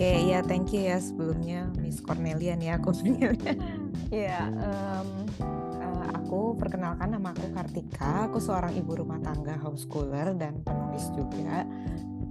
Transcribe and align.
Oke, 0.00 0.32
ya 0.32 0.40
thank 0.40 0.72
you 0.72 0.88
ya 0.88 0.96
sebelumnya 0.96 1.68
Miss 1.76 2.00
Cornelia 2.00 2.56
nih 2.56 2.72
aku 2.72 2.96
Ya, 4.08 4.48
um, 4.48 5.28
uh, 5.76 6.08
aku 6.16 6.56
perkenalkan 6.56 7.12
nama 7.12 7.36
aku 7.36 7.52
Kartika. 7.52 8.32
Aku 8.32 8.40
seorang 8.40 8.72
ibu 8.80 8.96
rumah 8.96 9.20
tangga 9.20 9.60
homeschooler 9.60 10.32
dan 10.40 10.64
penulis 10.64 11.04
juga. 11.12 11.68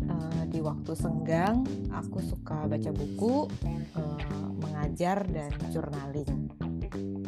Uh, 0.01 0.49
di 0.49 0.65
waktu 0.65 0.97
senggang, 0.97 1.61
aku 1.93 2.17
suka 2.25 2.65
baca 2.65 2.89
buku, 2.89 3.45
uh, 3.93 4.49
mengajar 4.65 5.21
dan 5.29 5.53
journaling. 5.69 6.49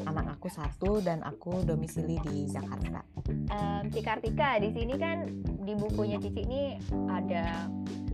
Anak 0.09 0.41
aku 0.41 0.49
satu 0.49 1.05
dan 1.05 1.21
aku 1.21 1.61
domisili 1.61 2.17
di 2.17 2.49
Jakarta. 2.49 3.05
Um, 3.29 3.93
Ci 3.93 4.01
Kartika, 4.01 4.57
di 4.57 4.73
sini 4.73 4.97
kan 4.97 5.21
di 5.61 5.77
bukunya 5.77 6.17
Cici 6.17 6.41
ini 6.49 6.81
ada 7.13 7.70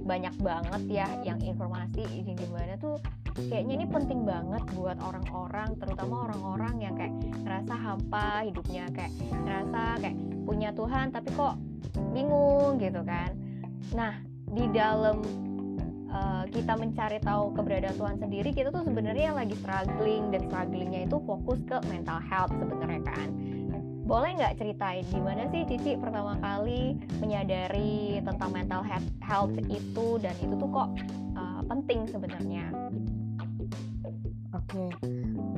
banyak 0.07 0.35
banget 0.39 0.81
ya 0.88 1.07
yang 1.27 1.38
informasi 1.43 2.07
ini 2.16 2.31
gimana 2.39 2.79
tuh 2.79 2.95
kayaknya 3.35 3.84
ini 3.84 3.85
penting 3.91 4.23
banget 4.23 4.63
buat 4.73 4.97
orang-orang 5.03 5.75
terutama 5.77 6.31
orang-orang 6.31 6.75
yang 6.81 6.95
kayak 6.95 7.13
ngerasa 7.43 7.73
hampa 7.75 8.47
hidupnya 8.47 8.88
kayak 8.95 9.13
ngerasa 9.45 9.81
kayak 10.02 10.17
punya 10.47 10.71
Tuhan 10.73 11.11
tapi 11.11 11.30
kok 11.35 11.55
bingung 12.16 12.80
gitu 12.80 13.03
kan. 13.03 13.35
Nah 13.93 14.16
di 14.47 14.66
dalam 14.71 15.21
uh, 16.09 16.44
kita 16.49 16.73
mencari 16.80 17.19
tahu 17.21 17.53
keberadaan 17.53 17.95
Tuhan 17.99 18.17
sendiri 18.17 18.49
kita 18.55 18.71
tuh 18.71 18.83
sebenarnya 18.88 19.35
lagi 19.35 19.53
struggling 19.59 20.31
dan 20.31 20.41
strugglingnya 20.47 21.05
itu 21.05 21.19
fokus 21.27 21.59
ke 21.67 21.77
mental 21.91 22.19
health 22.23 22.53
sebenarnya 22.55 23.03
kan 23.03 23.27
boleh 24.07 24.39
nggak 24.39 24.55
ceritain 24.55 25.03
gimana 25.11 25.52
sih 25.52 25.67
Cici 25.67 25.99
pertama 25.99 26.39
kali 26.39 26.95
menyadari 27.20 28.23
tentang 28.23 28.55
mental 28.55 28.81
health 29.20 29.52
itu 29.67 30.07
dan 30.23 30.31
itu 30.39 30.55
tuh 30.55 30.70
kok 30.71 30.89
uh, 31.36 31.61
penting 31.67 32.08
sebenarnya? 32.08 32.72
Oke, 34.55 34.80
okay. 34.80 34.89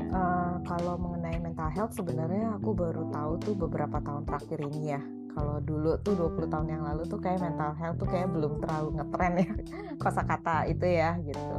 uh, 0.10 0.18
eh, 0.18 0.54
kalau 0.66 0.98
mengenai 0.98 1.38
mental 1.38 1.70
health 1.70 1.94
sebenarnya 1.94 2.58
aku 2.58 2.74
baru 2.74 3.06
tahu 3.14 3.38
tuh 3.38 3.54
beberapa 3.54 4.02
tahun 4.02 4.26
terakhir 4.26 4.66
ini 4.66 4.98
ya. 4.98 5.02
Kalau 5.30 5.62
dulu 5.62 5.94
tuh 6.02 6.18
20 6.18 6.50
tahun 6.50 6.68
yang 6.74 6.84
lalu 6.90 7.06
tuh 7.06 7.22
kayak 7.22 7.38
mental 7.38 7.78
health 7.78 8.02
tuh 8.02 8.10
kayak 8.10 8.34
belum 8.34 8.66
terlalu 8.66 8.90
ngetren 8.98 9.34
ya 9.38 9.50
kosakata 10.02 10.66
itu 10.66 10.86
ya 10.90 11.22
gitu. 11.22 11.58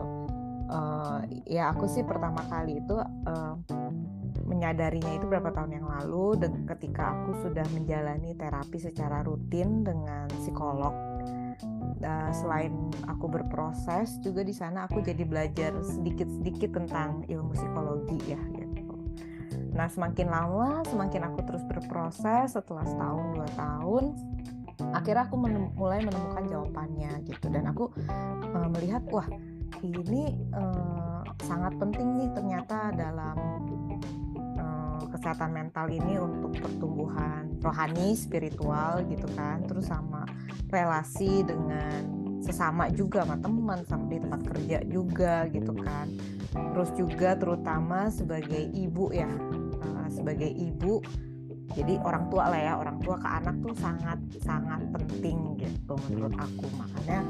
Uh, 0.70 1.22
ya 1.46 1.70
aku 1.70 1.86
sih 1.86 2.02
pertama 2.02 2.42
kali 2.50 2.82
itu 2.82 2.98
uh, 2.98 3.54
menyadarinya 4.50 5.14
itu 5.14 5.30
berapa 5.30 5.54
tahun 5.54 5.78
yang 5.78 5.86
lalu 5.86 6.42
dan 6.42 6.66
ketika 6.66 7.14
aku 7.14 7.38
sudah 7.46 7.62
menjalani 7.70 8.34
terapi 8.34 8.82
secara 8.82 9.22
rutin 9.22 9.86
dengan 9.86 10.26
psikolog 10.42 10.90
uh, 12.02 12.30
selain 12.34 12.90
aku 13.06 13.30
berproses 13.30 14.18
juga 14.18 14.42
di 14.42 14.50
sana 14.50 14.90
aku 14.90 14.98
jadi 15.06 15.22
belajar 15.22 15.70
sedikit-sedikit 15.86 16.74
tentang 16.74 17.22
ilmu 17.30 17.54
psikologi 17.54 18.18
ya 18.34 18.40
gitu. 18.58 18.98
Nah 19.70 19.86
semakin 19.86 20.26
lama 20.26 20.82
semakin 20.90 21.30
aku 21.30 21.46
terus 21.46 21.62
berproses 21.70 22.58
setelah 22.58 22.82
setahun 22.82 23.26
dua 23.38 23.48
tahun 23.54 24.04
akhirnya 24.90 25.28
aku 25.28 25.36
menem 25.36 25.70
mulai 25.76 26.02
menemukan 26.02 26.44
jawabannya 26.48 27.22
gitu 27.28 27.46
dan 27.52 27.68
aku 27.70 27.92
uh, 28.50 28.68
melihat 28.72 29.04
wah 29.12 29.28
ini 29.80 30.36
uh, 30.56 31.22
sangat 31.44 31.76
penting 31.80 32.16
nih 32.20 32.28
ternyata 32.36 32.92
dalam 32.96 33.36
kesehatan 35.08 35.56
mental 35.56 35.88
ini 35.88 36.20
untuk 36.20 36.52
pertumbuhan 36.60 37.56
rohani, 37.64 38.12
spiritual 38.16 39.04
gitu 39.08 39.28
kan, 39.32 39.64
terus 39.64 39.88
sama 39.88 40.28
relasi 40.68 41.44
dengan 41.44 42.20
sesama 42.40 42.88
juga 42.88 43.22
sama 43.22 43.36
teman, 43.38 43.78
sama 43.84 44.04
di 44.08 44.18
tempat 44.18 44.40
kerja 44.48 44.78
juga 44.88 45.34
gitu 45.52 45.72
kan. 45.76 46.08
Terus 46.50 46.90
juga 46.96 47.36
terutama 47.36 48.08
sebagai 48.08 48.72
ibu 48.72 49.12
ya, 49.12 49.30
uh, 49.80 50.08
sebagai 50.08 50.48
ibu. 50.48 51.04
Jadi 51.70 52.02
orang 52.02 52.26
tua 52.34 52.50
lah 52.50 52.58
ya 52.58 52.74
orang 52.74 52.98
tua 52.98 53.14
ke 53.14 53.28
anak 53.30 53.54
tuh 53.62 53.70
sangat 53.78 54.18
sangat 54.42 54.82
penting 54.90 55.54
gitu 55.54 55.94
menurut 56.10 56.34
aku. 56.34 56.66
Makanya 56.74 57.20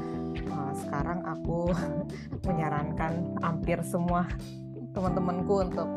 uh, 0.49 0.73
sekarang 0.73 1.21
aku 1.27 1.69
menyarankan 2.49 3.37
hampir 3.45 3.77
semua 3.85 4.25
teman-temanku 4.97 5.61
untuk 5.61 5.89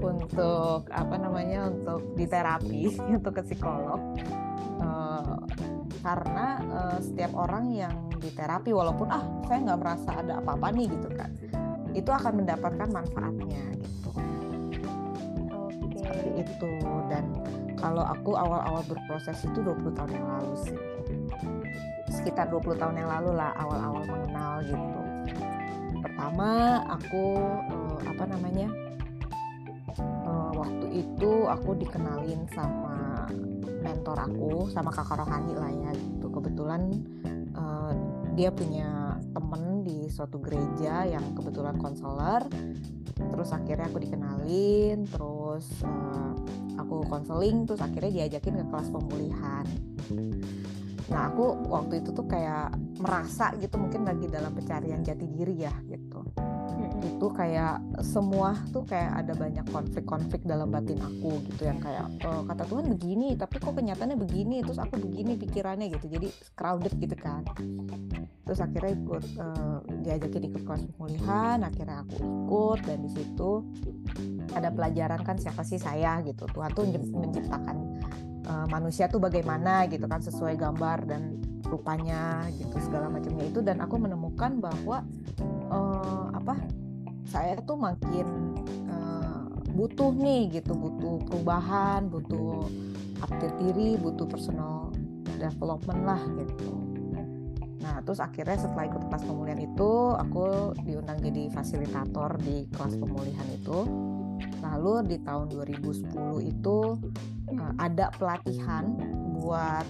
untuk 0.00 0.86
apa 0.90 1.14
namanya 1.18 1.70
untuk 1.70 2.14
diterapi 2.14 2.96
untuk 3.18 3.38
ke 3.38 3.42
psikolog. 3.52 4.00
Uh, 4.78 5.42
karena 5.98 6.62
uh, 6.70 6.98
setiap 7.02 7.34
orang 7.34 7.74
yang 7.74 7.94
diterapi 8.22 8.70
walaupun 8.70 9.10
ah 9.10 9.26
saya 9.50 9.58
nggak 9.66 9.80
merasa 9.82 10.10
ada 10.14 10.38
apa-apa 10.38 10.70
nih 10.70 10.86
gitu 10.94 11.10
kan 11.10 11.30
itu 11.98 12.10
akan 12.14 12.44
mendapatkan 12.44 12.88
manfaatnya 12.94 13.62
gitu. 13.80 14.10
Okay. 15.88 15.98
seperti 15.98 16.30
itu. 16.46 16.72
Dan 17.10 17.24
kalau 17.74 18.04
aku 18.06 18.38
awal-awal 18.38 18.82
berproses 18.86 19.38
itu 19.42 19.58
20 19.62 19.96
tahun 19.98 20.10
yang 20.14 20.26
lalu 20.38 20.54
sih. 20.62 20.78
Sekitar 22.12 22.50
20 22.54 22.78
tahun 22.78 22.94
yang 23.02 23.10
lalu 23.10 23.30
lah 23.34 23.50
awal-awal 23.58 24.02
mengenal 24.06 24.52
gitu. 24.62 25.00
Pertama 25.98 26.82
aku 26.86 27.24
uh, 27.74 27.98
apa 28.06 28.24
namanya 28.30 28.70
waktu 30.58 30.86
itu 31.06 31.46
aku 31.46 31.78
dikenalin 31.78 32.42
sama 32.50 33.30
mentor 33.78 34.18
aku 34.18 34.66
sama 34.74 34.90
kakak 34.90 35.22
rohani 35.22 35.54
lah 35.54 35.70
ya 35.70 35.90
gitu. 35.94 36.26
Kebetulan 36.34 36.90
uh, 37.54 37.94
dia 38.34 38.50
punya 38.50 39.18
temen 39.30 39.86
di 39.86 40.10
suatu 40.10 40.42
gereja 40.42 41.06
yang 41.06 41.22
kebetulan 41.38 41.78
konselor. 41.78 42.42
Terus 43.18 43.50
akhirnya 43.50 43.86
aku 43.90 43.98
dikenalin 44.02 45.06
terus 45.06 45.66
uh, 45.82 46.34
aku 46.78 47.06
konseling 47.06 47.66
terus 47.66 47.82
akhirnya 47.82 48.26
diajakin 48.26 48.62
ke 48.62 48.64
kelas 48.66 48.88
pemulihan. 48.90 49.66
Nah 51.08 51.22
aku 51.32 51.56
waktu 51.66 52.04
itu 52.04 52.12
tuh 52.12 52.26
kayak 52.26 52.74
merasa 52.98 53.54
gitu 53.56 53.78
mungkin 53.78 54.04
lagi 54.04 54.26
dalam 54.26 54.52
pencarian 54.52 55.00
jati 55.06 55.26
diri 55.30 55.64
ya 55.64 55.72
gitu 55.86 56.20
itu 57.08 57.26
kayak 57.32 57.80
semua 58.04 58.52
tuh 58.70 58.84
kayak 58.84 59.24
ada 59.24 59.32
banyak 59.32 59.66
konflik-konflik 59.72 60.44
dalam 60.44 60.68
batin 60.68 61.00
aku 61.00 61.40
gitu 61.48 61.66
yang 61.66 61.80
kayak 61.80 62.04
e, 62.20 62.28
kata 62.44 62.64
Tuhan 62.68 62.86
begini 62.92 63.34
tapi 63.34 63.56
kok 63.56 63.72
kenyataannya 63.72 64.18
begini? 64.20 64.60
Terus 64.60 64.78
aku 64.78 65.00
begini 65.00 65.40
pikirannya 65.40 65.88
gitu. 65.88 66.06
Jadi 66.06 66.28
crowded 66.52 66.94
gitu 67.00 67.16
kan. 67.16 67.42
Terus 68.48 68.64
akhirnya 68.64 68.96
ikut 68.96 69.24
uh, 69.44 69.78
diajakin 70.00 70.48
ikut 70.48 70.62
kelas 70.64 70.80
pemulihan 70.96 71.60
akhirnya 71.60 72.00
aku 72.00 72.16
ikut 72.16 72.78
dan 72.88 73.04
di 73.04 73.10
situ 73.12 73.60
ada 74.56 74.72
pelajaran 74.72 75.20
kan 75.20 75.36
siapa 75.36 75.60
sih 75.68 75.76
saya 75.76 76.24
gitu. 76.24 76.48
Tuhan 76.48 76.72
tuh 76.72 76.88
menciptakan 77.12 77.76
uh, 78.48 78.66
manusia 78.72 79.04
tuh 79.12 79.20
bagaimana 79.20 79.84
gitu 79.92 80.08
kan 80.08 80.24
sesuai 80.24 80.56
gambar 80.56 81.04
dan 81.04 81.36
rupanya 81.68 82.48
gitu 82.56 82.72
segala 82.80 83.12
macamnya 83.12 83.52
itu. 83.52 83.60
Dan 83.60 83.84
aku 83.84 84.00
menemukan 84.00 84.64
bahwa 84.64 85.04
uh, 85.68 86.32
apa 86.32 86.56
saya 87.28 87.60
tuh 87.60 87.76
makin 87.76 88.56
uh, 88.88 89.52
butuh 89.76 90.16
nih 90.16 90.60
gitu 90.60 90.72
butuh 90.72 91.20
perubahan 91.28 92.08
butuh 92.08 92.66
update 93.20 93.56
diri 93.60 94.00
butuh 94.00 94.24
personal 94.24 94.90
development 95.38 96.02
lah 96.02 96.22
gitu. 96.40 96.72
Nah 97.78 98.02
terus 98.02 98.18
akhirnya 98.18 98.58
setelah 98.58 98.90
ikut 98.90 99.02
kelas 99.06 99.24
pemulihan 99.28 99.60
itu 99.60 99.92
aku 100.18 100.74
diundang 100.82 101.20
jadi 101.22 101.52
fasilitator 101.52 102.40
di 102.42 102.66
kelas 102.74 102.98
pemulihan 102.98 103.48
itu. 103.54 103.78
Lalu 104.58 105.14
di 105.14 105.16
tahun 105.22 105.50
2010 105.54 106.10
itu 106.42 106.78
uh, 107.54 107.72
ada 107.78 108.10
pelatihan 108.18 108.94
buat 109.38 109.86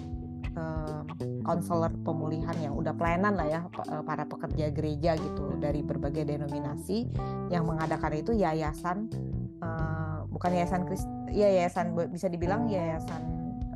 konselor 1.48 1.88
pemulihan 2.04 2.52
yang 2.60 2.76
udah 2.76 2.92
pelayanan 2.92 3.32
lah 3.32 3.48
ya 3.48 3.60
eh, 3.88 4.02
para 4.04 4.28
pekerja 4.28 4.68
gereja 4.68 5.16
gitu 5.16 5.56
dari 5.56 5.80
berbagai 5.80 6.28
denominasi 6.28 7.08
yang 7.48 7.64
mengadakan 7.64 8.20
itu 8.20 8.36
yayasan 8.36 9.08
uh, 9.64 10.28
bukan 10.28 10.52
yayasan 10.52 10.84
Kristen 10.84 11.12
ya 11.32 11.48
yayasan 11.48 11.96
bisa 12.12 12.28
dibilang 12.28 12.68
yayasan 12.68 13.24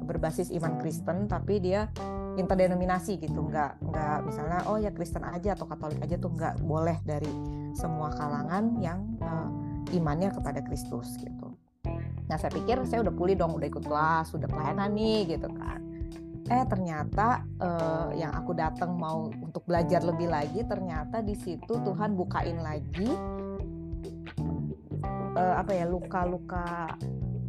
berbasis 0.05 0.53
iman 0.53 0.77
Kristen 0.85 1.27
tapi 1.33 1.65
dia 1.65 1.89
interdenominasi 2.37 3.17
gitu 3.25 3.41
nggak 3.49 3.81
nggak 3.81 4.19
misalnya 4.29 4.61
oh 4.69 4.77
ya 4.77 4.93
Kristen 4.93 5.25
aja 5.25 5.57
atau 5.57 5.65
Katolik 5.65 6.01
aja 6.05 6.21
tuh 6.21 6.33
nggak 6.33 6.61
boleh 6.65 7.01
dari 7.09 7.29
semua 7.73 8.13
kalangan 8.13 8.77
yang 8.85 9.01
uh, 9.25 9.49
imannya 9.97 10.29
kepada 10.33 10.61
Kristus 10.65 11.17
gitu. 11.17 11.57
Nah 12.29 12.37
saya 12.37 12.53
pikir 12.53 12.81
saya 12.89 13.05
udah 13.05 13.13
pulih 13.13 13.37
dong 13.37 13.57
udah 13.57 13.69
ikut 13.69 13.85
kelas 13.85 14.33
udah 14.33 14.49
pelayanan 14.49 14.93
nih 14.93 15.37
gitu 15.37 15.49
kan 15.57 15.92
eh 16.53 16.65
ternyata 16.69 17.41
uh, 17.65 18.13
yang 18.13 18.37
aku 18.37 18.53
datang 18.53 18.93
mau 19.01 19.33
untuk 19.33 19.65
belajar 19.65 20.05
lebih 20.05 20.29
lagi 20.29 20.61
ternyata 20.69 21.25
di 21.25 21.33
situ 21.33 21.81
Tuhan 21.81 22.13
bukain 22.13 22.61
lagi 22.61 23.09
uh, 25.37 25.55
apa 25.57 25.73
ya 25.73 25.89
luka-luka 25.89 26.97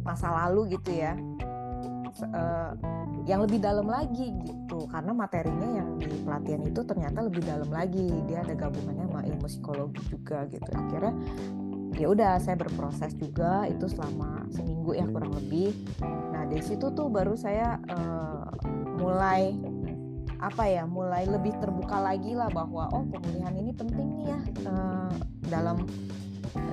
masa 0.04 0.28
lalu 0.44 0.76
gitu 0.76 0.90
ya. 0.92 1.16
Uh, 2.30 2.70
yang 3.24 3.42
lebih 3.42 3.58
dalam 3.58 3.88
lagi 3.88 4.30
gitu. 4.44 4.86
Karena 4.86 5.10
materinya 5.16 5.82
yang 5.82 5.88
di 5.98 6.06
pelatihan 6.22 6.62
itu 6.62 6.80
ternyata 6.84 7.18
lebih 7.24 7.42
dalam 7.42 7.70
lagi. 7.72 8.06
Dia 8.28 8.44
ada 8.44 8.54
gabungannya 8.54 9.08
sama 9.08 9.20
ilmu 9.24 9.46
psikologi 9.48 10.02
juga 10.12 10.44
gitu. 10.52 10.68
Akhirnya 10.70 11.14
ya 11.96 12.06
udah 12.12 12.32
saya 12.38 12.54
berproses 12.60 13.16
juga. 13.16 13.66
Itu 13.66 13.88
selama 13.90 14.46
seminggu 14.52 14.94
ya 14.94 15.08
kurang 15.08 15.32
lebih 15.34 15.72
nah 16.44 16.60
situ 16.60 16.86
tuh 16.92 17.08
baru 17.08 17.34
saya 17.34 17.80
uh, 17.90 18.46
mulai 19.00 19.56
apa 20.44 20.68
ya 20.68 20.84
mulai 20.84 21.24
lebih 21.24 21.56
terbuka 21.56 21.96
lagi 21.96 22.36
lah 22.36 22.52
bahwa 22.52 22.92
oh 22.92 23.04
pemulihan 23.08 23.56
ini 23.56 23.72
penting 23.72 24.08
nih 24.20 24.26
ya 24.28 24.40
uh, 24.68 25.12
dalam 25.48 25.88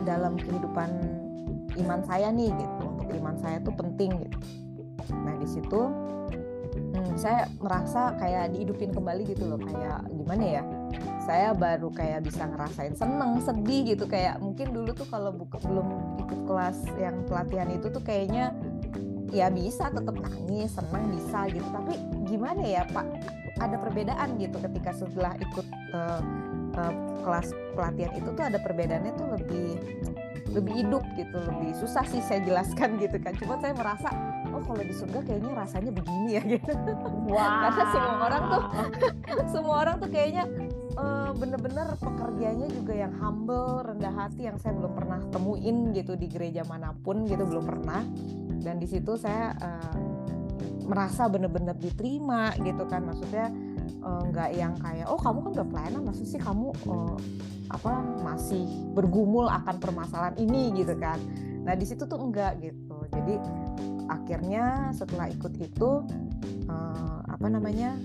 dalam 0.04 0.36
kehidupan 0.36 0.90
iman 1.80 2.02
saya 2.04 2.30
nih 2.34 2.52
gitu. 2.52 2.84
Untuk 2.84 3.10
iman 3.16 3.36
saya 3.40 3.58
tuh 3.64 3.74
penting 3.76 4.12
gitu. 4.28 4.38
Nah 5.16 5.36
di 5.40 5.48
situ 5.48 5.82
hmm, 6.76 7.16
saya 7.16 7.48
merasa 7.64 8.16
kayak 8.20 8.52
dihidupin 8.56 8.92
kembali 8.92 9.24
gitu 9.32 9.48
loh. 9.48 9.60
Kayak 9.62 10.04
gimana 10.12 10.44
ya 10.44 10.64
saya 11.22 11.56
baru 11.56 11.94
kayak 11.94 12.28
bisa 12.28 12.44
ngerasain 12.50 12.96
seneng 12.98 13.40
sedih 13.40 13.96
gitu. 13.96 14.04
Kayak 14.10 14.44
mungkin 14.44 14.76
dulu 14.76 14.92
tuh 14.92 15.08
kalau 15.08 15.32
belum 15.32 15.88
ikut 16.28 16.40
kelas 16.44 16.78
yang 17.00 17.24
pelatihan 17.24 17.70
itu 17.72 17.88
tuh 17.88 18.04
kayaknya 18.04 18.52
ya 19.32 19.48
bisa 19.48 19.88
tetap 19.88 20.16
nangis 20.16 20.70
senang 20.76 21.08
bisa 21.16 21.48
gitu. 21.50 21.68
Tapi 21.72 21.94
gimana 22.28 22.62
ya 22.62 22.84
pak? 22.92 23.08
Ada 23.58 23.76
perbedaan 23.80 24.38
gitu 24.38 24.58
ketika 24.60 24.92
setelah 24.96 25.34
ikut 25.40 25.68
uh, 25.96 26.22
uh, 26.76 26.94
kelas 27.24 27.48
pelatihan 27.74 28.12
itu 28.16 28.30
tuh 28.36 28.44
ada 28.46 28.60
perbedaannya 28.60 29.14
tuh 29.16 29.28
lebih 29.32 29.68
lebih 30.52 30.84
hidup 30.84 31.04
gitu 31.16 31.40
lebih 31.48 31.72
susah 31.80 32.04
sih 32.04 32.20
saya 32.28 32.44
jelaskan 32.44 33.00
gitu 33.00 33.18
kan. 33.24 33.32
Cuma 33.40 33.56
saya 33.64 33.72
merasa 33.72 34.12
oh 34.52 34.60
kalau 34.68 34.84
di 34.84 34.92
surga 34.92 35.20
kayaknya 35.24 35.52
rasanya 35.56 35.92
begini 35.96 36.30
ya 36.36 36.44
gitu. 36.44 36.72
Wow. 37.32 37.40
karena 37.40 37.84
semua 37.88 38.16
orang 38.28 38.44
tuh 38.44 38.64
semua 39.56 39.76
orang 39.88 39.96
tuh 40.04 40.10
kayaknya 40.12 40.44
uh, 41.00 41.32
bener-bener 41.36 41.88
pekerjaannya 42.00 42.68
juga 42.76 42.94
yang 43.08 43.14
humble 43.16 43.86
rendah 43.86 44.12
hati 44.12 44.52
yang 44.52 44.58
saya 44.60 44.76
belum 44.76 44.92
pernah 44.92 45.20
temuin 45.32 45.96
gitu 45.96 46.20
di 46.20 46.28
gereja 46.28 46.68
mana 46.68 46.92
pun 46.92 47.24
gitu 47.28 47.48
belum 47.48 47.64
pernah 47.64 48.04
dan 48.62 48.78
di 48.78 48.88
situ 48.88 49.18
saya 49.18 49.58
uh, 49.60 49.98
merasa 50.86 51.30
bener-bener 51.30 51.76
diterima 51.78 52.54
gitu 52.62 52.86
kan. 52.86 53.06
Maksudnya 53.06 53.50
nggak 54.02 54.50
uh, 54.50 54.56
yang 54.56 54.74
kayak 54.82 55.06
oh 55.10 55.20
kamu 55.20 55.46
kan 55.46 55.52
udah 55.62 55.68
pelayanan 55.68 56.02
maksud 56.10 56.26
sih 56.26 56.42
kamu 56.42 56.74
uh, 56.90 57.18
apa 57.72 58.04
masih 58.26 58.66
bergumul 58.94 59.50
akan 59.50 59.78
permasalahan 59.82 60.36
ini? 60.38 60.74
Gitu 60.74 60.94
kan. 60.98 61.18
Nah 61.62 61.74
di 61.78 61.86
situ 61.86 62.06
tuh 62.06 62.18
enggak 62.18 62.62
gitu. 62.62 62.98
Jadi 63.12 63.36
akhirnya 64.10 64.92
setelah 64.92 65.30
ikut 65.32 65.54
itu 65.62 66.04
uh, 66.68 67.20
apa 67.30 67.48
namanya 67.48 67.96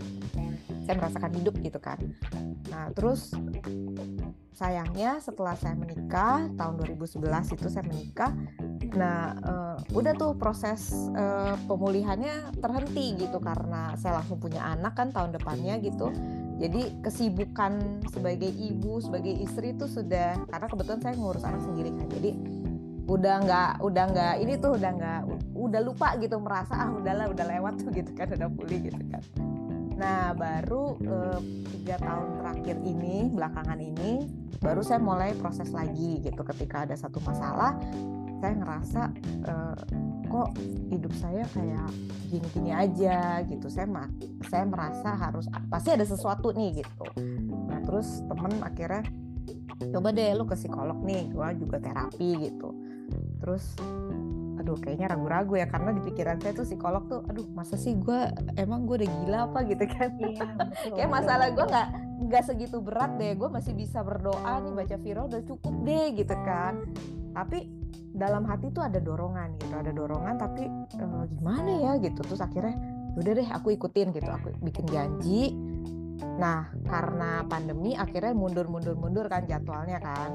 saya 0.86 1.02
merasakan 1.02 1.34
hidup 1.34 1.54
gitu 1.58 1.82
kan. 1.82 1.98
Nah 2.70 2.94
terus 2.94 3.34
sayangnya 4.54 5.18
setelah 5.18 5.58
saya 5.58 5.74
menikah 5.74 6.46
tahun 6.54 6.80
2011 6.96 7.58
itu 7.58 7.66
saya 7.66 7.84
menikah. 7.84 8.32
Nah 8.94 9.34
uh, 9.42 9.76
udah 9.90 10.14
tuh 10.14 10.38
proses 10.38 10.94
uh, 11.18 11.58
pemulihannya 11.66 12.54
terhenti 12.62 13.18
gitu 13.18 13.42
karena 13.42 13.98
saya 13.98 14.22
langsung 14.22 14.38
punya 14.38 14.62
anak 14.62 14.94
kan 14.94 15.10
tahun 15.10 15.34
depannya 15.34 15.82
gitu. 15.82 16.14
Jadi 16.56 17.02
kesibukan 17.04 18.00
sebagai 18.14 18.48
ibu 18.48 19.02
sebagai 19.02 19.34
istri 19.44 19.76
itu 19.76 19.84
sudah 19.90 20.38
karena 20.48 20.66
kebetulan 20.70 21.00
saya 21.02 21.14
ngurus 21.18 21.44
anak 21.44 21.60
sendiri 21.66 21.90
kan. 21.92 22.08
Jadi 22.14 22.30
udah 23.06 23.34
nggak 23.44 23.70
udah 23.86 24.04
nggak 24.10 24.34
ini 24.42 24.58
tuh 24.58 24.74
udah 24.74 24.90
nggak 24.98 25.20
udah 25.54 25.80
lupa 25.82 26.18
gitu 26.18 26.42
merasa 26.42 26.74
ah 26.74 26.90
udahlah 26.90 27.30
udah 27.30 27.44
lewat 27.46 27.74
tuh 27.78 27.94
gitu 27.94 28.10
kan 28.18 28.34
udah 28.34 28.50
pulih 28.50 28.82
gitu 28.82 28.98
kan 29.14 29.22
nah 29.96 30.36
baru 30.36 31.00
eh, 31.00 31.40
tiga 31.72 31.96
tahun 32.00 32.28
terakhir 32.44 32.76
ini 32.84 33.32
belakangan 33.32 33.80
ini 33.80 34.28
baru 34.60 34.84
saya 34.84 35.00
mulai 35.00 35.32
proses 35.36 35.72
lagi 35.72 36.20
gitu 36.20 36.44
ketika 36.44 36.84
ada 36.84 36.96
satu 36.96 37.16
masalah 37.24 37.76
saya 38.40 38.52
ngerasa 38.52 39.02
uh, 39.48 39.80
kok 40.26 40.50
hidup 40.92 41.12
saya 41.16 41.46
kayak 41.54 41.88
gini-gini 42.28 42.70
aja 42.74 43.40
gitu. 43.46 43.70
Saya 43.70 43.88
saya 44.50 44.64
merasa 44.66 45.14
harus 45.14 45.46
pasti 45.70 45.94
ada 45.94 46.04
sesuatu 46.04 46.52
nih 46.52 46.84
gitu. 46.84 47.06
Nah 47.70 47.80
terus 47.86 48.20
temen 48.26 48.60
akhirnya 48.60 49.02
coba 49.92 50.08
deh 50.12 50.34
lu 50.34 50.44
ke 50.48 50.56
psikolog 50.58 50.98
nih 51.00 51.30
gua 51.32 51.54
juga 51.54 51.80
terapi 51.80 52.50
gitu. 52.50 52.74
Terus 53.40 53.64
aduh 54.66 54.82
kayaknya 54.82 55.14
ragu-ragu 55.14 55.54
ya 55.54 55.70
karena 55.70 55.94
di 55.94 56.02
pikiran 56.02 56.42
saya 56.42 56.50
tuh 56.58 56.66
psikolog 56.66 57.06
tuh 57.06 57.22
aduh 57.30 57.46
masa 57.54 57.78
sih 57.78 57.94
gue 57.94 58.18
emang 58.58 58.82
gue 58.82 58.98
udah 58.98 59.10
gila 59.22 59.38
apa? 59.46 59.62
Gitu 59.62 59.86
kan. 59.86 60.10
Iya, 60.18 60.42
kayak 60.90 61.06
masalah 61.06 61.54
gue 61.54 61.62
nggak 61.70 61.88
nggak 62.26 62.42
segitu 62.42 62.82
berat 62.82 63.14
deh 63.14 63.38
gue 63.38 63.46
masih 63.46 63.78
bisa 63.78 64.02
berdoa 64.02 64.58
nih 64.66 64.74
baca 64.74 64.96
viral 64.98 65.30
udah 65.30 65.42
cukup 65.46 65.74
deh 65.86 66.18
gitu 66.18 66.34
kan. 66.42 66.82
Tapi 67.30 67.70
dalam 68.10 68.42
hati 68.50 68.74
tuh 68.74 68.82
ada 68.82 68.98
dorongan 68.98 69.54
gitu 69.62 69.74
ada 69.78 69.94
dorongan 69.94 70.34
tapi 70.34 70.66
uh, 70.98 71.24
gimana 71.30 71.70
ya? 71.86 71.92
Gitu. 72.02 72.18
Terus 72.26 72.42
akhirnya 72.42 72.74
udah 73.14 73.32
deh 73.38 73.48
aku 73.54 73.70
ikutin 73.70 74.10
gitu. 74.18 74.26
Aku 74.34 74.50
bikin 74.66 74.90
janji. 74.90 75.54
Nah 76.42 76.74
karena 76.90 77.46
pandemi 77.46 77.94
akhirnya 77.94 78.34
mundur 78.34 78.66
mundur 78.66 78.98
mundur 78.98 79.30
kan 79.30 79.46
jadwalnya 79.46 80.02
kan. 80.02 80.34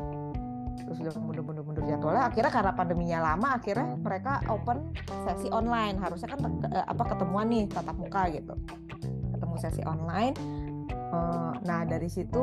Terus 0.87 1.03
udah 1.03 1.19
mundur 1.19 1.43
mundur 1.43 1.60
mundur 1.71 1.87
jadwalnya. 1.87 2.27
Akhirnya 2.27 2.51
karena 2.51 2.71
pandeminya 2.75 3.19
lama 3.31 3.55
akhirnya 3.55 3.95
mereka 3.95 4.43
open 4.51 4.91
sesi 5.23 5.47
online. 5.47 5.95
Harusnya 5.95 6.35
kan 6.35 6.39
eh, 6.67 6.83
apa 6.83 7.03
ketemuan 7.15 7.47
nih 7.47 7.71
tatap 7.71 7.95
muka 7.95 8.27
gitu. 8.35 8.53
Ketemu 9.31 9.55
sesi 9.55 9.81
online. 9.87 10.35
Uh, 11.11 11.51
nah 11.67 11.83
dari 11.83 12.07
situ 12.07 12.39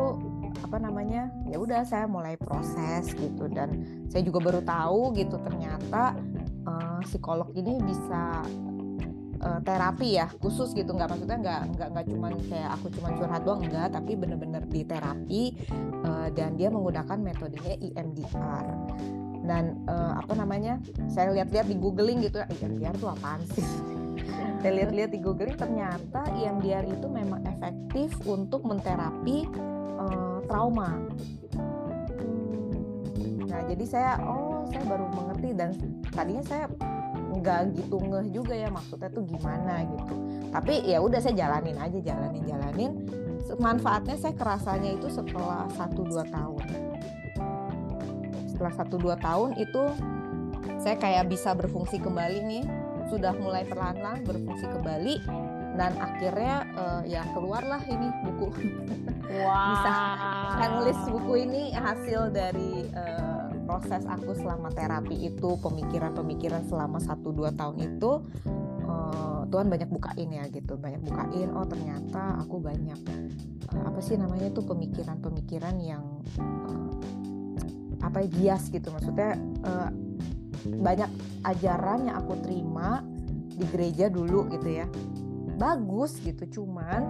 apa 0.61 0.77
namanya 0.77 1.33
ya 1.49 1.57
udah 1.57 1.85
saya 1.85 2.09
mulai 2.09 2.41
proses 2.41 3.13
gitu. 3.13 3.45
Dan 3.53 3.85
saya 4.09 4.25
juga 4.25 4.41
baru 4.41 4.61
tahu 4.65 5.13
gitu 5.13 5.37
ternyata 5.45 6.17
uh, 6.65 7.01
psikolog 7.05 7.53
ini 7.57 7.81
bisa 7.85 8.45
uh, 9.41 9.61
terapi 9.65 10.21
ya 10.21 10.29
khusus 10.41 10.73
gitu. 10.73 10.97
Nggak 10.97 11.17
maksudnya 11.17 11.39
nggak 11.41 11.61
nggak 11.77 11.89
nggak 11.97 12.07
cuman 12.13 12.33
kayak 12.49 12.71
aku 12.77 12.87
cuman 12.93 13.13
curhat 13.17 13.43
doang 13.45 13.61
enggak 13.65 13.89
tapi 13.93 14.13
bener-bener 14.17 14.63
di 14.69 14.81
terapi 14.85 15.43
uh, 16.05 16.29
dan 16.33 16.57
dia 16.61 16.69
menggunakan 16.69 17.19
metodenya 17.21 17.73
EMDR 17.81 18.65
dan 19.49 19.81
uh, 19.89 20.21
apa 20.21 20.37
namanya 20.37 20.77
saya 21.09 21.33
lihat-lihat 21.33 21.73
di 21.73 21.77
googling 21.81 22.21
gitu 22.21 22.45
ya 22.45 22.47
EMDR 22.61 22.93
itu 22.93 23.09
apaan 23.09 23.41
sih? 23.57 23.65
Saya 24.61 24.73
lihat-lihat 24.85 25.11
di 25.15 25.23
googling 25.23 25.55
ternyata 25.55 26.27
EMDR 26.35 26.85
itu 26.91 27.07
memang 27.07 27.41
efektif 27.47 28.11
untuk 28.27 28.67
menterapi 28.67 29.47
uh, 29.97 30.43
trauma. 30.51 30.99
Nah 33.47 33.61
jadi 33.71 33.85
saya 33.87 34.13
oh 34.27 34.67
saya 34.67 34.83
baru 34.83 35.07
mengerti 35.15 35.49
dan 35.55 35.71
tadinya 36.11 36.43
saya 36.43 36.67
nggak 37.39 37.79
gitu 37.79 38.03
ngeh 38.03 38.27
juga 38.35 38.55
ya 38.59 38.67
maksudnya 38.67 39.09
tuh 39.15 39.23
gimana 39.31 39.87
gitu. 39.87 40.15
Tapi 40.51 40.75
ya 40.91 40.99
udah 41.07 41.23
saya 41.23 41.39
jalanin 41.39 41.79
aja 41.79 41.99
jalanin 42.03 42.43
jalanin. 42.43 42.93
Manfaatnya 43.63 44.19
saya 44.19 44.35
kerasanya 44.35 44.99
itu 44.99 45.07
setelah 45.07 45.71
satu 45.79 46.03
dua 46.03 46.27
tahun 46.27 46.88
setelah 48.59 48.75
satu 48.75 48.99
dua 48.99 49.15
tahun 49.23 49.55
itu 49.55 49.87
saya 50.83 50.99
kayak 50.99 51.31
bisa 51.31 51.55
berfungsi 51.55 52.03
kembali 52.03 52.39
nih. 52.43 52.65
Sudah 53.07 53.31
mulai 53.39 53.63
perlahan-lahan 53.63 54.27
berfungsi 54.27 54.67
kembali 54.67 55.15
dan 55.79 55.95
akhirnya 56.03 56.67
uh, 56.75 57.03
ya 57.07 57.23
keluarlah 57.31 57.79
ini 57.87 58.11
buku. 58.27 58.49
Wow. 59.29 59.77
bisa 59.77 59.93
saya 60.57 60.69
nulis 60.73 60.99
buku 61.13 61.33
ini 61.45 61.69
hasil 61.77 62.33
dari 62.33 62.89
uh, 62.97 63.53
proses 63.69 64.01
aku 64.09 64.33
selama 64.33 64.73
terapi 64.73 65.29
itu 65.29 65.53
pemikiran-pemikiran 65.61 66.65
selama 66.65 66.97
satu 66.97 67.37
dua 67.37 67.53
tahun 67.53 67.77
itu. 67.77 68.25
Uh, 68.89 69.45
Tuhan 69.53 69.69
banyak 69.69 69.93
bukain 69.93 70.33
ya 70.33 70.49
gitu. 70.49 70.81
Banyak 70.81 71.05
bukain 71.05 71.53
oh 71.53 71.69
ternyata 71.69 72.41
aku 72.41 72.57
banyak 72.57 72.97
uh, 73.69 73.85
apa 73.85 74.01
sih 74.01 74.17
namanya 74.17 74.49
tuh 74.49 74.65
pemikiran-pemikiran 74.65 75.77
yang 75.77 76.25
uh, 76.41 76.89
apa 77.99 78.23
bias 78.27 78.71
gitu 78.71 78.95
maksudnya 78.95 79.35
uh, 79.67 79.91
banyak 80.67 81.11
ajaran 81.47 82.11
yang 82.11 82.17
aku 82.19 82.35
terima 82.43 83.03
di 83.59 83.65
gereja 83.71 84.07
dulu 84.11 84.47
gitu 84.55 84.69
ya. 84.83 84.87
Bagus 85.59 86.19
gitu 86.23 86.63
cuman 86.63 87.03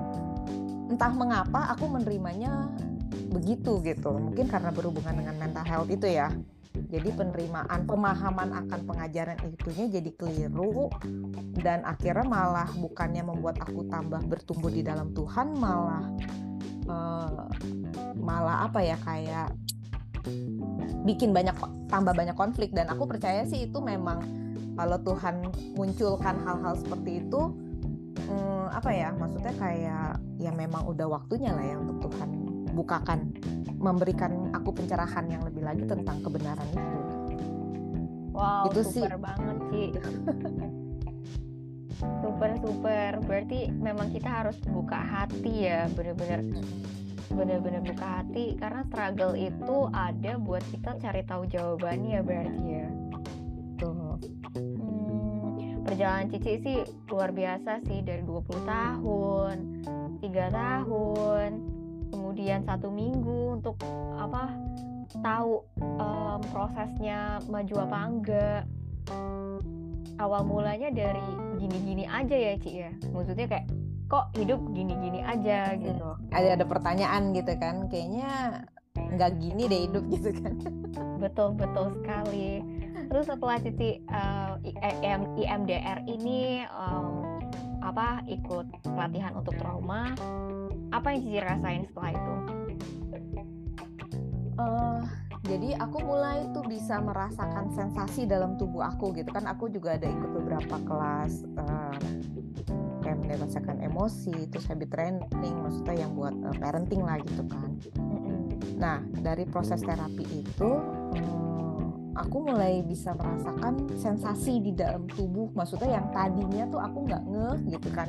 entah 0.88 1.12
mengapa 1.12 1.68
aku 1.76 1.88
menerimanya 1.88 2.73
begitu 3.28 3.80
gitu. 3.85 4.16
Mungkin 4.16 4.49
karena 4.49 4.73
berhubungan 4.73 5.21
dengan 5.21 5.37
mental 5.37 5.64
health 5.64 5.92
itu 5.92 6.09
ya. 6.09 6.33
Jadi 6.78 7.11
penerimaan 7.11 7.90
pemahaman 7.90 8.54
akan 8.54 8.80
pengajaran 8.87 9.37
itunya 9.50 9.99
jadi 9.99 10.11
keliru 10.14 10.87
dan 11.59 11.83
akhirnya 11.83 12.23
malah 12.23 12.71
bukannya 12.71 13.26
membuat 13.26 13.59
aku 13.61 13.83
tambah 13.90 14.23
bertumbuh 14.23 14.71
di 14.71 14.87
dalam 14.87 15.11
Tuhan 15.11 15.59
malah 15.59 16.07
uh, 16.87 17.50
malah 18.14 18.71
apa 18.71 18.78
ya 18.87 18.95
kayak 19.02 19.50
bikin 21.07 21.31
banyak 21.33 21.55
tambah 21.89 22.15
banyak 22.15 22.35
konflik. 22.35 22.73
Dan 22.73 22.91
aku 22.91 23.07
percaya 23.07 23.45
sih 23.45 23.69
itu 23.69 23.79
memang 23.79 24.23
kalau 24.79 24.99
Tuhan 25.03 25.51
munculkan 25.75 26.39
hal-hal 26.47 26.75
seperti 26.79 27.27
itu 27.27 27.51
hmm, 28.31 28.67
apa 28.71 28.91
ya 28.95 29.11
maksudnya 29.11 29.55
kayak 29.59 30.23
ya 30.39 30.55
memang 30.55 30.87
udah 30.87 31.19
waktunya 31.19 31.51
lah 31.51 31.65
ya 31.67 31.77
untuk 31.83 32.11
Tuhan 32.11 32.31
bukakan 32.79 33.35
memberikan 33.79 34.55
aku 34.55 34.71
pencerahan 34.71 35.27
yang 35.27 35.43
lebih 35.43 35.67
lagi 35.67 35.83
tentang 35.83 36.23
kebenaran 36.23 36.69
itu. 36.71 36.99
Wow 38.39 38.71
itu 38.71 38.81
super 38.87 39.19
sih. 39.19 39.19
banget 39.19 39.59
sih. 39.75 39.89
Super 41.99 42.55
super. 42.63 43.19
Berarti 43.27 43.75
memang 43.75 44.15
kita 44.15 44.31
harus 44.31 44.55
buka 44.71 44.95
hati 44.95 45.67
ya 45.67 45.91
bener-bener 45.99 46.47
bener-bener 47.33 47.85
buka 47.85 48.23
hati 48.23 48.57
karena 48.57 48.83
struggle 48.89 49.35
itu 49.37 49.77
ada 49.93 50.41
buat 50.41 50.65
kita 50.73 50.97
cari 51.01 51.23
tahu 51.25 51.45
jawabannya 51.49 52.21
berarti 52.25 52.65
ya. 52.65 52.89
Tuh. 53.79 54.17
Hmm, 54.57 55.85
perjalanan 55.85 56.33
Cici 56.33 56.53
sih 56.65 56.79
luar 57.13 57.31
biasa 57.31 57.85
sih 57.85 58.01
dari 58.03 58.25
20 58.25 58.65
tahun 58.65 59.57
tiga 60.19 60.51
tahun 60.51 61.51
kemudian 62.11 62.65
satu 62.67 62.91
minggu 62.91 63.61
untuk 63.61 63.79
apa 64.19 64.51
tahu 65.23 65.65
um, 65.81 66.41
prosesnya 66.53 67.41
maju 67.49 67.75
apa 67.85 67.99
enggak. 68.05 68.63
Awal 70.19 70.43
mulanya 70.51 70.91
dari 70.91 71.23
gini-gini 71.63 72.05
aja 72.11 72.35
ya 72.35 72.55
Ci 72.59 72.71
ya. 72.75 72.91
Maksudnya 73.15 73.47
kayak 73.47 73.67
kok 74.09 74.33
hidup 74.41 74.61
gini-gini 74.73 75.21
aja 75.21 75.77
gitu. 75.77 76.17
Ada 76.33 76.57
ada 76.57 76.65
pertanyaan 76.65 77.37
gitu 77.37 77.53
kan 77.61 77.93
kayaknya 77.93 78.65
nggak 78.97 79.37
gini 79.38 79.69
deh 79.69 79.81
hidup 79.85 80.05
gitu 80.17 80.33
kan. 80.41 80.57
Betul 81.21 81.55
betul 81.55 81.93
sekali. 82.00 82.65
Terus 83.09 83.25
setelah 83.29 83.57
Cici 83.61 84.00
uh, 84.09 84.57
IMDR 85.37 86.05
ini 86.09 86.65
um, 86.73 87.41
apa 87.85 88.21
ikut 88.29 88.69
pelatihan 88.85 89.33
untuk 89.37 89.57
trauma 89.61 90.12
apa 90.93 91.07
yang 91.12 91.21
Cici 91.25 91.41
rasain 91.45 91.85
setelah 91.93 92.11
itu? 92.17 92.35
Uh, 94.59 95.00
jadi 95.47 95.79
aku 95.79 96.03
mulai 96.03 96.50
tuh 96.50 96.67
bisa 96.67 96.99
merasakan 96.99 97.71
sensasi 97.73 98.27
dalam 98.27 98.57
tubuh 98.57 98.85
aku 98.85 99.12
gitu 99.17 99.31
kan. 99.31 99.47
Aku 99.53 99.69
juga 99.69 100.00
ada 100.00 100.09
ikut 100.09 100.31
beberapa 100.35 100.77
kelas 100.83 101.47
uh, 101.57 101.97
mendewaskan 103.29 103.85
emosi 103.85 104.49
terus 104.49 104.65
habit 104.73 104.89
training 104.89 105.57
maksudnya 105.61 106.09
yang 106.09 106.17
buat 106.17 106.33
uh, 106.49 106.57
parenting 106.57 107.05
lah 107.05 107.21
gitu 107.21 107.45
kan. 107.45 107.71
Nah 108.81 109.05
dari 109.21 109.45
proses 109.45 109.85
terapi 109.85 110.25
itu 110.25 110.71
um, 111.13 111.93
aku 112.17 112.49
mulai 112.49 112.81
bisa 112.81 113.13
merasakan 113.13 113.85
sensasi 114.01 114.65
di 114.65 114.73
dalam 114.73 115.05
tubuh 115.13 115.53
maksudnya 115.53 116.01
yang 116.01 116.09
tadinya 116.09 116.65
tuh 116.73 116.81
aku 116.81 116.99
nggak 117.05 117.23
ngeh 117.29 117.57
gitu 117.77 117.89
kan. 117.93 118.09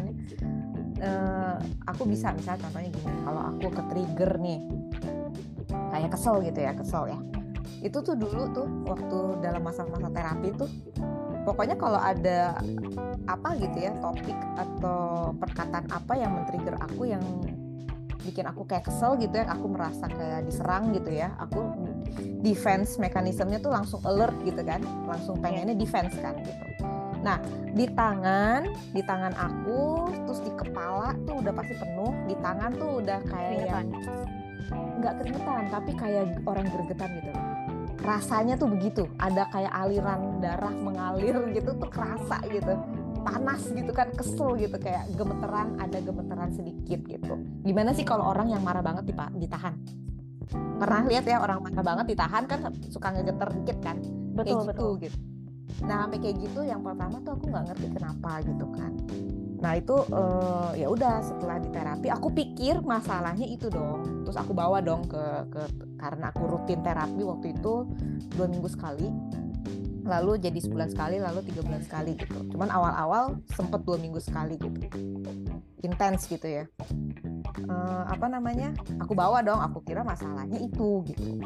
Uh, 1.00 1.56
aku 1.88 2.08
bisa 2.08 2.32
misalnya 2.36 2.64
contohnya 2.68 2.92
gini 2.92 3.12
kalau 3.24 3.42
aku 3.56 3.68
ke 3.72 3.84
trigger 3.92 4.32
nih 4.40 4.60
kayak 5.92 6.10
kesel 6.16 6.40
gitu 6.40 6.60
ya 6.64 6.72
kesel 6.72 7.12
ya. 7.12 7.20
Itu 7.84 8.04
tuh 8.04 8.16
dulu 8.16 8.56
tuh 8.56 8.68
waktu 8.88 9.44
dalam 9.44 9.68
masa-masa 9.68 10.08
terapi 10.12 10.56
tuh 10.56 10.72
pokoknya 11.50 11.82
kalau 11.82 11.98
ada 11.98 12.62
apa 13.26 13.58
gitu 13.58 13.90
ya 13.90 13.92
topik 13.98 14.38
atau 14.54 15.34
perkataan 15.34 15.90
apa 15.90 16.14
yang 16.14 16.38
men-trigger 16.38 16.78
aku 16.78 17.10
yang 17.10 17.26
bikin 18.22 18.46
aku 18.46 18.70
kayak 18.70 18.86
kesel 18.86 19.18
gitu 19.18 19.34
ya 19.34 19.50
aku 19.50 19.66
merasa 19.66 20.06
kayak 20.06 20.46
diserang 20.46 20.94
gitu 20.94 21.10
ya 21.10 21.34
aku 21.42 21.74
defense 22.46 23.02
mekanismenya 23.02 23.58
tuh 23.58 23.74
langsung 23.74 23.98
alert 24.06 24.38
gitu 24.46 24.62
kan 24.62 24.78
langsung 25.10 25.42
pengennya 25.42 25.74
defense 25.74 26.14
kan 26.22 26.38
gitu. 26.46 26.86
Nah 27.26 27.42
di 27.74 27.90
tangan 27.90 28.70
di 28.94 29.02
tangan 29.02 29.34
aku 29.34 30.14
terus 30.30 30.46
di 30.46 30.52
kepala 30.54 31.18
tuh 31.26 31.42
udah 31.42 31.54
pasti 31.58 31.74
penuh 31.82 32.14
di 32.30 32.36
tangan 32.38 32.72
tuh 32.78 33.02
udah 33.02 33.20
kayak 33.26 33.90
nggak 35.02 35.14
keringetan 35.18 35.64
tapi 35.74 35.92
kayak 35.98 36.24
orang 36.46 36.70
gergetan 36.70 37.10
gitu 37.18 37.32
rasanya 38.04 38.56
tuh 38.56 38.70
begitu. 38.72 39.08
Ada 39.20 39.48
kayak 39.52 39.74
aliran 39.74 40.40
darah 40.40 40.74
mengalir 40.74 41.36
gitu 41.56 41.76
tuh 41.76 41.90
kerasa 41.90 42.40
gitu. 42.48 42.76
Panas 43.20 43.68
gitu 43.70 43.92
kan 43.92 44.10
kesel 44.16 44.56
gitu 44.56 44.80
kayak 44.80 45.12
gemeteran 45.20 45.76
ada 45.78 46.00
gemeteran 46.00 46.50
sedikit 46.56 47.04
gitu. 47.06 47.36
Gimana 47.68 47.92
sih 47.92 48.08
kalau 48.08 48.32
orang 48.32 48.52
yang 48.52 48.64
marah 48.64 48.82
banget 48.84 49.12
ditahan? 49.36 49.76
Pernah 50.80 51.04
lihat 51.06 51.26
ya 51.28 51.44
orang 51.44 51.60
marah 51.62 51.84
banget 51.84 52.06
ditahan 52.16 52.44
kan 52.48 52.72
suka 52.88 53.12
ngegeter 53.12 53.50
dikit 53.62 53.78
kan? 53.84 53.98
Betul 54.34 54.44
kayak 54.44 54.56
gitu 54.64 54.68
betul. 54.72 54.92
gitu. 55.04 55.18
Nah 55.84 56.08
sampai 56.08 56.20
kayak 56.20 56.36
gitu 56.44 56.60
yang 56.64 56.82
pertama 56.82 57.20
tuh 57.24 57.32
aku 57.36 57.46
nggak 57.52 57.66
ngerti 57.72 57.88
kenapa 57.96 58.32
gitu 58.44 58.66
kan 58.76 58.92
Nah 59.60 59.76
itu 59.76 59.96
uh, 60.12 60.72
ya 60.76 60.88
udah 60.88 61.20
setelah 61.20 61.60
di 61.60 61.70
terapi 61.72 62.08
aku 62.08 62.32
pikir 62.32 62.80
masalahnya 62.80 63.44
itu 63.44 63.68
dong. 63.68 64.24
Terus 64.24 64.40
aku 64.40 64.56
bawa 64.56 64.80
dong 64.80 65.08
ke 65.08 65.24
ke 65.52 65.62
karena 66.00 66.32
aku 66.32 66.44
rutin 66.48 66.80
terapi 66.80 67.22
waktu 67.28 67.56
itu 67.56 67.84
dua 68.36 68.48
minggu 68.48 68.70
sekali. 68.72 69.12
Lalu 70.10 70.42
jadi 70.42 70.58
sebulan 70.58 70.90
sekali, 70.90 71.22
lalu 71.22 71.46
tiga 71.46 71.62
bulan 71.62 71.84
sekali 71.86 72.18
gitu. 72.18 72.42
Cuman 72.56 72.72
awal-awal 72.72 73.38
sempet 73.54 73.84
dua 73.84 74.00
minggu 74.00 74.18
sekali 74.18 74.58
gitu. 74.58 74.90
Intens 75.86 76.26
gitu 76.26 76.48
ya. 76.50 76.66
Uh, 77.70 78.04
apa 78.10 78.26
namanya? 78.26 78.74
Aku 79.04 79.14
bawa 79.14 79.44
dong. 79.46 79.60
Aku 79.60 79.86
kira 79.86 80.02
masalahnya 80.02 80.58
itu 80.58 81.06
gitu. 81.06 81.38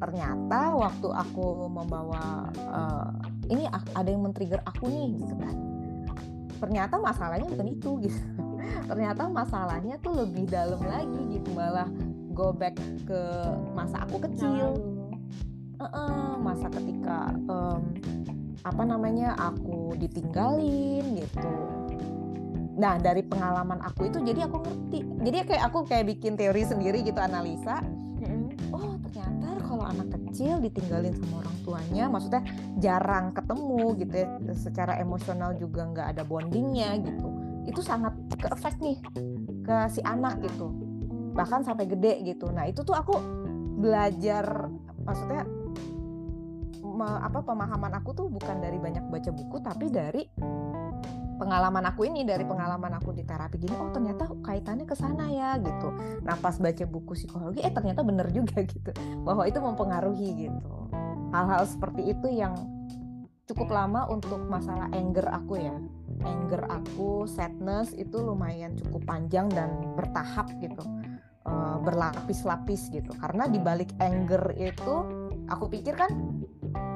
Ternyata 0.00 0.72
waktu 0.78 1.08
aku 1.12 1.68
membawa 1.68 2.48
uh, 2.72 3.10
ini 3.52 3.68
ada 3.68 4.08
yang 4.08 4.24
men-trigger 4.24 4.64
aku 4.64 4.88
nih 4.88 5.20
gitu 5.20 5.34
kan 5.36 5.75
ternyata 6.58 7.00
masalahnya 7.00 7.48
bukan 7.48 7.68
itu 7.70 7.90
gitu. 8.08 8.20
Ternyata 8.90 9.28
masalahnya 9.30 9.96
tuh 10.02 10.12
lebih 10.24 10.48
dalam 10.50 10.80
lagi 10.82 11.20
gitu. 11.38 11.48
Malah 11.54 11.88
go 12.32 12.52
back 12.52 12.76
ke 13.06 13.20
masa 13.72 14.04
aku 14.04 14.20
kecil. 14.28 14.76
Uh 15.76 15.84
-uh, 15.84 16.28
masa 16.40 16.72
ketika 16.72 17.36
um, 17.52 17.92
apa 18.64 18.82
namanya 18.82 19.36
aku 19.36 19.92
ditinggalin 20.00 21.20
gitu. 21.20 21.52
Nah 22.76 23.00
dari 23.00 23.24
pengalaman 23.24 23.80
aku 23.84 24.08
itu 24.08 24.18
jadi 24.24 24.48
aku 24.48 24.64
ngerti. 24.64 25.00
Jadi 25.24 25.36
kayak 25.48 25.62
aku 25.68 25.84
kayak 25.84 26.16
bikin 26.16 26.36
teori 26.36 26.64
sendiri 26.64 27.04
gitu 27.04 27.20
analisa 27.20 27.80
kalau 29.86 30.02
anak 30.02 30.18
kecil 30.18 30.58
ditinggalin 30.58 31.14
sama 31.14 31.46
orang 31.46 31.56
tuanya 31.62 32.04
maksudnya 32.10 32.42
jarang 32.82 33.30
ketemu 33.30 33.94
gitu 34.02 34.14
ya. 34.18 34.28
Secara 34.58 34.98
emosional 34.98 35.54
juga 35.54 35.86
nggak 35.86 36.08
ada 36.18 36.22
bondingnya 36.26 36.98
gitu. 37.06 37.28
Itu 37.70 37.86
sangat 37.86 38.18
ke 38.34 38.50
efek 38.50 38.82
nih 38.82 38.98
ke 39.62 39.76
si 39.94 40.02
anak 40.02 40.42
gitu. 40.42 40.74
Bahkan 41.38 41.62
sampai 41.62 41.86
gede 41.86 42.18
gitu. 42.26 42.50
Nah 42.50 42.66
itu 42.66 42.82
tuh 42.82 42.98
aku 42.98 43.14
belajar 43.78 44.66
maksudnya 45.06 45.46
apa 47.22 47.44
pemahaman 47.46 47.94
aku 48.02 48.10
tuh 48.10 48.26
bukan 48.26 48.58
dari 48.58 48.82
banyak 48.82 49.06
baca 49.06 49.30
buku 49.30 49.56
tapi 49.62 49.86
dari 49.86 50.26
pengalaman 51.36 51.84
aku 51.86 52.08
ini 52.08 52.24
dari 52.24 52.42
pengalaman 52.42 52.96
aku 52.96 53.12
di 53.12 53.22
terapi 53.22 53.60
gini 53.60 53.76
oh 53.76 53.92
ternyata 53.92 54.28
kaitannya 54.42 54.88
ke 54.88 54.96
sana 54.96 55.28
ya 55.30 55.60
gitu. 55.60 55.92
Nah 56.24 56.36
pas 56.40 56.56
baca 56.56 56.84
buku 56.88 57.12
psikologi 57.14 57.60
eh 57.62 57.72
ternyata 57.72 58.00
bener 58.02 58.28
juga 58.32 58.60
gitu 58.72 58.90
bahwa 59.22 59.44
itu 59.44 59.60
mempengaruhi 59.60 60.48
gitu. 60.48 60.70
Hal-hal 61.30 61.68
seperti 61.68 62.16
itu 62.16 62.26
yang 62.32 62.56
cukup 63.46 63.70
lama 63.70 64.08
untuk 64.10 64.42
masalah 64.48 64.90
anger 64.90 65.28
aku 65.30 65.60
ya. 65.60 65.76
Anger 66.24 66.64
aku 66.72 67.28
sadness 67.28 67.92
itu 67.92 68.16
lumayan 68.18 68.74
cukup 68.80 69.04
panjang 69.04 69.46
dan 69.52 69.70
bertahap 69.94 70.48
gitu 70.58 70.82
uh, 71.44 71.78
berlapis-lapis 71.84 72.88
gitu. 72.90 73.12
Karena 73.20 73.46
di 73.46 73.60
balik 73.60 73.92
anger 74.00 74.56
itu 74.56 74.94
aku 75.46 75.70
pikir 75.70 75.94
kan 75.94 76.10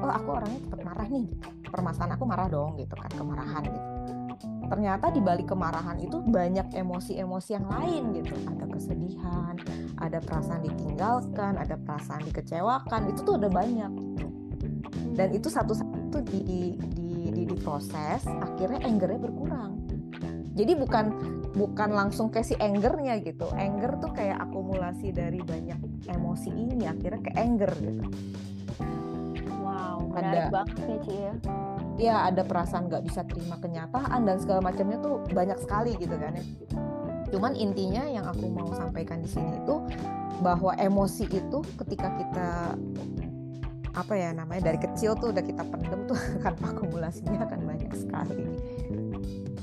oh 0.01 0.11
aku 0.11 0.29
orangnya 0.41 0.59
cepat 0.67 0.81
marah 0.83 1.07
nih 1.07 1.25
gitu. 1.29 1.47
permasalahan 1.71 2.13
aku 2.17 2.25
marah 2.27 2.47
dong 2.51 2.75
gitu 2.77 2.95
kan 2.97 3.11
kemarahan 3.15 3.63
gitu 3.69 3.90
ternyata 4.71 5.11
di 5.11 5.19
balik 5.19 5.51
kemarahan 5.51 5.99
itu 5.99 6.23
banyak 6.23 6.71
emosi-emosi 6.71 7.49
yang 7.59 7.67
lain 7.67 8.15
gitu. 8.15 8.31
Ada 8.47 8.65
kesedihan 8.71 9.59
ada 10.01 10.17
perasaan 10.17 10.65
ditinggalkan 10.65 11.59
ada 11.59 11.77
perasaan 11.77 12.25
dikecewakan 12.25 13.13
itu 13.13 13.21
tuh 13.21 13.37
ada 13.37 13.49
banyak 13.51 13.91
gitu. 13.93 14.27
dan 15.11 15.29
itu 15.35 15.51
satu-satu 15.51 16.23
di, 16.25 16.39
di, 16.41 16.61
di, 16.95 17.43
di 17.45 17.55
proses 17.59 18.23
akhirnya 18.25 18.81
angernya 18.87 19.19
berkurang. 19.21 19.71
Jadi 20.51 20.73
bukan 20.75 21.05
bukan 21.55 21.89
langsung 21.95 22.31
ke 22.31 22.43
si 22.43 22.55
angernya 22.59 23.19
gitu. 23.23 23.47
Anger 23.55 23.99
tuh 23.99 24.11
kayak 24.15 24.39
akumulasi 24.39 25.11
dari 25.11 25.39
banyak 25.43 25.79
emosi 26.11 26.49
ini 26.51 26.87
akhirnya 26.87 27.21
ke 27.23 27.31
anger 27.35 27.71
gitu. 27.79 28.03
Wow 29.61 30.11
menarik 30.11 30.47
ada, 30.47 30.51
banget 30.51 30.75
ya 30.79 30.97
Ci 31.03 31.15
ya 31.15 31.33
ya 32.01 32.25
ada 32.25 32.41
perasaan 32.41 32.89
nggak 32.89 33.05
bisa 33.05 33.21
terima 33.29 33.61
kenyataan 33.61 34.25
dan 34.25 34.41
segala 34.41 34.65
macamnya 34.65 34.97
tuh 34.97 35.21
banyak 35.29 35.61
sekali 35.61 35.93
gitu 36.01 36.17
kan 36.17 36.33
ya 36.33 36.45
cuman 37.31 37.55
intinya 37.55 38.03
yang 38.09 38.27
aku 38.27 38.49
mau 38.51 38.67
sampaikan 38.75 39.23
di 39.23 39.29
sini 39.29 39.61
itu 39.61 39.79
bahwa 40.41 40.75
emosi 40.75 41.29
itu 41.29 41.61
ketika 41.79 42.09
kita 42.17 42.75
apa 43.91 44.13
ya 44.15 44.31
namanya 44.31 44.71
dari 44.71 44.79
kecil 44.79 45.15
tuh 45.19 45.35
udah 45.35 45.43
kita 45.43 45.63
pendem 45.67 46.07
tuh 46.07 46.19
akan 46.41 46.55
akumulasinya 46.75 47.43
akan 47.43 47.59
banyak 47.67 47.91
sekali. 47.91 48.39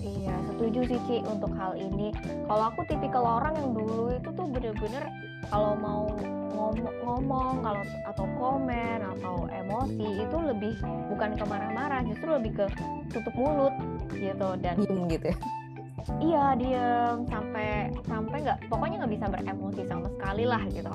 Iya, 0.05 0.37
setuju 0.53 0.81
sih 0.85 1.01
Ci 1.09 1.17
untuk 1.25 1.49
hal 1.57 1.81
ini. 1.81 2.13
Kalau 2.45 2.65
aku 2.69 2.85
tipikal 2.85 3.25
orang 3.25 3.57
yang 3.57 3.73
dulu 3.73 4.13
itu 4.13 4.29
tuh 4.37 4.47
bener-bener 4.53 5.05
kalau 5.49 5.73
mau 5.81 6.13
ngomong, 7.05 7.63
kalau 7.63 7.83
atau 8.07 8.27
komen 8.39 8.99
atau 9.17 9.35
emosi 9.49 10.09
itu 10.27 10.37
lebih 10.37 10.75
bukan 11.11 11.39
ke 11.39 11.45
marah-marah, 11.47 12.03
justru 12.07 12.29
lebih 12.35 12.53
ke 12.59 12.67
tutup 13.15 13.35
mulut 13.39 13.75
gitu 14.13 14.49
dan 14.61 14.77
diem 14.83 15.07
gitu 15.09 15.27
ya. 15.33 15.39
Iya 16.19 16.45
diem 16.57 17.17
sampai 17.29 17.93
sampai 18.09 18.37
nggak 18.41 18.59
pokoknya 18.73 18.97
nggak 19.05 19.13
bisa 19.13 19.27
beremosi 19.29 19.83
sama 19.85 20.09
sekali 20.09 20.45
lah 20.49 20.63
gitu 20.73 20.95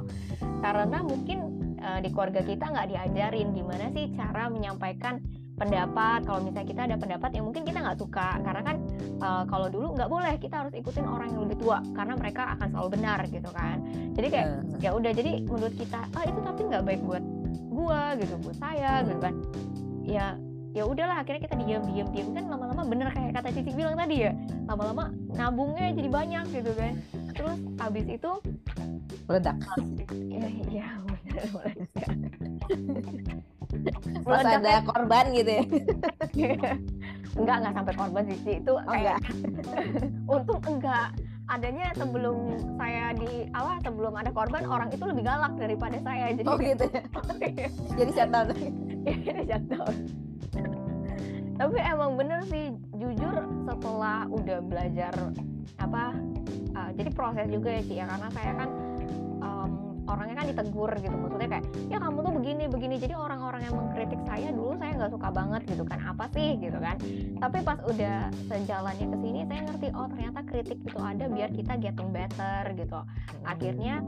karena 0.63 0.97
mungkin 1.03 1.37
uh, 1.83 1.99
di 1.99 2.09
keluarga 2.09 2.41
kita 2.41 2.65
nggak 2.71 2.87
diajarin 2.89 3.51
gimana 3.51 3.91
sih 3.91 4.09
cara 4.15 4.47
menyampaikan 4.47 5.19
pendapat 5.53 6.25
kalau 6.25 6.39
misalnya 6.41 6.67
kita 6.67 6.81
ada 6.89 6.95
pendapat 6.97 7.29
yang 7.37 7.45
mungkin 7.45 7.63
kita 7.63 7.77
nggak 7.81 7.99
suka. 7.99 8.41
Karena 8.41 8.61
kan 8.65 8.75
uh, 9.21 9.43
kalau 9.47 9.67
dulu 9.69 9.93
nggak 9.93 10.09
boleh 10.09 10.33
kita 10.41 10.55
harus 10.65 10.73
ikutin 10.73 11.05
orang 11.05 11.29
yang 11.33 11.41
lebih 11.45 11.57
tua 11.61 11.79
karena 11.93 12.13
mereka 12.17 12.57
akan 12.57 12.67
selalu 12.73 12.89
benar 12.97 13.19
gitu 13.29 13.49
kan. 13.53 13.77
Jadi 14.17 14.27
kayak 14.29 14.49
ya 14.81 14.89
udah 14.93 15.11
jadi 15.13 15.31
menurut 15.45 15.75
kita 15.77 15.99
ah 16.13 16.23
itu 16.25 16.39
tapi 16.41 16.61
nggak 16.67 16.83
baik 16.83 17.01
buat 17.05 17.23
gua 17.73 18.17
gitu 18.17 18.33
buat 18.41 18.57
saya 18.57 19.05
gitu 19.05 19.19
kan. 19.21 19.33
Ya 20.03 20.25
ya 20.73 20.83
udahlah 20.89 21.21
akhirnya 21.21 21.45
kita 21.45 21.55
diam 21.61 21.85
diam 21.85 22.09
diam 22.09 22.29
kan 22.33 22.49
lama-lama 22.49 22.81
bener 22.89 23.07
kayak 23.13 23.37
kata 23.37 23.53
Cici 23.53 23.77
bilang 23.77 23.93
tadi 23.93 24.25
ya 24.25 24.33
lama-lama 24.65 25.13
nabungnya 25.37 25.93
jadi 25.93 26.09
banyak 26.09 26.45
gitu 26.49 26.71
kan. 26.73 26.93
Terus 27.37 27.57
habis 27.77 28.05
itu 28.09 28.31
meledak. 29.29 29.57
Ya 30.09 30.49
ya 30.73 30.87
meledak 31.53 32.09
Terus 34.23 34.45
ada 34.45 34.73
korban 34.87 35.25
gitu 35.33 35.51
ya. 35.51 35.63
Enggak 37.33 37.55
enggak 37.65 37.73
sampai 37.73 37.93
korban 37.97 38.23
sih. 38.29 38.61
Itu 38.61 38.77
oh, 38.77 38.93
enggak. 38.93 39.19
Untung 40.33 40.61
enggak. 40.69 41.09
Adanya 41.51 41.91
sebelum 41.97 42.55
saya 42.79 43.11
di 43.17 43.51
awal 43.51 43.75
sebelum 43.83 44.13
ada 44.15 44.31
korban 44.31 44.63
orang 44.63 44.89
itu 44.93 45.03
lebih 45.03 45.27
galak 45.27 45.53
daripada 45.59 45.97
saya. 46.05 46.31
Jadi 46.31 46.47
oh 46.47 46.57
gitu 46.61 46.85
ya? 46.87 47.03
Jadi 47.99 48.11
shutdown 48.15 48.47
jadi 49.03 49.41
shutdown 49.43 49.95
tapi 51.53 51.77
emang 51.79 52.17
bener 52.17 52.41
sih 52.49 52.73
jujur 52.97 53.45
setelah 53.69 54.25
udah 54.27 54.59
belajar 54.65 55.13
apa 55.77 56.17
uh, 56.73 56.89
jadi 56.97 57.09
proses 57.13 57.47
juga 57.47 57.69
ya 57.77 57.81
sih 57.85 57.95
ya. 58.01 58.05
Karena 58.09 58.27
saya 58.33 58.51
kan 58.57 58.69
um, 59.39 59.69
orangnya 60.03 60.35
kan 60.35 60.45
ditegur 60.51 60.91
gitu 60.99 61.15
maksudnya 61.15 61.49
kayak 61.59 61.65
ya 61.87 61.97
kamu 61.99 62.17
tuh 62.19 62.33
begini 62.35 62.63
begini. 62.67 62.95
Jadi 62.99 63.13
orang-orang 63.15 63.61
yang 63.67 63.75
mengkritik 63.75 64.21
saya 64.27 64.49
dulu 64.51 64.75
saya 64.77 64.91
nggak 64.99 65.11
suka 65.15 65.29
banget 65.31 65.61
gitu 65.67 65.83
kan 65.87 65.99
apa 66.03 66.25
sih? 66.35 66.59
gitu 66.59 66.77
kan. 66.79 66.95
Tapi 67.39 67.57
pas 67.63 67.79
udah 67.83 68.17
sejalannya 68.51 69.07
ke 69.09 69.17
sini 69.19 69.39
saya 69.47 69.61
ngerti 69.67 69.87
oh 69.95 70.07
ternyata 70.11 70.39
kritik 70.45 70.79
itu 70.83 70.99
ada 70.99 71.25
biar 71.27 71.49
kita 71.55 71.73
getting 71.79 72.09
better 72.11 72.61
gitu. 72.75 72.99
Akhirnya 73.47 74.03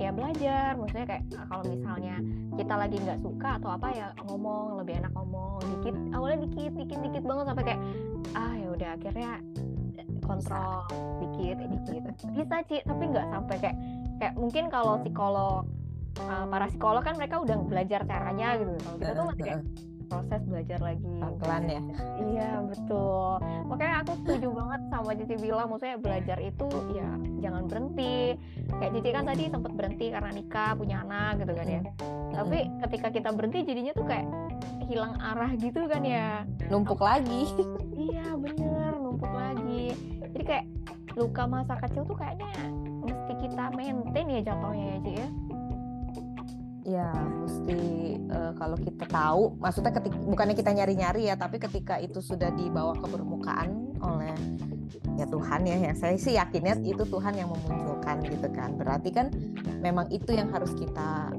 ya 0.00 0.10
belajar 0.10 0.74
maksudnya 0.74 1.06
kayak 1.06 1.24
ah, 1.38 1.46
kalau 1.46 1.64
misalnya 1.68 2.16
kita 2.58 2.74
lagi 2.74 2.96
nggak 2.98 3.20
suka 3.22 3.60
atau 3.60 3.70
apa 3.70 3.88
ya 3.94 4.06
ngomong 4.26 4.82
lebih 4.82 4.98
enak 4.98 5.12
ngomong 5.14 5.62
dikit 5.62 5.94
awalnya 6.10 6.42
dikit 6.48 6.72
dikit 6.74 6.98
dikit 7.06 7.22
banget 7.22 7.44
sampai 7.46 7.64
kayak 7.70 7.80
ah 8.34 8.54
ya 8.56 8.68
udah 8.72 8.90
akhirnya 8.98 9.32
kontrol 10.24 10.86
dikit 11.20 11.56
dikit. 11.60 12.02
Bisa 12.34 12.56
sih 12.66 12.80
tapi 12.82 13.02
nggak 13.10 13.26
sampai 13.30 13.56
kayak 13.60 13.76
kayak 14.22 14.38
mungkin 14.38 14.70
kalau 14.70 15.02
psikolog 15.02 15.66
uh, 16.22 16.46
para 16.46 16.70
psikolog 16.70 17.02
kan 17.02 17.18
mereka 17.18 17.42
udah 17.42 17.58
belajar 17.66 18.06
caranya 18.06 18.54
gitu. 18.54 18.70
Kalau 18.78 18.96
kita 19.02 19.12
tuh 19.18 19.26
masih 19.26 19.42
kayak 19.42 19.60
proses 20.06 20.40
belajar 20.46 20.78
lagi. 20.78 21.14
Pelan 21.42 21.64
ya. 21.66 21.82
Iya 22.20 22.50
betul. 22.68 23.30
Makanya 23.66 23.94
aku 24.06 24.12
setuju 24.22 24.48
banget 24.54 24.80
sama 24.92 25.10
Cici 25.18 25.36
bilang 25.40 25.66
maksudnya 25.72 25.96
belajar 25.98 26.38
itu 26.38 26.68
ya 26.94 27.08
jangan 27.42 27.62
berhenti. 27.66 28.38
Kayak 28.78 28.92
Cici 28.94 29.10
kan 29.10 29.24
tadi 29.26 29.44
sempat 29.50 29.72
berhenti 29.74 30.06
karena 30.14 30.30
nikah 30.30 30.70
punya 30.78 30.96
anak 31.02 31.42
gitu 31.42 31.52
kan 31.58 31.66
ya. 31.66 31.82
Tapi 32.32 32.58
ketika 32.86 33.08
kita 33.10 33.28
berhenti 33.34 33.58
jadinya 33.66 33.92
tuh 33.96 34.06
kayak 34.06 34.26
hilang 34.86 35.18
arah 35.18 35.50
gitu 35.58 35.80
kan 35.90 36.02
ya. 36.06 36.46
Numpuk 36.70 37.02
lagi. 37.02 37.50
Iya 37.96 38.38
bener 38.38 38.92
numpuk 39.00 39.32
lagi. 39.32 39.96
Jadi 40.30 40.44
kayak 40.44 40.66
luka 41.16 41.44
masa 41.48 41.74
kecil 41.80 42.04
tuh 42.04 42.16
kayaknya 42.16 42.52
kita 43.42 43.64
maintain 43.74 44.26
ya 44.30 44.40
jatuhnya 44.46 44.86
ya 44.86 44.98
Ci 45.02 45.12
ya? 45.12 45.28
Ya 46.82 47.08
mesti 47.14 47.80
uh, 48.30 48.52
kalau 48.58 48.74
kita 48.78 49.06
tahu 49.06 49.54
maksudnya 49.58 49.94
ketika 49.94 50.16
bukannya 50.18 50.54
kita 50.58 50.70
nyari-nyari 50.74 51.30
ya 51.30 51.34
tapi 51.38 51.62
ketika 51.62 51.98
itu 51.98 52.18
sudah 52.18 52.50
dibawa 52.54 52.94
ke 52.98 53.06
permukaan 53.06 53.94
oleh 54.02 54.34
ya 55.14 55.26
Tuhan 55.30 55.62
ya 55.62 55.76
yang 55.78 55.94
saya 55.94 56.18
sih 56.18 56.34
yakinnya 56.34 56.82
itu 56.82 57.06
Tuhan 57.06 57.38
yang 57.38 57.50
memunculkan 57.54 58.22
gitu 58.26 58.50
kan. 58.50 58.74
Berarti 58.74 59.14
kan 59.14 59.30
memang 59.78 60.10
itu 60.10 60.34
yang 60.34 60.50
harus 60.50 60.74
kita 60.74 61.30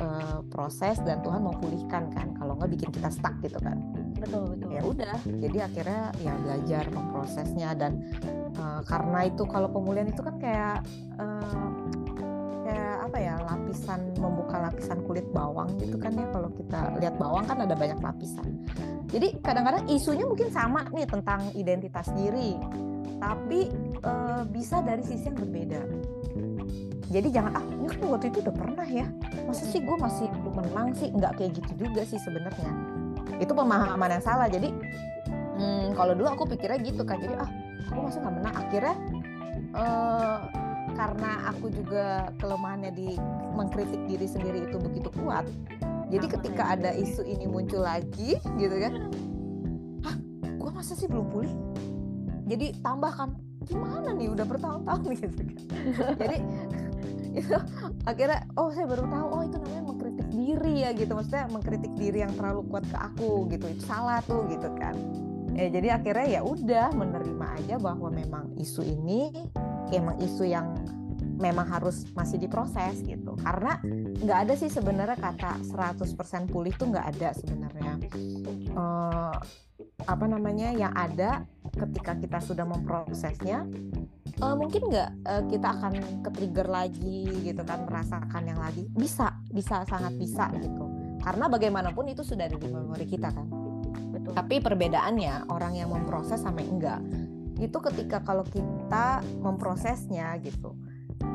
uh, 0.00 0.40
proses 0.52 1.00
dan 1.04 1.24
Tuhan 1.24 1.44
mau 1.44 1.56
pulihkan 1.56 2.12
kan 2.12 2.36
kalau 2.36 2.56
nggak 2.60 2.76
bikin 2.76 2.90
kita 2.92 3.08
stuck 3.08 3.34
gitu 3.40 3.56
kan 3.60 3.80
betul 4.24 4.42
betul. 4.56 4.70
Ya 4.72 4.82
udah 4.82 5.16
jadi 5.24 5.58
akhirnya 5.68 6.02
ya 6.24 6.32
belajar 6.40 6.84
memprosesnya 6.90 7.70
dan 7.76 7.92
uh, 8.58 8.80
karena 8.88 9.28
itu 9.28 9.42
kalau 9.46 9.68
pemulihan 9.70 10.08
itu 10.08 10.20
kan 10.24 10.36
kayak 10.40 10.78
uh, 11.20 11.70
apa 13.04 13.20
ya 13.20 13.36
lapisan 13.46 14.10
membuka 14.18 14.58
lapisan 14.58 14.98
kulit 15.06 15.22
bawang 15.30 15.70
gitu 15.78 15.94
kan 16.00 16.10
ya. 16.16 16.26
Kalau 16.32 16.50
kita 16.50 16.98
lihat 16.98 17.14
bawang 17.20 17.44
kan 17.46 17.62
ada 17.62 17.76
banyak 17.76 18.00
lapisan. 18.02 18.58
Jadi 19.12 19.38
kadang-kadang 19.38 19.86
isunya 19.86 20.26
mungkin 20.26 20.50
sama 20.50 20.88
nih 20.90 21.06
tentang 21.06 21.46
identitas 21.54 22.10
diri 22.16 22.58
tapi 23.22 23.70
e, 24.02 24.12
bisa 24.50 24.82
dari 24.82 25.06
sisi 25.06 25.30
yang 25.30 25.38
berbeda. 25.38 25.80
Jadi 27.14 27.28
jangan 27.30 27.52
ah 27.54 27.64
ini 27.70 27.86
kan 27.86 28.10
waktu 28.10 28.26
itu 28.34 28.42
udah 28.42 28.54
pernah 28.58 28.88
ya. 28.90 29.06
Masa 29.46 29.64
sih 29.70 29.78
gue 29.78 29.96
masih 30.00 30.26
menang 30.50 30.90
sih? 30.98 31.14
Nggak 31.14 31.38
kayak 31.38 31.54
gitu 31.62 31.86
juga 31.86 32.02
sih 32.02 32.18
sebenarnya 32.18 32.93
itu 33.38 33.52
pemahaman 33.52 34.18
yang 34.18 34.24
salah. 34.24 34.46
Jadi 34.50 34.70
hmm, 35.58 35.94
kalau 35.98 36.12
dulu 36.14 36.28
aku 36.30 36.44
pikirnya 36.54 36.78
gitu 36.82 37.02
kan 37.02 37.18
jadi 37.18 37.34
ah 37.38 37.50
aku 37.90 37.98
masa 38.10 38.18
nggak 38.22 38.34
menang. 38.38 38.54
Akhirnya 38.54 38.96
uh, 39.74 40.38
karena 40.94 41.30
aku 41.50 41.66
juga 41.74 42.30
kelemahannya 42.38 42.92
di 42.94 43.18
mengkritik 43.56 43.98
diri 44.06 44.26
sendiri 44.30 44.70
itu 44.70 44.78
begitu 44.78 45.10
kuat 45.10 45.42
jadi 46.14 46.26
ketika 46.30 46.62
ada 46.76 46.90
isu 46.94 47.24
ini 47.24 47.48
muncul 47.48 47.82
lagi 47.82 48.36
gitu 48.38 48.76
kan 48.78 49.10
hah 50.04 50.16
gue 50.46 50.70
masa 50.70 50.92
sih 50.94 51.08
belum 51.08 51.26
pulih? 51.32 51.54
Jadi 52.44 52.76
tambahkan 52.84 53.34
gimana 53.64 54.12
nih? 54.12 54.28
Udah 54.30 54.46
bertahun-tahun 54.46 55.10
gitu 55.18 55.42
kan. 55.42 55.58
Jadi 56.20 56.38
itu 57.40 57.56
akhirnya 58.04 58.46
oh 58.54 58.70
saya 58.70 58.86
baru 58.86 59.04
tahu. 59.08 59.26
Oh 59.32 59.42
itu 59.42 59.56
namanya 59.58 59.84
diri 60.54 60.86
ya 60.86 60.90
gitu. 60.94 61.12
Maksudnya 61.18 61.50
mengkritik 61.50 61.92
diri 61.98 62.22
yang 62.22 62.32
terlalu 62.38 62.62
kuat 62.70 62.86
ke 62.86 62.98
aku 62.98 63.50
gitu. 63.50 63.66
Itu 63.66 63.82
salah 63.82 64.22
tuh 64.22 64.46
gitu 64.46 64.70
kan. 64.78 64.94
Ya 65.54 65.70
jadi 65.70 65.98
akhirnya 65.98 66.26
ya 66.38 66.40
udah 66.42 66.90
menerima 66.94 67.46
aja 67.62 67.76
bahwa 67.78 68.10
memang 68.10 68.54
isu 68.58 68.82
ini 68.82 69.30
emang 69.94 70.18
isu 70.18 70.46
yang 70.46 70.74
memang 71.38 71.66
harus 71.68 72.06
masih 72.14 72.38
diproses 72.38 73.02
gitu. 73.02 73.34
Karena 73.40 73.78
nggak 74.20 74.38
ada 74.48 74.54
sih 74.54 74.70
sebenarnya 74.70 75.18
kata 75.18 75.62
100% 75.62 76.50
pulih 76.50 76.74
tuh 76.74 76.90
nggak 76.90 77.06
ada 77.16 77.28
sebenarnya. 77.36 77.92
Uh, 78.74 79.36
apa 80.04 80.26
namanya 80.28 80.74
yang 80.74 80.92
ada 80.92 81.46
ketika 81.72 82.12
kita 82.18 82.38
sudah 82.42 82.66
memprosesnya 82.68 83.64
uh, 84.42 84.54
mungkin 84.54 84.90
nggak 84.90 85.10
uh, 85.24 85.42
kita 85.48 85.68
akan 85.80 85.92
ke 86.22 86.30
trigger 86.34 86.68
lagi 86.68 87.24
gitu 87.42 87.62
kan 87.66 87.86
merasakan 87.86 88.42
yang 88.44 88.60
lagi. 88.60 88.86
Bisa 88.94 89.34
bisa 89.50 89.82
sangat 89.86 90.14
bisa 90.18 90.50
gitu. 90.58 90.86
Karena 91.24 91.48
bagaimanapun 91.48 92.04
itu 92.12 92.20
sudah 92.20 92.46
ada 92.46 92.58
di 92.58 92.68
memori 92.68 93.06
kita 93.08 93.32
kan. 93.32 93.64
Betul. 94.14 94.30
tapi 94.40 94.56
perbedaannya 94.62 95.50
orang 95.50 95.74
yang 95.74 95.90
memproses 95.90 96.40
sama 96.40 96.62
enggak 96.62 97.02
itu 97.58 97.78
ketika 97.78 98.22
kalau 98.22 98.42
kita 98.42 99.22
memprosesnya 99.42 100.34
gitu 100.42 100.74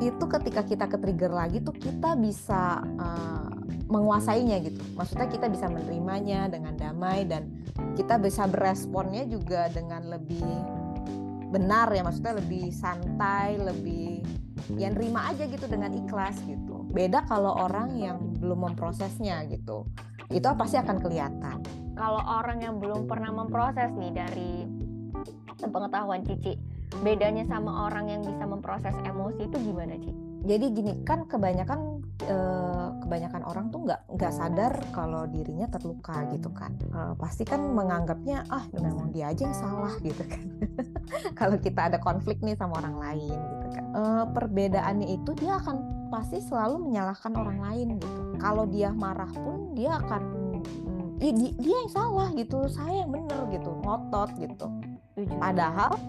itu 0.00 0.24
ketika 0.24 0.64
kita 0.64 0.88
ke 0.88 0.96
trigger 0.96 1.32
lagi 1.32 1.60
tuh 1.60 1.76
kita 1.76 2.16
bisa 2.16 2.80
uh, 2.96 3.52
menguasainya 3.90 4.62
gitu. 4.64 4.80
Maksudnya 4.96 5.28
kita 5.28 5.46
bisa 5.52 5.66
menerimanya 5.68 6.48
dengan 6.48 6.72
damai 6.78 7.28
dan 7.28 7.52
kita 7.98 8.16
bisa 8.16 8.48
beresponnya 8.48 9.28
juga 9.28 9.68
dengan 9.68 10.08
lebih 10.08 10.46
benar 11.52 11.92
ya. 11.92 12.00
Maksudnya 12.06 12.40
lebih 12.40 12.72
santai 12.72 13.60
lebih 13.60 14.24
ya 14.78 14.88
nerima 14.88 15.28
aja 15.34 15.44
gitu 15.44 15.66
dengan 15.66 15.92
ikhlas 15.92 16.38
gitu. 16.46 16.86
Beda 16.94 17.26
kalau 17.28 17.52
orang 17.60 17.98
yang 17.98 18.18
belum 18.40 18.72
memprosesnya 18.72 19.44
gitu. 19.50 19.84
Itu 20.30 20.46
pasti 20.54 20.78
akan 20.78 20.96
kelihatan. 21.02 21.58
Kalau 21.98 22.22
orang 22.22 22.64
yang 22.64 22.80
belum 22.80 23.04
pernah 23.10 23.34
memproses 23.34 23.90
nih 23.98 24.12
dari 24.14 24.52
pengetahuan 25.60 26.24
Cici 26.24 26.56
bedanya 26.98 27.46
sama 27.46 27.86
orang 27.86 28.10
yang 28.10 28.22
bisa 28.26 28.44
memproses 28.44 28.94
emosi 29.06 29.46
itu 29.46 29.56
gimana 29.62 29.94
Ci? 29.96 30.10
Jadi 30.40 30.66
gini 30.72 30.92
kan 31.04 31.28
kebanyakan 31.28 32.00
eh, 32.24 32.88
kebanyakan 33.04 33.42
orang 33.44 33.68
tuh 33.68 33.84
nggak 33.84 34.00
nggak 34.08 34.32
sadar 34.32 34.72
kalau 34.90 35.28
dirinya 35.28 35.68
terluka 35.68 36.16
gitu 36.32 36.48
kan. 36.56 36.72
Eh, 36.80 37.12
pasti 37.20 37.44
kan 37.44 37.60
menganggapnya 37.60 38.48
ah 38.48 38.64
memang 38.72 39.12
dia 39.12 39.30
aja 39.30 39.44
yang 39.44 39.56
salah 39.56 39.92
gitu 40.00 40.24
kan. 40.24 40.40
Kalau 41.38 41.60
kita 41.60 41.92
ada 41.92 41.98
konflik 42.00 42.40
nih 42.40 42.56
sama 42.56 42.80
orang 42.80 42.96
lain 42.96 43.36
gitu 43.36 43.66
kan. 43.76 43.84
Eh, 43.92 44.24
perbedaannya 44.32 45.08
itu 45.12 45.30
dia 45.36 45.60
akan 45.60 45.76
pasti 46.08 46.40
selalu 46.40 46.88
menyalahkan 46.88 47.32
orang 47.36 47.58
lain 47.60 47.88
gitu. 48.00 48.20
Kalau 48.40 48.64
dia 48.64 48.90
marah 48.96 49.30
pun 49.30 49.76
dia 49.76 50.00
akan 50.00 50.22
mm, 50.64 51.20
"Ih, 51.20 51.32
di- 51.36 51.56
dia 51.60 51.76
yang 51.84 51.92
salah 51.92 52.32
gitu 52.32 52.64
saya 52.72 53.04
yang 53.04 53.12
bener 53.12 53.44
gitu 53.52 53.76
ngotot 53.84 54.32
gitu. 54.40 54.66
Padahal 55.36 56.00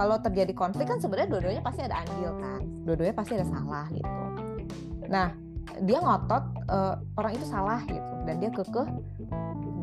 kalau 0.00 0.16
terjadi 0.16 0.56
konflik 0.56 0.88
kan 0.88 0.96
sebenarnya 0.96 1.28
dua-duanya 1.28 1.60
pasti 1.60 1.84
ada 1.84 2.00
andil 2.00 2.32
kan, 2.40 2.64
dua-duanya 2.88 3.12
pasti 3.12 3.32
ada 3.36 3.44
salah 3.52 3.84
gitu. 3.92 4.24
Nah 5.12 5.28
dia 5.84 5.98
ngotot 6.00 6.44
eh, 6.72 6.94
orang 7.20 7.32
itu 7.36 7.44
salah 7.44 7.84
gitu 7.84 8.12
dan 8.24 8.40
dia 8.40 8.48
kekeh 8.48 8.88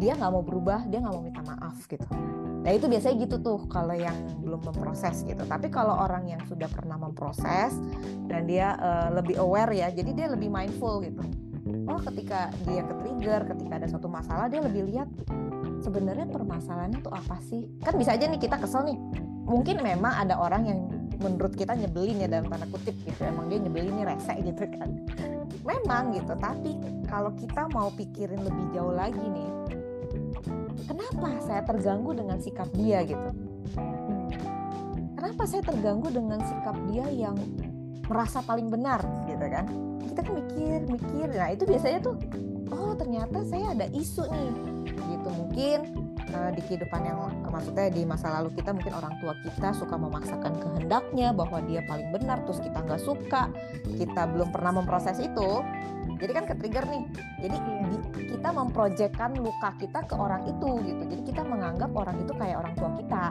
dia 0.01 0.17
nggak 0.17 0.31
mau 0.33 0.41
berubah, 0.41 0.89
dia 0.89 1.05
nggak 1.05 1.13
mau 1.13 1.21
minta 1.21 1.45
maaf 1.45 1.77
gitu. 1.85 2.01
Nah 2.65 2.71
itu 2.73 2.89
biasanya 2.89 3.29
gitu 3.29 3.37
tuh 3.45 3.69
kalau 3.69 3.93
yang 3.93 4.17
belum 4.41 4.65
memproses 4.65 5.21
gitu. 5.21 5.45
Tapi 5.45 5.69
kalau 5.69 5.93
orang 5.93 6.25
yang 6.25 6.41
sudah 6.49 6.65
pernah 6.65 6.97
memproses 6.97 7.77
dan 8.25 8.49
dia 8.49 8.73
eh, 8.73 9.09
lebih 9.13 9.37
aware 9.37 9.69
ya, 9.69 9.93
jadi 9.93 10.17
dia 10.17 10.27
lebih 10.33 10.49
mindful 10.49 10.97
gitu. 11.05 11.21
Oh 11.85 12.01
ketika 12.01 12.49
dia 12.65 12.81
ke 12.81 12.93
trigger, 13.05 13.53
ketika 13.53 13.73
ada 13.77 13.85
suatu 13.85 14.09
masalah 14.09 14.49
dia 14.49 14.65
lebih 14.65 14.81
lihat 14.89 15.05
sebenarnya 15.85 16.25
permasalahannya 16.25 17.05
tuh 17.05 17.13
apa 17.13 17.37
sih? 17.45 17.69
Kan 17.85 18.01
bisa 18.01 18.17
aja 18.17 18.25
nih 18.25 18.41
kita 18.41 18.57
kesel 18.57 18.81
nih. 18.81 18.97
Mungkin 19.47 19.79
memang 19.79 20.13
ada 20.27 20.35
orang 20.35 20.63
yang 20.67 20.79
menurut 21.17 21.55
kita 21.55 21.73
nyebelin 21.73 22.21
ya 22.21 22.27
dalam 22.29 22.51
tanda 22.51 22.67
kutip 22.69 22.93
gitu. 23.07 23.21
Emang 23.23 23.47
dia 23.47 23.63
nyebelin 23.63 23.95
nih 23.95 24.05
rese 24.05 24.35
gitu 24.43 24.63
kan. 24.75 24.89
Memang 25.63 26.13
gitu. 26.13 26.33
Tapi 26.35 26.71
kalau 27.07 27.31
kita 27.39 27.71
mau 27.71 27.89
pikirin 27.95 28.43
lebih 28.43 28.65
jauh 28.75 28.91
lagi 28.91 29.23
nih, 29.23 29.49
kenapa 30.85 31.39
saya 31.41 31.63
terganggu 31.63 32.11
dengan 32.13 32.37
sikap 32.43 32.69
dia 32.75 33.01
gitu? 33.07 33.29
Kenapa 35.17 35.43
saya 35.49 35.63
terganggu 35.65 36.11
dengan 36.11 36.39
sikap 36.43 36.77
dia 36.91 37.07
yang 37.09 37.35
merasa 38.05 38.43
paling 38.43 38.67
benar 38.67 39.01
gitu 39.25 39.47
kan? 39.47 39.65
Kita 40.11 40.19
kan 40.27 40.33
mikir, 40.37 40.79
mikir. 40.91 41.27
Nah 41.33 41.49
itu 41.55 41.63
biasanya 41.65 41.99
tuh, 42.03 42.15
oh 42.71 42.93
ternyata 42.93 43.41
saya 43.47 43.73
ada 43.73 43.87
isu 43.95 44.23
nih 44.27 44.51
gitu 45.07 45.29
mungkin 45.33 46.06
eh, 46.31 46.51
di 46.55 46.61
kehidupan 46.65 47.01
yang 47.03 47.19
maksudnya 47.47 47.87
di 47.91 48.03
masa 48.03 48.31
lalu 48.39 48.53
kita 48.55 48.75
mungkin 48.75 48.93
orang 48.95 49.13
tua 49.23 49.33
kita 49.41 49.73
suka 49.75 49.95
memaksakan 49.95 50.53
kehendaknya 50.59 51.31
bahwa 51.31 51.59
dia 51.65 51.81
paling 51.87 52.09
benar 52.11 52.43
terus 52.43 52.59
kita 52.59 52.79
nggak 52.83 53.01
suka 53.01 53.51
kita 53.85 54.21
belum 54.29 54.51
pernah 54.51 54.81
memproses 54.81 55.17
itu 55.19 55.63
jadi 56.17 56.31
kan 56.33 56.45
ke 56.49 56.55
trigger 56.57 56.85
nih. 56.89 57.03
Jadi 57.45 57.57
di- 57.61 58.25
kita 58.33 58.49
memproyekkan 58.49 59.37
luka 59.37 59.69
kita 59.77 60.01
ke 60.09 60.15
orang 60.17 60.49
itu 60.49 60.69
gitu. 60.81 61.03
Jadi 61.05 61.21
kita 61.29 61.45
menganggap 61.45 61.93
orang 61.93 62.17
itu 62.17 62.33
kayak 62.33 62.57
orang 62.57 62.73
tua 62.73 62.89
kita. 62.97 63.23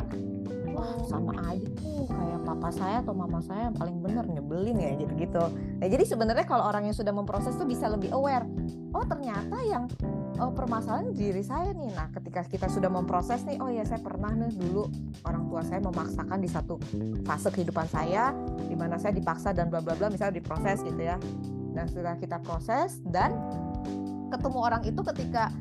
Wah 0.76 0.92
sama 1.09 1.32
aja 1.50 1.66
tuh 1.80 2.04
kayak 2.04 2.40
papa 2.44 2.68
saya 2.68 2.96
atau 3.00 3.16
mama 3.16 3.40
saya 3.40 3.72
yang 3.72 3.76
paling 3.80 3.96
benar 4.04 4.28
nyebelin 4.28 4.76
ya 4.76 4.92
gitu 5.00 5.12
gitu 5.16 5.44
nah 5.80 5.88
jadi 5.88 6.04
sebenarnya 6.04 6.44
kalau 6.44 6.68
orang 6.68 6.85
yang 6.85 6.92
sudah 6.92 7.16
memproses 7.16 7.56
tuh 7.56 7.64
bisa 7.64 7.88
lebih 7.88 8.12
aware 8.12 8.44
oh 8.92 9.04
ternyata 9.09 9.56
yang 9.64 9.88
oh 10.37 10.53
permasalahan 10.53 11.12
diri 11.16 11.40
saya 11.40 11.72
nih. 11.72 11.90
Nah 11.96 12.09
ketika 12.12 12.44
kita 12.44 12.66
sudah 12.68 12.92
memproses 12.92 13.42
nih 13.49 13.57
oh 13.61 13.70
ya 13.72 13.85
saya 13.85 14.01
pernah 14.01 14.33
nih 14.33 14.53
dulu 14.53 14.88
orang 15.25 15.49
tua 15.49 15.62
saya 15.64 15.81
memaksakan 15.81 16.38
di 16.40 16.51
satu 16.51 16.77
fase 17.25 17.49
kehidupan 17.53 17.87
saya 17.88 18.33
di 18.68 18.77
mana 18.77 19.01
saya 19.01 19.16
dipaksa 19.16 19.57
dan 19.57 19.72
bla 19.72 19.81
bla 19.81 19.96
bla 19.96 20.12
misalnya 20.12 20.38
diproses 20.40 20.85
gitu 20.85 21.01
ya. 21.01 21.16
Dan 21.77 21.85
setelah 21.88 22.16
kita 22.16 22.40
proses 22.40 23.01
dan 23.09 23.37
ketemu 24.33 24.59
orang 24.59 24.83
itu 24.85 25.01
ketika 25.14 25.53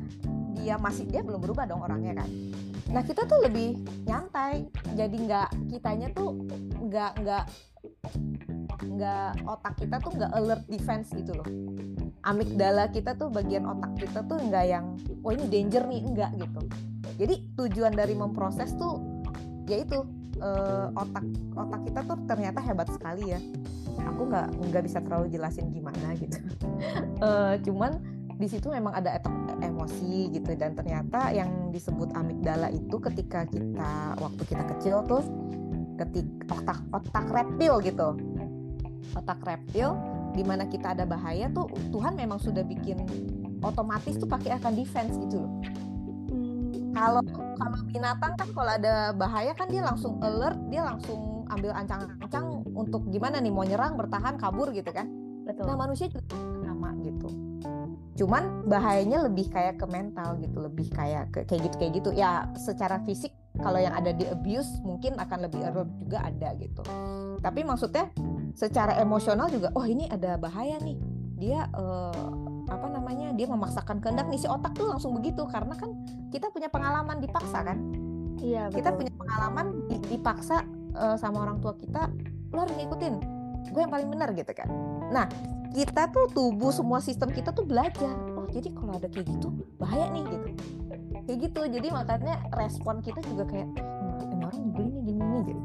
dia 0.56 0.80
masih 0.80 1.04
dia 1.06 1.20
belum 1.20 1.40
berubah 1.40 1.68
dong 1.68 1.84
orangnya 1.84 2.24
kan. 2.24 2.28
Nah 2.90 3.02
kita 3.02 3.26
tuh 3.26 3.42
lebih 3.44 3.76
nyantai. 4.06 4.66
Jadi 4.96 5.16
nggak 5.26 5.48
kitanya 5.72 6.08
tuh 6.14 6.36
nggak 6.86 7.12
nggak 7.22 7.44
nggak 8.86 9.44
otak 9.44 9.74
kita 9.80 9.96
tuh 10.00 10.12
nggak 10.14 10.32
alert 10.36 10.64
defense 10.68 11.08
gitu 11.12 11.32
loh. 11.36 11.48
Amigdala 12.26 12.90
kita 12.90 13.14
tuh 13.16 13.28
bagian 13.32 13.64
otak 13.64 13.92
kita 13.98 14.20
tuh 14.26 14.38
nggak 14.40 14.64
yang 14.66 14.96
oh 15.24 15.30
ini 15.32 15.46
danger 15.48 15.84
nih. 15.88 16.00
Enggak 16.04 16.30
gitu. 16.36 16.60
Jadi 17.16 17.34
tujuan 17.56 17.92
dari 17.96 18.14
memproses 18.14 18.72
tuh 18.76 19.00
yaitu 19.66 20.04
eh, 20.38 20.86
otak 20.94 21.24
otak 21.56 21.80
kita 21.88 22.00
tuh 22.04 22.16
ternyata 22.28 22.58
hebat 22.62 22.88
sekali 22.92 23.32
ya. 23.32 23.40
Aku 24.14 24.28
nggak 24.28 24.48
nggak 24.70 24.82
bisa 24.84 24.98
terlalu 25.02 25.32
jelasin 25.32 25.72
gimana 25.72 26.14
gitu. 26.18 26.38
Eh, 27.16 27.54
cuman 27.64 27.96
di 28.36 28.44
situ 28.44 28.68
memang 28.68 28.92
ada 28.92 29.16
emosi 29.64 30.28
gitu. 30.36 30.52
Dan 30.52 30.76
ternyata 30.76 31.32
yang 31.32 31.72
disebut 31.72 32.12
amigdala 32.12 32.68
itu 32.68 32.96
ketika 33.00 33.48
kita 33.48 34.16
waktu 34.20 34.42
kita 34.44 34.64
kecil 34.76 35.00
tuh 35.08 35.24
ketik 35.96 36.28
otak 36.52 36.80
otak 36.92 37.26
reptil 37.32 37.80
gitu 37.80 38.08
otak 39.16 39.40
reptil 39.44 39.96
di 40.36 40.44
mana 40.44 40.68
kita 40.68 40.92
ada 40.92 41.08
bahaya 41.08 41.48
tuh 41.48 41.66
Tuhan 41.90 42.12
memang 42.14 42.36
sudah 42.36 42.60
bikin 42.60 43.00
otomatis 43.64 44.20
tuh 44.20 44.28
pakai 44.28 44.60
akan 44.60 44.72
defense 44.76 45.16
gitu 45.16 45.40
loh. 45.40 45.52
Kalau 46.96 47.20
kalau 47.56 47.78
binatang 47.92 48.32
kan 48.40 48.48
kalau 48.56 48.72
ada 48.72 49.12
bahaya 49.12 49.52
kan 49.52 49.68
dia 49.68 49.84
langsung 49.84 50.16
alert, 50.24 50.56
dia 50.72 50.84
langsung 50.84 51.44
ambil 51.52 51.72
ancang-ancang 51.76 52.64
untuk 52.72 53.04
gimana 53.12 53.40
nih 53.40 53.52
mau 53.52 53.64
nyerang, 53.64 54.00
bertahan, 54.00 54.40
kabur 54.40 54.72
gitu 54.72 54.88
kan. 54.92 55.08
betul 55.46 55.62
Nah 55.68 55.78
manusia 55.78 56.10
juga 56.10 56.34
sama 56.64 56.96
gitu. 57.04 57.28
Cuman 58.16 58.64
bahayanya 58.64 59.28
lebih 59.28 59.52
kayak 59.52 59.76
ke 59.76 59.86
mental 59.86 60.40
gitu, 60.40 60.56
lebih 60.58 60.88
kayak 60.90 61.30
ke, 61.30 61.44
kayak 61.44 61.68
gitu 61.68 61.76
kayak 61.76 61.92
gitu. 62.00 62.10
Ya 62.16 62.48
secara 62.56 62.98
fisik 63.04 63.30
kalau 63.60 63.80
yang 63.80 63.94
ada 63.96 64.12
di 64.12 64.24
abuse 64.28 64.80
mungkin 64.84 65.16
akan 65.16 65.38
lebih 65.48 65.60
alert 65.64 65.90
juga 66.00 66.18
ada 66.24 66.48
gitu. 66.60 66.82
Tapi 67.40 67.60
maksudnya 67.64 68.12
secara 68.56 68.96
emosional 69.00 69.48
juga, 69.48 69.72
oh 69.76 69.84
ini 69.84 70.08
ada 70.08 70.36
bahaya 70.36 70.76
nih. 70.80 70.96
Dia 71.36 71.68
eh, 71.68 72.28
apa 72.68 72.86
namanya? 72.88 73.32
Dia 73.36 73.46
memaksakan 73.48 74.00
kehendak 74.00 74.28
nih 74.32 74.40
si 74.40 74.48
otak 74.48 74.72
tuh 74.76 74.88
langsung 74.88 75.12
begitu 75.16 75.44
karena 75.48 75.76
kan 75.76 75.92
kita 76.32 76.52
punya 76.52 76.68
pengalaman 76.68 77.20
dipaksa 77.20 77.64
kan 77.64 77.78
iya 78.40 78.68
kita 78.68 78.92
betul 78.92 78.98
punya 79.04 79.12
pengalaman 79.16 79.66
di- 79.88 80.02
dipaksa 80.16 80.56
eh, 80.96 81.16
sama 81.16 81.44
orang 81.48 81.58
tua 81.60 81.74
kita 81.76 82.10
lo 82.52 82.58
harus 82.64 82.74
ngikutin 82.76 83.14
gue 83.72 83.80
yang 83.82 83.92
paling 83.92 84.08
benar 84.08 84.30
gitu 84.32 84.52
kan 84.54 84.68
nah 85.12 85.26
kita 85.76 86.08
tuh 86.08 86.32
tubuh 86.32 86.72
semua 86.72 87.04
sistem 87.04 87.28
kita 87.28 87.52
tuh 87.52 87.68
belajar. 87.68 88.16
Oh 88.32 88.48
jadi 88.48 88.72
kalau 88.72 88.96
ada 88.96 89.12
kayak 89.12 89.28
gitu 89.28 89.52
bahaya 89.76 90.08
nih 90.08 90.24
gitu. 90.24 90.48
Kayak 91.28 91.38
gitu 91.44 91.60
jadi 91.68 91.88
makanya 91.92 92.34
respon 92.56 93.04
kita 93.04 93.20
juga 93.28 93.44
kayak 93.44 93.68
"Hmm, 93.76 94.32
ini 94.32 94.42
orang 94.46 94.56
nyebelin 94.64 94.96
gini 95.04 95.20
nih 95.20 95.42
gitu. 95.52 95.60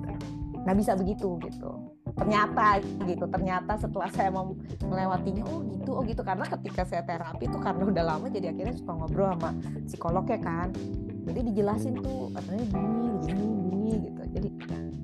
Nah 0.67 0.73
bisa 0.75 0.99
begitu 0.99 1.39
gitu. 1.47 1.71
Ternyata 2.11 2.83
gitu. 3.07 3.23
Ternyata 3.23 3.79
setelah 3.79 4.11
saya 4.11 4.29
mem- 4.35 4.59
melewatinya 4.83 5.47
oh 5.47 5.63
gitu 5.63 5.91
oh 5.95 6.03
gitu. 6.03 6.21
Karena 6.27 6.43
ketika 6.43 6.83
saya 6.83 7.07
terapi 7.07 7.47
tuh 7.47 7.63
karena 7.63 7.83
udah 7.87 8.03
lama 8.03 8.27
jadi 8.27 8.51
akhirnya 8.51 8.75
suka 8.75 8.91
ngobrol 8.91 9.31
sama 9.39 9.55
psikolognya 9.87 10.39
kan. 10.43 10.75
Jadi 11.23 11.39
dijelasin 11.55 11.95
tuh 12.03 12.35
katanya 12.35 12.65
gini 12.67 13.09
gini 13.23 13.45
gini 13.47 13.91
gitu. 14.11 14.21
Jadi 14.27 14.49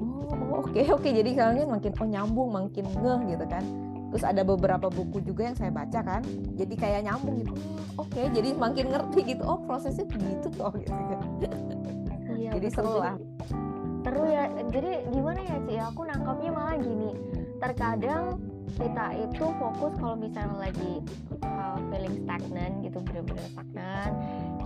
oh 0.03 0.67
oke 0.67 0.81
oke. 0.99 1.09
Jadi 1.15 1.29
kalian 1.31 1.71
makin 1.71 1.91
oh 1.95 2.07
nyambung 2.11 2.49
makin 2.51 2.83
ngeh 2.91 3.19
gitu 3.31 3.47
kan 3.47 3.63
terus 4.11 4.23
ada 4.23 4.41
beberapa 4.43 4.87
buku 4.87 5.19
juga 5.23 5.51
yang 5.51 5.57
saya 5.57 5.71
baca 5.71 5.99
kan 5.99 6.21
jadi 6.55 6.73
kayak 6.79 7.01
nyambung 7.07 7.43
gitu. 7.43 7.53
Oke 7.97 8.21
jadi 8.31 8.49
makin 8.55 8.85
ngerti 8.93 9.19
gitu. 9.35 9.43
Oh 9.43 9.59
prosesnya 9.63 10.05
begitu 10.07 10.47
toh 10.53 10.73
gitu 10.79 10.93
kan. 10.93 11.21
Iya 12.37 12.51
jadi 12.55 12.67
betul. 12.71 12.77
seru 12.77 12.93
lah. 13.01 13.15
seru 14.05 14.23
ya. 14.29 14.43
Jadi 14.71 14.91
gimana 15.11 15.39
ya 15.43 15.57
Ci? 15.67 15.75
Aku 15.91 16.01
nangkapnya 16.07 16.49
malah 16.55 16.77
gini. 16.79 17.11
Terkadang 17.59 18.23
kita 18.77 19.05
itu 19.17 19.45
fokus 19.57 19.93
kalau 19.97 20.15
misalnya 20.15 20.69
lagi 20.69 21.01
uh, 21.41 21.77
feeling 21.89 22.15
stagnant 22.23 22.75
gitu 22.85 22.99
bener-bener 23.01 23.47
stagnan 23.55 24.11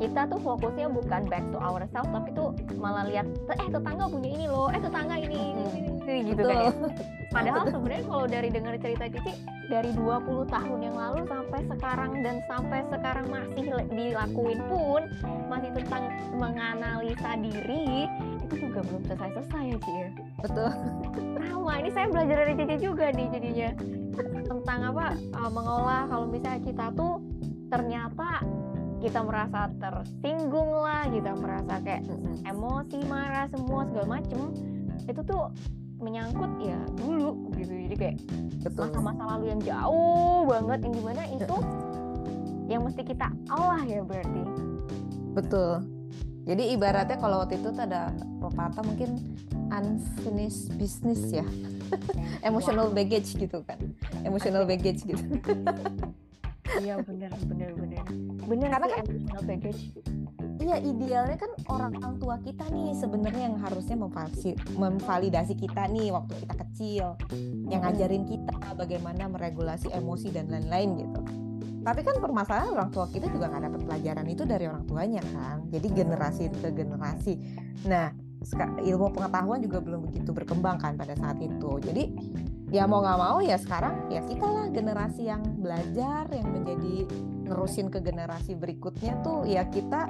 kita 0.01 0.25
tuh 0.25 0.39
fokusnya 0.41 0.89
bukan 0.89 1.21
back 1.29 1.45
to 1.53 1.61
ourselves 1.61 2.09
tapi 2.09 2.29
tuh 2.33 2.49
malah 2.81 3.05
lihat 3.05 3.29
eh 3.53 3.69
tetangga 3.69 4.09
punya 4.09 4.29
ini 4.33 4.45
loh 4.49 4.73
eh 4.73 4.81
tetangga 4.81 5.15
ini, 5.21 5.37
ini, 5.37 5.63
ini, 5.77 5.91
ini," 5.93 6.29
gitu 6.33 6.41
kan 6.41 6.57
ya 6.57 6.71
padahal 7.29 7.63
sebenarnya 7.69 8.03
kalau 8.09 8.25
dari 8.25 8.49
dengar 8.49 8.73
cerita 8.81 9.05
Cici 9.07 9.33
dari 9.69 9.91
20 9.95 10.51
tahun 10.51 10.79
yang 10.83 10.97
lalu 10.97 11.23
sampai 11.29 11.59
sekarang 11.69 12.11
dan 12.25 12.35
sampai 12.49 12.83
sekarang 12.91 13.25
masih 13.29 13.63
dilakuin 13.93 14.59
pun 14.67 15.01
masih 15.47 15.69
tentang 15.77 16.03
menganalisa 16.35 17.37
diri 17.39 18.09
itu 18.51 18.67
juga 18.67 18.83
belum 18.83 19.01
selesai-selesai 19.07 19.63
ya 19.63 19.77
Ci 19.79 19.91
ya 19.95 20.09
betul. 20.43 20.69
Sama 21.39 21.73
ini 21.79 21.89
saya 21.93 22.07
belajar 22.11 22.35
dari 22.43 22.53
Cici 22.59 22.75
juga 22.83 23.05
nih 23.15 23.27
jadinya. 23.31 23.69
Tentang 24.43 24.79
apa 24.91 25.05
uh, 25.39 25.51
mengolah. 25.53 26.03
Kalau 26.11 26.27
misalnya 26.27 26.61
kita 26.67 26.85
tuh 26.91 27.23
ternyata 27.71 28.43
kita 29.01 29.19
merasa 29.25 29.67
tersinggung 29.81 30.71
lah 30.77 31.09
kita 31.09 31.33
merasa 31.33 31.81
kayak 31.81 32.05
emosi 32.45 33.01
marah 33.09 33.49
semua 33.49 33.89
segala 33.89 34.21
macem 34.21 34.53
itu 35.09 35.21
tuh 35.25 35.49
menyangkut 36.01 36.51
ya 36.61 36.77
dulu 36.97 37.49
gitu. 37.57 37.73
Jadi 37.73 37.95
kayak 37.97 38.15
betul. 38.61 38.89
masa-masa 38.89 39.23
lalu 39.37 39.45
yang 39.53 39.61
jauh 39.61 40.45
banget 40.49 40.79
yang 40.85 40.93
di 40.93 41.03
mana 41.03 41.23
itu 41.29 41.57
yang 42.69 42.81
mesti 42.85 43.01
kita 43.05 43.27
Allah 43.49 43.81
ya 43.85 44.01
berarti. 44.05 44.41
Betul. 45.33 45.71
Jadi 46.41 46.73
ibaratnya 46.73 47.17
kalau 47.21 47.45
waktu 47.45 47.61
itu 47.61 47.69
tuh 47.69 47.83
ada 47.85 48.09
pepatah 48.41 48.81
mungkin 48.81 49.17
unfinished 49.69 50.73
business 50.77 51.21
ya. 51.29 51.45
Emotional 52.47 52.89
baggage 52.89 53.37
gitu 53.37 53.61
kan. 53.61 53.77
Emotional 54.25 54.65
baggage 54.65 55.05
gitu 55.05 55.21
iya 56.79 56.95
benar 57.03 57.31
benar 57.43 57.69
benar 57.75 58.03
benar 58.47 58.69
Karena 58.71 58.87
sih 58.87 58.93
kan- 58.95 59.05
emotional 59.05 59.43
baggage 59.43 59.81
Iya 60.61 60.77
idealnya 60.77 61.41
kan 61.41 61.51
orang 61.73 62.21
tua 62.21 62.37
kita 62.37 62.69
nih 62.69 62.93
sebenarnya 62.93 63.49
yang 63.49 63.57
harusnya 63.57 63.97
memvalsi- 63.97 64.53
memvalidasi 64.77 65.57
kita 65.57 65.89
nih 65.89 66.13
waktu 66.13 66.37
kita 66.37 66.53
kecil, 66.53 67.05
yang 67.65 67.81
ngajarin 67.81 68.29
kita 68.29 68.53
bagaimana 68.77 69.25
meregulasi 69.25 69.89
emosi 69.89 70.29
dan 70.29 70.53
lain-lain 70.53 71.01
gitu. 71.01 71.21
Tapi 71.81 72.05
kan 72.05 72.21
permasalahan 72.21 72.77
orang 72.77 72.93
tua 72.93 73.09
kita 73.09 73.25
juga 73.33 73.49
nggak 73.49 73.73
dapat 73.73 73.81
pelajaran 73.89 74.25
itu 74.29 74.43
dari 74.45 74.69
orang 74.69 74.85
tuanya 74.85 75.25
kan. 75.33 75.65
Jadi 75.73 75.87
generasi 75.89 76.43
ke 76.53 76.69
generasi. 76.69 77.33
Nah 77.89 78.13
ilmu 78.85 79.17
pengetahuan 79.17 79.65
juga 79.65 79.81
belum 79.81 80.13
begitu 80.13 80.29
berkembang 80.29 80.77
kan 80.77 80.93
pada 80.93 81.17
saat 81.17 81.41
itu. 81.41 81.71
Jadi 81.81 82.03
ya 82.71 82.87
mau 82.87 83.03
nggak 83.03 83.19
mau 83.19 83.37
ya 83.43 83.59
sekarang 83.59 84.07
ya 84.07 84.23
kita 84.23 84.47
lah 84.47 84.67
generasi 84.71 85.27
yang 85.27 85.43
belajar 85.59 86.23
yang 86.31 86.47
menjadi 86.55 87.03
nerusin 87.51 87.91
ke 87.91 87.99
generasi 87.99 88.55
berikutnya 88.55 89.19
tuh 89.19 89.43
ya 89.43 89.67
kita 89.67 90.07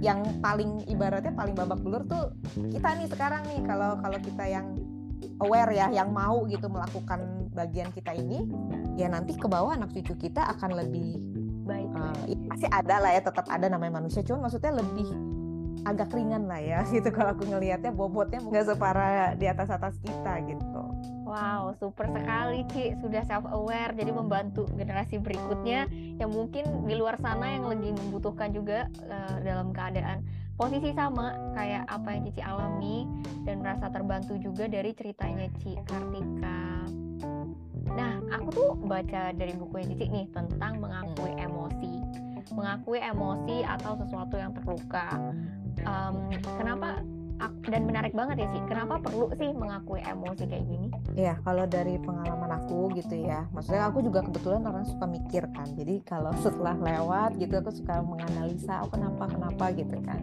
yang 0.00 0.24
paling 0.40 0.82
ibaratnya 0.88 1.30
paling 1.36 1.52
babak 1.52 1.78
belur 1.84 2.02
tuh 2.08 2.32
kita 2.56 2.96
nih 2.98 3.08
sekarang 3.12 3.44
nih. 3.46 3.60
Kalau 3.62 4.00
kalau 4.00 4.18
kita 4.18 4.44
yang 4.50 4.66
aware 5.38 5.70
ya 5.70 5.92
yang 5.94 6.10
mau 6.10 6.42
gitu 6.50 6.66
melakukan 6.66 7.46
bagian 7.54 7.92
kita 7.94 8.16
ini 8.16 8.48
ya 8.98 9.06
nanti 9.06 9.38
ke 9.38 9.46
bawah 9.46 9.76
anak 9.76 9.94
cucu 9.94 10.16
kita 10.16 10.42
akan 10.58 10.74
lebih 10.80 11.20
baik. 11.62 11.86
eh, 11.94 12.34
ya 12.34 12.36
pasti 12.50 12.66
ada 12.66 12.96
lah 12.98 13.10
ya 13.14 13.22
tetap 13.22 13.46
ada 13.46 13.70
namanya 13.70 14.02
manusia. 14.02 14.26
Cuman 14.26 14.50
maksudnya 14.50 14.74
lebih 14.74 15.06
agak 15.86 16.10
ringan 16.10 16.50
lah 16.50 16.58
ya 16.58 16.80
gitu. 16.94 17.12
Kalau 17.14 17.38
aku 17.38 17.46
ngelihatnya 17.46 17.94
bobotnya 17.94 18.42
nggak 18.42 18.74
separah 18.74 19.38
di 19.38 19.46
atas 19.46 19.70
atas 19.70 19.94
kita 20.02 20.40
gitu 20.50 20.91
Wow, 21.32 21.72
super 21.80 22.12
sekali 22.12 22.60
Ci, 22.76 22.92
sudah 23.00 23.24
self 23.24 23.48
aware 23.48 23.96
jadi 23.96 24.12
membantu 24.12 24.68
generasi 24.76 25.16
berikutnya 25.16 25.88
yang 26.20 26.28
mungkin 26.28 26.84
di 26.84 26.92
luar 26.92 27.16
sana 27.24 27.56
yang 27.56 27.64
lagi 27.72 27.88
membutuhkan 27.88 28.52
juga 28.52 28.84
eh, 29.00 29.36
dalam 29.40 29.72
keadaan 29.72 30.20
posisi 30.60 30.92
sama 30.92 31.32
kayak 31.56 31.88
apa 31.88 32.08
yang 32.12 32.22
Cici 32.28 32.42
alami 32.44 33.08
dan 33.48 33.64
merasa 33.64 33.88
terbantu 33.88 34.36
juga 34.36 34.68
dari 34.68 34.92
ceritanya 34.92 35.48
Ci 35.56 35.72
Kartika. 35.88 36.84
Nah, 37.96 38.20
aku 38.28 38.48
tuh 38.52 38.70
baca 38.84 39.32
dari 39.32 39.56
bukunya 39.56 39.88
Cici 39.96 40.12
nih 40.12 40.28
tentang 40.36 40.84
mengakui 40.84 41.32
emosi. 41.40 41.92
Mengakui 42.52 43.00
emosi 43.00 43.64
atau 43.64 43.96
sesuatu 44.04 44.36
yang 44.36 44.52
terluka. 44.52 45.16
Em, 45.80 46.14
kenapa 46.60 47.00
dan 47.66 47.82
menarik 47.88 48.12
banget 48.14 48.44
ya 48.44 48.48
sih. 48.52 48.62
Kenapa 48.68 49.00
perlu 49.02 49.30
sih 49.34 49.50
mengakui 49.54 50.02
emosi 50.04 50.44
kayak 50.46 50.64
gini? 50.66 50.88
Ya, 51.16 51.34
kalau 51.42 51.64
dari 51.66 51.98
pengalaman 51.98 52.50
aku 52.62 52.92
gitu 52.94 53.18
ya, 53.18 53.46
maksudnya 53.50 53.88
aku 53.88 54.04
juga 54.04 54.22
kebetulan 54.22 54.62
orang 54.66 54.84
suka 54.86 55.06
mikir 55.08 55.48
kan. 55.50 55.66
Jadi 55.74 56.02
kalau 56.06 56.30
setelah 56.38 56.76
lewat 56.78 57.38
gitu 57.40 57.54
aku 57.58 57.70
suka 57.74 58.02
menganalisa, 58.04 58.84
oh 58.84 58.90
kenapa 58.90 59.26
kenapa 59.30 59.72
gitu 59.74 59.96
kan. 60.04 60.20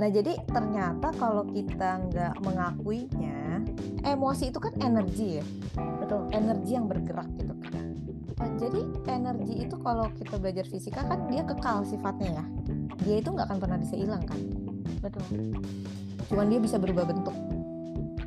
Nah 0.00 0.08
jadi 0.08 0.40
ternyata 0.48 1.12
kalau 1.20 1.44
kita 1.52 2.00
nggak 2.08 2.34
mengakuinya, 2.40 3.60
emosi 4.02 4.48
itu 4.48 4.58
kan 4.58 4.72
energi 4.80 5.38
ya, 5.38 5.46
Betul. 6.00 6.32
energi 6.32 6.70
yang 6.72 6.88
bergerak 6.88 7.28
gitu 7.36 7.54
kan. 7.68 7.92
Nah, 8.42 8.50
jadi 8.58 8.80
energi 9.06 9.54
itu 9.62 9.76
kalau 9.78 10.10
kita 10.18 10.34
belajar 10.40 10.66
fisika 10.66 11.06
kan 11.06 11.30
dia 11.30 11.46
kekal 11.46 11.86
sifatnya 11.86 12.42
ya. 12.42 12.44
Dia 13.06 13.16
itu 13.22 13.30
nggak 13.30 13.46
akan 13.46 13.58
pernah 13.62 13.78
bisa 13.78 13.94
hilang 13.94 14.24
kan. 14.26 14.40
Betul. 14.98 15.22
Cuman 16.28 16.46
dia 16.50 16.60
bisa 16.62 16.76
berubah 16.78 17.04
bentuk. 17.08 17.34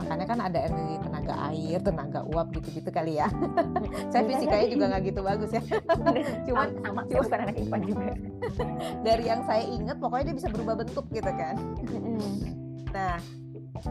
Makanya 0.05 0.25
kan 0.29 0.39
ada 0.43 0.59
energi 0.69 0.95
tenaga 1.01 1.33
air, 1.49 1.79
tenaga 1.81 2.19
uap 2.29 2.47
gitu-gitu 2.53 2.89
kali 2.93 3.17
ya. 3.17 3.27
Saya 4.13 4.23
fisikanya 4.27 4.67
juga 4.69 4.85
nggak 4.93 5.03
gitu 5.09 5.19
bagus 5.25 5.51
ya. 5.55 5.61
Cuman 6.47 6.67
sama, 6.83 7.01
sama 7.01 7.01
cuman- 7.09 7.41
anak 7.41 7.55
IPA 7.57 7.77
juga. 7.89 8.13
dari 9.07 9.23
yang 9.25 9.41
saya 9.49 9.63
ingat 9.65 9.97
pokoknya 9.97 10.23
dia 10.31 10.35
bisa 10.37 10.49
berubah 10.53 10.75
bentuk 10.85 11.05
gitu 11.09 11.31
kan. 11.33 11.55
Nah, 12.93 13.17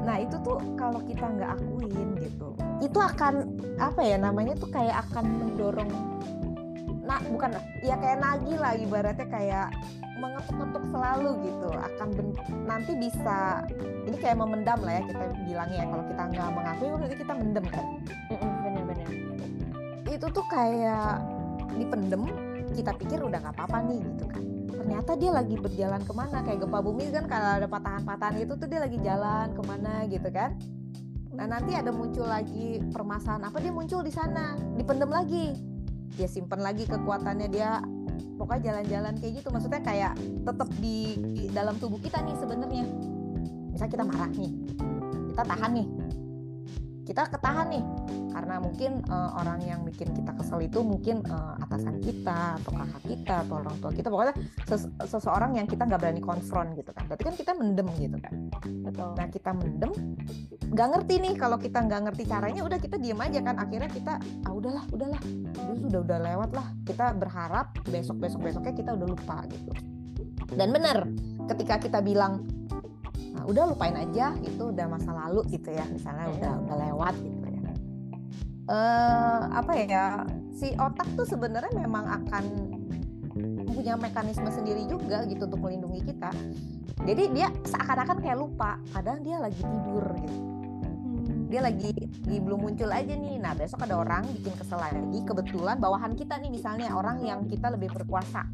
nah 0.01 0.17
itu 0.23 0.37
tuh 0.41 0.59
kalau 0.79 1.01
kita 1.03 1.27
nggak 1.29 1.51
akuin 1.61 2.09
gitu, 2.23 2.49
itu 2.81 2.99
akan 2.99 3.35
apa 3.77 4.01
ya 4.01 4.17
namanya 4.17 4.55
tuh 4.57 4.71
kayak 4.73 5.05
akan 5.11 5.25
mendorong, 5.45 5.91
nah 7.05 7.21
bukan 7.29 7.53
ya 7.85 7.95
kayak 8.01 8.19
nagih 8.25 8.57
lah 8.57 8.73
ibaratnya 8.81 9.29
kayak 9.29 9.69
mengetuk-ketuk 10.25 10.85
selalu 10.89 11.31
gitu, 11.45 11.69
akan 11.69 12.09
ben- 12.17 12.39
nanti 12.65 12.93
bisa 12.97 13.69
ini 14.09 14.17
kayak 14.17 14.41
memendam 14.41 14.81
lah 14.81 14.97
ya 14.97 15.03
kita 15.05 15.25
bilangnya 15.45 15.79
ya 15.85 15.87
kalau 15.93 16.05
kita 16.09 16.23
nggak 16.33 16.49
mengakui 16.57 16.89
berarti 16.97 17.17
kita 17.21 17.35
mendem 17.37 17.67
kan. 17.69 17.87
Bener-bener. 18.65 19.09
Itu 20.09 20.27
tuh 20.33 20.47
kayak 20.49 21.21
dipendem, 21.77 22.23
kita 22.73 22.93
pikir 22.97 23.19
udah 23.21 23.39
nggak 23.45 23.55
apa-apa 23.61 23.79
nih 23.93 24.01
gitu 24.01 24.25
kan. 24.33 24.43
Ternyata 24.75 25.11
dia 25.17 25.31
lagi 25.33 25.57
berjalan 25.57 26.03
ke 26.05 26.13
mana 26.13 26.39
kayak 26.45 26.59
gempa 26.61 26.79
bumi 26.85 27.05
kan 27.09 27.25
kalau 27.25 27.51
ada 27.57 27.69
patahan-patahan 27.69 28.37
itu 28.41 28.53
tuh 28.57 28.69
dia 28.69 28.81
lagi 28.85 28.99
jalan 29.01 29.47
ke 29.53 29.63
mana 29.65 30.05
gitu 30.09 30.29
kan. 30.29 30.57
Nah 31.35 31.51
nanti 31.51 31.75
ada 31.75 31.91
muncul 31.91 32.29
lagi 32.31 32.79
permasalahan 32.95 33.51
apa 33.51 33.59
dia 33.59 33.73
muncul 33.75 34.07
di 34.07 34.13
sana, 34.15 34.55
dipendem 34.79 35.11
lagi, 35.11 35.57
dia 36.15 36.31
simpen 36.31 36.63
lagi 36.63 36.87
kekuatannya 36.87 37.49
dia, 37.51 37.83
pokoknya 38.37 38.63
jalan-jalan 38.73 39.15
kayak 39.21 39.33
gitu. 39.43 39.49
Maksudnya 39.51 39.81
kayak 39.83 40.13
tetap 40.19 40.69
di, 40.79 41.19
di 41.35 41.45
dalam 41.51 41.75
tubuh 41.79 41.99
kita 41.99 42.21
nih 42.23 42.37
sebenarnya. 42.39 42.85
Misal 43.75 43.89
kita 43.91 44.07
marah 44.07 44.31
nih, 44.31 44.53
kita 45.35 45.43
tahan 45.43 45.71
nih, 45.75 45.87
kita 47.05 47.29
ketahan 47.29 47.69
nih, 47.69 47.85
karena 48.33 48.57
mungkin 48.59 49.05
eh, 49.05 49.31
orang 49.37 49.61
yang 49.63 49.81
bikin 49.85 50.11
kita 50.17 50.33
kesel 50.35 50.65
itu 50.65 50.81
mungkin 50.81 51.21
eh, 51.25 51.63
atasan 51.65 52.01
kita 52.01 52.59
atau 52.61 52.73
kakak 52.73 53.03
kita 53.05 53.35
atau 53.45 53.55
orang 53.61 53.77
tua 53.79 53.93
kita, 53.93 54.09
pokoknya 54.09 54.35
ses- 54.65 54.91
seseorang 55.05 55.61
yang 55.61 55.69
kita 55.69 55.85
nggak 55.85 56.01
berani 56.01 56.25
konfront 56.25 56.73
gitu 56.75 56.91
kan. 56.97 57.05
Berarti 57.07 57.25
kan 57.29 57.35
kita 57.37 57.53
mendem 57.53 57.89
gitu 58.01 58.17
kan. 58.19 58.35
Betul. 58.83 59.09
Nah 59.15 59.29
kita 59.29 59.51
mendem, 59.53 59.93
nggak 60.73 60.89
ngerti 60.97 61.15
nih 61.21 61.35
kalau 61.37 61.57
kita 61.61 61.79
nggak 61.85 62.01
ngerti 62.11 62.23
caranya, 62.25 62.61
udah 62.65 62.79
kita 62.81 62.97
diem 62.97 63.21
aja 63.21 63.41
kan. 63.45 63.57
Akhirnya 63.61 63.91
kita, 63.93 64.13
ah 64.49 64.53
udahlah, 64.57 64.85
udahlah, 64.91 65.21
udah 65.61 65.77
sudah 65.79 66.01
udah 66.03 66.19
lewat 66.33 66.51
lah. 66.57 66.67
Kita 66.89 67.13
berharap 67.15 67.77
besok 67.87 68.17
besok 68.19 68.41
besoknya 68.49 68.75
kita 68.75 68.91
udah 68.97 69.07
lupa 69.07 69.45
gitu. 69.53 69.71
Dan 70.55 70.71
benar, 70.71 71.09
ketika 71.53 71.83
kita 71.83 71.99
bilang, 72.01 72.47
nah, 73.35 73.45
udah 73.45 73.65
lupain 73.75 73.97
aja, 73.99 74.33
itu 74.41 74.63
udah 74.71 74.87
masa 74.87 75.11
lalu 75.11 75.43
gitu 75.51 75.75
ya, 75.75 75.85
misalnya 75.91 76.31
udah 76.39 76.53
udah 76.65 76.77
lewat 76.91 77.15
gitu 77.19 77.47
ya. 77.51 77.63
Eh 78.71 79.41
apa 79.53 79.73
ya, 79.77 80.05
si 80.55 80.73
otak 80.79 81.09
tuh 81.19 81.27
sebenarnya 81.27 81.75
memang 81.75 82.07
akan 82.23 82.45
punya 83.75 83.99
mekanisme 83.99 84.47
sendiri 84.49 84.87
juga 84.87 85.27
gitu 85.27 85.51
untuk 85.51 85.61
melindungi 85.61 86.01
kita. 86.07 86.31
Jadi 87.03 87.35
dia 87.35 87.51
seakan-akan 87.67 88.23
kayak 88.23 88.39
lupa, 88.39 88.79
kadang 88.95 89.21
dia 89.27 89.43
lagi 89.43 89.61
tidur 89.61 90.07
gitu. 90.23 90.41
Dia 91.51 91.61
lagi, 91.61 91.93
lagi 91.95 92.39
belum 92.41 92.67
muncul 92.67 92.91
aja 92.91 93.13
nih. 93.15 93.37
Nah 93.43 93.53
besok 93.55 93.85
ada 93.85 93.99
orang 93.99 94.25
bikin 94.31 94.55
kesel 94.57 94.79
lagi, 94.79 95.19
kebetulan 95.27 95.77
bawahan 95.83 96.15
kita 96.15 96.39
nih 96.39 96.51
misalnya 96.51 96.95
orang 96.95 97.21
yang 97.21 97.45
kita 97.51 97.69
lebih 97.75 97.91
berkuasa. 97.91 98.47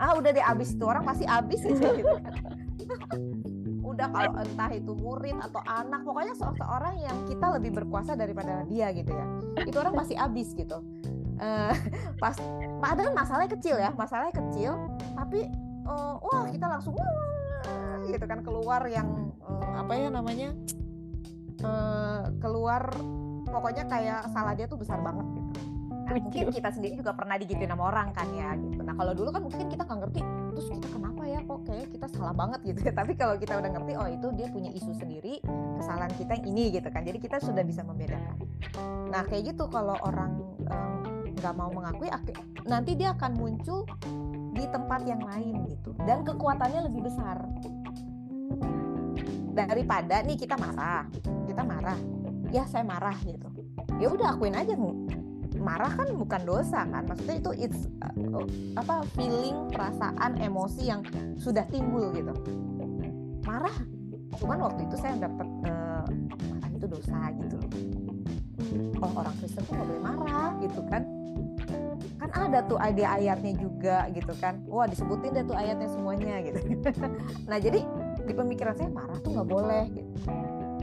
Ah 0.00 0.16
udah 0.16 0.32
deh 0.32 0.40
abis 0.40 0.72
itu 0.78 0.84
orang 0.86 1.04
pasti 1.04 1.28
abis 1.28 1.60
aja 1.66 1.88
gitu. 1.92 2.14
udah 4.00 4.08
kalau 4.16 4.32
entah 4.40 4.70
itu 4.72 4.92
murid 4.96 5.36
atau 5.36 5.60
anak, 5.68 6.00
pokoknya 6.08 6.32
seseorang 6.32 6.94
yang 7.04 7.16
kita 7.28 7.46
lebih 7.52 7.70
berkuasa 7.76 8.16
daripada 8.16 8.64
dia 8.64 8.88
gitu 8.96 9.12
ya. 9.12 9.26
Itu 9.68 9.76
orang 9.76 9.92
pasti 9.92 10.16
abis 10.16 10.56
gitu. 10.56 10.80
Eh, 11.36 11.74
pas 12.22 12.36
padahal 12.80 13.12
masalahnya 13.12 13.52
kecil 13.52 13.76
ya, 13.76 13.92
masalahnya 13.92 14.32
kecil, 14.32 14.72
tapi 15.12 15.52
eh, 15.84 16.14
wah 16.16 16.48
kita 16.48 16.64
langsung 16.64 16.96
wah 16.96 17.12
gitu 18.08 18.24
kan 18.24 18.40
keluar 18.40 18.88
yang 18.88 19.36
eh, 19.44 19.74
apa 19.76 19.92
ya 19.92 20.08
namanya 20.08 20.56
eh, 21.60 22.22
keluar 22.40 22.88
pokoknya 23.44 23.84
kayak 23.84 24.32
salah 24.32 24.56
dia 24.56 24.64
tuh 24.64 24.80
besar 24.80 24.96
banget 25.04 25.26
gitu. 26.16 26.24
Mungkin 26.26 26.44
kita 26.50 26.70
sendiri 26.74 26.94
juga 26.98 27.12
pernah 27.14 27.36
digituin 27.38 27.70
sama 27.70 27.84
orang 27.90 28.08
kan 28.10 28.28
ya 28.34 28.54
gitu. 28.58 28.80
Nah 28.82 28.94
kalau 28.98 29.12
dulu 29.14 29.28
kan 29.30 29.42
mungkin 29.46 29.66
kita 29.70 29.82
nggak 29.86 29.98
ngerti, 30.06 30.20
terus 30.54 30.66
kita 30.70 30.88
kenapa 30.90 31.22
ya 31.26 31.40
kok 31.46 31.60
kayak 31.66 31.86
kita 31.94 32.06
salah 32.10 32.34
banget 32.34 32.60
gitu. 32.66 32.80
ya. 32.82 32.92
Tapi 33.00 33.12
kalau 33.14 33.34
kita 33.38 33.54
udah 33.58 33.70
ngerti, 33.70 33.92
oh 33.94 34.08
itu 34.10 34.26
dia 34.34 34.48
punya 34.50 34.70
isu 34.74 34.92
sendiri, 34.96 35.34
kesalahan 35.78 36.12
kita 36.18 36.32
yang 36.40 36.46
ini 36.50 36.64
gitu 36.74 36.88
kan. 36.90 37.02
Jadi 37.06 37.18
kita 37.22 37.36
sudah 37.38 37.62
bisa 37.62 37.86
membedakan. 37.86 38.36
Nah 39.10 39.22
kayak 39.26 39.54
gitu 39.54 39.64
kalau 39.70 39.96
orang 40.02 40.42
eh, 40.66 41.30
nggak 41.38 41.54
mau 41.54 41.70
mengakui, 41.70 42.10
ak- 42.10 42.66
nanti 42.66 42.98
dia 42.98 43.14
akan 43.14 43.32
muncul 43.38 43.86
di 44.54 44.64
tempat 44.68 45.06
yang 45.06 45.22
lain 45.22 45.66
gitu. 45.70 45.94
Dan 46.04 46.26
kekuatannya 46.26 46.90
lebih 46.90 47.06
besar 47.06 47.40
daripada 49.50 50.22
nih 50.22 50.38
kita 50.38 50.54
marah, 50.54 51.04
kita 51.44 51.62
marah, 51.66 51.98
ya 52.54 52.64
saya 52.66 52.86
marah 52.86 53.16
gitu. 53.22 53.46
ya 54.00 54.08
udah 54.08 54.32
akuin 54.32 54.56
aja 54.56 54.72
marah 55.60 55.92
kan 55.92 56.08
bukan 56.16 56.42
dosa 56.48 56.88
kan? 56.88 57.04
Maksudnya 57.06 57.36
itu 57.38 57.50
it's 57.68 57.80
uh, 58.02 58.44
apa 58.80 59.04
feeling 59.14 59.68
perasaan 59.70 60.40
emosi 60.40 60.88
yang 60.88 61.00
sudah 61.36 61.62
timbul 61.68 62.10
gitu. 62.16 62.32
Marah 63.44 63.76
cuman 64.40 64.58
waktu 64.62 64.88
itu 64.88 64.96
saya 64.96 65.20
dapat 65.20 65.48
uh, 65.68 66.06
marah 66.48 66.70
itu 66.72 66.86
dosa 66.88 67.18
gitu 67.44 67.58
oh 69.00 69.12
orang 69.16 69.34
Kristen 69.40 69.62
tuh 69.64 69.72
nggak 69.74 69.86
boleh 69.88 70.02
marah 70.02 70.50
gitu 70.60 70.80
kan? 70.88 71.02
Kan 72.20 72.30
ada 72.52 72.60
tuh 72.68 72.78
ada 72.78 73.04
ayatnya 73.16 73.52
juga 73.56 74.06
gitu 74.12 74.32
kan? 74.38 74.60
Wah 74.68 74.86
disebutin 74.86 75.34
deh 75.34 75.44
tuh 75.48 75.56
ayatnya 75.56 75.88
semuanya 75.90 76.34
gitu. 76.44 76.58
Nah 77.50 77.58
jadi 77.58 77.82
di 78.22 78.32
pemikiran 78.36 78.76
saya 78.76 78.90
marah 78.92 79.18
tuh 79.24 79.34
nggak 79.34 79.48
boleh 79.48 79.84
gitu. 79.90 80.10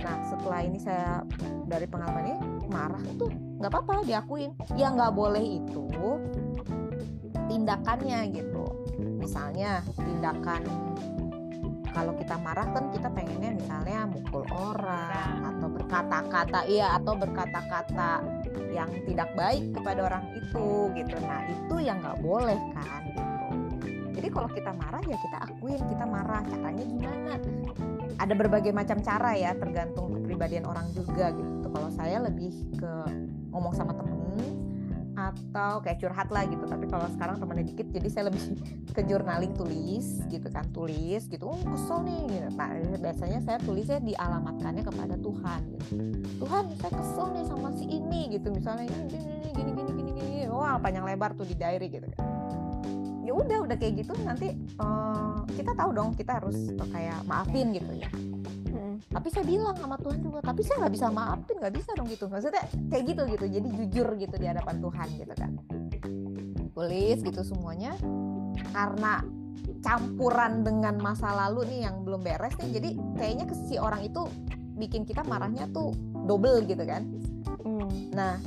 Nah 0.02 0.18
setelah 0.28 0.60
ini 0.66 0.80
saya 0.82 1.24
dari 1.70 1.86
pengalaman 1.88 2.24
ini 2.26 2.36
marah 2.70 3.02
itu 3.04 3.32
nggak 3.58 3.72
apa-apa 3.74 4.06
diakuin. 4.06 4.52
Yang 4.78 4.92
nggak 5.02 5.14
boleh 5.16 5.46
itu 5.60 5.88
tindakannya 7.48 8.20
gitu. 8.36 8.66
Misalnya 9.18 9.82
tindakan 9.98 10.62
kalau 11.98 12.14
kita 12.14 12.38
marah 12.38 12.68
kan 12.78 12.94
kita 12.94 13.10
pengennya 13.10 13.58
misalnya 13.58 14.06
mukul 14.06 14.46
orang 14.54 15.58
atau 15.58 15.66
berkata-kata 15.66 16.70
iya 16.70 16.94
atau 17.02 17.18
berkata-kata 17.18 18.22
yang 18.70 18.92
tidak 19.10 19.34
baik 19.34 19.74
kepada 19.74 20.06
orang 20.06 20.24
itu 20.38 20.94
gitu. 20.94 21.18
Nah 21.26 21.42
itu 21.50 21.76
yang 21.82 21.98
nggak 22.04 22.22
boleh 22.22 22.60
kan 22.78 23.02
gitu. 23.10 23.24
Jadi 24.22 24.28
kalau 24.30 24.50
kita 24.54 24.72
marah 24.78 25.02
ya 25.10 25.18
kita 25.18 25.38
akuin 25.50 25.82
kita 25.90 26.06
marah. 26.06 26.42
Caranya 26.46 26.86
gimana? 26.86 27.34
Ada 28.18 28.34
berbagai 28.34 28.74
macam 28.74 28.98
cara 29.02 29.34
ya 29.34 29.58
tergantung 29.58 30.14
kepribadian 30.22 30.70
orang 30.70 30.86
juga 30.94 31.34
gitu 31.34 31.57
kalau 31.72 31.90
saya 31.94 32.24
lebih 32.24 32.54
ke 32.76 32.94
ngomong 33.52 33.74
sama 33.74 33.94
temen 33.96 34.18
atau 35.18 35.82
kayak 35.82 35.98
curhat 35.98 36.30
lah 36.30 36.46
gitu. 36.46 36.62
Tapi 36.70 36.86
kalau 36.86 37.10
sekarang 37.10 37.42
temennya 37.42 37.66
dikit 37.74 37.90
jadi 37.90 38.08
saya 38.08 38.24
lebih 38.30 38.44
ke 38.96 39.02
journaling 39.10 39.54
tulis 39.58 40.22
gitu 40.30 40.48
kan. 40.54 40.64
Tulis 40.70 41.26
gitu 41.26 41.44
oh 41.50 41.58
kesel 41.58 42.06
nih 42.06 42.22
gitu. 42.30 42.48
nah 42.54 42.70
biasanya 43.02 43.40
saya 43.42 43.58
tulisnya 43.66 44.00
dialamatkannya 44.06 44.84
kepada 44.86 45.16
Tuhan 45.18 45.62
gitu. 45.74 45.86
Tuhan 46.46 46.64
saya 46.78 46.92
kesel 46.94 47.28
nih 47.34 47.46
sama 47.50 47.70
si 47.74 47.86
ini 47.90 48.22
gitu. 48.38 48.48
Misalnya 48.54 48.86
ini 48.86 49.10
gini 49.10 49.36
gini 49.58 49.72
gini 49.74 49.92
gini. 49.92 50.12
Gini, 50.18 50.46
wah 50.54 50.78
panjang 50.78 51.04
lebar 51.04 51.34
tuh 51.34 51.50
di 51.50 51.58
diary 51.58 51.90
gitu 51.90 52.06
kan. 52.14 52.26
Ya 53.26 53.36
udah 53.36 53.68
udah 53.68 53.76
kayak 53.76 54.08
gitu 54.08 54.16
nanti 54.24 54.56
uh, 54.80 55.44
kita 55.52 55.76
tahu 55.76 55.92
dong 55.92 56.16
kita 56.16 56.40
harus 56.40 56.72
kayak 56.94 57.20
maafin 57.28 57.76
gitu 57.76 57.92
ya 58.00 58.08
tapi 59.08 59.28
saya 59.32 59.46
bilang 59.46 59.76
sama 59.78 59.96
Tuhan 60.02 60.20
juga 60.20 60.40
tapi 60.44 60.62
saya 60.66 60.86
nggak 60.86 60.94
bisa 60.94 61.08
maafin 61.14 61.56
nggak 61.60 61.76
bisa 61.76 61.90
dong 61.96 62.08
gitu. 62.10 62.26
Maksudnya 62.28 62.64
kayak 62.92 63.04
gitu 63.14 63.22
gitu. 63.36 63.46
Jadi 63.48 63.68
jujur 63.74 64.08
gitu 64.18 64.36
di 64.36 64.48
hadapan 64.48 64.76
Tuhan 64.82 65.08
gitu 65.18 65.34
kan. 65.38 65.52
Tulis 66.74 67.18
gitu 67.22 67.42
semuanya. 67.46 67.94
Karena 68.74 69.24
campuran 69.84 70.64
dengan 70.64 70.96
masa 71.02 71.34
lalu 71.34 71.68
nih 71.68 71.80
yang 71.90 72.08
belum 72.08 72.24
beres 72.24 72.56
nih 72.62 72.80
jadi 72.80 72.90
kayaknya 73.20 73.46
ke 73.52 73.56
si 73.68 73.76
orang 73.76 74.06
itu 74.08 74.26
bikin 74.80 75.04
kita 75.04 75.26
marahnya 75.26 75.68
tuh 75.74 75.92
double 76.26 76.64
gitu 76.66 76.84
kan. 76.86 77.04
Hmm. 77.68 77.90
nah 78.16 78.40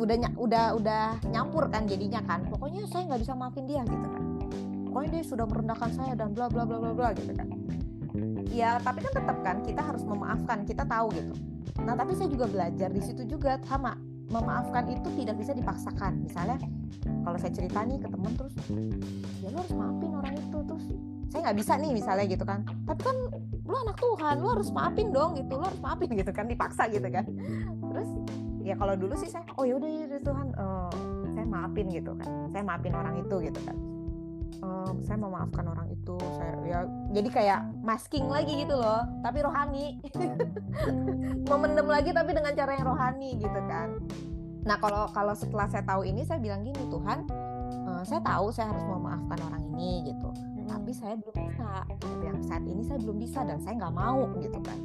udah 0.00 0.16
udah 0.40 0.66
udah 0.80 1.04
nyampur 1.28 1.68
kan 1.68 1.84
jadinya 1.84 2.24
kan. 2.24 2.48
Pokoknya 2.48 2.88
saya 2.88 3.04
nggak 3.12 3.20
bisa 3.20 3.34
maafin 3.36 3.68
dia 3.68 3.84
gitu 3.84 4.06
kan. 4.08 4.24
Pokoknya 4.88 5.10
dia 5.20 5.24
sudah 5.28 5.46
merendahkan 5.46 5.90
saya 5.92 6.12
dan 6.16 6.32
bla 6.32 6.48
bla 6.48 6.64
bla 6.64 6.80
bla 6.80 6.92
bla 6.96 7.08
gitu 7.14 7.30
kan 7.36 7.59
ya 8.50 8.82
tapi 8.82 8.98
kan 9.06 9.12
tetap 9.14 9.38
kan 9.46 9.56
kita 9.62 9.80
harus 9.80 10.02
memaafkan 10.02 10.66
kita 10.66 10.82
tahu 10.84 11.14
gitu. 11.14 11.34
Nah 11.86 11.94
tapi 11.94 12.12
saya 12.18 12.28
juga 12.28 12.50
belajar 12.50 12.90
di 12.90 13.02
situ 13.02 13.22
juga 13.24 13.56
sama 13.64 13.94
memaafkan 14.30 14.90
itu 14.90 15.08
tidak 15.16 15.38
bisa 15.38 15.54
dipaksakan. 15.54 16.22
Misalnya 16.26 16.58
kalau 17.22 17.38
saya 17.38 17.54
cerita 17.54 17.86
nih 17.86 17.98
ke 18.02 18.08
temen 18.10 18.32
terus 18.34 18.54
ya 19.40 19.48
lo 19.54 19.62
harus 19.62 19.74
maafin 19.74 20.10
orang 20.18 20.34
itu. 20.36 20.58
Terus 20.66 20.84
saya 21.30 21.40
nggak 21.46 21.58
bisa 21.62 21.72
nih 21.78 21.90
misalnya 21.94 22.26
gitu 22.26 22.44
kan. 22.44 22.60
Tapi 22.66 23.00
kan 23.06 23.16
lo 23.70 23.76
anak 23.86 23.96
Tuhan 24.02 24.34
lo 24.42 24.48
harus 24.58 24.68
maafin 24.74 25.08
dong 25.14 25.38
gitu 25.38 25.54
lo 25.54 25.64
harus 25.70 25.80
maafin 25.80 26.10
gitu 26.10 26.30
kan 26.34 26.46
dipaksa 26.50 26.90
gitu 26.90 27.06
kan. 27.06 27.24
Terus 27.94 28.08
ya 28.66 28.74
kalau 28.74 28.98
dulu 28.98 29.14
sih 29.14 29.30
saya 29.30 29.46
oh 29.56 29.64
yaudah 29.64 29.88
ya 29.88 30.18
Tuhan 30.20 30.46
uh, 30.58 30.90
saya 31.38 31.46
maafin 31.46 31.86
gitu 31.86 32.18
kan. 32.18 32.28
Saya 32.50 32.62
maafin 32.66 32.94
orang 32.98 33.14
itu 33.22 33.36
gitu 33.46 33.62
kan 33.62 33.89
um, 34.60 34.94
saya 35.04 35.18
memaafkan 35.20 35.64
orang 35.66 35.88
itu 35.92 36.16
saya 36.36 36.54
ya 36.64 36.78
jadi 37.12 37.28
kayak 37.28 37.60
masking 37.82 38.28
lagi 38.28 38.64
gitu 38.64 38.76
loh 38.76 39.04
tapi 39.24 39.42
rohani. 39.44 39.98
Memendam 41.50 41.88
lagi 41.90 42.14
tapi 42.14 42.30
dengan 42.36 42.52
cara 42.54 42.72
yang 42.76 42.86
rohani 42.86 43.36
gitu 43.40 43.60
kan. 43.66 43.98
Nah 44.64 44.76
kalau 44.78 45.08
kalau 45.10 45.34
setelah 45.34 45.66
saya 45.66 45.84
tahu 45.84 46.04
ini 46.06 46.22
saya 46.24 46.38
bilang 46.38 46.62
gini 46.62 46.80
Tuhan 46.88 47.26
uh, 47.88 48.02
saya 48.04 48.20
tahu 48.22 48.52
saya 48.52 48.70
harus 48.72 48.84
memaafkan 48.86 49.38
orang 49.50 49.62
ini 49.76 50.12
gitu. 50.12 50.30
Tapi 50.70 50.90
saya 50.94 51.18
belum 51.18 51.34
bisa 51.34 51.68
yang 52.22 52.38
saat 52.46 52.62
ini 52.62 52.82
saya 52.86 52.98
belum 53.02 53.18
bisa 53.18 53.42
dan 53.42 53.58
saya 53.58 53.74
nggak 53.80 53.96
mau 53.96 54.30
gitu 54.38 54.60
kan. 54.62 54.78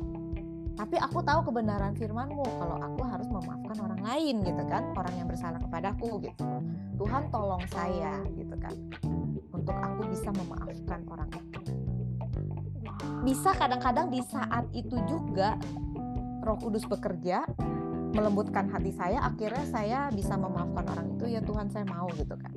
Tapi 0.76 1.00
aku 1.00 1.24
tahu 1.24 1.40
kebenaran 1.48 1.96
firmanmu 1.96 2.44
kalau 2.60 2.76
aku 2.84 3.00
harus 3.08 3.32
memaafkan 3.32 3.78
orang 3.80 4.02
lain 4.04 4.44
gitu 4.44 4.64
kan. 4.68 4.84
Orang 4.98 5.14
yang 5.16 5.28
bersalah 5.30 5.56
kepadaku 5.62 6.20
gitu. 6.20 6.44
Tuhan 7.00 7.32
tolong 7.32 7.64
saya 7.72 8.20
gitu 8.36 8.56
kan 8.60 8.76
untuk 9.66 9.82
aku 9.82 10.02
bisa 10.14 10.30
memaafkan 10.30 11.02
orang 11.10 11.30
itu 11.34 11.60
bisa 13.26 13.58
kadang-kadang 13.58 14.14
di 14.14 14.22
saat 14.22 14.70
itu 14.78 15.02
juga 15.10 15.58
Roh 16.46 16.62
Kudus 16.62 16.86
bekerja 16.86 17.42
melembutkan 18.14 18.70
hati 18.70 18.94
saya 18.94 19.26
akhirnya 19.26 19.66
saya 19.66 20.00
bisa 20.14 20.38
memaafkan 20.38 20.86
orang 20.94 21.18
itu 21.18 21.34
ya 21.34 21.42
Tuhan 21.42 21.68
saya 21.74 21.84
mau 21.90 22.08
gitu 22.14 22.38
kan. 22.38 22.54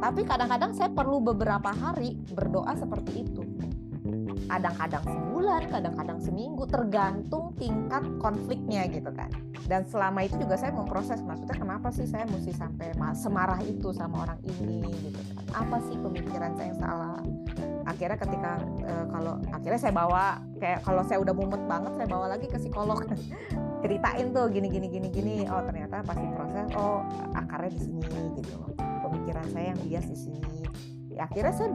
Tapi 0.00 0.26
kadang-kadang 0.26 0.72
saya 0.72 0.90
perlu 0.90 1.22
beberapa 1.22 1.70
hari 1.70 2.18
berdoa 2.34 2.74
seperti 2.74 3.22
itu. 3.22 3.44
Kadang-kadang 4.50 5.04
sebulan, 5.04 5.62
kadang-kadang 5.70 6.18
seminggu, 6.18 6.64
tergantung 6.66 7.54
tingkat 7.54 8.02
konfliknya 8.18 8.88
gitu 8.90 9.12
kan. 9.14 9.30
Dan 9.66 9.82
selama 9.90 10.22
itu 10.22 10.38
juga 10.38 10.54
saya 10.54 10.70
memproses, 10.70 11.18
maksudnya 11.26 11.58
kenapa 11.58 11.90
sih 11.90 12.06
saya 12.06 12.22
mesti 12.30 12.54
sampai 12.54 12.94
semarah 13.18 13.58
itu 13.66 13.90
sama 13.90 14.22
orang 14.22 14.38
ini 14.46 14.86
gitu. 15.10 15.20
Apa 15.50 15.82
sih 15.90 15.98
pemikiran 15.98 16.54
saya 16.54 16.70
yang 16.70 16.78
salah? 16.78 17.18
Akhirnya 17.86 18.18
ketika 18.18 18.52
e, 18.82 18.92
kalau 19.10 19.34
akhirnya 19.50 19.80
saya 19.82 19.94
bawa 19.94 20.38
kayak 20.62 20.86
kalau 20.86 21.02
saya 21.06 21.18
udah 21.22 21.34
mumet 21.34 21.62
banget 21.66 21.92
saya 21.98 22.06
bawa 22.06 22.26
lagi 22.30 22.46
ke 22.46 22.58
psikolog. 22.62 23.02
Ceritain 23.82 24.30
tuh 24.30 24.46
gini 24.50 24.70
gini 24.70 24.86
gini 24.86 25.08
gini. 25.10 25.36
Oh 25.50 25.62
ternyata 25.66 26.02
pasti 26.06 26.26
proses 26.34 26.66
oh 26.78 27.02
akarnya 27.34 27.70
di 27.74 27.80
sini 27.82 28.02
gitu. 28.38 28.58
Pemikiran 28.78 29.46
saya 29.50 29.74
yang 29.74 29.80
bias 29.82 30.06
di 30.06 30.18
sini. 30.18 30.42
Ya, 31.10 31.26
akhirnya 31.26 31.54
saya 31.54 31.70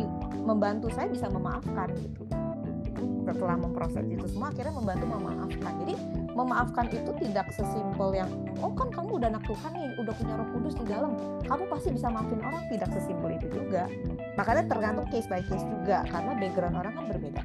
membantu 0.47 0.87
saya 0.93 1.11
bisa 1.11 1.27
memaafkan 1.27 1.91
gitu 1.97 2.23
setelah 3.25 3.55
memproses 3.57 4.05
itu 4.09 4.25
semua 4.27 4.49
akhirnya 4.49 4.73
membantu 4.73 5.05
memaafkan 5.07 5.71
jadi 5.85 5.95
memaafkan 6.41 6.89
itu 6.89 7.11
tidak 7.21 7.47
sesimpel 7.53 8.09
yang 8.17 8.29
oh 8.59 8.73
kan 8.73 8.89
kamu 8.89 9.21
udah 9.21 9.29
anak 9.31 9.43
Tuhan 9.45 9.71
nih 9.77 9.89
udah 10.01 10.13
punya 10.17 10.33
roh 10.37 10.49
kudus 10.57 10.75
di 10.77 10.85
dalam. 10.89 11.11
Kamu 11.45 11.63
pasti 11.69 11.89
bisa 11.93 12.07
maafin 12.09 12.41
orang. 12.41 12.63
Tidak 12.67 12.89
sesimpel 12.89 13.29
itu 13.37 13.47
juga. 13.53 13.85
Makanya 14.35 14.63
tergantung 14.65 15.07
case 15.09 15.29
by 15.29 15.41
case 15.45 15.65
juga 15.65 16.03
karena 16.09 16.31
background 16.37 16.75
orang 16.81 16.93
kan 16.97 17.05
berbeda 17.09 17.41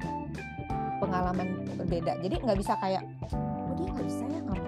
pengalaman 0.97 1.47
berbeda. 1.77 2.17
Jadi 2.25 2.35
nggak 2.41 2.57
bisa 2.57 2.73
kayak 2.81 3.05
oh 3.33 3.73
dia 3.77 3.87
nggak 3.93 4.07
bisa 4.09 4.23
ya 4.27 4.41
ya 4.41 4.66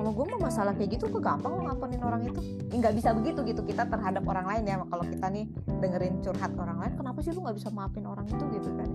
kalau 0.00 0.16
gue 0.16 0.26
mau 0.32 0.48
masalah 0.48 0.72
kayak 0.72 0.96
gitu 0.96 1.12
kok 1.12 1.20
gampang 1.20 1.60
lo 1.60 1.76
orang 1.76 2.24
itu. 2.24 2.40
Nggak 2.72 2.92
bisa 2.96 3.12
begitu 3.12 3.44
gitu 3.44 3.60
kita 3.68 3.84
terhadap 3.84 4.24
orang 4.24 4.48
lain 4.48 4.64
ya. 4.64 4.80
Kalau 4.88 5.04
kita 5.04 5.26
nih 5.28 5.44
dengerin 5.68 6.24
curhat 6.24 6.56
orang 6.56 6.80
lain 6.80 6.92
kenapa 6.96 7.20
sih 7.20 7.36
lu 7.36 7.44
nggak 7.44 7.60
bisa 7.60 7.68
maafin 7.68 8.08
orang 8.08 8.24
itu 8.24 8.40
gitu 8.56 8.72
kan? 8.80 8.88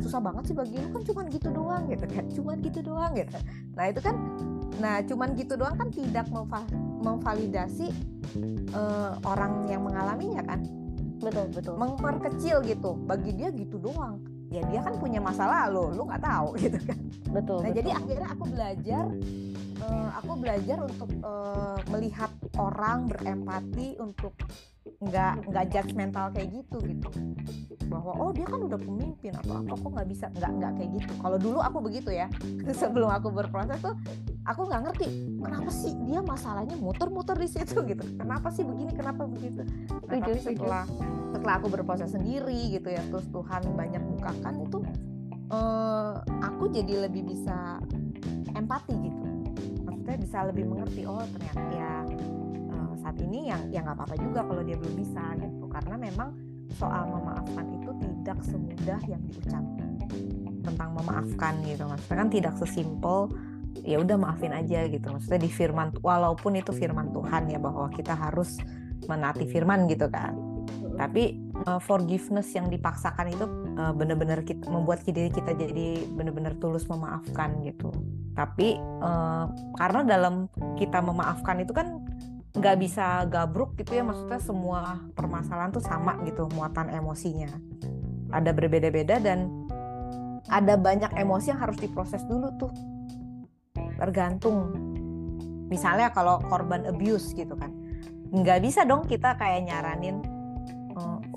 Susah 0.00 0.24
banget 0.24 0.48
sih 0.48 0.56
bagi 0.56 0.80
lu 0.80 0.88
kan 0.88 1.04
cuman 1.04 1.24
gitu 1.28 1.48
doang 1.52 1.84
gitu 1.92 2.06
kan 2.08 2.24
cuman 2.32 2.56
gitu 2.64 2.80
doang 2.80 3.12
gitu. 3.12 3.38
Nah 3.76 3.84
itu 3.92 4.00
kan 4.00 4.16
nah 4.80 4.96
cuman 5.04 5.28
gitu 5.36 5.52
doang 5.60 5.76
kan 5.76 5.88
tidak 5.92 6.26
memvalidasi 7.04 7.92
uh, 8.72 9.20
orang 9.28 9.68
yang 9.68 9.84
mengalaminya 9.84 10.40
kan? 10.48 10.64
Betul 11.20 11.52
betul. 11.52 11.76
Memperkecil 11.76 12.64
gitu. 12.64 12.96
Bagi 13.04 13.36
dia 13.36 13.52
gitu 13.52 13.76
doang. 13.76 14.16
Ya 14.48 14.64
dia 14.64 14.80
kan 14.80 14.96
punya 14.96 15.20
masa 15.20 15.44
lalu 15.44 15.92
lu 15.92 16.08
nggak 16.08 16.24
tahu 16.24 16.56
gitu 16.64 16.80
kan. 16.88 16.96
Betul 17.28 17.60
nah 17.60 17.68
betul. 17.68 17.78
jadi 17.84 17.90
akhirnya 18.00 18.28
aku 18.32 18.44
belajar 18.48 19.04
uh, 19.88 20.10
aku 20.20 20.32
belajar 20.36 20.78
untuk 20.84 21.10
uh, 21.24 21.80
melihat 21.88 22.30
orang 22.60 23.08
berempati 23.08 23.96
untuk 23.96 24.36
nggak 24.98 25.46
nggak 25.48 25.64
judgmental 25.72 26.28
kayak 26.32 26.48
gitu 26.52 26.78
gitu. 26.84 27.08
Bahwa 27.88 28.12
oh 28.20 28.30
dia 28.36 28.44
kan 28.44 28.60
udah 28.60 28.76
pemimpin 28.76 29.32
atau 29.32 29.64
apa 29.64 29.72
kok 29.72 29.90
nggak 29.96 30.08
bisa? 30.08 30.26
Nggak 30.36 30.50
nggak 30.60 30.72
kayak 30.76 30.90
gitu. 31.00 31.12
Kalau 31.24 31.38
dulu 31.40 31.58
aku 31.64 31.78
begitu 31.80 32.10
ya. 32.12 32.26
Sebelum 32.80 33.08
aku 33.08 33.32
berproses 33.32 33.78
tuh 33.80 33.96
aku 34.44 34.60
nggak 34.68 34.82
ngerti 34.88 35.06
kenapa 35.40 35.70
sih 35.72 35.92
dia 36.04 36.20
masalahnya 36.20 36.76
muter-muter 36.76 37.36
di 37.40 37.48
situ? 37.48 37.80
Gitu. 37.88 38.04
Kenapa 38.20 38.52
sih 38.52 38.68
begini 38.68 38.92
kenapa 38.92 39.24
begitu? 39.24 39.64
Nah, 39.88 40.20
tapi 40.20 40.40
setelah 40.44 40.84
setelah 41.32 41.54
aku 41.60 41.68
berproses 41.72 42.12
sendiri 42.12 42.72
gitu 42.72 42.88
ya 42.88 43.02
terus 43.12 43.28
Tuhan 43.28 43.62
banyak 43.76 44.02
bukakan 44.16 44.54
itu 44.64 44.78
uh, 45.52 46.20
aku 46.40 46.72
jadi 46.72 47.08
lebih 47.08 47.28
bisa 47.28 47.80
empati 48.56 48.94
gitu 48.96 49.27
kita 50.08 50.24
bisa 50.24 50.40
lebih 50.48 50.64
mengerti 50.64 51.04
oh 51.04 51.20
ternyata 51.20 51.68
ya 51.68 51.92
uh, 52.72 52.96
saat 52.96 53.20
ini 53.20 53.52
yang 53.52 53.60
yang 53.68 53.84
nggak 53.84 54.00
apa-apa 54.00 54.16
juga 54.16 54.40
kalau 54.40 54.64
dia 54.64 54.80
belum 54.80 54.96
bisa 54.96 55.36
gitu. 55.36 55.68
Karena 55.68 56.00
memang 56.00 56.32
soal 56.80 57.12
memaafkan 57.12 57.68
itu 57.76 57.90
tidak 58.00 58.40
semudah 58.40 59.00
yang 59.04 59.20
diucapkan 59.28 59.88
tentang 60.64 60.96
memaafkan 60.96 61.60
gitu. 61.60 61.84
Maksudnya 61.84 62.16
kan 62.24 62.28
tidak 62.32 62.54
sesimpel 62.56 63.28
ya 63.84 64.00
udah 64.00 64.16
maafin 64.16 64.56
aja 64.56 64.88
gitu. 64.88 65.12
Maksudnya 65.12 65.44
di 65.44 65.50
firman 65.52 65.92
walaupun 66.00 66.56
itu 66.56 66.72
firman 66.72 67.12
Tuhan 67.12 67.52
ya 67.52 67.60
bahwa 67.60 67.92
kita 67.92 68.16
harus 68.16 68.56
menaati 69.04 69.44
firman 69.44 69.84
gitu 69.92 70.08
kan 70.08 70.47
tapi 70.98 71.38
uh, 71.70 71.78
forgiveness 71.78 72.50
yang 72.58 72.66
dipaksakan 72.66 73.30
itu 73.30 73.46
uh, 73.78 73.94
benar-benar 73.94 74.42
kita 74.42 74.66
membuat 74.66 75.06
diri 75.06 75.30
kita 75.30 75.54
jadi 75.54 76.02
benar-benar 76.10 76.58
tulus 76.58 76.90
memaafkan 76.90 77.62
gitu. 77.62 77.94
Tapi 78.34 78.82
uh, 78.98 79.46
karena 79.78 80.02
dalam 80.02 80.50
kita 80.74 80.98
memaafkan 80.98 81.62
itu 81.62 81.70
kan 81.70 82.02
nggak 82.58 82.76
bisa 82.82 83.22
gabruk 83.30 83.78
gitu 83.78 83.94
ya 83.94 84.02
maksudnya 84.02 84.42
semua 84.42 84.98
permasalahan 85.14 85.70
tuh 85.70 85.86
sama 85.86 86.18
gitu 86.26 86.50
muatan 86.58 86.90
emosinya. 86.90 87.48
Ada 88.34 88.50
berbeda-beda 88.50 89.22
dan 89.22 89.46
ada 90.50 90.74
banyak 90.74 91.14
emosi 91.14 91.54
yang 91.54 91.62
harus 91.62 91.78
diproses 91.78 92.26
dulu 92.26 92.50
tuh. 92.58 92.74
Tergantung. 94.02 94.74
Misalnya 95.70 96.10
kalau 96.10 96.42
korban 96.50 96.90
abuse 96.90 97.38
gitu 97.38 97.54
kan. 97.54 97.70
Nggak 98.34 98.66
bisa 98.66 98.82
dong 98.82 99.06
kita 99.06 99.38
kayak 99.38 99.70
nyaranin 99.70 100.37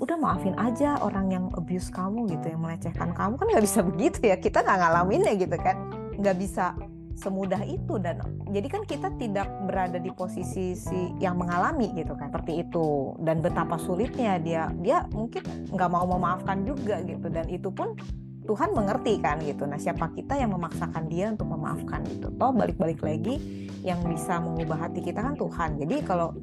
udah 0.02 0.18
maafin 0.18 0.58
aja 0.58 0.98
orang 0.98 1.30
yang 1.30 1.44
abuse 1.54 1.86
kamu 1.94 2.26
gitu 2.26 2.50
yang 2.50 2.58
melecehkan 2.58 3.14
kamu. 3.14 3.38
Kan 3.38 3.46
nggak 3.46 3.64
bisa 3.64 3.80
begitu 3.86 4.18
ya 4.26 4.34
kita 4.34 4.66
nggak 4.66 4.78
ngalaminnya 4.82 5.32
gitu 5.38 5.56
kan. 5.62 5.76
Nggak 6.18 6.36
bisa 6.42 6.74
semudah 7.12 7.62
itu 7.62 8.02
dan 8.02 8.18
jadi 8.50 8.66
kan 8.66 8.82
kita 8.82 9.14
tidak 9.14 9.46
berada 9.68 10.00
di 10.02 10.10
posisi 10.10 10.74
si 10.74 11.14
yang 11.22 11.38
mengalami 11.38 11.94
gitu 11.94 12.18
kan 12.18 12.34
seperti 12.34 12.66
itu. 12.66 13.14
Dan 13.22 13.38
betapa 13.38 13.78
sulitnya 13.78 14.42
dia 14.42 14.74
dia 14.82 15.06
mungkin 15.14 15.46
nggak 15.70 15.90
mau 15.94 16.02
memaafkan 16.10 16.66
juga 16.66 16.98
gitu. 17.06 17.30
Dan 17.30 17.46
itu 17.46 17.70
pun 17.70 17.94
Tuhan 18.42 18.74
mengerti 18.74 19.22
kan 19.22 19.38
gitu. 19.42 19.64
Nah, 19.70 19.78
siapa 19.78 20.10
kita 20.10 20.34
yang 20.34 20.50
memaksakan 20.50 21.06
dia 21.06 21.30
untuk 21.30 21.46
memaafkan 21.46 22.02
gitu. 22.10 22.28
Toh 22.34 22.50
balik-balik 22.50 22.98
lagi 22.98 23.68
yang 23.86 24.02
bisa 24.06 24.42
mengubah 24.42 24.88
hati 24.88 25.02
kita 25.02 25.22
kan 25.22 25.38
Tuhan. 25.38 25.78
Jadi 25.78 25.96
kalau 26.02 26.34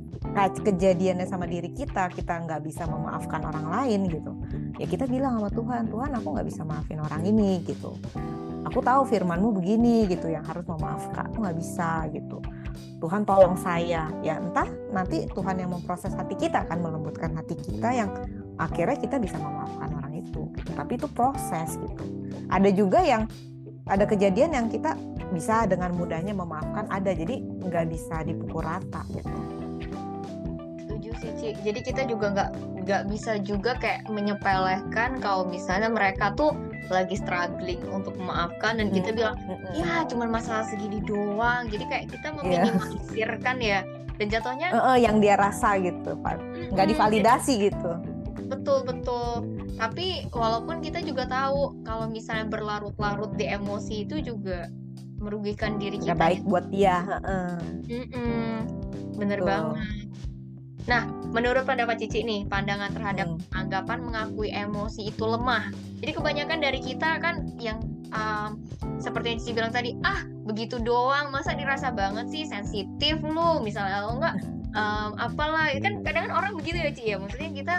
kejadiannya 0.64 1.28
sama 1.28 1.44
diri 1.48 1.72
kita, 1.76 2.08
kita 2.12 2.44
nggak 2.48 2.64
bisa 2.64 2.88
memaafkan 2.88 3.44
orang 3.44 3.68
lain 3.68 4.08
gitu. 4.08 4.32
Ya 4.80 4.88
kita 4.88 5.08
bilang 5.12 5.40
sama 5.40 5.52
Tuhan, 5.52 5.92
Tuhan 5.92 6.12
aku 6.16 6.28
nggak 6.36 6.48
bisa 6.48 6.62
maafin 6.64 7.00
orang 7.04 7.24
ini 7.28 7.64
gitu. 7.68 7.96
Aku 8.68 8.84
tahu 8.84 9.08
firmanmu 9.08 9.56
begini 9.56 10.08
gitu, 10.12 10.28
yang 10.28 10.44
harus 10.44 10.68
memaafkan, 10.68 11.32
aku 11.32 11.44
nggak 11.44 11.58
bisa 11.58 12.08
gitu. 12.12 12.44
Tuhan 13.00 13.24
tolong 13.24 13.56
saya 13.56 14.12
ya 14.20 14.36
entah 14.40 14.68
nanti 14.92 15.24
Tuhan 15.32 15.56
yang 15.56 15.72
memproses 15.72 16.12
hati 16.12 16.36
kita 16.36 16.68
akan 16.68 16.84
melembutkan 16.84 17.32
hati 17.32 17.56
kita 17.56 17.96
yang 17.96 18.12
akhirnya 18.60 19.00
kita 19.00 19.16
bisa 19.24 19.40
memaafkan 19.40 19.88
orang 19.96 20.09
gitu. 20.20 20.52
tapi 20.76 21.00
itu 21.00 21.08
proses 21.12 21.80
gitu 21.80 22.04
ada 22.50 22.70
juga 22.74 23.00
yang 23.02 23.24
ada 23.90 24.06
kejadian 24.06 24.54
yang 24.54 24.68
kita 24.70 24.94
bisa 25.34 25.66
dengan 25.66 25.94
mudahnya 25.94 26.34
memaafkan 26.34 26.86
ada 26.90 27.14
jadi 27.14 27.42
nggak 27.42 27.86
bisa 27.90 28.22
dipukul 28.26 28.66
rata 28.66 29.02
gitu 29.14 29.38
setuju 30.86 31.10
sih 31.22 31.32
Ci. 31.38 31.50
jadi 31.62 31.80
kita 31.86 32.02
juga 32.10 32.34
nggak 32.34 32.50
nggak 32.86 33.04
bisa 33.14 33.38
juga 33.42 33.78
kayak 33.78 34.10
menyepelekan 34.10 35.22
kalau 35.22 35.46
misalnya 35.46 35.90
mereka 35.90 36.34
tuh 36.34 36.54
lagi 36.90 37.22
struggling 37.22 37.78
untuk 37.94 38.18
memaafkan 38.18 38.82
dan 38.82 38.90
kita 38.90 39.14
bilang 39.14 39.38
ya 39.78 40.02
cuma 40.10 40.26
masalah 40.26 40.66
segini 40.66 40.98
doang 41.06 41.70
jadi 41.70 41.86
kayak 41.86 42.06
kita 42.10 42.28
iya. 42.42 42.66
meminimalisirkan 42.66 43.56
yeah. 43.62 43.82
ya 43.86 43.98
dan 44.20 44.28
jatuhnya 44.28 44.68
uh, 44.74 44.80
uh, 44.94 44.98
yang 44.98 45.22
dia 45.22 45.38
rasa 45.38 45.78
gitu 45.78 46.18
pak 46.26 46.42
nggak 46.74 46.88
divalidasi 46.90 47.70
gitu 47.70 47.92
betul 48.50 48.84
betul. 48.84 49.46
Tapi 49.78 50.28
walaupun 50.34 50.82
kita 50.84 51.00
juga 51.06 51.30
tahu 51.30 51.86
kalau 51.86 52.10
misalnya 52.10 52.50
berlarut-larut 52.50 53.32
di 53.40 53.48
emosi 53.48 54.10
itu 54.10 54.20
juga 54.20 54.68
merugikan 55.20 55.78
diri 55.78 56.00
kita 56.00 56.16
Gak 56.16 56.20
baik 56.20 56.42
buat 56.48 56.66
dia. 56.74 57.06
Mm-mm, 57.86 58.66
bener 59.16 59.40
betul. 59.44 59.48
banget. 59.48 60.10
Nah 60.90 61.04
menurut 61.30 61.64
pendapat 61.70 62.02
Cici 62.02 62.26
nih 62.26 62.50
pandangan 62.50 62.90
terhadap 62.96 63.30
hmm. 63.30 63.54
anggapan 63.54 64.02
mengakui 64.02 64.50
emosi 64.50 65.14
itu 65.14 65.24
lemah. 65.24 65.70
Jadi 66.02 66.12
kebanyakan 66.18 66.60
dari 66.64 66.80
kita 66.82 67.22
kan 67.22 67.54
yang 67.62 67.84
um, 68.16 68.64
seperti 68.98 69.38
yang 69.38 69.40
Cici 69.40 69.54
bilang 69.54 69.74
tadi 69.76 69.94
ah 70.02 70.26
begitu 70.50 70.82
doang 70.82 71.30
masa 71.30 71.54
dirasa 71.54 71.94
banget 71.94 72.32
sih? 72.34 72.44
Sensitif 72.50 73.22
lu. 73.22 73.62
Misalnya 73.62 74.10
lo 74.10 74.18
enggak 74.18 74.36
um, 74.74 75.12
apalah. 75.30 75.70
Kan 75.78 76.02
kadang 76.02 76.32
kan 76.32 76.34
orang 76.34 76.58
begitu 76.58 76.82
ya 76.82 76.92
Ci 76.96 77.04
ya. 77.14 77.16
Maksudnya 77.22 77.52
kita 77.54 77.76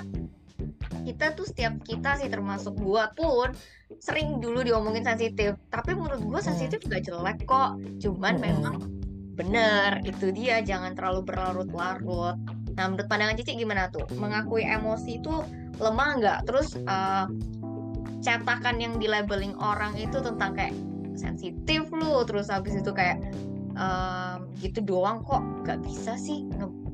kita 1.10 1.34
tuh 1.34 1.42
setiap 1.42 1.74
kita 1.82 2.22
sih 2.22 2.30
termasuk 2.30 2.78
gua 2.78 3.10
pun 3.18 3.50
sering 3.98 4.38
dulu 4.38 4.62
diomongin 4.62 5.02
sensitif. 5.02 5.58
Tapi 5.74 5.98
menurut 5.98 6.22
gua 6.22 6.38
sensitif 6.38 6.78
gak 6.86 7.02
jelek 7.02 7.42
kok. 7.50 7.74
Cuman 7.98 8.38
memang 8.38 8.78
bener 9.34 9.98
itu 10.06 10.30
dia. 10.30 10.62
Jangan 10.62 10.94
terlalu 10.94 11.26
berlarut-larut. 11.26 12.38
Nah 12.78 12.84
menurut 12.86 13.10
pandangan 13.10 13.34
Cici 13.34 13.58
gimana 13.58 13.90
tuh? 13.90 14.06
Mengakui 14.14 14.62
emosi 14.62 15.18
itu 15.18 15.34
lemah 15.82 16.10
nggak? 16.22 16.38
Terus 16.46 16.78
uh, 16.86 17.26
cetakan 18.22 18.78
yang 18.78 18.94
di 19.02 19.10
labeling 19.10 19.58
orang 19.58 19.98
itu 19.98 20.22
tentang 20.22 20.54
kayak 20.54 20.76
sensitif 21.18 21.90
lu 21.90 22.22
terus 22.24 22.48
habis 22.48 22.78
itu 22.78 22.94
kayak 22.94 23.18
uh, 23.74 24.38
gitu 24.62 24.78
doang 24.86 25.26
kok. 25.26 25.42
Nggak 25.66 25.82
bisa 25.82 26.14
sih 26.14 26.46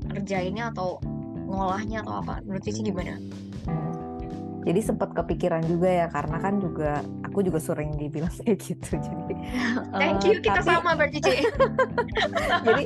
ngerjainnya 0.09 0.73
atau 0.73 0.97
ngolahnya 1.45 2.01
atau 2.01 2.25
apa. 2.25 2.41
Menurut 2.41 2.63
Cici 2.65 2.81
gimana? 2.81 3.21
Jadi 4.63 4.79
sempat 4.81 5.13
kepikiran 5.13 5.63
juga 5.65 5.89
ya 5.89 6.07
karena 6.09 6.37
kan 6.41 6.59
juga 6.61 7.03
aku 7.23 7.45
juga 7.45 7.59
sering 7.61 7.93
dibilang 7.95 8.31
kayak 8.41 8.57
gitu 8.61 8.97
jadi 8.97 9.33
thank 9.95 10.23
you 10.25 10.35
uh, 10.37 10.41
kita 10.41 10.61
tapi... 10.61 10.69
sama 10.69 10.91
berarti 10.95 11.19
jadi 12.67 12.83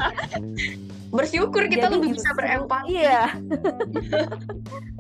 bersyukur 1.12 1.68
kita 1.68 1.92
jadi 1.92 1.94
lebih 2.00 2.12
bisa 2.16 2.32
berempati. 2.32 2.88
Iya. 2.96 3.36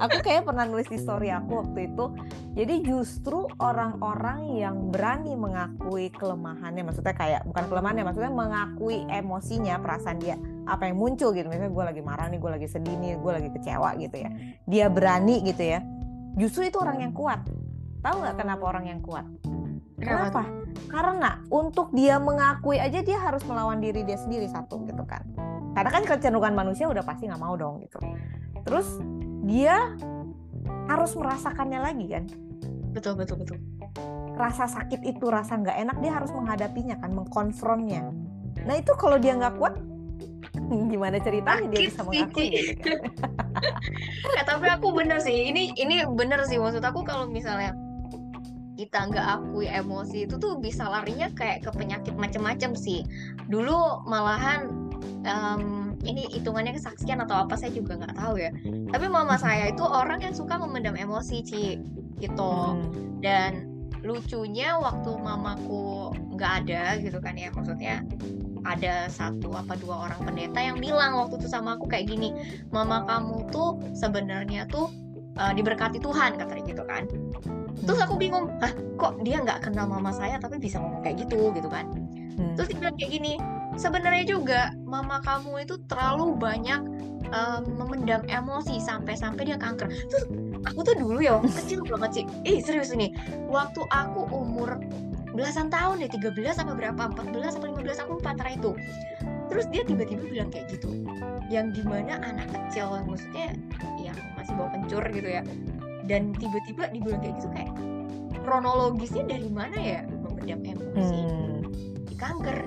Aku 0.03 0.17
kayak 0.19 0.43
pernah 0.43 0.67
nulis 0.67 0.91
di 0.91 0.99
story 0.99 1.31
aku 1.31 1.63
waktu 1.63 1.87
itu. 1.87 2.05
Jadi 2.51 2.75
justru 2.83 3.47
orang-orang 3.63 4.59
yang 4.59 4.91
berani 4.91 5.39
mengakui 5.39 6.11
kelemahannya 6.11 6.83
maksudnya 6.83 7.15
kayak 7.15 7.47
bukan 7.47 7.63
kelemahannya 7.71 8.03
maksudnya 8.03 8.31
mengakui 8.31 9.07
emosinya 9.07 9.79
perasaan 9.79 10.19
dia 10.19 10.35
apa 10.67 10.91
yang 10.91 10.99
muncul 10.99 11.31
gitu. 11.31 11.47
Misalnya 11.47 11.71
gue 11.71 11.83
lagi 11.95 12.01
marah 12.03 12.27
nih 12.27 12.39
gue 12.43 12.51
lagi 12.59 12.67
sedih 12.67 12.95
nih 12.99 13.15
gue 13.15 13.31
lagi 13.31 13.49
kecewa 13.55 13.95
gitu 13.95 14.17
ya. 14.19 14.29
Dia 14.67 14.85
berani 14.91 15.47
gitu 15.47 15.63
ya 15.63 15.79
justru 16.37 16.67
itu 16.67 16.77
orang 16.79 17.03
yang 17.03 17.13
kuat. 17.15 17.43
Tahu 18.01 18.15
nggak 18.21 18.35
kenapa 18.39 18.63
orang 18.65 18.85
yang 18.89 19.01
kuat? 19.03 19.25
Kenapa 20.01 20.49
karena 20.89 21.37
untuk 21.53 21.93
dia 21.93 22.17
mengakui 22.17 22.81
aja 22.81 23.05
dia 23.05 23.21
harus 23.21 23.45
melawan 23.45 23.77
diri 23.77 24.01
dia 24.01 24.17
sendiri 24.17 24.49
satu 24.49 24.81
gitu 24.89 25.05
kan. 25.05 25.21
Karena 25.77 25.89
kan 25.93 26.03
kecenderungan 26.03 26.57
manusia 26.57 26.89
udah 26.89 27.05
pasti 27.05 27.29
nggak 27.29 27.41
mau 27.41 27.53
dong 27.53 27.85
gitu. 27.85 28.01
Terus 28.65 28.97
dia 29.45 29.93
harus 30.89 31.13
merasakannya 31.13 31.79
lagi 31.79 32.05
kan? 32.09 32.25
Betul 32.91 33.13
betul 33.15 33.45
betul. 33.45 33.57
Rasa 34.35 34.65
sakit 34.65 35.05
itu 35.05 35.29
rasa 35.29 35.53
nggak 35.61 35.77
enak 35.85 35.97
dia 36.01 36.11
harus 36.17 36.33
menghadapinya 36.33 36.97
kan 36.97 37.13
mengkonfrontnya 37.13 38.31
nah 38.65 38.77
itu 38.77 38.93
kalau 38.99 39.17
dia 39.17 39.33
nggak 39.37 39.57
kuat 39.57 39.73
gimana 40.91 41.17
ceritanya 41.19 41.67
dia 41.69 41.81
bisa 41.91 42.01
mengakui 42.03 42.47
gitu? 42.51 42.73
Kan? 42.81 42.99
eh, 44.39 44.45
tapi 44.47 44.65
aku 44.71 44.87
bener 44.95 45.19
sih 45.19 45.51
ini 45.51 45.75
ini 45.75 46.03
bener 46.07 46.43
sih. 46.47 46.57
Maksud 46.57 46.83
aku 46.83 47.03
kalau 47.03 47.27
misalnya 47.27 47.75
kita 48.79 49.13
nggak 49.13 49.27
akui 49.37 49.69
emosi 49.69 50.25
itu 50.25 50.41
tuh 50.41 50.57
bisa 50.57 50.89
larinya 50.89 51.29
kayak 51.37 51.61
ke 51.67 51.69
penyakit 51.75 52.15
macam-macam 52.17 52.73
sih. 52.73 53.05
Dulu 53.51 54.07
malahan 54.09 54.71
um, 55.27 55.93
ini 56.01 56.25
hitungannya 56.33 56.73
kesaksian 56.73 57.21
atau 57.21 57.45
apa 57.45 57.53
saya 57.59 57.69
juga 57.75 57.99
nggak 58.01 58.17
tahu 58.17 58.41
ya. 58.41 58.49
Tapi 58.89 59.05
mama 59.05 59.37
saya 59.37 59.69
itu 59.69 59.85
orang 59.85 60.25
yang 60.25 60.33
suka 60.33 60.57
memendam 60.57 60.97
emosi 60.97 61.37
Ci 61.45 61.65
gitu. 62.21 62.53
Hmm. 62.77 63.17
dan 63.21 63.71
lucunya 64.01 64.73
waktu 64.81 65.13
mamaku 65.13 66.09
nggak 66.33 66.65
ada 66.65 66.97
gitu 66.97 67.21
kan 67.21 67.37
ya 67.37 67.53
maksudnya 67.53 68.01
ada 68.65 69.09
satu 69.09 69.53
apa 69.57 69.73
dua 69.77 70.09
orang 70.09 70.21
pendeta 70.21 70.59
yang 70.61 70.77
bilang 70.77 71.17
waktu 71.17 71.41
itu 71.41 71.47
sama 71.49 71.75
aku 71.77 71.89
kayak 71.89 72.09
gini 72.09 72.33
mama 72.69 73.03
kamu 73.09 73.49
tuh 73.49 73.81
sebenarnya 73.97 74.69
tuh 74.69 74.89
uh, 75.37 75.53
diberkati 75.55 76.01
Tuhan 76.01 76.37
katanya 76.37 76.63
gitu 76.65 76.83
kan. 76.85 77.03
Terus 77.81 77.99
aku 78.03 78.13
bingung 78.19 78.51
ah 78.61 78.73
kok 79.01 79.17
dia 79.25 79.41
nggak 79.41 79.65
kenal 79.65 79.89
mama 79.89 80.13
saya 80.13 80.37
tapi 80.37 80.61
bisa 80.61 80.77
ngomong 80.77 81.01
kayak 81.01 81.25
gitu? 81.25 81.49
gitu 81.55 81.69
kan. 81.71 81.89
Hmm. 82.31 82.55
terus 82.55 82.71
dia 82.71 82.79
bilang 82.79 82.95
kayak 82.95 83.11
gini 83.11 83.33
sebenarnya 83.75 84.23
juga 84.23 84.71
mama 84.87 85.19
kamu 85.19 85.67
itu 85.67 85.75
terlalu 85.91 86.31
banyak 86.39 86.79
um, 87.35 87.61
memendam 87.75 88.23
emosi 88.27 88.79
sampai-sampai 88.79 89.51
dia 89.51 89.57
kanker. 89.59 89.89
Terus 89.89 90.25
aku 90.65 90.79
tuh 90.85 90.95
dulu 90.95 91.19
ya 91.19 91.41
kecil 91.41 91.83
banget 91.85 92.21
sih 92.21 92.25
eh 92.47 92.57
serius 92.61 92.93
ini 92.93 93.13
waktu 93.49 93.81
aku 93.89 94.29
umur 94.31 94.77
belasan 95.31 95.71
tahun 95.71 96.03
deh 96.03 96.11
13 96.11 96.35
sampai 96.53 96.75
berapa 96.75 97.01
14 97.07 97.55
sampai 97.55 97.69
15 97.71 98.03
aku 98.03 98.11
lupa 98.19 98.35
antara 98.35 98.51
itu 98.51 98.71
terus 99.47 99.67
dia 99.71 99.83
tiba-tiba 99.83 100.23
bilang 100.27 100.49
kayak 100.51 100.71
gitu 100.71 100.91
yang 101.47 101.71
gimana 101.71 102.19
anak 102.23 102.47
kecil 102.51 102.99
maksudnya 103.03 103.55
yang 103.99 104.15
masih 104.35 104.53
bawa 104.55 104.69
pencur 104.71 105.03
gitu 105.11 105.27
ya 105.27 105.43
dan 106.07 106.31
tiba-tiba 106.35 106.91
dibilang 106.91 107.19
kayak 107.19 107.35
gitu 107.39 107.49
kayak 107.51 107.71
kronologisnya 108.43 109.23
dari 109.27 109.49
mana 109.51 109.77
ya 109.77 109.99
memendam 110.07 110.59
emosi 110.65 111.19
Hmm. 111.21 111.61
di 112.09 112.15
kanker 112.17 112.57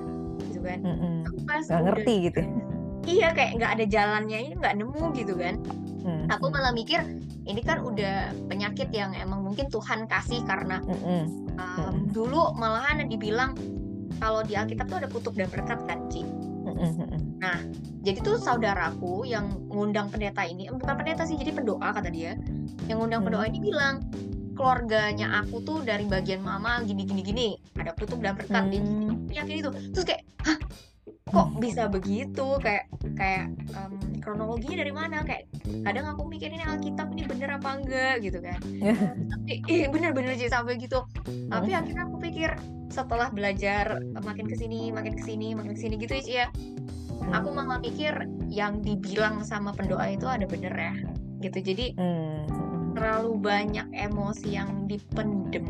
gitu 0.49 0.61
kan 0.65 0.79
Mm-mm. 0.81 1.29
aku 1.29 1.39
pas 1.45 1.65
Nggak 1.69 1.83
ngerti 1.85 2.15
gitu. 2.31 2.41
iya 3.05 3.28
kayak 3.32 3.57
nggak 3.57 3.70
ada 3.76 3.84
jalannya 3.84 4.38
ini 4.40 4.55
nggak 4.57 4.74
nemu 4.76 5.02
gitu 5.14 5.34
kan 5.36 5.57
Hmm. 6.05 6.28
aku 6.28 6.52
malah 6.52 6.68
mikir 6.68 7.00
ini 7.48 7.64
kan 7.64 7.80
udah 7.80 8.28
penyakit 8.44 8.92
yang 8.92 9.16
emang 9.16 9.40
mungkin 9.40 9.72
Tuhan 9.72 10.05
kasih 10.05 10.44
karena 10.44 10.84
Mm-mm. 10.84 11.57
um, 11.57 11.80
Mm-mm. 11.80 12.12
dulu 12.12 12.52
malahan 12.61 13.09
dibilang 13.09 13.57
kalau 14.20 14.44
di 14.44 14.52
Alkitab 14.52 14.92
tuh 14.92 15.00
ada 15.00 15.09
kutub 15.09 15.32
dan 15.32 15.48
berkat 15.48 15.80
kan 15.88 16.05
Ci 16.12 16.20
Mm-mm. 16.20 17.09
Mm-mm. 17.09 17.20
jadi 18.05 18.20
tuh 18.20 18.36
saudaraku 18.36 19.24
yang 19.24 19.48
ngundang 19.72 20.12
pendeta 20.12 20.44
ini 20.44 20.68
eh, 20.68 20.76
bukan 20.76 20.92
pendeta 20.92 21.24
sih 21.24 21.40
jadi 21.40 21.57
pendoa 21.57 21.88
kata 21.88 22.12
dia 22.12 22.36
yang 22.84 23.00
ngundang 23.00 23.24
Hmm. 23.24 23.32
pendoa 23.32 23.48
ini 23.48 23.64
bilang 23.64 24.05
keluarganya 24.61 25.40
aku 25.40 25.64
tuh 25.64 25.80
dari 25.80 26.05
bagian 26.05 26.44
mama 26.44 26.84
gini 26.84 27.09
gini 27.09 27.22
gini 27.24 27.48
ada 27.80 27.96
kutub 27.96 28.20
dan 28.20 28.36
berkat 28.36 28.68
di 28.68 28.76
Hmm. 28.76 29.24
penyakit 29.24 29.55
itu 29.64 29.70
terus 29.88 30.05
kayak 30.05 30.20
hah 30.44 30.61
kok 31.35 31.49
bisa 31.59 31.82
begitu? 31.91 32.47
Kayak 32.62 32.85
kayak 33.18 33.45
em, 33.74 33.95
kronologinya 34.22 34.76
dari 34.87 34.93
mana? 34.95 35.26
Kayak 35.26 35.51
kadang 35.82 36.07
aku 36.14 36.22
mikir 36.30 36.55
ini 36.55 36.62
Alkitab 36.62 37.11
ini 37.11 37.26
bener 37.26 37.59
apa 37.59 37.68
enggak 37.74 38.14
gitu 38.22 38.39
kan. 38.39 38.59
Tapi 39.35 39.53
eh, 39.66 39.91
bener-bener 39.91 40.39
sih 40.39 40.47
sampai 40.47 40.78
gitu. 40.78 41.03
Tapi 41.51 41.70
akhirnya 41.74 42.07
aku 42.07 42.16
pikir 42.22 42.55
setelah 42.95 43.28
belajar 43.35 43.99
makin 44.22 44.47
ke 44.47 44.55
sini 44.55 44.95
makin 44.95 45.18
ke 45.18 45.22
sini 45.26 45.51
makin 45.59 45.74
ke 45.74 45.80
sini 45.82 45.95
gitu 45.99 46.14
ya 46.14 46.47
ya. 46.47 46.49
Aku 47.35 47.51
malah 47.51 47.82
pikir 47.82 48.14
yang 48.53 48.78
dibilang 48.85 49.43
sama 49.43 49.74
pendoa 49.74 50.07
itu 50.07 50.30
ada 50.30 50.47
bener 50.47 50.70
ya 50.72 50.95
gitu. 51.43 51.59
Jadi 51.61 51.99
Hmm. 51.99 52.47
terlalu 52.95 53.35
banyak 53.43 53.91
emosi 53.91 54.55
yang 54.55 54.87
dipendem 54.87 55.66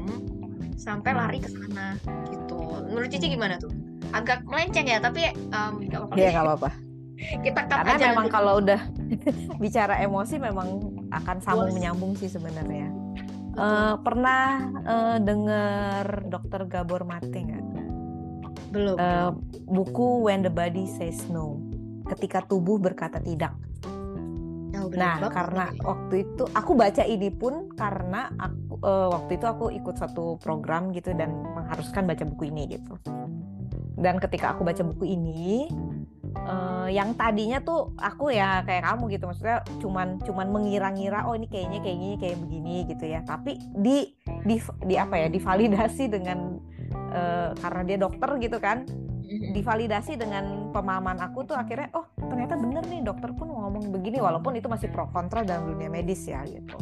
sampai 0.77 1.17
lari 1.17 1.39
ke 1.41 1.49
sana 1.49 1.97
gitu. 2.29 2.85
Menurut 2.91 3.09
Cici 3.09 3.33
gimana 3.33 3.57
tuh 3.57 3.73
agak 4.15 4.47
melenceng 4.47 4.87
ya 4.87 4.99
tapi 4.99 5.27
nggak 5.51 5.99
apa-apa 6.01 6.15
Iya 6.15 6.29
nggak 6.31 6.47
apa-apa. 6.47 6.71
kita 7.47 7.61
cut 7.65 7.79
Karena 7.83 7.95
aja 7.95 8.05
memang 8.11 8.27
nanti. 8.27 8.35
kalau 8.35 8.53
udah 8.59 8.81
bicara 9.63 9.95
emosi 9.99 10.35
memang 10.39 10.69
akan 11.11 11.37
sambung 11.41 11.71
menyambung 11.73 12.13
sih 12.15 12.27
sebenarnya. 12.27 12.91
Eh, 13.55 13.95
pernah 14.01 14.43
eh, 14.83 15.17
dengar 15.21 16.27
Dokter 16.27 16.67
Gabor 16.67 17.03
Mate 17.03 17.39
nggak? 17.39 17.65
belum 18.69 18.99
Eh, 18.99 19.31
buku 19.65 20.27
When 20.27 20.43
the 20.43 20.51
Body 20.51 20.87
Says 20.89 21.27
No. 21.29 21.63
Ketika 22.05 22.43
tubuh 22.43 22.77
berkata 22.77 23.23
tidak. 23.23 23.55
Belum 24.75 24.91
Nah, 24.93 25.23
banget 25.23 25.31
karena 25.33 25.65
waktu 25.81 26.15
itu 26.27 26.43
aku 26.51 26.73
baca 26.75 27.03
ini 27.03 27.31
pun 27.31 27.71
karena 27.73 28.27
aku 28.35 28.75
eh, 28.83 29.09
waktu 29.09 29.31
itu 29.39 29.47
aku 29.47 29.65
ikut 29.71 29.95
satu 29.95 30.35
program 30.39 30.91
gitu 30.91 31.15
dan 31.15 31.31
mengharuskan 31.55 32.05
baca 32.05 32.27
buku 32.27 32.51
ini 32.51 32.75
gitu. 32.75 32.99
Dan 33.95 34.19
ketika 34.19 34.55
aku 34.55 34.67
baca 34.67 34.83
buku 34.83 35.15
ini, 35.15 35.71
eh, 36.35 36.89
yang 36.91 37.15
tadinya 37.15 37.63
tuh 37.63 37.95
aku 37.95 38.35
ya 38.35 38.67
kayak 38.67 38.85
kamu 38.91 39.15
gitu, 39.15 39.25
maksudnya 39.31 39.63
cuman 39.79 40.19
cuman 40.23 40.47
mengira-ngira 40.51 41.25
oh 41.31 41.39
ini 41.39 41.47
kayaknya 41.47 41.79
kayak 41.81 41.99
gini 41.99 42.17
kayak 42.19 42.37
begini 42.43 42.77
gitu 42.91 43.05
ya. 43.07 43.21
Tapi 43.23 43.59
di 43.79 44.11
di 44.45 44.57
di 44.85 44.95
apa 44.99 45.15
ya 45.19 45.29
divalidasi 45.31 46.05
dengan 46.11 46.59
eh, 47.15 47.51
karena 47.55 47.83
dia 47.87 47.99
dokter 48.03 48.31
gitu 48.43 48.59
kan, 48.59 48.83
divalidasi 49.55 50.19
dengan 50.19 50.71
pemahaman 50.75 51.23
aku 51.23 51.47
tuh 51.47 51.57
akhirnya 51.57 51.91
oh 51.95 52.07
ternyata 52.19 52.59
bener 52.59 52.85
nih 52.87 53.01
dokter 53.03 53.31
pun 53.33 53.49
ngomong 53.51 53.95
begini 53.95 54.21
walaupun 54.21 54.59
itu 54.59 54.67
masih 54.69 54.91
pro 54.91 55.09
kontra 55.11 55.47
dalam 55.47 55.71
dunia 55.71 55.89
medis 55.89 56.27
ya 56.27 56.43
gitu. 56.45 56.77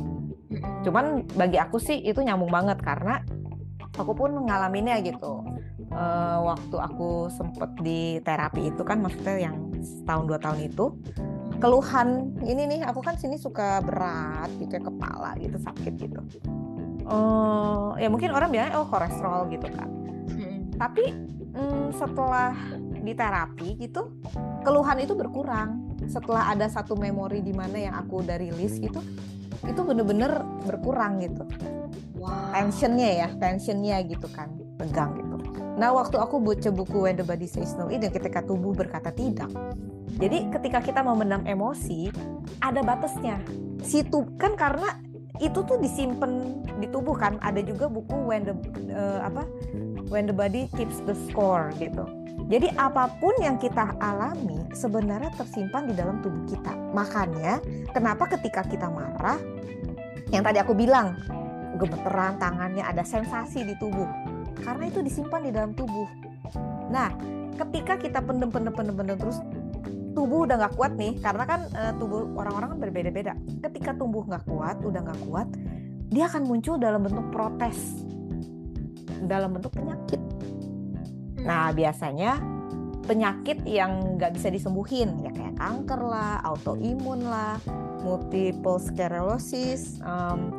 Cuman 0.85 1.25
bagi 1.33 1.57
aku 1.57 1.81
sih 1.81 1.97
itu 2.03 2.21
nyambung 2.21 2.53
banget 2.53 2.81
karena 2.81 3.25
aku 3.97 4.13
pun 4.17 4.33
mengalaminya 4.37 4.97
gitu 5.05 5.45
Eh, 5.93 6.39
waktu 6.41 6.77
aku 6.81 7.29
sempet 7.29 7.69
di 7.85 8.17
terapi 8.25 8.73
itu 8.73 8.81
kan 8.81 9.05
maksudnya 9.05 9.53
yang 9.53 9.57
setahun 9.85 10.25
dua 10.25 10.41
tahun 10.41 10.65
itu 10.73 10.89
keluhan 11.61 12.33
ini 12.43 12.65
nih 12.65 12.81
aku 12.89 13.05
kan 13.05 13.15
sini 13.21 13.37
suka 13.37 13.85
berat 13.85 14.49
gitu 14.57 14.73
ya 14.73 14.83
kepala 14.89 15.37
gitu 15.37 15.61
sakit 15.61 15.93
gitu. 16.01 16.21
Eh, 17.05 17.89
ya 18.01 18.09
mungkin 18.09 18.33
orang 18.33 18.49
bilangnya 18.49 18.81
oh 18.81 18.89
kolesterol 18.89 19.53
gitu 19.53 19.69
kan. 19.69 19.89
Tapi 20.81 21.13
mm, 21.53 21.93
setelah 21.93 22.57
di 23.03 23.13
terapi 23.13 23.77
gitu 23.77 24.17
keluhan 24.65 24.97
itu 24.97 25.13
berkurang. 25.13 25.93
Setelah 26.09 26.57
ada 26.57 26.73
satu 26.73 26.97
memori 26.97 27.45
di 27.45 27.53
mana 27.53 27.77
yang 27.77 27.95
aku 28.01 28.25
udah 28.25 28.41
rilis 28.41 28.81
gitu 28.81 29.05
itu 29.63 29.81
bener-bener 29.85 30.41
berkurang 30.65 31.21
gitu. 31.21 31.45
Wow. 32.23 32.55
tensionnya 32.55 33.27
ya 33.27 33.29
tensionnya 33.35 33.99
gitu 34.07 34.31
kan 34.31 34.55
tegang 34.83 35.15
gitu. 35.15 35.37
Nah 35.79 35.95
waktu 35.95 36.19
aku 36.19 36.43
baca 36.43 36.69
buku 36.75 37.07
When 37.07 37.17
the 37.17 37.25
Body 37.25 37.47
Says 37.47 37.79
No 37.79 37.89
ini 37.89 38.11
ketika 38.11 38.43
tubuh 38.43 38.75
berkata 38.75 39.15
tidak. 39.15 39.49
Jadi 40.19 40.51
ketika 40.53 40.83
kita 40.83 41.01
memendam 41.01 41.47
emosi 41.47 42.11
ada 42.61 42.83
batasnya. 42.83 43.41
Situ 43.81 44.27
kan 44.37 44.59
karena 44.59 44.99
itu 45.41 45.65
tuh 45.65 45.79
disimpan 45.81 46.61
di 46.83 46.87
tubuh 46.91 47.17
kan. 47.17 47.39
Ada 47.41 47.63
juga 47.65 47.89
buku 47.89 48.29
When 48.29 48.43
the 48.45 48.55
eh, 48.91 49.21
apa? 49.23 49.47
When 50.11 50.29
the 50.29 50.37
Body 50.37 50.69
Keeps 50.77 51.01
the 51.09 51.17
Score 51.31 51.73
gitu. 51.81 52.05
Jadi 52.53 52.69
apa 52.77 53.09
pun 53.17 53.33
yang 53.41 53.57
kita 53.57 53.97
alami 53.97 54.61
sebenarnya 54.77 55.33
tersimpan 55.41 55.89
di 55.89 55.95
dalam 55.97 56.21
tubuh 56.21 56.45
kita. 56.53 56.75
Makanya 56.93 57.65
kenapa 57.97 58.29
ketika 58.37 58.61
kita 58.67 58.93
marah 58.93 59.41
yang 60.29 60.45
tadi 60.45 60.61
aku 60.61 60.77
bilang 60.77 61.17
gemeteran 61.81 62.37
tangannya 62.37 62.85
ada 62.85 63.01
sensasi 63.03 63.65
di 63.65 63.75
tubuh 63.81 64.05
karena 64.63 64.85
itu 64.89 65.03
disimpan 65.03 65.41
di 65.45 65.51
dalam 65.51 65.73
tubuh. 65.77 66.09
Nah 66.89 67.13
ketika 67.59 68.01
kita 68.01 68.19
pendem 68.25 68.49
pendem 68.49 68.73
pendem 68.73 68.95
pendem 68.97 69.17
terus 69.19 69.39
tubuh 70.13 70.45
udah 70.49 70.57
nggak 70.61 70.75
kuat 70.77 70.93
nih 70.97 71.19
karena 71.21 71.45
kan 71.45 71.61
eh, 71.75 71.93
tubuh 72.01 72.25
orang-orang 72.39 72.77
kan 72.77 72.79
berbeda-beda. 72.79 73.33
Ketika 73.61 73.93
tubuh 73.99 74.25
nggak 74.25 74.47
kuat 74.49 74.81
udah 74.81 75.01
nggak 75.03 75.21
kuat 75.29 75.49
dia 76.13 76.29
akan 76.29 76.45
muncul 76.45 76.77
dalam 76.77 77.09
bentuk 77.09 77.27
protes. 77.33 78.05
Dalam 79.25 79.57
bentuk 79.57 79.73
penyakit. 79.73 80.21
Nah, 81.43 81.73
biasanya 81.73 82.37
penyakit 83.03 83.65
yang 83.67 84.21
nggak 84.21 84.37
bisa 84.37 84.53
disembuhin 84.53 85.19
ya 85.25 85.33
kayak 85.35 85.57
kanker 85.59 86.01
lah, 86.05 86.39
autoimun 86.47 87.27
lah, 87.27 87.59
multiple 88.05 88.79
sclerosis, 88.79 89.99
em, 90.05 90.53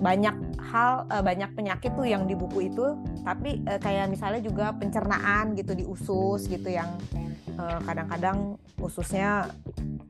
banyak 0.00 0.34
hal 0.74 1.06
eh, 1.06 1.22
banyak 1.22 1.50
penyakit 1.54 1.94
tuh 1.94 2.02
yang 2.02 2.26
di 2.26 2.34
buku 2.34 2.74
itu. 2.74 2.98
Tapi 3.22 3.62
eh, 3.62 3.78
kayak 3.78 4.10
misalnya 4.10 4.42
juga 4.42 4.74
pencernaan 4.74 5.54
gitu 5.54 5.78
di 5.78 5.86
usus 5.86 6.50
gitu 6.50 6.66
yang 6.66 6.98
eh, 7.54 7.78
kadang-kadang 7.86 8.58
ususnya 8.82 9.46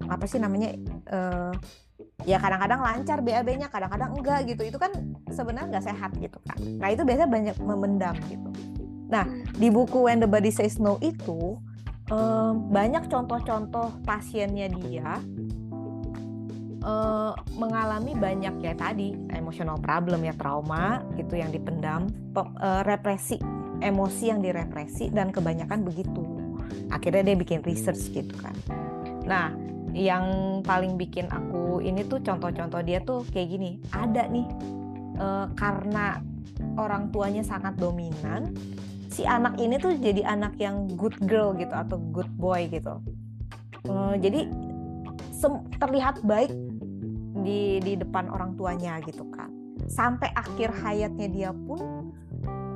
apa 0.09 0.25
sih 0.25 0.41
namanya 0.41 0.73
eh, 1.13 1.53
ya 2.25 2.41
kadang-kadang 2.41 2.81
lancar 2.81 3.21
BAB-nya, 3.21 3.69
kadang-kadang 3.69 4.17
enggak 4.17 4.49
gitu. 4.49 4.65
Itu 4.65 4.81
kan 4.81 4.97
sebenarnya 5.29 5.77
nggak 5.77 5.85
sehat 5.85 6.11
gitu 6.17 6.41
kan. 6.49 6.57
Nah 6.81 6.89
itu 6.89 7.05
biasanya 7.05 7.29
banyak 7.29 7.57
memendam 7.61 8.17
gitu. 8.33 8.49
Nah, 9.05 9.29
di 9.61 9.69
buku 9.69 10.09
When 10.09 10.25
the 10.25 10.27
Body 10.27 10.49
Says 10.49 10.81
No 10.81 10.97
itu 11.05 11.61
eh, 12.09 12.53
banyak 12.57 13.13
contoh-contoh 13.13 14.01
pasiennya 14.09 14.73
dia 14.81 15.21
eh, 16.85 17.33
mengalami 17.57 18.13
banyak 18.13 18.61
ya 18.61 18.77
tadi 18.77 19.17
emotional 19.33 19.81
problem 19.81 20.23
ya 20.23 20.37
trauma 20.37 21.01
gitu 21.17 21.41
yang 21.41 21.49
dipendam, 21.51 22.13
pe- 22.37 22.55
eh, 22.61 22.83
represi 22.85 23.41
emosi 23.83 24.31
yang 24.31 24.41
direpresi 24.41 25.11
dan 25.11 25.33
kebanyakan 25.33 25.83
begitu. 25.83 26.23
Akhirnya 26.93 27.33
dia 27.33 27.37
bikin 27.37 27.61
research 27.65 28.13
gitu 28.13 28.33
kan. 28.39 28.55
Nah, 29.25 29.51
yang 29.97 30.61
paling 30.63 31.01
bikin 31.01 31.27
aku 31.31 31.81
ini 31.81 32.05
tuh 32.07 32.21
contoh-contoh 32.23 32.81
dia 32.85 33.01
tuh 33.03 33.25
kayak 33.33 33.49
gini. 33.57 33.71
Ada 33.91 34.29
nih 34.31 34.47
eh, 35.19 35.47
karena 35.57 36.21
orang 36.79 37.11
tuanya 37.11 37.43
sangat 37.43 37.75
dominan, 37.79 38.55
si 39.11 39.27
anak 39.27 39.59
ini 39.59 39.79
tuh 39.79 39.95
jadi 39.99 40.27
anak 40.27 40.59
yang 40.59 40.91
good 40.95 41.15
girl 41.27 41.55
gitu 41.55 41.73
atau 41.75 41.99
good 42.13 42.31
boy 42.37 42.67
gitu. 42.69 43.01
Eh, 43.85 44.17
jadi 44.21 44.49
terlihat 45.77 46.25
baik 46.25 46.49
di 47.45 47.79
di 47.85 47.93
depan 48.01 48.33
orang 48.33 48.57
tuanya 48.57 48.99
gitu 49.05 49.29
kan. 49.31 49.53
Sampai 49.87 50.33
akhir 50.33 50.73
hayatnya 50.73 51.29
dia 51.29 51.51
pun 51.53 52.11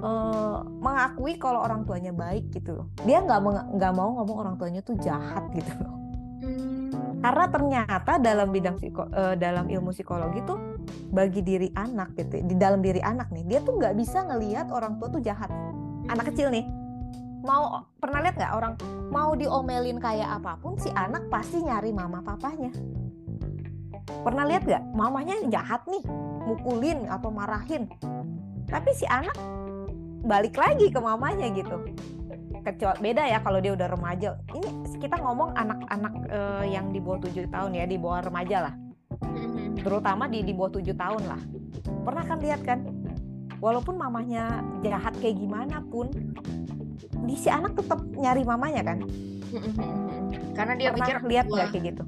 eh, 0.05 0.59
mengakui 0.62 1.41
kalau 1.41 1.64
orang 1.64 1.89
tuanya 1.89 2.12
baik 2.12 2.53
gitu 2.53 2.85
loh. 2.85 2.87
Dia 3.09 3.25
nggak 3.25 3.41
nggak 3.75 3.93
mau 3.97 4.21
ngomong 4.21 4.37
orang 4.45 4.55
tuanya 4.61 4.81
tuh 4.85 4.95
jahat 5.01 5.49
gitu 5.57 5.73
loh. 5.81 5.97
Hmm. 6.45 7.19
Karena 7.19 7.45
ternyata 7.51 8.12
dalam 8.21 8.53
bidang 8.53 8.77
psiko, 8.77 9.09
eh, 9.11 9.35
dalam 9.41 9.66
ilmu 9.66 9.91
psikologi 9.91 10.45
tuh 10.45 10.79
bagi 11.09 11.41
diri 11.41 11.73
anak 11.73 12.14
gitu, 12.21 12.45
di 12.45 12.55
dalam 12.55 12.85
diri 12.85 13.01
anak 13.01 13.33
nih, 13.33 13.45
dia 13.49 13.59
tuh 13.64 13.81
nggak 13.81 13.97
bisa 13.97 14.29
ngelihat 14.29 14.69
orang 14.69 15.01
tua 15.01 15.09
tuh 15.09 15.25
jahat. 15.25 15.49
Anak 16.09 16.33
kecil 16.33 16.53
nih, 16.53 16.64
mau 17.43 17.87
pernah 17.97 18.21
lihat 18.23 18.37
nggak 18.37 18.53
orang 18.55 18.75
mau 19.09 19.33
diomelin 19.33 19.97
kayak 19.97 20.43
apa 20.43 20.61
pun 20.61 20.77
si 20.77 20.93
anak 20.93 21.27
pasti 21.33 21.62
nyari 21.62 21.95
mama 21.95 22.21
papanya 22.21 22.71
pernah 24.24 24.44
lihat 24.48 24.62
nggak? 24.64 24.82
Mamanya 24.92 25.34
jahat 25.48 25.82
nih 25.88 26.02
mukulin 26.48 27.09
atau 27.09 27.28
marahin. 27.28 27.88
Tapi 28.68 28.90
si 28.96 29.04
anak 29.09 29.36
balik 30.24 30.56
lagi 30.56 30.92
ke 30.92 31.00
mamanya 31.00 31.48
gitu. 31.52 31.76
Kecuali 32.64 32.98
beda 33.00 33.24
ya 33.24 33.38
kalau 33.40 33.61
dia 33.62 33.72
udah 33.72 33.88
remaja. 33.88 34.36
Ini 34.52 34.68
kita 35.00 35.16
ngomong 35.20 35.56
anak-anak 35.56 36.14
uh, 36.28 36.64
yang 36.68 36.92
di 36.92 37.00
bawah 37.00 37.20
tujuh 37.24 37.48
tahun 37.48 37.76
ya 37.76 37.84
di 37.88 37.96
bawah 37.96 38.24
remaja 38.24 38.68
lah. 38.68 38.74
Mm-hmm. 39.18 39.82
terutama 39.82 40.30
di 40.30 40.46
di 40.46 40.52
bawah 40.54 40.78
tujuh 40.78 40.94
tahun 40.94 41.22
lah. 41.26 41.40
Pernah 42.06 42.24
kan 42.26 42.38
lihat 42.38 42.61
kan? 42.62 42.86
Walaupun 43.59 43.98
mamanya 43.98 44.62
jahat 44.86 45.14
kayak 45.18 45.42
gimana 45.42 45.82
pun 45.90 46.06
di 47.26 47.34
si 47.34 47.50
anak 47.50 47.74
tetap 47.74 47.98
nyari 48.14 48.46
mamanya 48.46 48.82
kan? 48.94 48.98
Mm-hmm. 49.48 49.88
karena 50.52 50.74
dia 50.76 50.92
pernah 50.92 51.06
pikir 51.09 51.16
lihat 51.24 51.46
nggak 51.48 51.68
kayak 51.72 51.84
gitu? 51.94 52.02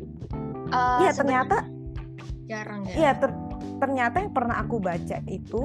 Iya 1.01 1.11
sebenarnya 1.11 1.49
ternyata 1.49 1.57
jarang 2.51 2.81
ya? 2.91 2.95
Iya 2.99 3.13
ter- 3.23 3.41
ternyata 3.79 4.17
yang 4.19 4.33
pernah 4.35 4.57
aku 4.59 4.83
baca 4.83 5.19
itu 5.31 5.63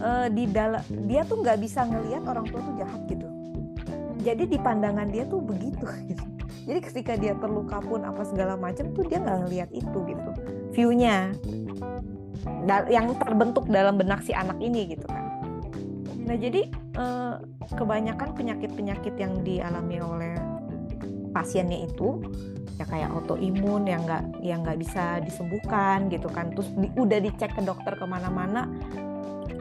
eh, 0.00 0.28
di 0.32 0.44
dalam 0.48 0.80
dia 1.04 1.22
tuh 1.28 1.44
nggak 1.44 1.58
bisa 1.60 1.84
ngelihat 1.84 2.24
orang 2.24 2.46
tua 2.48 2.60
tuh 2.64 2.74
jahat 2.80 3.00
gitu. 3.06 3.28
Jadi 4.24 4.42
di 4.48 4.58
pandangan 4.58 5.06
dia 5.12 5.28
tuh 5.28 5.44
begitu 5.44 5.84
gitu. 6.10 6.24
Jadi 6.66 6.80
ketika 6.82 7.12
dia 7.14 7.38
terluka 7.38 7.78
pun 7.78 8.02
apa 8.02 8.26
segala 8.26 8.58
macam 8.58 8.90
tuh 8.96 9.04
dia 9.06 9.20
nggak 9.20 9.38
ngelihat 9.46 9.70
itu 9.70 9.98
gitu. 10.08 10.30
Viewnya. 10.72 11.30
Yang 12.90 13.20
terbentuk 13.22 13.70
dalam 13.70 14.00
benak 14.00 14.24
si 14.26 14.34
anak 14.34 14.58
ini 14.58 14.96
gitu 14.96 15.06
kan. 15.06 15.24
Nah 16.26 16.34
jadi 16.34 16.66
eh, 16.96 17.34
kebanyakan 17.76 18.34
penyakit-penyakit 18.34 19.14
yang 19.14 19.46
dialami 19.46 20.02
oleh 20.02 20.34
pasiennya 21.36 21.84
itu 21.84 22.24
ya 22.80 22.88
kayak 22.88 23.12
autoimun 23.12 23.84
yang 23.84 24.04
nggak 24.08 24.40
yang 24.40 24.64
nggak 24.64 24.80
bisa 24.80 25.20
disembuhkan 25.20 26.08
gitu 26.08 26.32
kan. 26.32 26.48
Terus 26.56 26.72
di- 26.72 26.92
udah 26.96 27.18
dicek 27.20 27.52
ke 27.52 27.60
dokter 27.60 27.92
ke 27.92 28.06
mana-mana 28.08 28.64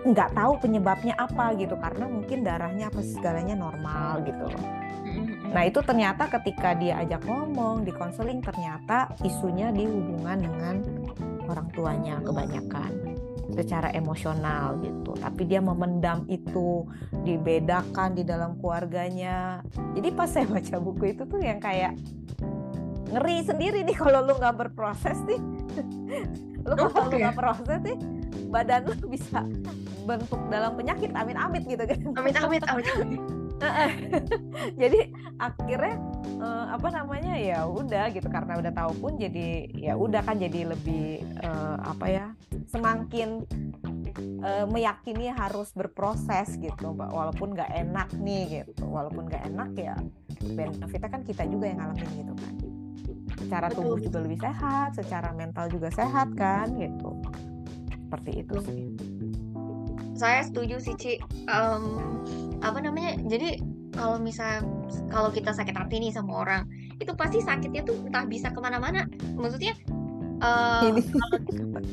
nggak 0.06 0.38
tahu 0.38 0.62
penyebabnya 0.62 1.18
apa 1.18 1.58
gitu 1.60 1.76
karena 1.76 2.06
mungkin 2.08 2.46
darahnya 2.46 2.88
apa 2.88 3.02
segalanya 3.04 3.58
normal 3.60 4.24
gitu 4.24 4.48
loh. 4.48 4.64
Nah 5.52 5.64
itu 5.66 5.80
ternyata 5.82 6.28
ketika 6.28 6.76
dia 6.76 7.00
ajak 7.02 7.24
ngomong 7.26 7.84
di 7.84 7.92
konseling 7.96 8.40
ternyata 8.44 9.12
isunya 9.24 9.72
di 9.72 9.88
hubungan 9.88 10.38
dengan 10.40 10.76
orang 11.48 11.68
tuanya 11.74 12.20
kebanyakan 12.22 13.15
secara 13.54 13.94
emosional 13.94 14.80
gitu. 14.82 15.14
Tapi 15.18 15.42
dia 15.46 15.62
memendam 15.62 16.26
itu 16.26 16.88
dibedakan 17.22 18.18
di 18.18 18.24
dalam 18.26 18.58
keluarganya. 18.58 19.62
Jadi 19.94 20.10
pas 20.14 20.30
saya 20.32 20.50
baca 20.50 20.76
buku 20.82 21.14
itu 21.14 21.24
tuh 21.28 21.42
yang 21.42 21.62
kayak 21.62 21.94
ngeri 23.14 23.46
sendiri 23.46 23.86
nih 23.86 23.98
kalau 23.98 24.26
lu 24.26 24.34
nggak 24.40 24.56
berproses 24.58 25.20
nih. 25.30 25.40
lu 26.66 26.74
Oh, 26.82 26.90
kalau 26.90 27.14
lu 27.14 27.14
oke. 27.14 27.22
nggak 27.22 27.38
proses 27.38 27.80
nih 27.86 27.98
badan 28.50 28.82
lu 28.90 28.96
bisa 29.06 29.46
bentuk 30.06 30.42
dalam 30.50 30.74
penyakit 30.74 31.14
amit-amit 31.14 31.64
gitu 31.70 31.84
kan. 31.86 32.00
amit 32.18 32.36
amit 32.42 32.64
amit 32.66 32.86
amit 32.98 33.22
jadi 34.82 35.00
akhirnya 35.40 35.96
eh, 36.40 36.66
apa 36.76 36.88
namanya 36.92 37.34
ya 37.40 37.64
udah 37.68 38.12
gitu 38.12 38.28
karena 38.28 38.60
udah 38.60 38.72
tahu 38.76 38.92
pun 39.00 39.14
jadi 39.16 39.72
ya 39.76 39.94
udah 39.96 40.22
kan 40.24 40.40
jadi 40.40 40.76
lebih 40.76 41.24
eh, 41.24 41.78
apa 41.82 42.06
ya 42.08 42.26
semakin 42.72 43.48
eh, 44.44 44.66
meyakini 44.68 45.32
harus 45.32 45.72
berproses 45.76 46.56
gitu 46.60 46.96
Mbak. 46.96 47.10
walaupun 47.12 47.56
nggak 47.56 47.72
enak 47.72 48.10
nih 48.20 48.64
gitu. 48.64 48.86
Walaupun 48.88 49.28
nggak 49.28 49.44
enak 49.52 49.70
ya 49.76 49.96
benefitnya 50.46 51.10
kan 51.10 51.22
kita 51.24 51.44
juga 51.48 51.66
yang 51.72 51.80
ngalamin 51.84 52.10
gitu 52.22 52.34
kan. 52.36 52.54
Secara 53.36 53.68
Betul, 53.70 53.78
tubuh 53.78 53.96
betul. 54.00 54.06
juga 54.10 54.20
lebih 54.26 54.40
sehat 54.42 54.90
secara 54.96 55.30
mental 55.36 55.66
juga 55.70 55.90
sehat 55.92 56.28
kan 56.36 56.72
gitu. 56.76 57.12
Seperti 58.06 58.32
itu 58.46 58.56
sih 58.64 59.15
saya 60.16 60.42
setuju 60.42 60.80
sih 60.80 60.96
Ci. 60.96 61.14
Em, 61.46 61.84
apa 62.60 62.80
namanya 62.80 63.20
jadi 63.22 63.60
kalau 63.92 64.18
misal 64.18 64.64
kalau 65.08 65.30
kita 65.30 65.52
sakit 65.52 65.72
hati 65.72 66.00
nih 66.00 66.12
sama 66.12 66.42
orang 66.42 66.64
itu 66.96 67.12
pasti 67.14 67.40
sakitnya 67.40 67.84
tuh 67.84 67.96
entah 68.02 68.24
bisa 68.24 68.48
ke 68.48 68.58
mana-mana. 68.58 69.04
Maksudnya 69.34 69.76
eh, 70.38 70.82
ini. 70.90 71.02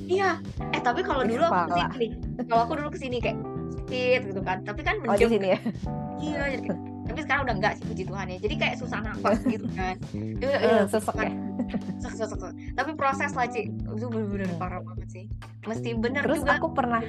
iya. 0.09 0.39
Eh 0.71 0.81
tapi 0.81 1.03
kalau 1.03 1.23
dulu 1.23 1.43
aku 1.43 1.67
ke 1.69 1.79
sini 1.93 2.07
kalau 2.47 2.63
aku 2.65 2.73
dulu 2.75 2.89
ke 2.89 2.99
sini 2.99 3.17
kayak 3.19 3.39
sakit 3.77 4.21
gitu 4.31 4.41
kan. 4.41 4.63
Tapi 4.63 4.81
kan 4.81 4.95
oh 4.99 5.15
di 5.15 5.27
menjem 5.27 5.29
sini 5.31 5.49
ya? 5.49 5.59
Iya 6.19 6.43
jadi 6.55 6.71
tapi 7.03 7.19
sekarang 7.19 7.43
udah 7.45 7.57
enggak 7.59 7.73
sih 7.77 7.85
puji 7.85 8.03
Tuhan 8.07 8.27
ya. 8.31 8.39
Jadi 8.39 8.55
kayak 8.57 8.75
susah 8.79 8.99
nafas 9.03 9.39
gitu 9.53 9.67
kan. 9.75 9.95
Itu 10.15 10.47
Eh, 10.47 10.87
sesek 10.87 11.15
ya? 11.19 11.31
sesek, 11.99 12.15
sesek, 12.15 12.39
sesek. 12.39 12.53
tapi 12.75 12.91
proses 12.95 13.31
lah 13.35 13.47
Ci. 13.47 13.67
Itu 13.69 14.07
bener-bener 14.07 14.47
parah 14.57 14.79
banget 14.81 15.09
sih. 15.11 15.25
Mesti 15.67 15.99
bener 15.99 16.23
terus 16.23 16.43
juga. 16.43 16.59
aku 16.59 16.71
pernah 16.71 17.03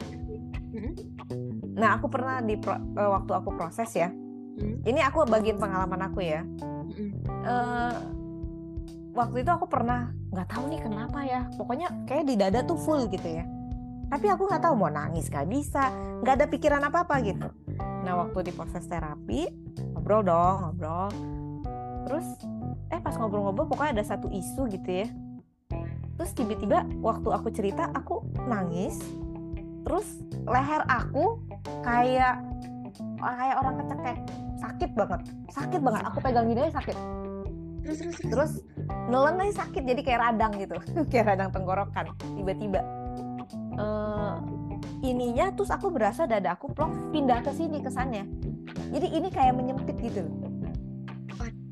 Nah, 1.74 1.98
aku 1.98 2.08
pernah 2.08 2.40
di 2.40 2.56
pro- 2.56 2.78
eh, 2.78 3.10
waktu 3.10 3.32
aku 3.34 3.50
proses 3.54 3.90
ya. 3.92 4.10
hmm, 4.10 4.86
Ini 4.86 5.00
aku 5.04 5.26
bagian 5.26 5.58
pengalaman 5.58 6.02
aku 6.06 6.22
ya. 6.22 6.42
hmm, 6.44 7.12
Eh, 7.44 7.96
waktu 9.12 9.42
itu 9.42 9.52
aku 9.52 9.66
pernah 9.68 10.10
nggak 10.30 10.48
tahu 10.48 10.64
nih 10.70 10.82
kenapa 10.82 11.20
ya. 11.24 11.42
Pokoknya 11.54 11.90
kayak 12.06 12.26
di 12.26 12.36
dada 12.38 12.62
tuh 12.62 12.78
full 12.78 13.10
gitu 13.10 13.26
ya. 13.26 13.46
Tapi 14.08 14.30
aku 14.30 14.46
nggak 14.46 14.62
tahu 14.62 14.76
mau 14.78 14.94
nangis 14.94 15.26
nggak 15.26 15.50
bisa, 15.50 15.90
nggak 16.22 16.34
ada 16.38 16.46
pikiran 16.46 16.82
apa 16.86 17.02
apa 17.02 17.18
gitu. 17.26 17.50
Nah, 18.06 18.14
waktu 18.20 18.46
di 18.46 18.52
proses 18.54 18.86
terapi 18.86 19.50
ngobrol 19.98 20.22
dong, 20.22 20.56
ngobrol. 20.62 21.10
Terus 22.06 22.28
eh 22.92 23.00
pas 23.02 23.16
ngobrol-ngobrol 23.18 23.66
pokoknya 23.66 23.98
ada 23.98 24.06
satu 24.06 24.30
isu 24.30 24.70
gitu 24.70 24.90
ya. 25.02 25.08
Terus 26.14 26.32
tiba-tiba 26.38 26.86
waktu 27.02 27.30
aku 27.34 27.50
cerita 27.50 27.90
aku 27.90 28.22
nangis. 28.46 29.02
Terus 29.84 30.08
leher 30.48 30.82
aku 30.88 31.40
kayak 31.84 32.40
kayak 33.20 33.56
orang 33.60 33.76
kecekek 33.84 34.18
sakit 34.60 34.92
banget. 34.96 35.22
Sakit 35.52 35.80
banget 35.84 36.02
aku 36.08 36.18
pegang 36.24 36.48
gini 36.48 36.60
aja 36.68 36.80
sakit. 36.80 36.98
Terus 37.84 37.98
terus 38.00 38.16
terus. 38.16 38.32
Terus 38.32 38.54
nelen 39.12 39.40
aja 39.44 39.68
sakit 39.68 39.84
jadi 39.84 40.02
kayak 40.04 40.20
radang 40.32 40.54
gitu. 40.60 40.76
Kayak 41.12 41.36
radang 41.36 41.50
tenggorokan 41.52 42.06
tiba-tiba. 42.40 42.82
Eh, 43.74 44.36
ininya 45.04 45.52
terus 45.52 45.72
aku 45.74 45.92
berasa 45.92 46.24
dada 46.24 46.56
aku 46.56 46.72
plong 46.72 47.12
pindah 47.12 47.44
ke 47.44 47.52
sini 47.52 47.84
kesannya 47.84 48.24
jadi 48.94 49.08
ini 49.10 49.28
kayak 49.34 49.58
menyempit 49.58 49.98
gitu. 49.98 50.30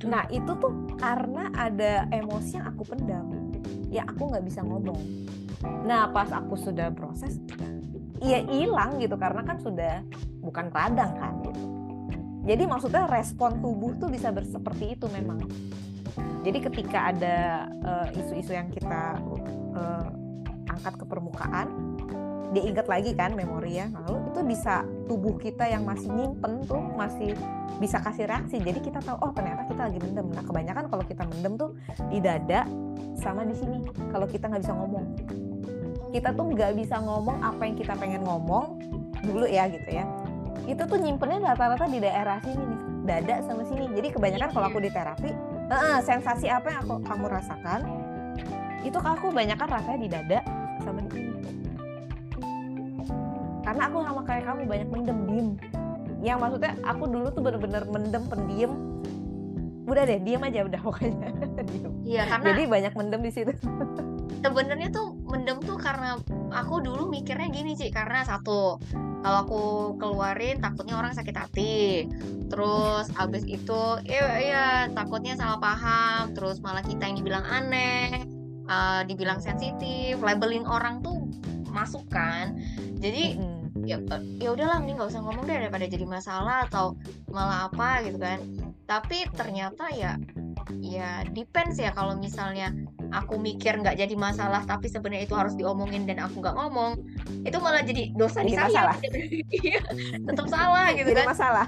Nah 0.09 0.25
itu 0.33 0.51
tuh 0.57 0.73
karena 0.97 1.53
ada 1.53 2.09
emosi 2.09 2.57
yang 2.57 2.65
aku 2.73 2.81
pendam. 2.89 3.53
Ya 3.93 4.01
aku 4.09 4.33
nggak 4.33 4.45
bisa 4.49 4.65
ngomong. 4.65 4.97
Nah 5.85 6.09
pas 6.09 6.33
aku 6.33 6.57
sudah 6.57 6.89
proses 6.89 7.37
ya 8.21 8.39
hilang 8.45 9.01
gitu 9.01 9.17
karena 9.17 9.41
kan 9.41 9.57
sudah 9.57 10.05
bukan 10.39 10.69
radang 10.69 11.11
kan 11.17 11.33
gitu. 11.41 11.61
Jadi 12.41 12.63
maksudnya 12.65 13.05
respon 13.05 13.61
tubuh 13.61 13.93
tuh 14.01 14.09
bisa 14.09 14.33
seperti 14.33 14.97
itu 14.97 15.05
memang. 15.13 15.45
Jadi 16.41 16.57
ketika 16.57 17.13
ada 17.13 17.69
eh, 17.69 18.17
isu-isu 18.17 18.53
yang 18.53 18.69
kita 18.69 19.17
eh, 19.77 20.07
angkat 20.69 21.01
ke 21.01 21.05
permukaan 21.05 21.97
dia 22.51 22.67
ingat 22.67 22.83
lagi 22.91 23.15
kan 23.15 23.31
memori 23.31 23.79
ya 23.79 23.87
lalu 23.95 24.27
itu 24.27 24.43
bisa 24.43 24.83
tubuh 25.07 25.39
kita 25.39 25.71
yang 25.71 25.87
masih 25.87 26.11
nyimpen 26.11 26.67
tuh 26.67 26.83
masih 26.99 27.31
bisa 27.79 27.97
kasih 28.03 28.27
reaksi. 28.27 28.59
Jadi 28.59 28.79
kita 28.83 28.99
tahu 29.01 29.17
oh 29.23 29.31
ternyata 29.31 29.65
kita 29.65 29.87
lagi 29.87 29.99
mendem. 30.03 30.27
Nah 30.29 30.43
kebanyakan 30.43 30.85
kalau 30.91 31.03
kita 31.07 31.23
mendem 31.25 31.53
tuh 31.55 31.71
di 32.11 32.19
dada 32.19 32.67
sama 33.15 33.47
di 33.47 33.55
sini 33.55 33.81
kalau 34.11 34.27
kita 34.27 34.51
nggak 34.51 34.61
bisa 34.67 34.73
ngomong 34.75 35.05
kita 36.11 36.35
tuh 36.35 36.45
nggak 36.51 36.71
bisa 36.75 36.99
ngomong 36.99 37.39
apa 37.39 37.61
yang 37.63 37.75
kita 37.79 37.95
pengen 37.95 38.21
ngomong 38.27 38.77
dulu 39.23 39.47
ya 39.47 39.71
gitu 39.71 39.89
ya. 39.89 40.05
Itu 40.67 40.83
tuh 40.85 40.99
nyimpennya 40.99 41.55
rata-rata 41.55 41.87
di 41.87 41.99
daerah 42.03 42.37
sini 42.43 42.61
nih 42.61 42.79
dada 43.07 43.35
sama 43.47 43.63
sini. 43.65 43.87
Jadi 43.95 44.07
kebanyakan 44.13 44.49
kalau 44.51 44.67
aku 44.67 44.79
di 44.83 44.91
terapi 44.91 45.31
eh, 45.71 45.99
sensasi 46.03 46.51
apa 46.51 46.67
yang 46.69 46.79
aku 46.85 46.95
kamu 47.07 47.25
rasakan 47.31 47.81
itu 48.83 48.97
aku 48.97 49.31
kebanyakan 49.31 49.67
rasanya 49.71 49.99
di 49.99 50.09
dada 50.11 50.39
sama 50.83 50.99
di 51.07 51.09
sini. 51.15 51.31
Karena 53.61 53.81
aku 53.87 53.97
sama 54.03 54.21
kayak 54.27 54.43
kamu 54.51 54.59
banyak 54.67 54.87
mendem 54.91 55.19
diem. 55.31 55.49
Yang 56.21 56.37
maksudnya 56.37 56.71
aku 56.85 57.03
dulu 57.09 57.27
tuh 57.33 57.41
bener-bener 57.41 57.83
mendem 57.87 58.23
pendiem. 58.27 58.73
Udah 59.87 60.03
deh 60.05 60.19
diem 60.21 60.41
aja 60.43 60.59
udah 60.67 60.81
pokoknya. 60.81 61.29
Diem. 61.71 61.91
Iya 62.05 62.23
karena 62.29 62.45
jadi 62.53 62.63
banyak 62.69 62.93
mendem 62.97 63.21
di 63.21 63.31
situ 63.33 63.53
sebenarnya 64.39 64.89
tuh 64.95 65.13
mendem 65.27 65.59
tuh 65.59 65.75
karena 65.75 66.15
aku 66.55 66.79
dulu 66.79 67.11
mikirnya 67.11 67.51
gini 67.51 67.75
sih 67.75 67.91
karena 67.91 68.23
satu 68.23 68.79
kalau 69.21 69.37
aku 69.45 69.61
keluarin 70.01 70.57
takutnya 70.57 70.97
orang 70.97 71.13
sakit 71.13 71.35
hati. 71.37 72.09
Terus 72.49 73.13
abis 73.15 73.45
itu 73.45 73.81
ya 74.09 74.25
ya 74.41 74.65
takutnya 74.91 75.37
salah 75.37 75.61
paham. 75.61 76.33
Terus 76.33 76.57
malah 76.59 76.81
kita 76.81 77.05
yang 77.05 77.21
dibilang 77.21 77.45
aneh 77.45 78.25
eh, 78.65 79.01
dibilang 79.05 79.37
sensitif 79.37 80.17
labeling 80.19 80.65
orang 80.65 81.05
tuh 81.05 81.21
masuk 81.69 82.09
kan. 82.09 82.57
Jadi 82.97 83.37
ya 83.85 83.97
ya 84.41 84.49
udahlah 84.53 84.83
nih 84.83 84.93
nggak 84.97 85.09
usah 85.09 85.21
ngomong 85.23 85.45
deh 85.47 85.57
daripada 85.57 85.85
jadi 85.87 86.05
masalah 86.05 86.67
atau 86.69 86.97
malah 87.31 87.71
apa 87.71 88.03
gitu 88.05 88.19
kan 88.19 88.39
tapi 88.91 89.23
ternyata 89.31 89.87
ya 89.95 90.19
ya 90.83 91.23
depends 91.31 91.79
ya 91.79 91.95
kalau 91.95 92.19
misalnya 92.19 92.75
aku 93.15 93.39
mikir 93.39 93.79
nggak 93.79 93.95
jadi 93.95 94.15
masalah 94.19 94.67
tapi 94.67 94.91
sebenarnya 94.91 95.23
itu 95.23 95.35
harus 95.35 95.55
diomongin 95.55 96.03
dan 96.03 96.19
aku 96.19 96.43
nggak 96.43 96.55
ngomong 96.59 96.99
itu 97.47 97.55
malah 97.63 97.87
jadi 97.87 98.11
dosa 98.19 98.43
di 98.43 98.51
Jadi 98.51 98.59
saya. 98.59 98.67
masalah. 98.67 98.97
Iya, 99.61 99.81
tetap 100.25 100.47
salah 100.47 100.87
gitu 100.95 101.09
Jadi 101.11 101.21
kan. 101.23 101.29
masalah. 101.31 101.67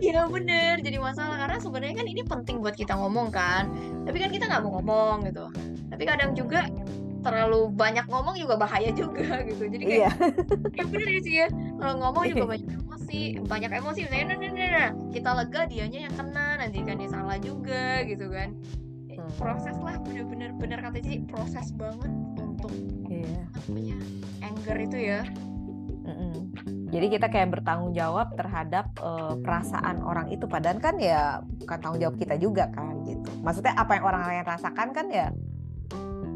iya 0.00 0.22
bener 0.28 0.74
jadi 0.84 0.98
masalah. 1.00 1.36
Karena 1.40 1.58
sebenarnya 1.58 1.94
kan 1.98 2.06
ini 2.08 2.22
penting 2.22 2.56
buat 2.62 2.76
kita 2.76 2.94
ngomong 2.94 3.28
kan. 3.32 3.68
Tapi 4.06 4.16
kan 4.22 4.30
kita 4.30 4.44
nggak 4.46 4.62
mau 4.62 4.78
ngomong 4.80 5.16
gitu. 5.28 5.46
Tapi 5.90 6.02
kadang 6.04 6.30
juga 6.36 6.68
terlalu 7.24 7.72
banyak 7.72 8.04
ngomong 8.06 8.36
juga 8.36 8.54
bahaya 8.60 8.92
juga 8.92 9.40
gitu 9.48 9.64
jadi 9.66 9.84
kayak 9.84 9.96
Iya. 9.98 10.10
ya 10.78 10.84
bener 10.84 11.16
sih 11.24 11.34
ya 11.40 11.48
kalau 11.80 11.94
ngomong 11.98 12.24
juga 12.28 12.44
banyak 12.52 12.68
emosi 12.68 13.20
banyak 13.48 13.70
emosi 13.72 13.98
misalnya 14.04 14.24
nah, 14.28 14.36
nah, 14.36 14.50
nah, 14.52 14.68
nah. 14.68 14.90
kita 15.08 15.30
lega 15.32 15.60
dianya 15.66 16.00
yang 16.06 16.14
kena 16.14 16.46
nanti 16.60 16.78
kan 16.84 16.96
dia 17.00 17.10
salah 17.10 17.36
juga 17.40 18.04
gitu 18.04 18.28
kan 18.28 18.52
Eh, 19.08 19.22
Hmm. 19.22 19.30
proses 19.38 19.78
lah 19.78 19.94
bener-bener 20.02 20.50
bener 20.58 20.82
kata 20.82 20.98
Cici 20.98 21.22
proses 21.30 21.70
banget 21.78 22.10
untuk 22.34 22.74
namanya 23.64 23.96
anger 24.42 24.76
itu 24.82 24.98
ya 24.98 25.20
Mm-mm. 26.04 26.52
Jadi 26.92 27.06
kita 27.10 27.32
kayak 27.32 27.48
bertanggung 27.48 27.96
jawab 27.96 28.36
terhadap 28.36 28.92
eh, 29.00 29.34
perasaan 29.40 30.04
orang 30.04 30.28
itu, 30.28 30.44
padahal 30.44 30.76
kan 30.76 31.00
ya 31.00 31.40
bukan 31.40 31.78
tanggung 31.80 31.96
jawab 31.96 32.16
kita 32.20 32.36
juga 32.36 32.68
kan 32.70 33.00
gitu. 33.08 33.24
Maksudnya 33.40 33.72
apa 33.72 33.96
yang 33.96 34.04
orang 34.04 34.22
lain 34.28 34.44
rasakan 34.44 34.92
kan 34.92 35.06
ya 35.08 35.32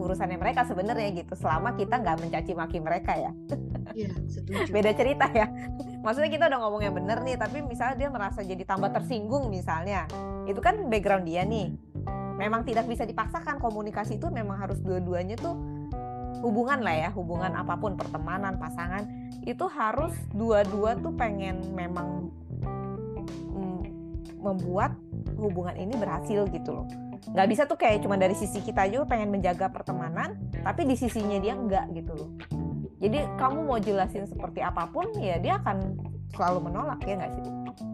urusannya 0.09 0.40
mereka 0.40 0.64
sebenarnya 0.64 1.12
gitu. 1.12 1.36
Selama 1.36 1.76
kita 1.76 2.00
nggak 2.00 2.16
mencaci 2.24 2.52
maki 2.56 2.80
mereka 2.80 3.12
ya. 3.12 3.30
iya 3.92 4.09
setuju 4.24 4.72
Beda 4.74 4.96
cerita 4.96 5.28
ya. 5.28 5.52
Maksudnya 6.00 6.32
kita 6.32 6.44
udah 6.48 6.59
ngomong 6.64 6.80
yang 6.80 6.96
bener 6.96 7.20
nih, 7.20 7.36
tapi 7.36 7.61
misalnya 7.61 8.00
dia 8.00 8.09
merasa 8.09 8.40
jadi 8.40 8.64
tambah 8.64 8.88
tersinggung 8.88 9.52
misalnya, 9.52 10.09
itu 10.48 10.56
kan 10.64 10.88
background 10.88 11.28
dia 11.28 11.44
nih. 11.44 11.76
Memang 12.40 12.64
tidak 12.64 12.88
bisa 12.88 13.04
dipaksakan 13.04 13.61
komunikasi 13.61 14.16
itu 14.16 14.32
memang 14.32 14.56
harus 14.56 14.80
dua-duanya 14.80 15.36
tuh 15.36 15.59
hubungan 16.40 16.80
lah 16.80 16.94
ya, 16.94 17.09
hubungan 17.12 17.52
apa 17.52 17.76
pun 17.76 17.98
pertemanan, 17.98 18.56
pasangan 18.56 19.04
itu 19.42 19.66
harus 19.68 20.14
dua-dua 20.30 20.94
tuh 21.02 21.12
pengen 21.18 21.61
memang 21.74 22.30
mm, 23.52 23.82
membuat 24.38 24.94
hubungan 25.34 25.74
ini 25.74 25.94
berhasil 25.98 26.46
gitu 26.54 26.70
loh. 26.82 26.86
Nggak 27.26 27.46
bisa 27.50 27.62
tuh 27.66 27.78
kayak 27.78 28.04
cuma 28.06 28.14
dari 28.14 28.34
sisi 28.38 28.62
kita 28.62 28.86
juga 28.86 29.10
pengen 29.10 29.34
menjaga 29.34 29.68
pertemanan, 29.68 30.38
tapi 30.62 30.86
di 30.86 30.94
sisinya 30.94 31.38
dia 31.42 31.54
enggak 31.58 31.90
gitu 31.92 32.12
loh. 32.14 32.30
Jadi 32.98 33.18
kamu 33.38 33.58
mau 33.66 33.78
jelasin 33.78 34.26
seperti 34.26 34.58
apa 34.58 34.90
pun 34.90 35.06
ya 35.18 35.38
dia 35.38 35.62
akan 35.62 35.98
selalu 36.34 36.70
menolak 36.70 36.98
ya 37.06 37.14
nggak 37.18 37.32
sih? 37.34 37.44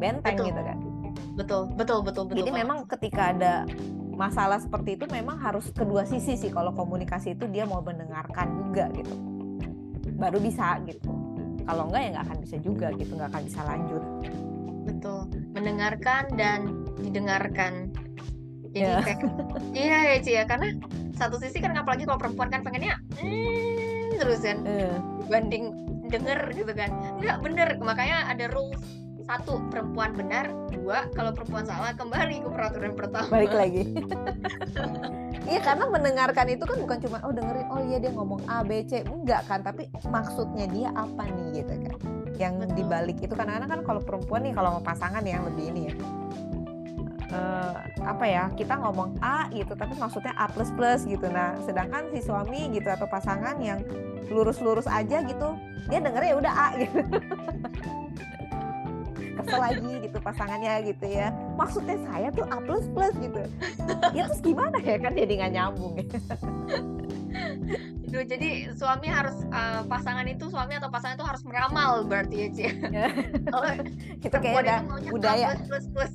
Benteng 0.01 0.37
Betul. 0.37 0.49
gitu 0.51 0.63
kan. 0.65 0.79
betul 1.35 1.63
betul 1.75 1.99
betul 2.03 2.25
betul 2.31 2.39
Jadi 2.43 2.51
banget. 2.51 2.63
memang 2.63 2.79
ketika 2.87 3.23
ada 3.35 3.55
masalah 4.15 4.63
seperti 4.63 4.95
itu 4.99 5.05
memang 5.11 5.35
harus 5.39 5.67
kedua 5.75 6.07
sisi 6.07 6.39
sih 6.39 6.51
kalau 6.51 6.71
komunikasi 6.71 7.35
itu 7.35 7.51
dia 7.51 7.67
mau 7.67 7.83
mendengarkan 7.83 8.51
juga 8.55 8.87
gitu. 8.95 9.15
Baru 10.15 10.39
bisa 10.39 10.79
gitu. 10.87 11.11
Kalau 11.65 11.91
enggak 11.91 12.01
ya 12.07 12.09
nggak 12.19 12.27
akan 12.31 12.39
bisa 12.39 12.57
juga 12.63 12.87
gitu, 12.95 13.13
nggak 13.19 13.31
akan 13.35 13.43
bisa 13.47 13.61
lanjut. 13.67 14.03
betul 14.85 15.25
mendengarkan 15.57 16.29
dan 16.37 16.85
didengarkan 17.01 17.89
jadi 18.75 18.83
Ya. 18.83 18.99
kayak 19.07 19.21
iya 19.73 19.99
ya 20.03 20.17
Ci 20.19 20.31
ya. 20.35 20.43
Karena 20.45 20.69
satu 21.15 21.39
sisi 21.39 21.63
kan 21.63 21.73
apalagi 21.79 22.05
kalau 22.05 22.19
perempuan 22.19 22.51
kan 22.51 22.67
pengennya 22.67 22.99
"Hmm," 23.17 24.19
terus 24.19 24.43
kan. 24.43 24.67
Eh, 24.67 24.99
banding 25.31 25.71
denger 26.11 26.51
gitu 26.53 26.73
kan. 26.75 26.91
Nggak 27.23 27.39
bener. 27.41 27.69
Makanya 27.79 28.29
ada 28.29 28.51
rules 28.51 28.83
satu 29.25 29.63
perempuan 29.71 30.13
benar. 30.13 30.51
Dua 30.69 31.07
kalau 31.15 31.33
perempuan 31.33 31.65
salah 31.65 31.95
kembali 31.95 32.45
ke 32.45 32.49
peraturan 32.51 32.93
pertama. 32.93 33.31
Balik 33.31 33.55
lagi. 33.55 33.83
Iya 35.45 35.61
karena 35.61 35.85
mendengarkan 35.93 36.49
itu 36.49 36.65
kan 36.65 36.81
bukan 36.81 36.99
cuma 37.05 37.21
oh 37.21 37.29
dengerin 37.29 37.69
oh 37.69 37.77
iya 37.85 38.01
dia 38.01 38.09
ngomong 38.17 38.41
A 38.49 38.65
B 38.65 38.81
C. 38.89 39.05
Enggak 39.05 39.45
kan 39.45 39.61
tapi 39.61 39.93
maksudnya 40.09 40.65
dia 40.73 40.89
apa 40.97 41.29
nih 41.29 41.61
gitu 41.61 41.75
kan. 41.85 41.95
Yang 42.41 42.55
Betul. 42.65 42.75
dibalik 42.81 43.17
itu 43.21 43.35
kadang-kadang 43.37 43.69
kan 43.69 43.81
kalau 43.85 44.01
perempuan 44.01 44.41
nih 44.41 44.57
kalau 44.57 44.81
mau 44.81 44.83
pasangan 44.83 45.21
yang 45.21 45.45
lebih 45.45 45.69
ini 45.69 45.93
ya 45.93 45.95
eh, 47.33 47.75
apa 48.05 48.25
ya 48.25 48.51
kita 48.53 48.77
ngomong 48.81 49.17
A 49.23 49.49
gitu 49.53 49.73
tapi 49.73 49.95
maksudnya 49.97 50.33
A 50.37 50.49
plus 50.51 50.71
plus 50.75 51.07
gitu. 51.09 51.27
Nah 51.31 51.57
sedangkan 51.65 52.11
si 52.13 52.21
suami 52.25 52.69
gitu 52.75 52.89
atau 52.91 53.09
pasangan 53.09 53.57
yang 53.63 53.81
lurus-lurus 54.29 54.89
aja 54.89 55.21
gitu 55.25 55.57
dia 55.93 56.01
dengernya 56.01 56.31
ya 56.33 56.37
udah 56.41 56.53
A 56.53 56.69
gitu. 56.81 56.99
Kesel 59.35 59.61
lagi 59.61 59.93
gitu 60.09 60.19
pasangannya 60.25 60.89
gitu 60.89 61.07
ya. 61.09 61.29
Maksudnya 61.61 61.97
saya 62.09 62.29
tuh 62.33 62.47
A 62.49 62.59
plus 62.65 62.87
plus 62.93 63.15
gitu. 63.21 63.43
Ya 64.17 64.29
terus 64.29 64.41
gimana 64.41 64.81
ya 64.81 64.97
kan 64.97 65.13
jadi 65.13 65.33
nggak 65.45 65.53
nyambung 65.53 66.01
ya 66.01 66.07
Duh, 68.15 68.23
jadi 68.23 68.71
suami 68.71 69.11
harus 69.11 69.35
eh, 69.51 69.83
pasangan 69.91 70.23
itu 70.31 70.47
suami 70.47 70.79
atau 70.79 70.87
pasangan 70.87 71.19
itu 71.19 71.27
harus 71.27 71.43
meramal 71.43 72.07
berarti 72.07 72.47
ya 72.47 72.49
Ci. 72.55 72.65
Kalau 73.51 73.67
itu 74.23 74.31
kayak 74.31 74.55
perempuan 74.55 74.63
udah 74.63 74.79
itu 74.79 74.87
maunya 74.87 75.11
A 75.11 75.15
budaya. 75.19 75.47
plus 75.67 75.87
plus 75.91 76.15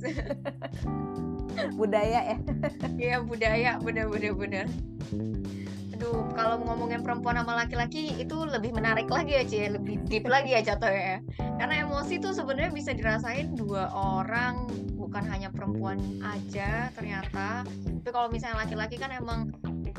budaya 1.76 2.20
ya. 2.24 2.36
Iya 2.96 3.16
budaya. 3.20 3.70
Bener-bener 3.84 4.32
bener. 4.32 4.66
Aduh 5.92 6.24
kalau 6.32 6.56
ngomongin 6.64 7.04
perempuan 7.04 7.36
sama 7.36 7.52
laki-laki 7.60 8.16
itu 8.16 8.48
lebih 8.48 8.72
menarik 8.72 9.04
lagi 9.12 9.36
ya 9.36 9.44
Cie, 9.44 9.68
lebih 9.68 10.00
deep 10.08 10.24
lagi 10.24 10.56
ya 10.56 10.64
jatuhnya 10.64 11.04
ya. 11.04 11.18
Karena 11.60 11.84
emosi 11.84 12.16
tuh 12.16 12.32
sebenarnya 12.32 12.72
bisa 12.72 12.96
dirasain 12.96 13.52
dua 13.52 13.92
orang, 13.92 14.64
bukan 14.96 15.20
hanya 15.28 15.52
perempuan 15.52 16.00
aja 16.24 16.88
ternyata. 16.96 17.68
Tapi 17.68 18.08
kalau 18.08 18.32
misalnya 18.32 18.64
laki-laki 18.64 18.96
kan 18.96 19.12
emang 19.12 19.52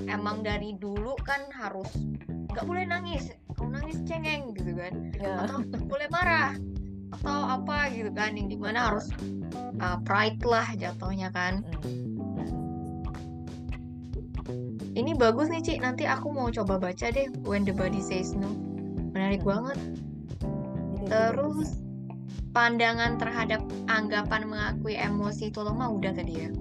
emang 0.07 0.43
dari 0.45 0.75
dulu 0.77 1.15
kan 1.23 1.47
harus 1.55 1.87
nggak 2.51 2.65
boleh 2.67 2.83
nangis, 2.83 3.31
kalau 3.55 3.71
nangis 3.71 3.99
cengeng 4.03 4.51
gitu 4.55 4.75
kan, 4.75 4.93
Ya. 5.15 5.47
atau 5.47 5.63
boleh 5.87 6.07
marah 6.11 6.55
atau 7.11 7.39
apa 7.59 7.91
gitu 7.91 8.11
kan, 8.11 8.35
yang 8.35 8.51
di 8.51 8.59
mana 8.59 8.91
harus 8.91 9.07
uh, 9.79 9.99
pride 10.03 10.39
lah 10.43 10.67
jatuhnya 10.75 11.31
kan. 11.31 11.63
Ini 14.91 15.15
bagus 15.15 15.47
nih 15.47 15.63
Ci, 15.63 15.73
nanti 15.79 16.03
aku 16.03 16.35
mau 16.35 16.51
coba 16.51 16.75
baca 16.75 17.07
deh 17.07 17.31
When 17.47 17.63
the 17.63 17.71
Body 17.71 18.03
Says 18.03 18.35
No. 18.35 18.51
Menarik 19.15 19.39
banget. 19.47 19.79
Terus 21.07 21.79
pandangan 22.51 23.15
terhadap 23.15 23.63
anggapan 23.87 24.51
mengakui 24.51 24.99
emosi 24.99 25.47
itu 25.47 25.63
lemah 25.63 25.87
udah 25.95 26.11
tadi 26.11 26.33
ya. 26.47 26.51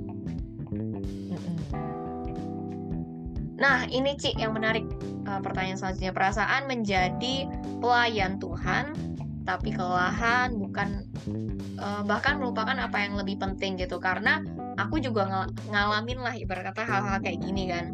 Nah, 3.61 3.85
ini 3.93 4.17
Ci 4.17 4.33
yang 4.41 4.57
menarik 4.57 4.89
uh, 5.29 5.39
pertanyaan 5.45 5.77
selanjutnya. 5.77 6.17
Perasaan 6.17 6.65
menjadi 6.67 7.47
pelayan 7.79 8.41
Tuhan 8.41 8.97
tapi 9.45 9.73
kelelahan 9.73 10.53
bukan 10.53 11.05
uh, 11.81 12.05
bahkan 12.05 12.39
melupakan 12.39 12.77
apa 12.77 13.03
yang 13.03 13.17
lebih 13.17 13.41
penting 13.41 13.81
gitu 13.81 13.97
karena 13.97 14.45
aku 14.77 15.01
juga 15.01 15.27
ngal- 15.27 15.57
ngalamin 15.73 16.19
lah 16.23 16.35
ibarat 16.37 16.71
kata 16.71 16.85
hal-hal 16.87 17.19
kayak 17.25 17.41
gini 17.41 17.67
kan 17.67 17.89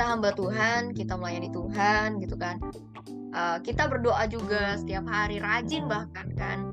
kita 0.00 0.16
hamba 0.16 0.32
Tuhan, 0.32 0.96
kita 0.96 1.12
melayani 1.12 1.52
Tuhan 1.52 2.24
gitu 2.24 2.32
kan. 2.40 2.56
Uh, 3.36 3.60
kita 3.60 3.84
berdoa 3.84 4.24
juga 4.32 4.80
setiap 4.80 5.04
hari 5.04 5.36
rajin 5.36 5.84
bahkan 5.92 6.32
kan. 6.40 6.72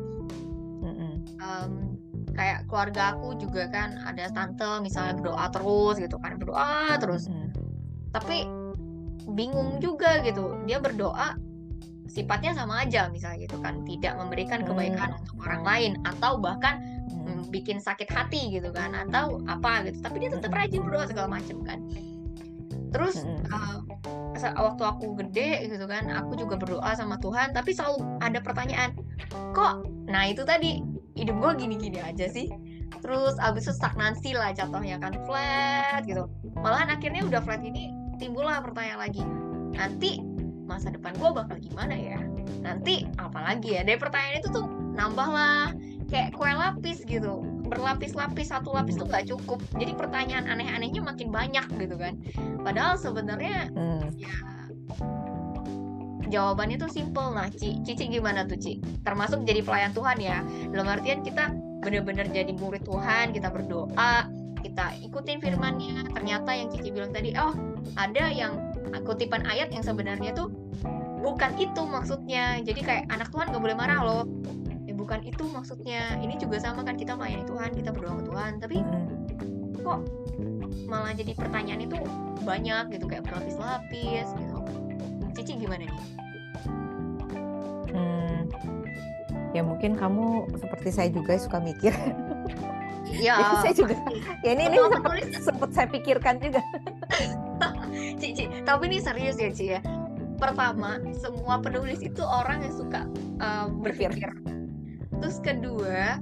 Um, 1.43 1.99
kayak 2.31 2.71
keluarga 2.71 3.19
aku 3.19 3.35
juga 3.35 3.67
kan 3.67 3.99
ada 4.07 4.31
tante 4.31 4.79
misalnya 4.79 5.19
berdoa 5.19 5.43
terus 5.51 5.99
gitu 5.99 6.15
kan 6.23 6.39
berdoa 6.39 6.95
terus. 7.03 7.27
Tapi 8.17 8.49
bingung 9.37 9.77
juga 9.77 10.25
gitu. 10.25 10.57
Dia 10.65 10.81
berdoa 10.81 11.37
sifatnya 12.09 12.57
sama 12.57 12.81
aja 12.81 13.13
misalnya 13.13 13.45
gitu 13.45 13.61
kan. 13.61 13.85
Tidak 13.85 14.17
memberikan 14.17 14.65
kebaikan 14.65 15.13
Hmm. 15.13 15.21
untuk 15.21 15.37
orang 15.45 15.61
lain 15.61 15.91
atau 16.01 16.41
bahkan 16.41 16.81
mm, 17.13 17.53
bikin 17.53 17.77
sakit 17.77 18.09
hati 18.09 18.49
gitu 18.49 18.73
kan 18.73 18.97
atau 18.97 19.37
apa 19.45 19.85
gitu. 19.85 20.01
Tapi 20.01 20.25
dia 20.25 20.29
tetap 20.33 20.49
rajin 20.49 20.81
berdoa 20.81 21.05
segala 21.05 21.37
macam 21.37 21.61
kan. 21.61 21.79
Terus 22.87 23.21
uh, 23.51 23.83
waktu 24.57 24.83
aku 24.87 25.19
gede 25.19 25.67
gitu 25.67 25.85
kan 25.91 26.07
aku 26.07 26.39
juga 26.39 26.55
berdoa 26.57 26.95
sama 26.97 27.19
Tuhan. 27.21 27.53
Tapi 27.53 27.75
selalu 27.75 28.01
ada 28.23 28.39
pertanyaan 28.41 28.95
kok? 29.53 29.85
Nah 30.07 30.31
itu 30.31 30.41
tadi 30.47 30.81
hidup 31.19 31.35
gue 31.37 31.67
gini-gini 31.67 31.99
aja 31.99 32.31
sih. 32.31 32.47
Terus 33.03 33.35
abis 33.43 33.67
itu 33.67 33.75
stagnansi 33.75 34.31
lah 34.33 34.55
jatuhnya 34.55 34.97
kan 35.03 35.13
flat 35.27 36.07
gitu. 36.07 36.31
Malahan 36.63 36.95
akhirnya 36.95 37.27
udah 37.27 37.43
flat 37.43 37.61
ini 37.61 37.91
timbullah 38.17 38.61
pertanyaan 38.61 38.99
lagi 39.09 39.23
nanti 39.77 40.21
masa 40.67 40.91
depan 40.91 41.15
gue 41.15 41.29
bakal 41.31 41.57
gimana 41.63 41.95
ya? 41.95 42.19
Nanti 42.59 43.07
apalagi 43.15 43.79
ya? 43.79 43.81
Dari 43.87 43.95
pertanyaan 43.95 44.43
itu 44.43 44.49
tuh 44.51 44.67
nambah 44.67 45.27
lah 45.31 45.71
kayak 46.11 46.35
kue 46.35 46.51
lapis 46.51 47.07
gitu. 47.07 47.39
Berlapis-lapis 47.67 48.51
satu 48.51 48.75
lapis 48.75 48.99
tuh 48.99 49.07
nggak 49.07 49.31
cukup. 49.31 49.63
Jadi 49.79 49.95
pertanyaan 49.95 50.47
aneh-anehnya 50.51 50.99
makin 50.99 51.31
banyak 51.31 51.63
gitu 51.79 51.95
kan. 51.95 52.19
Padahal 52.67 52.99
sebenarnya 52.99 53.71
ya 54.19 54.35
jawabannya 56.27 56.75
tuh 56.75 56.91
simple. 56.91 57.31
Nah 57.31 57.47
Ci 57.47 57.79
Cici 57.87 58.11
gimana 58.11 58.43
tuh 58.43 58.59
Ci? 58.59 58.83
Termasuk 59.07 59.47
jadi 59.47 59.63
pelayan 59.63 59.95
Tuhan 59.95 60.19
ya. 60.19 60.43
Dalam 60.75 60.87
artian 60.99 61.23
kita 61.23 61.55
bener-bener 61.79 62.27
jadi 62.27 62.51
murid 62.59 62.83
Tuhan 62.83 63.31
kita 63.31 63.47
berdoa 63.47 64.27
kita 64.59 64.99
ikutin 64.99 65.39
firmannya. 65.39 66.11
Ternyata 66.11 66.51
yang 66.51 66.67
Cici 66.75 66.91
bilang 66.91 67.15
tadi 67.15 67.31
oh 67.39 67.55
ada 67.95 68.27
yang 68.33 68.59
kutipan 69.07 69.45
ayat 69.47 69.71
yang 69.71 69.85
sebenarnya 69.85 70.35
tuh 70.35 70.51
bukan 71.23 71.55
itu 71.59 71.81
maksudnya 71.87 72.59
jadi 72.61 72.81
kayak 72.83 73.03
anak 73.11 73.31
Tuhan 73.31 73.51
gak 73.51 73.63
boleh 73.63 73.77
marah 73.77 73.99
loh 74.03 74.23
ya 74.83 74.93
bukan 74.95 75.23
itu 75.23 75.43
maksudnya 75.47 76.19
ini 76.19 76.35
juga 76.39 76.59
sama 76.59 76.83
kan 76.83 76.95
kita 76.99 77.15
melayani 77.15 77.47
Tuhan 77.47 77.69
kita 77.75 77.89
berdoa 77.95 78.15
ke 78.19 78.23
Tuhan 78.27 78.51
tapi 78.59 78.77
kok 79.81 79.99
malah 80.87 81.15
jadi 81.15 81.35
pertanyaan 81.35 81.87
itu 81.87 81.97
banyak 82.43 82.95
gitu 82.95 83.05
kayak 83.11 83.27
berlapis-lapis 83.27 84.27
gitu 84.35 84.57
Cici 85.37 85.53
gimana 85.53 85.85
nih? 85.85 86.01
Hmm, 87.93 88.49
ya 89.53 89.61
mungkin 89.61 89.93
kamu 89.93 90.49
seperti 90.57 90.89
saya 90.89 91.13
juga 91.13 91.37
suka 91.37 91.61
mikir. 91.61 91.93
Ya, 93.15 93.39
ya 93.39 93.47
saya 93.63 93.73
juga. 93.73 93.95
Ya 94.43 94.51
ini 94.53 94.63
ini 94.67 94.77
sempat, 94.77 95.13
sempat 95.39 95.69
saya 95.71 95.87
pikirkan 95.87 96.43
juga. 96.43 96.61
Cici, 98.21 98.49
tapi 98.67 98.91
ini 98.91 98.97
serius 98.99 99.39
ya 99.39 99.49
Ci 99.53 99.65
ya. 99.77 99.81
Pertama, 100.37 101.01
semua 101.17 101.57
penulis 101.63 102.03
itu 102.03 102.21
orang 102.21 102.61
yang 102.61 102.75
suka 102.75 103.09
uh, 103.41 103.71
berpikir. 103.71 104.29
Terus 105.17 105.41
kedua, 105.41 106.21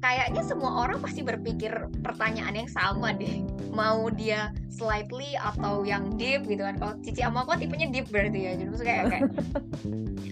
kayaknya 0.00 0.42
semua 0.42 0.88
orang 0.88 0.98
pasti 0.98 1.20
berpikir 1.20 1.70
pertanyaan 2.00 2.56
yang 2.56 2.70
sama 2.72 3.12
deh 3.12 3.44
mau 3.70 4.08
dia 4.10 4.50
slightly 4.72 5.36
atau 5.38 5.84
yang 5.84 6.16
deep 6.16 6.48
gitu 6.48 6.64
kan 6.64 6.74
kalau 6.80 6.94
Cici 7.04 7.20
sama 7.20 7.44
aku 7.44 7.60
tipenya 7.60 7.86
deep 7.92 8.08
berarti 8.08 8.48
ya 8.48 8.52
jadi 8.56 8.68
maksudnya 8.72 8.94
kayak, 9.06 9.08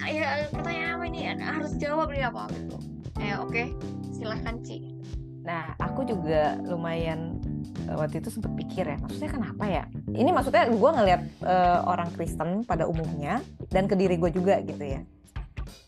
kayak 0.00 0.10
ya 0.10 0.28
pertanyaan 0.50 0.92
apa 0.98 1.04
ini 1.06 1.20
harus 1.36 1.72
jawab 1.76 2.08
nih 2.10 2.26
apa 2.26 2.48
gitu 2.56 2.78
ya 3.20 3.34
oke 3.38 3.52
okay. 3.52 3.66
silahkan 4.10 4.56
Ci 4.64 4.97
nah 5.48 5.72
aku 5.80 6.04
juga 6.04 6.60
lumayan 6.68 7.40
eh, 7.88 7.96
waktu 7.96 8.20
itu 8.20 8.28
sempat 8.28 8.52
pikir 8.52 8.84
ya 8.84 9.00
maksudnya 9.00 9.30
kenapa 9.32 9.64
ya? 9.64 9.84
Ini 10.12 10.28
maksudnya 10.28 10.68
gue 10.68 10.90
ngeliat 10.92 11.22
uh, 11.40 11.88
orang 11.88 12.12
Kristen 12.12 12.68
pada 12.68 12.84
umumnya 12.84 13.40
dan 13.72 13.88
ke 13.88 13.96
diri 13.96 14.20
gue 14.20 14.28
juga 14.28 14.60
gitu 14.60 14.84
ya. 14.84 15.00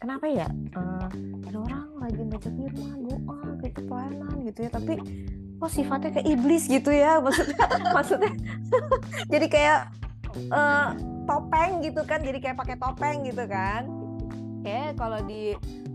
Kenapa 0.01 0.25
ya? 0.33 0.49
Uh, 0.73 1.09
ada 1.45 1.59
orang 1.61 1.85
rajin 2.01 2.27
baca 2.33 2.49
firman 2.49 2.99
doa 3.05 3.41
gitu 3.61 3.81
pelayanan 3.85 4.37
gitu 4.49 4.59
ya 4.65 4.71
tapi 4.73 4.93
kok 5.61 5.69
oh, 5.69 5.71
sifatnya 5.71 6.11
kayak 6.17 6.29
iblis 6.33 6.65
gitu 6.65 6.89
ya? 6.89 7.21
Maksudnya 7.25 7.67
maksudnya 7.93 8.33
jadi 9.33 9.47
kayak 9.53 9.79
uh, 10.49 10.97
topeng 11.29 11.85
gitu 11.85 12.01
kan 12.09 12.25
jadi 12.25 12.39
kayak 12.41 12.57
pakai 12.57 12.77
topeng 12.81 13.29
gitu 13.29 13.45
kan? 13.45 13.85
Kayak 14.65 14.97
kalau 14.97 15.21
di 15.29 15.53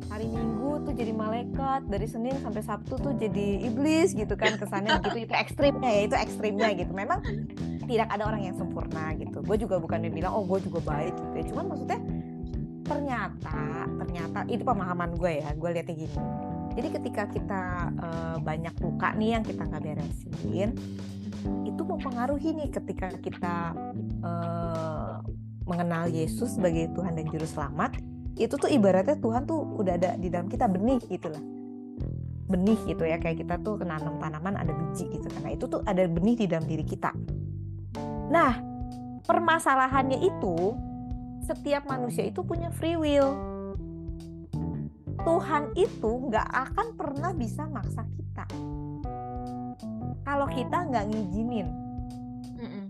hari 0.09 0.27
Minggu 0.29 0.85
tuh 0.85 0.93
jadi 0.93 1.11
malaikat 1.11 1.87
dari 1.89 2.07
Senin 2.07 2.37
sampai 2.39 2.61
Sabtu 2.61 2.95
tuh 2.99 3.13
jadi 3.17 3.65
iblis 3.65 4.13
gitu 4.13 4.33
kan 4.37 4.55
kesannya 4.55 4.99
gitu 5.05 5.17
itu 5.25 5.33
ekstrimnya 5.33 5.89
ya 5.89 6.01
itu 6.07 6.15
ekstrimnya 6.15 6.69
gitu. 6.77 6.91
Memang 6.93 7.19
tidak 7.85 8.07
ada 8.09 8.23
orang 8.25 8.41
yang 8.45 8.55
sempurna 8.57 9.13
gitu. 9.17 9.41
Gue 9.41 9.57
juga 9.57 9.81
bukan 9.81 10.07
bilang 10.09 10.33
oh 10.33 10.43
gue 10.45 10.61
juga 10.63 10.79
baik 10.85 11.13
gitu 11.13 11.35
ya. 11.35 11.45
Cuman 11.53 11.65
maksudnya 11.73 11.99
ternyata 12.85 13.89
ternyata 14.05 14.39
itu 14.45 14.61
pemahaman 14.61 15.17
gue 15.17 15.41
ya 15.41 15.49
gue 15.57 15.69
lihatnya 15.73 15.95
gini. 15.97 16.17
Jadi 16.75 16.87
ketika 16.91 17.23
kita 17.31 17.63
uh, 18.03 18.37
banyak 18.43 18.75
luka 18.83 19.15
nih 19.15 19.39
yang 19.39 19.43
kita 19.47 19.63
nggak 19.63 19.83
beresin 19.83 20.75
itu 21.65 21.81
mempengaruhi 21.85 22.57
nih 22.57 22.69
ketika 22.73 23.13
kita 23.21 23.55
uh, 24.25 25.21
mengenal 25.65 26.09
Yesus 26.09 26.57
sebagai 26.57 26.89
Tuhan 26.93 27.17
dan 27.17 27.25
Juru 27.29 27.45
Selamat 27.45 27.97
itu 28.35 28.55
tuh 28.59 28.67
ibaratnya 28.67 29.15
Tuhan 29.19 29.47
tuh 29.47 29.59
udah 29.79 29.93
ada 29.95 30.19
di 30.19 30.27
dalam 30.27 30.51
kita 30.51 30.67
benih 30.67 30.99
gitulah 31.07 31.41
benih 32.45 32.77
gitu 32.85 33.03
ya 33.07 33.17
kayak 33.17 33.41
kita 33.41 33.57
tuh 33.63 33.81
kenanam 33.81 34.21
tanaman 34.21 34.53
ada 34.59 34.69
biji 34.69 35.09
gitu 35.09 35.27
karena 35.33 35.57
itu 35.57 35.65
tuh 35.65 35.81
ada 35.87 36.05
benih 36.05 36.35
di 36.37 36.45
dalam 36.45 36.67
diri 36.69 36.85
kita 36.85 37.09
nah 38.29 38.59
permasalahannya 39.25 40.21
itu 40.21 40.77
setiap 41.45 41.85
manusia 41.85 42.25
itu 42.25 42.41
punya 42.41 42.73
free 42.73 42.97
will. 42.97 43.37
Tuhan 45.21 45.73
itu 45.77 46.11
nggak 46.29 46.49
akan 46.49 46.87
pernah 46.97 47.31
bisa 47.33 47.69
maksa 47.69 48.05
kita. 48.17 48.45
Kalau 50.25 50.49
kita 50.49 50.89
nggak 50.89 51.05
ngizinin, 51.09 51.67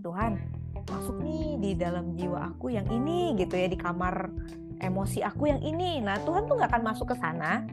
Tuhan 0.00 0.40
masuk 0.88 1.20
nih 1.20 1.48
di 1.60 1.70
dalam 1.76 2.16
jiwa 2.16 2.52
aku 2.52 2.72
yang 2.72 2.88
ini 2.88 3.36
gitu 3.36 3.56
ya 3.56 3.68
di 3.68 3.76
kamar 3.76 4.32
emosi 4.80 5.24
aku 5.24 5.48
yang 5.48 5.60
ini. 5.62 6.00
Nah 6.00 6.20
Tuhan 6.24 6.48
tuh 6.48 6.56
nggak 6.58 6.70
akan 6.72 6.84
masuk 6.84 7.12
ke 7.12 7.16
sana. 7.18 7.64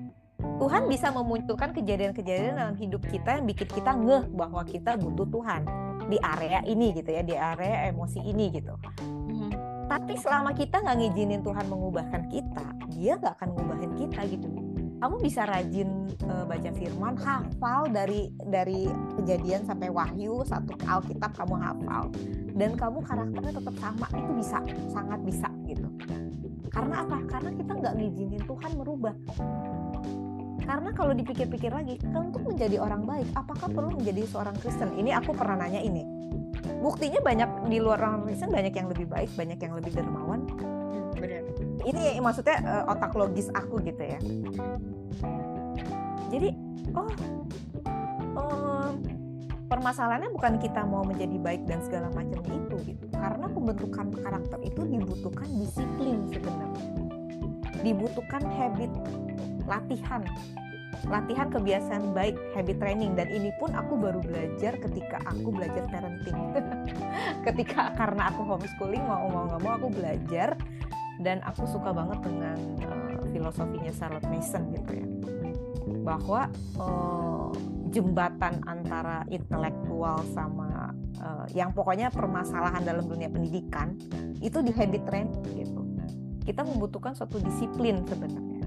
Tuhan 0.59 0.91
bisa 0.91 1.09
memunculkan 1.09 1.71
kejadian-kejadian 1.71 2.59
dalam 2.59 2.75
hidup 2.75 3.03
kita 3.07 3.39
yang 3.39 3.45
bikin 3.47 3.67
kita 3.67 3.91
ngeh 3.95 4.27
bahwa 4.35 4.61
kita 4.67 4.99
butuh 4.99 5.27
Tuhan 5.27 5.61
di 6.11 6.19
area 6.19 6.59
ini 6.67 6.91
gitu 6.93 7.09
ya 7.15 7.23
di 7.23 7.35
area 7.35 7.89
emosi 7.89 8.19
ini 8.21 8.51
gitu. 8.51 8.75
Tapi 9.83 10.15
selama 10.15 10.55
kita 10.55 10.79
nggak 10.79 10.97
ngizinin 10.99 11.41
Tuhan 11.43 11.65
mengubahkan 11.67 12.31
kita, 12.31 12.65
dia 12.95 13.19
nggak 13.19 13.33
akan 13.39 13.49
ngubahin 13.51 13.91
kita 13.99 14.21
gitu. 14.31 14.47
Kamu 15.03 15.19
bisa 15.19 15.43
rajin 15.43 16.07
uh, 16.23 16.47
baca 16.47 16.71
firman, 16.71 17.19
hafal 17.19 17.91
dari 17.91 18.31
dari 18.47 18.87
kejadian 19.19 19.67
sampai 19.67 19.91
wahyu 19.91 20.47
satu 20.47 20.71
Alkitab 20.87 21.35
kamu 21.35 21.55
hafal, 21.59 22.07
dan 22.55 22.71
kamu 22.79 23.03
karakternya 23.03 23.53
tetap 23.59 23.75
sama 23.83 24.07
itu 24.15 24.31
bisa, 24.39 24.57
sangat 24.87 25.19
bisa 25.27 25.51
gitu. 25.67 25.87
Karena 26.73 26.95
apa? 27.05 27.17
Karena 27.29 27.49
kita 27.53 27.71
nggak 27.77 27.93
ngizinin 28.01 28.43
Tuhan 28.49 28.71
merubah. 28.75 29.15
Karena 30.63 30.89
kalau 30.95 31.13
dipikir-pikir 31.13 31.69
lagi, 31.69 31.99
untuk 32.11 32.43
menjadi 32.49 32.81
orang 32.81 33.05
baik, 33.05 33.27
apakah 33.37 33.69
perlu 33.69 33.93
menjadi 33.99 34.25
seorang 34.25 34.55
Kristen? 34.57 34.95
Ini 34.97 35.13
aku 35.21 35.35
pernah 35.37 35.59
nanya 35.59 35.83
ini 35.83 36.23
buktinya 36.83 37.23
banyak 37.23 37.49
di 37.71 37.77
luar 37.79 38.03
orang 38.03 38.27
Kristen 38.27 38.51
banyak 38.51 38.75
yang 38.75 38.87
lebih 38.91 39.07
baik 39.07 39.31
banyak 39.39 39.55
yang 39.55 39.73
lebih 39.79 39.91
dermawan 39.95 40.43
hmm, 40.43 41.15
benar 41.15 41.41
ini 41.87 42.19
maksudnya 42.19 42.59
uh, 42.67 42.91
otak 42.91 43.15
logis 43.15 43.47
aku 43.55 43.79
gitu 43.87 44.03
ya 44.03 44.19
jadi 46.27 46.51
oh 46.91 47.11
um, 48.35 48.93
permasalahannya 49.73 50.29
bukan 50.29 50.61
kita 50.61 50.85
mau 50.85 51.01
menjadi 51.01 51.33
baik 51.41 51.65
dan 51.65 51.81
segala 51.81 52.13
macam 52.13 52.45
itu 52.45 52.75
gitu. 52.93 53.05
Karena 53.09 53.49
pembentukan 53.49 54.13
karakter 54.13 54.59
itu 54.61 54.81
dibutuhkan 54.85 55.49
disiplin 55.57 56.29
sebenarnya. 56.29 56.85
Dibutuhkan 57.81 58.43
habit 58.53 58.93
latihan. 59.65 60.21
Latihan 61.09 61.49
kebiasaan 61.49 62.13
baik 62.13 62.37
habit 62.53 62.77
training. 62.77 63.17
Dan 63.17 63.33
ini 63.33 63.49
pun 63.57 63.73
aku 63.73 63.97
baru 63.97 64.21
belajar 64.21 64.77
ketika 64.77 65.17
aku 65.25 65.49
belajar 65.49 65.89
parenting. 65.89 66.37
Ketika 67.49 67.91
karena 67.97 68.31
aku 68.31 68.45
homeschooling 68.45 69.03
mau 69.03 69.27
mau 69.27 69.49
nggak 69.49 69.61
mau 69.65 69.73
aku 69.73 69.89
belajar. 69.89 70.53
Dan 71.17 71.41
aku 71.43 71.65
suka 71.65 71.91
banget 71.91 72.21
dengan 72.21 72.57
uh, 72.87 73.19
filosofinya 73.33 73.91
Charlotte 73.91 74.29
Mason 74.29 74.63
gitu 74.69 74.91
ya. 75.01 75.07
Bahwa 76.05 76.47
uh, 76.79 77.51
jembatan 77.93 78.59
antara 78.65 79.21
intelektual 79.29 80.25
sama 80.33 80.89
uh, 81.21 81.45
yang 81.53 81.69
pokoknya 81.71 82.09
permasalahan 82.09 82.81
dalam 82.81 83.05
dunia 83.05 83.29
pendidikan 83.29 83.93
itu 84.41 84.59
di 84.65 84.73
habit 84.73 85.05
training 85.05 85.45
gitu 85.53 85.81
kita 86.43 86.65
membutuhkan 86.65 87.13
suatu 87.15 87.39
disiplin 87.39 88.01
sebenarnya 88.03 88.63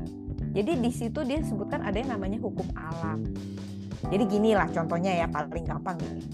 jadi 0.56 0.72
di 0.72 0.88
situ 0.88 1.20
dia 1.20 1.44
sebutkan 1.44 1.84
ada 1.84 2.00
yang 2.00 2.16
namanya 2.16 2.40
hukum 2.40 2.64
alam. 2.72 3.28
Jadi 4.08 4.24
gini 4.24 4.56
lah 4.56 4.64
contohnya 4.72 5.12
ya 5.12 5.26
paling 5.28 5.68
gampang 5.68 6.00
gini. 6.00 6.24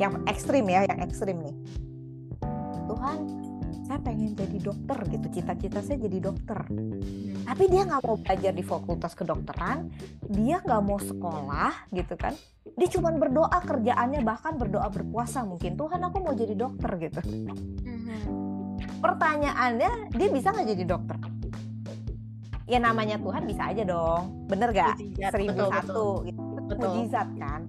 Yang 0.00 0.24
ekstrim 0.24 0.64
ya, 0.72 0.88
yang 0.88 1.04
ekstrim 1.04 1.36
nih. 1.44 1.56
Tuhan, 2.88 3.28
saya 3.88 4.04
pengen 4.04 4.36
jadi 4.36 4.58
dokter 4.60 4.98
gitu, 5.08 5.26
cita-cita 5.40 5.80
saya 5.80 5.96
jadi 6.04 6.18
dokter. 6.28 6.60
Tapi 7.48 7.64
dia 7.72 7.82
nggak 7.88 8.04
mau 8.04 8.20
belajar 8.20 8.52
di 8.52 8.60
fakultas 8.60 9.16
kedokteran, 9.16 9.88
dia 10.28 10.60
nggak 10.60 10.82
mau 10.84 11.00
sekolah 11.00 11.88
gitu 11.96 12.12
kan. 12.20 12.36
Dia 12.76 12.88
cuma 12.92 13.08
berdoa 13.16 13.58
kerjaannya 13.64 14.20
bahkan 14.20 14.60
berdoa 14.60 14.92
berpuasa 14.92 15.40
mungkin 15.48 15.80
Tuhan 15.80 16.04
aku 16.04 16.20
mau 16.20 16.36
jadi 16.36 16.52
dokter 16.52 16.90
gitu. 17.00 17.20
Mhm. 17.24 18.20
Pertanyaannya 19.00 20.12
dia 20.12 20.28
bisa 20.28 20.52
nggak 20.52 20.68
jadi 20.76 20.84
dokter? 20.84 21.16
ya 22.68 22.76
namanya 22.76 23.16
Tuhan 23.16 23.48
bisa 23.48 23.72
aja 23.72 23.80
dong 23.80 24.44
bener 24.44 24.76
gak 24.76 25.00
seribu 25.32 25.72
satu 25.72 26.20
gitu 26.28 26.44
mujizat 26.76 27.28
kan 27.40 27.64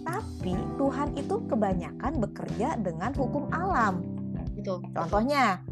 tapi 0.00 0.56
Tuhan 0.80 1.08
itu 1.12 1.36
kebanyakan 1.44 2.12
bekerja 2.24 2.80
dengan 2.80 3.12
hukum 3.12 3.52
alam 3.52 4.00
betul 4.60 4.78
contohnya 4.92 5.64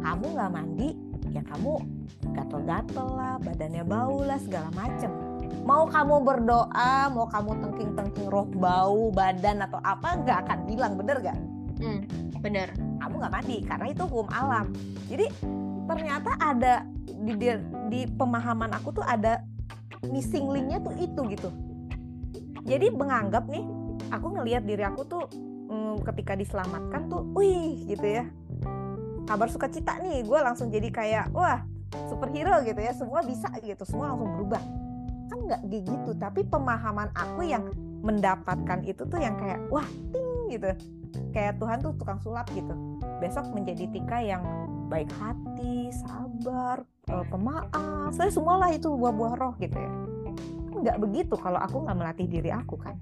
kamu 0.00 0.24
nggak 0.32 0.50
mandi 0.50 0.88
ya 1.30 1.44
kamu 1.44 1.76
gatel-gatel 2.32 3.08
lah 3.16 3.36
badannya 3.40 3.84
bau 3.86 4.22
lah 4.24 4.38
segala 4.40 4.68
macem. 4.74 5.10
Mau 5.62 5.86
kamu 5.86 6.24
berdoa 6.24 7.10
mau 7.12 7.26
kamu 7.28 7.60
tengking-tengking 7.62 8.28
roh 8.32 8.48
bau 8.48 9.12
badan 9.12 9.62
atau 9.62 9.78
apa 9.84 10.24
nggak 10.24 10.38
akan 10.46 10.58
bilang 10.66 10.92
bener 10.96 11.16
gak 11.20 11.38
hmm, 11.78 12.00
bener. 12.40 12.72
Kamu 13.00 13.14
nggak 13.20 13.34
mandi 13.34 13.58
karena 13.64 13.86
itu 13.92 14.02
hukum 14.08 14.28
alam. 14.32 14.72
Jadi 15.06 15.26
ternyata 15.86 16.30
ada 16.40 16.74
di 17.04 17.32
di, 17.36 17.48
di 17.92 18.00
pemahaman 18.08 18.72
aku 18.72 19.00
tuh 19.00 19.04
ada 19.04 19.44
missing 20.08 20.48
linknya 20.48 20.80
tuh 20.80 20.94
itu 20.96 21.20
gitu. 21.28 21.50
Jadi 22.64 22.92
menganggap 22.92 23.48
nih 23.48 23.64
aku 24.12 24.26
ngelihat 24.38 24.64
diri 24.64 24.84
aku 24.84 25.02
tuh 25.04 25.24
mm, 25.70 26.02
ketika 26.02 26.34
diselamatkan 26.34 27.06
tuh 27.06 27.22
wih 27.38 27.86
gitu 27.86 28.04
ya. 28.04 28.26
Kabar 29.24 29.46
sukacita 29.46 30.02
nih 30.02 30.26
gue 30.26 30.38
langsung 30.42 30.74
jadi 30.74 30.90
kayak 30.90 31.24
wah 31.30 31.62
superhero 32.10 32.58
gitu 32.66 32.80
ya. 32.82 32.92
Semua 32.92 33.22
bisa 33.22 33.46
gitu. 33.62 33.86
Semua 33.86 34.12
langsung 34.12 34.34
berubah. 34.34 34.62
Kan 35.30 35.38
nggak 35.46 35.62
gitu. 35.70 36.10
Tapi 36.18 36.42
pemahaman 36.42 37.14
aku 37.14 37.46
yang 37.46 37.70
mendapatkan 38.02 38.82
itu 38.82 39.06
tuh 39.06 39.20
yang 39.22 39.38
kayak 39.38 39.62
wah 39.70 39.86
ting 40.10 40.50
gitu. 40.50 40.74
Kayak 41.30 41.62
Tuhan 41.62 41.78
tuh 41.78 41.92
tukang 41.94 42.18
sulap 42.18 42.50
gitu. 42.50 42.74
Besok 43.22 43.54
menjadi 43.54 43.86
Tika 43.86 44.18
yang 44.18 44.42
baik 44.90 45.10
hati 45.22 45.94
sabar 45.94 46.82
uh, 47.14 47.26
pemaaf. 47.30 48.10
Saya 48.10 48.34
semualah 48.34 48.74
itu 48.74 48.90
buah-buah 48.90 49.34
roh 49.38 49.54
gitu 49.62 49.78
ya. 49.78 49.92
Nggak 50.74 50.96
begitu 50.98 51.34
kalau 51.38 51.62
aku 51.62 51.86
nggak 51.86 51.96
melatih 51.98 52.26
diri 52.26 52.50
aku 52.50 52.74
kan. 52.74 52.98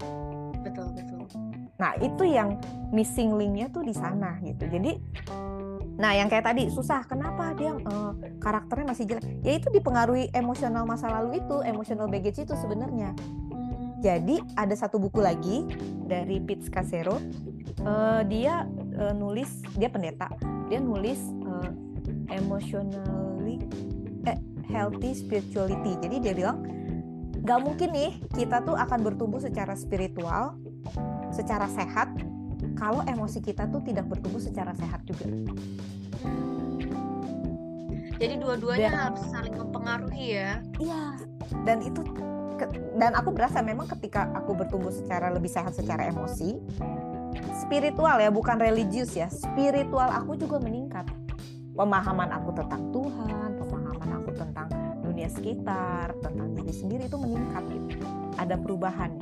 Betul 0.60 0.92
betul 0.92 1.24
nah 1.78 1.94
itu 2.02 2.26
yang 2.26 2.58
missing 2.90 3.38
linknya 3.38 3.70
tuh 3.70 3.86
di 3.86 3.94
sana 3.94 4.36
gitu. 4.42 4.66
Jadi 4.66 4.98
nah 5.98 6.14
yang 6.14 6.30
kayak 6.30 6.46
tadi 6.50 6.70
susah. 6.70 7.06
Kenapa 7.06 7.54
dia 7.54 7.74
uh, 7.74 8.12
karakternya 8.42 8.86
masih 8.94 9.04
jelek? 9.06 9.24
Ya 9.46 9.52
itu 9.58 9.70
dipengaruhi 9.70 10.30
emosional 10.34 10.86
masa 10.86 11.10
lalu 11.10 11.38
itu 11.38 11.62
emotional 11.62 12.10
baggage 12.10 12.42
itu 12.42 12.54
sebenarnya. 12.58 13.14
Jadi 13.98 14.38
ada 14.54 14.74
satu 14.78 15.02
buku 15.02 15.18
lagi 15.18 15.66
dari 16.06 16.38
Pete 16.38 16.70
Casero 16.70 17.18
uh, 17.82 18.22
dia 18.26 18.66
uh, 18.98 19.14
nulis 19.14 19.62
dia 19.74 19.90
pendeta. 19.90 20.30
Dia 20.70 20.78
nulis 20.78 21.18
uh, 21.46 21.70
emotionally 22.30 23.58
eh, 24.26 24.38
healthy 24.70 25.18
spirituality. 25.18 25.98
Jadi 25.98 26.16
dia 26.22 26.32
bilang 26.34 26.62
nggak 27.42 27.60
mungkin 27.64 27.88
nih 27.90 28.12
kita 28.36 28.62
tuh 28.62 28.76
akan 28.76 29.02
bertumbuh 29.02 29.40
secara 29.40 29.72
spiritual 29.74 30.58
secara 31.30 31.68
sehat 31.70 32.08
kalau 32.78 33.02
emosi 33.06 33.42
kita 33.42 33.66
tuh 33.70 33.82
tidak 33.82 34.06
bertumbuh 34.06 34.42
secara 34.42 34.74
sehat 34.78 35.02
juga. 35.06 35.26
Jadi 38.18 38.34
dua-duanya 38.42 38.90
harus 38.90 39.22
saling 39.30 39.54
mempengaruhi 39.54 40.26
ya. 40.34 40.58
Iya. 40.82 41.02
Dan 41.62 41.86
itu 41.86 42.02
dan 42.98 43.14
aku 43.14 43.30
berasa 43.30 43.62
memang 43.62 43.86
ketika 43.86 44.26
aku 44.34 44.58
bertumbuh 44.58 44.90
secara 44.90 45.30
lebih 45.30 45.46
sehat 45.46 45.70
secara 45.78 46.10
emosi, 46.10 46.58
spiritual 47.62 48.18
ya, 48.18 48.34
bukan 48.34 48.58
religius 48.58 49.14
ya. 49.14 49.30
Spiritual 49.30 50.10
aku 50.10 50.34
juga 50.34 50.58
meningkat. 50.58 51.06
Pemahaman 51.78 52.34
aku 52.34 52.50
tentang 52.58 52.90
Tuhan, 52.90 53.50
pemahaman 53.62 54.10
aku 54.18 54.30
tentang 54.34 54.66
dunia 55.06 55.30
sekitar, 55.30 56.10
tentang 56.18 56.58
diri 56.58 56.74
sendiri 56.74 57.06
itu 57.06 57.14
meningkat 57.14 57.62
gitu. 57.70 58.02
Ada 58.34 58.58
perubahan. 58.58 59.14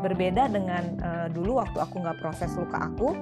Berbeda 0.00 0.48
dengan 0.48 0.96
uh, 1.04 1.28
dulu 1.28 1.60
waktu 1.60 1.78
aku 1.80 2.00
nggak 2.00 2.18
proses 2.24 2.50
luka 2.56 2.88
aku, 2.88 3.12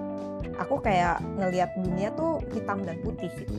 aku 0.58 0.74
kayak 0.82 1.18
ngelihat 1.38 1.74
dunia 1.78 2.14
tuh 2.14 2.42
hitam 2.54 2.82
dan 2.86 2.98
putih 3.02 3.30
gitu. 3.34 3.54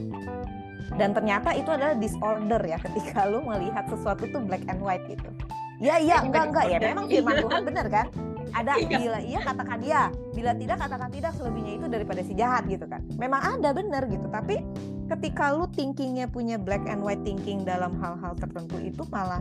Dan 0.97 1.13
ternyata 1.13 1.53
itu 1.53 1.69
adalah 1.69 1.93
disorder 1.93 2.61
ya 2.65 2.77
ketika 2.89 3.29
lu 3.29 3.43
melihat 3.45 3.85
sesuatu 3.91 4.25
tuh 4.31 4.41
black 4.41 4.63
and 4.71 4.81
white 4.81 5.03
gitu. 5.05 5.29
Ya 5.79 5.95
iya 5.95 6.19
enggak 6.19 6.51
enggak 6.51 6.65
ya 6.67 6.77
memang 6.79 7.07
firman 7.07 7.35
Tuhan 7.39 7.61
benar 7.63 7.87
kan? 7.87 8.07
Ada 8.49 8.81
bila 8.81 9.19
iya 9.21 9.39
katakan 9.45 9.79
iya, 9.85 10.03
bila 10.33 10.51
tidak 10.57 10.77
katakan 10.81 11.09
tidak 11.13 11.31
selebihnya 11.37 11.73
itu 11.79 11.85
daripada 11.85 12.21
si 12.25 12.33
jahat 12.33 12.65
gitu 12.65 12.83
kan. 12.89 13.05
Memang 13.15 13.39
ada 13.45 13.69
benar 13.71 14.09
gitu, 14.09 14.25
tapi 14.27 14.59
ketika 15.07 15.53
lu 15.53 15.69
thinkingnya 15.71 16.25
punya 16.27 16.57
black 16.57 16.81
and 16.89 17.05
white 17.05 17.21
thinking 17.21 17.61
dalam 17.61 17.93
hal-hal 18.01 18.33
tertentu 18.35 18.81
itu 18.81 19.05
malah 19.13 19.39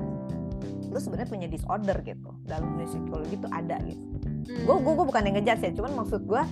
lu 0.88 0.98
sebenarnya 0.98 1.28
punya 1.28 1.48
disorder 1.48 1.96
gitu 2.02 2.30
dalam 2.48 2.74
dunia 2.74 2.88
psikologi 2.88 3.34
itu 3.36 3.48
ada 3.52 3.76
gitu. 3.84 4.04
Gue 4.64 4.76
gue 4.80 4.92
gue 4.96 5.06
bukan 5.06 5.22
yang 5.28 5.36
ngejar 5.40 5.56
ya 5.60 5.70
cuman 5.76 5.92
maksud 6.04 6.24
gue 6.24 6.42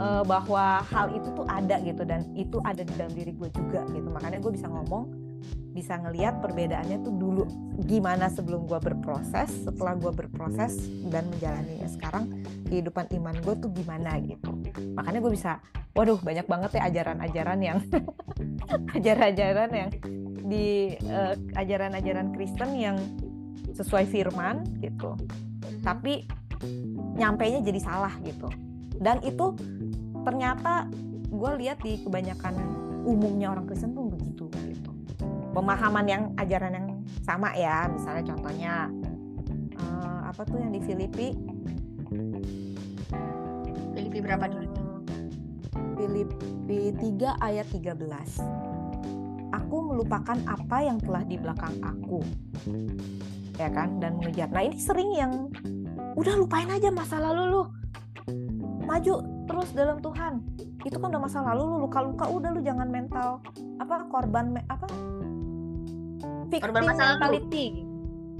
uh, 0.00 0.22
bahwa 0.24 0.80
hal 0.88 1.12
itu 1.12 1.28
tuh 1.36 1.44
ada 1.44 1.76
gitu 1.84 2.02
dan 2.08 2.24
itu 2.32 2.56
ada 2.64 2.80
di 2.80 2.92
dalam 2.96 3.12
diri 3.12 3.32
gue 3.36 3.48
juga 3.52 3.84
gitu. 3.92 4.08
Makanya 4.08 4.38
gue 4.40 4.52
bisa 4.52 4.66
ngomong 4.72 5.04
bisa 5.72 5.96
ngelihat 5.96 6.44
perbedaannya 6.44 7.00
tuh 7.00 7.12
dulu 7.16 7.42
gimana 7.88 8.28
sebelum 8.28 8.68
gue 8.68 8.76
berproses 8.76 9.48
setelah 9.64 9.96
gue 9.96 10.12
berproses 10.12 10.88
dan 11.12 11.28
menjalaninya. 11.28 11.88
Sekarang 11.88 12.32
kehidupan 12.68 13.12
iman 13.20 13.36
gue 13.44 13.54
tuh 13.60 13.70
gimana 13.76 14.16
gitu. 14.24 14.52
Makanya 14.96 15.20
gue 15.20 15.32
bisa 15.32 15.60
waduh 15.92 16.16
banyak 16.20 16.48
banget 16.48 16.70
ya 16.80 16.88
ajaran-ajaran 16.88 17.60
yang 17.60 17.78
ajaran-ajaran 18.96 19.70
yang 19.72 19.90
di 20.48 20.96
uh, 21.08 21.36
ajaran-ajaran 21.56 22.32
Kristen 22.36 22.76
yang 22.76 22.96
sesuai 23.70 24.10
firman 24.10 24.66
gitu. 24.82 25.14
Tapi 25.86 26.26
nyampainya 27.14 27.62
jadi 27.62 27.80
salah 27.82 28.14
gitu. 28.26 28.50
Dan 28.98 29.22
itu 29.22 29.54
ternyata 30.22 30.86
gue 31.32 31.52
lihat 31.62 31.82
di 31.82 31.98
kebanyakan 32.02 32.54
umumnya 33.02 33.50
orang 33.50 33.66
Kristen 33.66 33.94
tuh 33.94 34.10
begitu 34.10 34.46
gitu. 34.68 34.90
Pemahaman 35.52 36.06
yang 36.06 36.22
ajaran 36.38 36.72
yang 36.74 36.88
sama 37.22 37.52
ya 37.54 37.90
misalnya 37.90 38.24
contohnya 38.34 38.72
uh, 39.76 40.30
apa 40.30 40.42
tuh 40.46 40.58
yang 40.62 40.72
di 40.72 40.80
Filipi? 40.80 41.34
Filipi 43.92 44.18
berapa 44.20 44.48
dulu 44.48 44.68
Filipi 45.96 46.92
3 46.96 47.38
ayat 47.38 47.66
13 47.68 47.94
Aku 49.52 49.76
melupakan 49.84 50.36
apa 50.48 50.78
yang 50.80 50.96
telah 51.00 51.24
di 51.24 51.36
belakang 51.36 51.76
aku 51.84 52.24
ya 53.56 53.68
kan? 53.72 54.00
Dan 54.00 54.20
mengejar 54.20 54.48
nah 54.52 54.62
ini 54.64 54.78
sering 54.78 55.10
yang 55.16 55.32
udah 56.16 56.34
lupain 56.36 56.68
aja 56.68 56.88
masa 56.92 57.20
lalu 57.20 57.42
lu. 57.52 57.62
Maju 58.84 59.14
terus 59.48 59.70
dalam 59.72 59.98
Tuhan. 60.04 60.42
Itu 60.82 60.98
kan 60.98 61.14
udah 61.14 61.22
masa 61.22 61.38
lalu 61.42 61.62
lu 61.66 61.76
luka-luka 61.86 62.26
udah 62.26 62.50
lu 62.52 62.60
jangan 62.60 62.88
mental 62.90 63.38
apa 63.78 64.06
korban 64.10 64.58
apa? 64.66 64.86
Victim 66.50 66.68
korban 66.68 66.82
masa 66.88 67.16
mentality. 67.16 67.66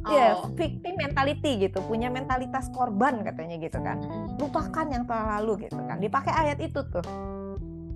Oh. 0.02 0.10
Ya, 0.10 0.34
yeah, 0.34 0.34
victim 0.58 0.98
mentality 0.98 1.62
gitu, 1.62 1.78
punya 1.86 2.10
mentalitas 2.10 2.66
korban 2.74 3.22
katanya 3.22 3.54
gitu 3.62 3.78
kan. 3.78 4.02
Lupakan 4.34 4.86
yang 4.90 5.06
telah 5.06 5.38
lalu 5.38 5.70
gitu 5.70 5.78
kan. 5.78 6.02
Dipakai 6.02 6.34
ayat 6.34 6.58
itu 6.58 6.82
tuh. 6.90 7.06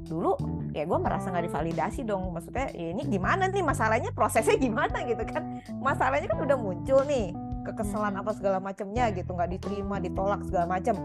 Dulu 0.06 0.32
ya 0.72 0.86
gue 0.86 0.98
merasa 0.98 1.28
nggak 1.28 1.50
divalidasi 1.50 2.00
dong. 2.06 2.30
Maksudnya 2.30 2.70
ya 2.72 2.94
ini 2.94 3.02
gimana 3.06 3.50
nih? 3.50 3.62
Masalahnya, 3.62 4.10
prosesnya 4.14 4.56
gimana 4.56 5.02
gitu 5.04 5.22
kan. 5.26 5.60
Masalahnya 5.82 6.30
kan 6.30 6.38
udah 6.40 6.56
muncul 6.58 7.02
nih 7.04 7.34
kekesalan 7.66 8.14
apa 8.14 8.30
segala 8.32 8.62
macamnya 8.62 9.10
gitu. 9.10 9.34
Nggak 9.34 9.50
diterima 9.58 9.98
ditolak 9.98 10.40
segala 10.46 10.78
macam 10.78 10.96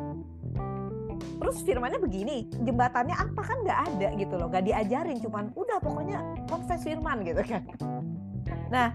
terus 1.41 1.57
firmannya 1.65 1.97
begini 1.97 2.45
jembatannya 2.61 3.17
apa? 3.17 3.41
Kan 3.41 3.57
nggak 3.65 3.79
ada 3.89 4.07
gitu 4.13 4.33
loh. 4.37 4.47
Nggak 4.53 4.65
diajarin 4.69 5.17
cuman 5.19 5.49
udah 5.57 5.77
pokoknya 5.81 6.19
confess 6.45 6.85
firman 6.85 7.25
gitu 7.25 7.41
kan. 7.41 7.65
Nah 8.69 8.93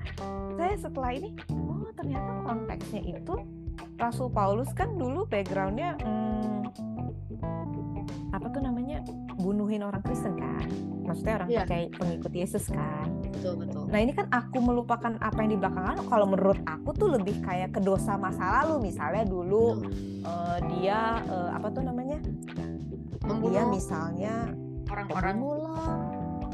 saya 0.57 0.75
setelah 0.79 1.11
ini 1.13 1.35
oh 1.53 1.91
ternyata 1.93 2.31
konteksnya 2.47 3.03
itu 3.03 3.35
Rasul 3.97 4.29
Paulus 4.33 4.71
kan 4.73 4.97
dulu 4.97 5.25
backgroundnya 5.29 5.97
hmm, 6.01 6.61
apa 8.37 8.53
tuh 8.53 8.61
namanya 8.61 9.01
bunuhin 9.41 9.81
orang 9.81 10.05
Kristen 10.05 10.37
kan? 10.37 10.69
Maksudnya 11.09 11.35
orang 11.41 11.49
yeah. 11.49 11.65
percaya 11.65 11.87
pengikut 11.97 12.33
Yesus 12.37 12.65
kan? 12.69 13.09
Betul 13.33 13.65
betul. 13.65 13.89
Nah 13.89 13.99
ini 14.05 14.13
kan 14.13 14.29
aku 14.29 14.61
melupakan 14.61 15.17
apa 15.25 15.39
yang 15.41 15.57
di 15.57 15.59
belakangan 15.59 15.97
kalau 16.05 16.27
menurut 16.29 16.61
aku 16.69 16.93
tuh 16.93 17.09
lebih 17.17 17.41
kayak 17.41 17.73
ke 17.73 17.81
dosa 17.81 18.21
masa 18.21 18.61
lalu. 18.61 18.93
Misalnya 18.93 19.25
dulu 19.25 19.81
uh, 20.29 20.59
dia 20.77 21.25
uh, 21.33 21.51
apa 21.57 21.73
tuh 21.73 21.81
namanya? 21.81 22.21
Membunuh 23.25 23.49
dia 23.57 23.65
misalnya 23.65 24.53
orang-orang 24.93 25.37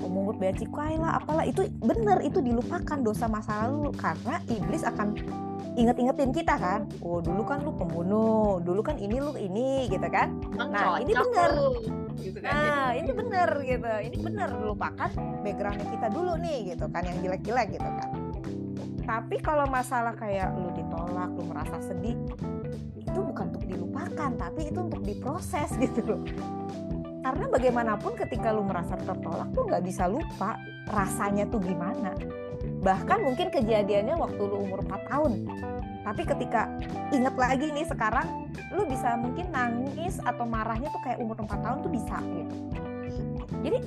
lah 0.02 0.10
memungut 0.10 0.36
bea 0.42 0.50
cukai 0.50 0.98
lah 0.98 1.22
apalah. 1.22 1.46
Itu 1.46 1.70
bener 1.78 2.18
itu 2.26 2.42
dilupakan 2.42 2.98
dosa 2.98 3.30
masa 3.30 3.70
lalu 3.70 3.94
karena 3.94 4.42
iblis 4.50 4.82
akan 4.82 5.14
inget-ingetin 5.78 6.34
kita 6.34 6.58
kan. 6.58 6.90
Oh 7.06 7.22
dulu 7.22 7.46
kan 7.46 7.62
lu 7.62 7.70
pembunuh 7.78 8.58
dulu 8.58 8.82
kan 8.82 8.98
ini 8.98 9.22
lu 9.22 9.30
ini 9.38 9.86
gitu 9.86 10.06
kan. 10.10 10.34
Nah 10.58 10.98
ini 10.98 11.14
bener. 11.14 11.52
gitu 12.22 12.38
kan, 12.38 12.54
nah 12.54 12.90
ini 12.94 13.10
bener 13.10 13.50
gitu. 13.62 13.88
Ini 13.88 14.16
bener 14.20 14.50
lupakan 14.62 15.10
backgroundnya 15.42 15.86
kita 15.90 16.08
dulu 16.12 16.38
nih 16.38 16.74
gitu 16.74 16.86
kan 16.90 17.02
yang 17.06 17.18
jelek-jelek 17.22 17.78
gitu 17.78 17.90
kan. 17.98 18.10
Tapi 19.02 19.36
kalau 19.42 19.66
masalah 19.66 20.14
kayak 20.14 20.54
lu 20.54 20.70
ditolak 20.74 21.30
lu 21.34 21.42
merasa 21.50 21.78
sedih 21.82 22.14
itu 23.12 23.20
bukan 23.20 23.52
untuk 23.52 23.64
dilupakan 23.68 24.30
tapi 24.40 24.72
itu 24.72 24.78
untuk 24.80 25.02
diproses 25.04 25.68
gitu 25.76 26.00
loh 26.00 26.22
karena 27.22 27.46
bagaimanapun 27.46 28.18
ketika 28.18 28.50
lu 28.50 28.66
merasa 28.66 28.98
tertolak 28.98 29.48
tuh 29.54 29.70
nggak 29.70 29.82
bisa 29.86 30.10
lupa 30.10 30.58
rasanya 30.90 31.46
tuh 31.46 31.62
gimana. 31.62 32.18
Bahkan 32.82 33.18
mungkin 33.22 33.48
kejadiannya 33.54 34.18
waktu 34.18 34.42
lu 34.42 34.66
umur 34.66 34.82
4 34.82 35.06
tahun. 35.06 35.32
Tapi 36.02 36.22
ketika 36.26 36.66
inget 37.14 37.34
lagi 37.38 37.70
nih 37.70 37.86
sekarang 37.86 38.50
lu 38.74 38.82
bisa 38.90 39.14
mungkin 39.14 39.54
nangis 39.54 40.18
atau 40.18 40.42
marahnya 40.42 40.90
tuh 40.90 41.02
kayak 41.06 41.22
umur 41.22 41.38
4 41.38 41.62
tahun 41.62 41.78
tuh 41.86 41.92
bisa 41.94 42.18
gitu. 42.18 42.56
Jadi 43.62 43.78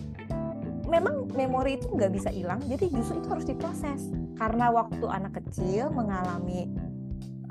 memang 0.87 1.27
memori 1.35 1.75
itu 1.75 1.91
nggak 1.91 2.11
bisa 2.15 2.31
hilang. 2.31 2.63
Jadi 2.63 2.87
justru 2.87 3.19
itu 3.19 3.27
harus 3.27 3.43
diproses. 3.43 4.07
Karena 4.39 4.71
waktu 4.71 5.03
anak 5.11 5.43
kecil 5.43 5.91
mengalami 5.91 6.71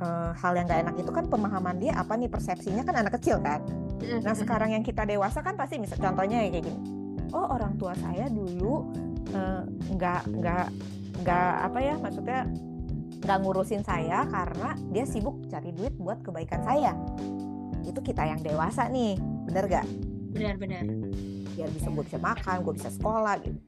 uh, 0.00 0.32
hal 0.32 0.52
yang 0.56 0.68
gak 0.68 0.84
enak 0.84 0.96
itu 1.00 1.08
kan 1.12 1.24
pemahaman 1.28 1.76
dia 1.76 1.92
apa 1.96 2.16
nih 2.16 2.32
persepsinya? 2.32 2.84
Kan 2.88 2.96
anak 3.04 3.20
kecil 3.20 3.36
kan 3.44 3.60
nah 4.20 4.34
sekarang 4.34 4.74
yang 4.74 4.84
kita 4.84 5.06
dewasa 5.06 5.40
kan 5.40 5.54
pasti 5.54 5.78
misal 5.80 5.98
contohnya 5.98 6.44
kayak 6.44 6.64
gini. 6.64 6.80
Oh 7.32 7.46
orang 7.50 7.78
tua 7.80 7.94
saya 7.98 8.30
dulu 8.30 8.90
uh, 9.32 9.62
nggak 9.94 10.22
nggak 10.28 10.66
nggak 11.24 11.52
apa 11.70 11.78
ya 11.80 11.94
maksudnya 11.98 12.40
nggak 13.24 13.38
ngurusin 13.40 13.82
saya 13.86 14.28
karena 14.28 14.76
dia 14.92 15.04
sibuk 15.08 15.40
cari 15.48 15.72
duit 15.72 15.94
buat 15.96 16.20
kebaikan 16.20 16.62
saya. 16.66 16.92
Itu 17.84 18.00
kita 18.00 18.24
yang 18.28 18.40
dewasa 18.40 18.88
nih 18.88 19.16
bener 19.44 19.64
gak 19.68 19.86
benar-benar 20.34 20.82
biar 21.54 21.70
bisa 21.70 21.88
gue 21.88 22.04
bisa 22.04 22.18
makan 22.18 22.56
gue 22.66 22.74
bisa 22.74 22.90
sekolah 22.90 23.34
gitu. 23.40 23.58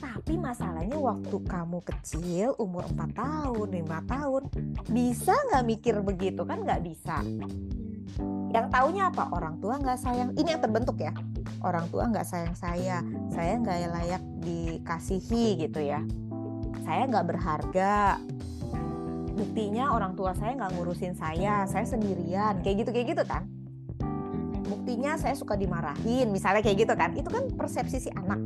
Tapi 0.00 0.34
masalahnya 0.40 0.96
waktu 0.96 1.36
kamu 1.44 1.78
kecil 1.84 2.48
umur 2.56 2.88
4 2.90 3.12
tahun 3.12 3.68
lima 3.70 4.00
tahun 4.08 4.48
bisa 4.88 5.32
nggak 5.52 5.64
mikir 5.68 5.94
begitu? 6.00 6.42
Kan 6.48 6.64
nggak 6.64 6.82
bisa. 6.84 7.20
Yang 8.52 8.66
taunya 8.72 9.12
apa? 9.12 9.28
Orang 9.32 9.60
tua 9.60 9.76
nggak 9.76 10.00
sayang. 10.00 10.32
Ini 10.34 10.56
yang 10.56 10.62
terbentuk 10.64 10.96
ya. 10.96 11.12
Orang 11.60 11.88
tua 11.92 12.08
nggak 12.08 12.26
sayang 12.26 12.56
saya. 12.56 13.04
Saya 13.32 13.60
nggak 13.60 13.78
layak 13.92 14.22
dikasihi 14.40 15.68
gitu 15.68 15.80
ya. 15.84 16.00
Saya 16.84 17.04
nggak 17.08 17.26
berharga. 17.28 18.16
Buktinya 19.36 19.92
orang 19.92 20.16
tua 20.16 20.32
saya 20.32 20.56
nggak 20.56 20.72
ngurusin 20.80 21.12
saya. 21.12 21.68
Saya 21.68 21.84
sendirian. 21.84 22.64
Kayak 22.64 22.76
gitu 22.86 22.90
kayak 22.96 23.08
gitu 23.12 23.24
kan 23.28 23.55
buktinya 24.66 25.14
saya 25.16 25.32
suka 25.38 25.54
dimarahin 25.54 26.28
misalnya 26.30 26.60
kayak 26.60 26.86
gitu 26.86 26.94
kan. 26.98 27.10
Itu 27.14 27.28
kan 27.30 27.50
persepsi 27.54 27.98
si 28.06 28.10
anak. 28.12 28.38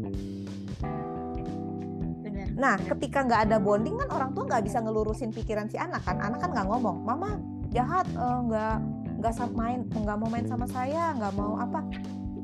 Nah 2.61 2.77
ketika 2.77 3.25
nggak 3.25 3.49
ada 3.49 3.57
bonding 3.57 3.97
kan 3.97 4.09
orang 4.13 4.31
tua 4.37 4.45
nggak 4.45 4.69
bisa 4.69 4.85
ngelurusin 4.85 5.33
pikiran 5.33 5.67
si 5.73 5.81
anak 5.81 6.05
kan. 6.05 6.21
Anak 6.21 6.45
kan 6.45 6.53
nggak 6.53 6.69
ngomong 6.69 6.97
mama 7.03 7.41
jahat 7.73 8.05
eh, 8.13 8.39
nggak 8.47 8.77
nggak 9.21 9.33
sa- 9.37 9.53
main 9.53 9.89
nggak 9.89 10.17
mau 10.21 10.29
main 10.29 10.45
sama 10.45 10.69
saya 10.69 11.17
nggak 11.17 11.33
mau 11.35 11.57
apa. 11.57 11.81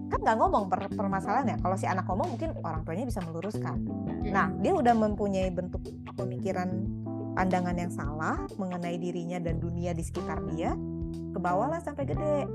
Kan 0.07 0.19
nggak 0.25 0.37
ngomong 0.41 0.73
per 0.73 0.89
permasalahannya. 0.89 1.61
Kalau 1.61 1.77
si 1.77 1.85
anak 1.85 2.09
ngomong 2.09 2.33
mungkin 2.33 2.57
orang 2.65 2.81
tuanya 2.89 3.05
bisa 3.05 3.21
meluruskan. 3.21 3.77
Nah 4.33 4.49
dia 4.65 4.73
udah 4.73 4.95
mempunyai 4.97 5.53
bentuk 5.53 5.85
pemikiran 6.17 6.89
pandangan 7.37 7.77
yang 7.77 7.93
salah 7.93 8.49
mengenai 8.57 8.97
dirinya 8.97 9.37
dan 9.37 9.61
dunia 9.61 9.93
di 9.93 10.01
sekitar 10.01 10.41
dia 10.57 10.73
ke 11.37 11.39
bawah 11.39 11.69
lah 11.69 11.85
sampai 11.85 12.09
gede 12.09 12.49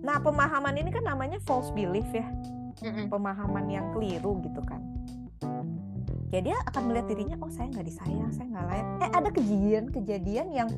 nah 0.00 0.16
pemahaman 0.20 0.76
ini 0.80 0.90
kan 0.92 1.04
namanya 1.04 1.38
false 1.44 1.68
belief 1.72 2.08
ya. 2.12 2.24
Mm-mm. 2.80 3.12
pemahaman 3.12 3.68
yang 3.68 3.86
keliru 3.92 4.40
gitu 4.40 4.64
kan. 4.64 4.80
Ya 6.30 6.40
dia 6.40 6.56
akan 6.64 6.88
melihat 6.88 7.12
dirinya 7.12 7.36
oh 7.42 7.52
saya 7.52 7.68
nggak 7.68 7.86
disayang 7.86 8.30
saya 8.32 8.46
nggak 8.48 8.66
layak. 8.72 8.86
Eh 9.04 9.10
ada 9.12 9.28
kejadian-kejadian 9.34 10.48
yang 10.54 10.68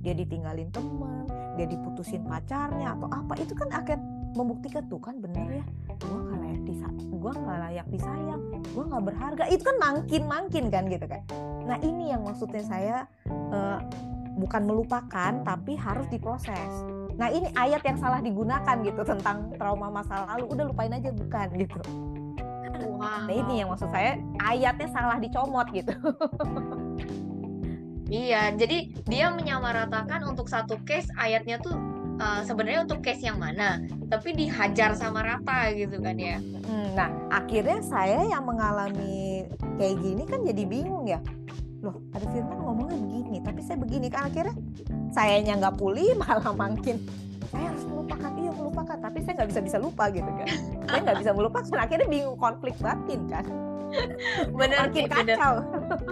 dia 0.00 0.14
ditinggalin 0.16 0.72
teman 0.72 1.28
dia 1.60 1.68
diputusin 1.68 2.24
pacarnya 2.24 2.96
atau 2.96 3.08
apa. 3.12 3.36
Itu 3.36 3.52
kan 3.52 3.68
akan 3.68 3.98
membuktikan 4.32 4.88
tuh 4.88 4.96
kan 4.96 5.20
bener 5.20 5.60
ya 5.60 5.64
gua 6.08 6.24
nggak 6.24 6.40
layak 6.40 6.62
disayang 6.64 6.96
gua 7.20 7.32
nggak 7.36 7.58
layak 7.68 7.86
disayang 7.92 8.40
gua 8.72 8.84
nggak 8.88 9.04
berharga. 9.12 9.44
Itu 9.52 9.62
kan 9.68 9.76
makin 9.76 10.22
makin 10.24 10.64
kan 10.72 10.84
gitu 10.88 11.04
kan. 11.04 11.20
Nah 11.68 11.76
ini 11.84 12.16
yang 12.16 12.24
maksudnya 12.24 12.64
saya 12.64 12.96
eh, 13.28 13.78
bukan 14.40 14.64
melupakan 14.64 15.32
tapi 15.44 15.76
harus 15.76 16.08
diproses 16.08 16.72
nah 17.16 17.28
ini 17.28 17.48
ayat 17.54 17.82
yang 17.84 17.98
salah 18.00 18.20
digunakan 18.20 18.76
gitu 18.84 19.02
tentang 19.04 19.52
trauma 19.56 19.88
masa 19.92 20.24
lalu 20.34 20.48
udah 20.52 20.64
lupain 20.68 20.92
aja 20.92 21.10
bukan 21.12 21.48
gitu 21.56 21.80
Wow. 23.02 23.26
Nah 23.26 23.34
ini 23.34 23.54
yang 23.62 23.68
maksud 23.74 23.90
saya 23.90 24.18
ayatnya 24.38 24.88
salah 24.94 25.18
dicomot 25.18 25.66
gitu. 25.74 25.94
Iya, 28.12 28.52
jadi 28.60 28.92
dia 29.08 29.32
menyamaratakan 29.32 30.20
untuk 30.28 30.44
satu 30.44 30.76
case 30.84 31.08
ayatnya 31.16 31.56
tuh 31.64 31.72
uh, 32.20 32.44
sebenarnya 32.44 32.84
untuk 32.84 33.00
case 33.00 33.24
yang 33.24 33.40
mana, 33.40 33.80
tapi 34.12 34.36
dihajar 34.36 34.92
sama 34.92 35.24
rata 35.24 35.72
gitu 35.72 35.96
kan 35.96 36.20
ya. 36.20 36.36
Hmm, 36.36 36.92
Nah 36.92 37.08
akhirnya 37.32 37.80
saya 37.80 38.20
yang 38.28 38.44
mengalami 38.44 39.48
kayak 39.80 39.96
gini 40.04 40.28
kan 40.28 40.44
jadi 40.44 40.62
bingung 40.68 41.08
ya. 41.08 41.24
Loh 41.80 42.04
ada 42.12 42.28
firman 42.28 42.60
ngomongnya 42.60 43.00
begini, 43.00 43.38
tapi 43.40 43.64
saya 43.64 43.80
begini 43.80 44.12
kan 44.12 44.28
akhirnya 44.28 44.60
sayanya 45.12 45.60
nggak 45.60 45.76
pulih 45.78 46.16
malah 46.20 46.52
makin 46.56 46.96
saya 47.52 47.68
harus 47.68 47.84
melupakan 47.84 48.30
iya 48.40 48.52
melupakan 48.52 48.96
tapi 48.96 49.18
saya 49.20 49.34
nggak 49.40 49.50
bisa 49.52 49.60
bisa 49.60 49.78
lupa 49.78 50.04
gitu 50.08 50.26
kan 50.26 50.48
saya 50.88 51.00
nggak 51.04 51.18
bisa 51.20 51.30
melupakan 51.36 51.78
akhirnya 51.84 52.08
bingung 52.08 52.38
konflik 52.40 52.74
batin 52.80 53.28
kan 53.28 53.46
Bener, 54.56 54.88
makin 54.88 55.04
bener, 55.04 55.36
kacau 55.36 55.54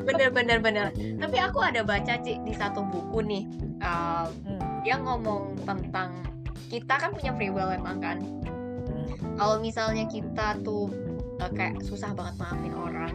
bener, 0.04 0.28
bener, 0.28 0.58
bener. 0.60 0.86
Tapi 0.92 1.36
aku 1.40 1.64
ada 1.64 1.80
baca 1.80 2.20
Ci 2.20 2.36
di 2.44 2.52
satu 2.52 2.84
buku 2.84 3.24
nih, 3.24 3.44
uh, 3.80 4.28
Hmm. 4.44 4.60
dia 4.84 5.00
ngomong 5.00 5.56
tentang 5.64 6.12
kita 6.68 6.94
kan 7.00 7.10
punya 7.16 7.32
free 7.34 7.48
will 7.48 7.72
emang 7.72 7.98
kan. 8.04 8.18
Hmm. 8.20 9.08
Kalau 9.40 9.56
misalnya 9.64 10.04
kita 10.12 10.60
tuh 10.60 10.92
uh, 11.40 11.50
kayak 11.56 11.80
susah 11.80 12.12
banget 12.12 12.36
maafin 12.36 12.74
orang, 12.76 13.14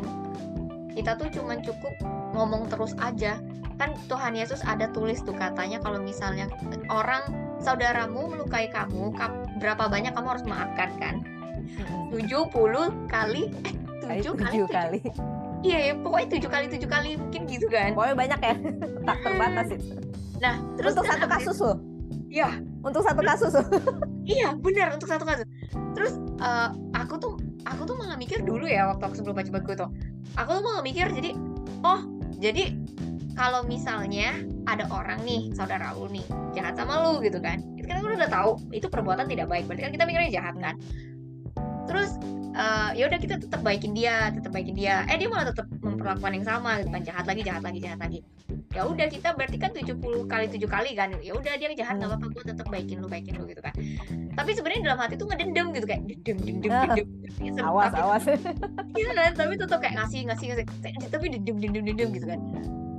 kita 0.98 1.14
tuh 1.14 1.30
cuman 1.30 1.62
cukup 1.62 1.94
ngomong 2.34 2.66
terus 2.66 2.98
aja. 2.98 3.38
Kan 3.76 3.92
Tuhan 4.06 4.34
Yesus 4.34 4.64
ada 4.64 4.88
tulis 4.90 5.20
tuh 5.20 5.34
katanya 5.34 5.80
kalau 5.80 6.00
misalnya 6.00 6.48
orang 6.88 7.28
saudaramu 7.58 8.28
melukai 8.28 8.68
kamu, 8.68 9.12
berapa 9.58 9.84
banyak 9.86 10.12
kamu 10.12 10.28
harus 10.30 10.46
maafkan 10.46 10.90
kan? 10.96 11.16
Hmm. 11.76 12.14
70 12.14 12.52
kali 13.08 13.50
eh 13.66 13.74
Kali 13.98 14.22
7 14.22 14.22
kali, 14.22 14.22
tujuh 14.22 14.34
tujuh- 14.38 14.70
kali 14.70 15.00
Iya 15.60 15.78
ya, 15.82 15.94
pokoknya 15.98 16.28
7 16.30 16.46
kali 16.46 16.66
7 16.70 16.86
kali 16.86 17.10
mungkin 17.18 17.42
gitu 17.50 17.66
kan. 17.68 17.90
pokoknya 17.92 18.16
banyak 18.16 18.40
ya 18.40 18.56
tak 19.08 19.18
terbatas 19.20 19.68
itu 19.72 19.86
Nah, 20.38 20.56
terus 20.76 20.94
untuk 20.94 21.08
kan 21.08 21.18
satu 21.18 21.28
kasus 21.28 21.58
loh 21.58 21.78
Iya, 22.28 22.50
untuk 22.80 23.02
satu 23.02 23.22
kasus 23.24 23.52
loh 23.52 23.66
iya 24.30 24.54
benar 24.54 24.94
untuk 24.94 25.08
satu 25.08 25.24
kasus. 25.24 25.48
Terus 25.96 26.14
eh, 26.38 26.70
aku 26.94 27.16
tuh 27.18 27.34
aku 27.64 27.82
tuh 27.84 27.96
malah 27.96 28.14
mikir 28.14 28.42
dulu 28.42 28.66
ya 28.66 28.86
waktu 28.88 29.04
aku 29.04 29.16
sebelum 29.16 29.36
baca 29.36 29.50
buku 29.50 29.72
tuh. 29.74 29.90
Aku 30.36 30.50
tuh 30.52 30.62
malah 30.62 30.84
mikir 30.84 31.10
jadi 31.10 31.34
oh, 31.82 32.04
jadi 32.38 32.76
kalau 33.36 33.62
misalnya 33.64 34.32
ada 34.66 34.88
orang 34.90 35.20
nih, 35.22 35.52
saudara 35.52 35.92
lu 35.94 36.08
nih, 36.10 36.24
jahat 36.56 36.74
sama 36.74 37.04
lu 37.04 37.20
gitu 37.20 37.38
kan. 37.38 37.60
Itu 37.76 37.86
kan 37.86 38.02
udah 38.02 38.32
tahu 38.32 38.58
itu 38.72 38.88
perbuatan 38.88 39.28
tidak 39.28 39.52
baik, 39.52 39.68
berarti 39.68 39.84
kan 39.86 39.92
kita 39.92 40.04
mikirnya 40.08 40.32
jahat 40.34 40.56
kan. 40.58 40.76
Terus 41.86 42.18
eh, 42.56 42.90
ya 42.98 43.06
udah 43.06 43.20
kita 43.20 43.36
tetap 43.38 43.62
baikin 43.62 43.92
dia, 43.94 44.32
tetap 44.32 44.50
baikin 44.50 44.74
dia. 44.74 45.04
Eh 45.12 45.20
dia 45.20 45.28
malah 45.28 45.52
tetap 45.52 45.68
memperlakukan 45.84 46.32
yang 46.34 46.48
sama 46.48 46.80
gitu 46.82 46.90
kan, 46.90 47.04
jahat 47.04 47.26
lagi, 47.28 47.42
jahat 47.44 47.62
lagi, 47.62 47.80
jahat 47.84 48.00
lagi. 48.00 48.20
Ya 48.72 48.84
udah 48.84 49.08
kita 49.08 49.36
berarti 49.36 49.56
kan 49.60 49.72
70 49.72 50.00
kali 50.28 50.46
7 50.48 50.66
kali 50.66 50.92
kan. 50.96 51.12
Ya 51.20 51.32
udah 51.36 51.54
dia 51.56 51.70
jahat 51.76 52.00
nggak 52.00 52.10
apa-apa, 52.12 52.26
gue 52.32 52.44
tetap 52.56 52.68
baikin 52.68 52.98
lu, 53.00 53.08
baikin 53.08 53.36
lu 53.36 53.46
gitu 53.46 53.60
kan. 53.60 53.76
Tapi 54.36 54.52
sebenarnya 54.52 54.82
dalam 54.92 55.00
hati 55.00 55.16
tuh 55.16 55.28
ngedendam 55.28 55.72
gitu 55.72 55.86
kayak 55.86 56.02
dendam, 56.08 56.38
dendam, 56.44 56.72
Ah. 56.72 56.96
dendam. 57.40 57.64
awas 57.68 57.92
Tapi- 57.92 58.02
awas 58.04 58.24
Iya 59.00 59.10
kan, 59.12 59.32
tapi 59.36 59.54
tetap 59.56 59.78
kayak 59.80 59.96
ngasih 60.00 60.20
ngasih 60.28 60.46
ngasih, 60.56 60.66
tapi 61.12 61.26
dendam 61.32 61.56
dendam 61.60 61.84
dendam 61.84 62.10
gitu 62.12 62.28
kan. 62.28 62.40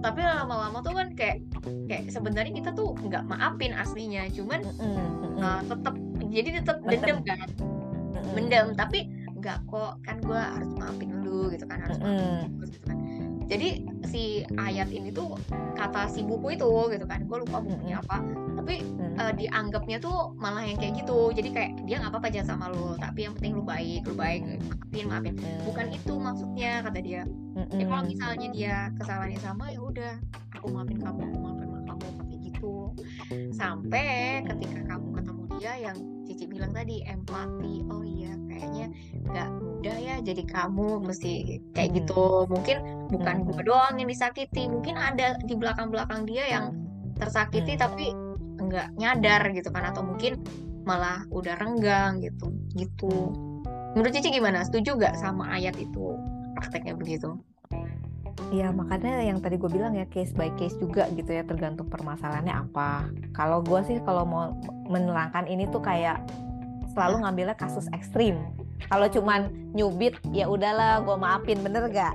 Tapi 0.04 0.20
lama-lama 0.22 0.78
tuh 0.84 0.94
kan 0.94 1.08
kayak 1.16 1.42
kayak 1.88 2.12
sebenarnya 2.12 2.52
kita 2.52 2.70
tuh 2.76 2.94
nggak 2.94 3.26
maafin 3.26 3.72
aslinya, 3.74 4.28
cuman 4.30 4.60
Mm-mm, 4.62 4.96
mm-mm, 4.96 5.42
uh, 5.42 5.60
tetap 5.66 5.94
jadi 6.30 6.48
tetap 6.62 6.78
Mendem. 6.84 7.00
dendam 7.00 7.18
kan, 7.24 7.48
mendem. 8.36 8.66
Tapi 8.76 8.98
nggak 9.36 9.58
kok 9.68 9.92
kan 10.04 10.16
gue 10.22 10.40
harus 10.40 10.70
maafin 10.78 11.10
dulu 11.22 11.50
gitu 11.52 11.64
kan, 11.66 11.78
harus 11.82 11.98
maafin 11.98 12.28
Mm-mm. 12.28 12.56
terus 12.60 12.70
gitu 12.76 12.84
kan. 12.86 12.96
Jadi 13.46 13.86
si 14.10 14.42
ayat 14.58 14.90
ini 14.90 15.14
tuh 15.14 15.38
kata 15.78 16.10
si 16.10 16.26
buku 16.26 16.58
itu 16.58 16.66
gitu 16.90 17.06
kan, 17.06 17.22
gue 17.26 17.38
lupa 17.46 17.62
bukunya 17.62 18.02
apa. 18.02 18.18
Tapi 18.58 18.82
Mm. 18.82 19.14
uh, 19.20 19.32
dianggapnya 19.36 19.98
tuh 20.02 20.34
malah 20.34 20.66
yang 20.66 20.78
kayak 20.80 20.98
gitu. 21.04 21.30
Jadi 21.30 21.48
kayak 21.54 21.70
dia 21.86 22.02
nggak 22.02 22.10
apa-apa 22.10 22.28
jahat 22.34 22.50
sama 22.50 22.72
lu, 22.72 22.98
tapi 22.98 23.28
yang 23.28 23.34
penting 23.38 23.52
lu 23.54 23.62
baik, 23.62 24.02
lu 24.08 24.14
baik, 24.18 24.42
maafin, 24.90 25.06
maafin. 25.06 25.34
Bukan 25.62 25.86
itu 25.94 26.12
maksudnya 26.18 26.82
kata 26.82 26.98
dia. 26.98 27.22
Ya 27.76 27.84
kalau 27.86 28.04
misalnya 28.04 28.48
dia 28.50 28.76
kesalahannya 28.98 29.40
sama 29.40 29.70
ya 29.70 29.80
udah 29.80 30.14
aku 30.56 30.66
maafin 30.72 30.98
kamu, 30.98 31.20
aku 31.30 31.38
maafin 31.38 31.68
kamu 31.86 32.06
kayak 32.26 32.40
gitu. 32.50 32.74
Sampai 33.54 34.42
ketika 34.44 34.80
kamu 34.90 35.06
ketemu 35.22 35.42
dia 35.60 35.72
yang 35.78 35.98
Cici 36.26 36.50
bilang 36.50 36.74
tadi 36.74 37.06
empati. 37.06 37.86
Oh 37.86 38.02
iya, 38.02 38.15
kayaknya 38.56 38.86
nggak 39.28 39.48
mudah 39.60 39.96
ya 40.00 40.16
jadi 40.24 40.42
kamu 40.48 41.04
mesti 41.04 41.60
kayak 41.76 41.90
Hmm. 41.92 41.98
gitu. 42.02 42.24
Mungkin 42.48 42.76
bukan 43.12 43.34
Hmm. 43.44 43.46
gua 43.46 43.60
doang 43.62 43.94
yang 44.00 44.08
disakiti, 44.08 44.66
mungkin 44.66 44.96
ada 44.96 45.36
di 45.44 45.54
belakang-belakang 45.54 46.24
dia 46.24 46.44
yang 46.48 46.74
tersakiti 47.16 47.76
Hmm. 47.76 47.82
tapi 47.84 48.06
nggak 48.56 48.88
nyadar 48.96 49.42
gitu 49.52 49.68
kan 49.68 49.92
atau 49.92 50.00
mungkin 50.04 50.40
malah 50.86 51.26
udah 51.28 51.58
renggang 51.60 52.22
gitu 52.22 52.48
gitu 52.78 53.34
menurut 53.92 54.12
Cici 54.14 54.30
gimana 54.32 54.62
setuju 54.62 54.96
nggak 54.96 55.18
sama 55.18 55.50
ayat 55.50 55.76
itu 55.76 56.16
prakteknya 56.56 56.96
begitu 56.96 57.36
Ya 58.54 58.70
makanya 58.70 59.26
yang 59.26 59.42
tadi 59.42 59.58
gue 59.58 59.66
bilang 59.66 59.98
ya 59.98 60.06
case 60.06 60.30
by 60.30 60.54
case 60.54 60.78
juga 60.78 61.10
gitu 61.18 61.34
ya 61.34 61.42
tergantung 61.42 61.90
permasalahannya 61.90 62.54
apa. 62.54 63.10
Kalau 63.34 63.58
gue 63.58 63.80
sih 63.82 63.98
kalau 64.06 64.22
mau 64.22 64.54
menerangkan 64.86 65.50
ini 65.50 65.66
tuh 65.66 65.82
kayak 65.82 66.22
selalu 66.96 67.16
ngambilnya 67.22 67.56
kasus 67.60 67.86
ekstrim. 67.92 68.40
kalau 68.92 69.08
cuman 69.08 69.48
nyubit 69.72 70.20
ya 70.36 70.48
udahlah 70.48 71.00
gue 71.00 71.16
maafin 71.16 71.58
bener 71.64 71.88
gak 71.88 72.12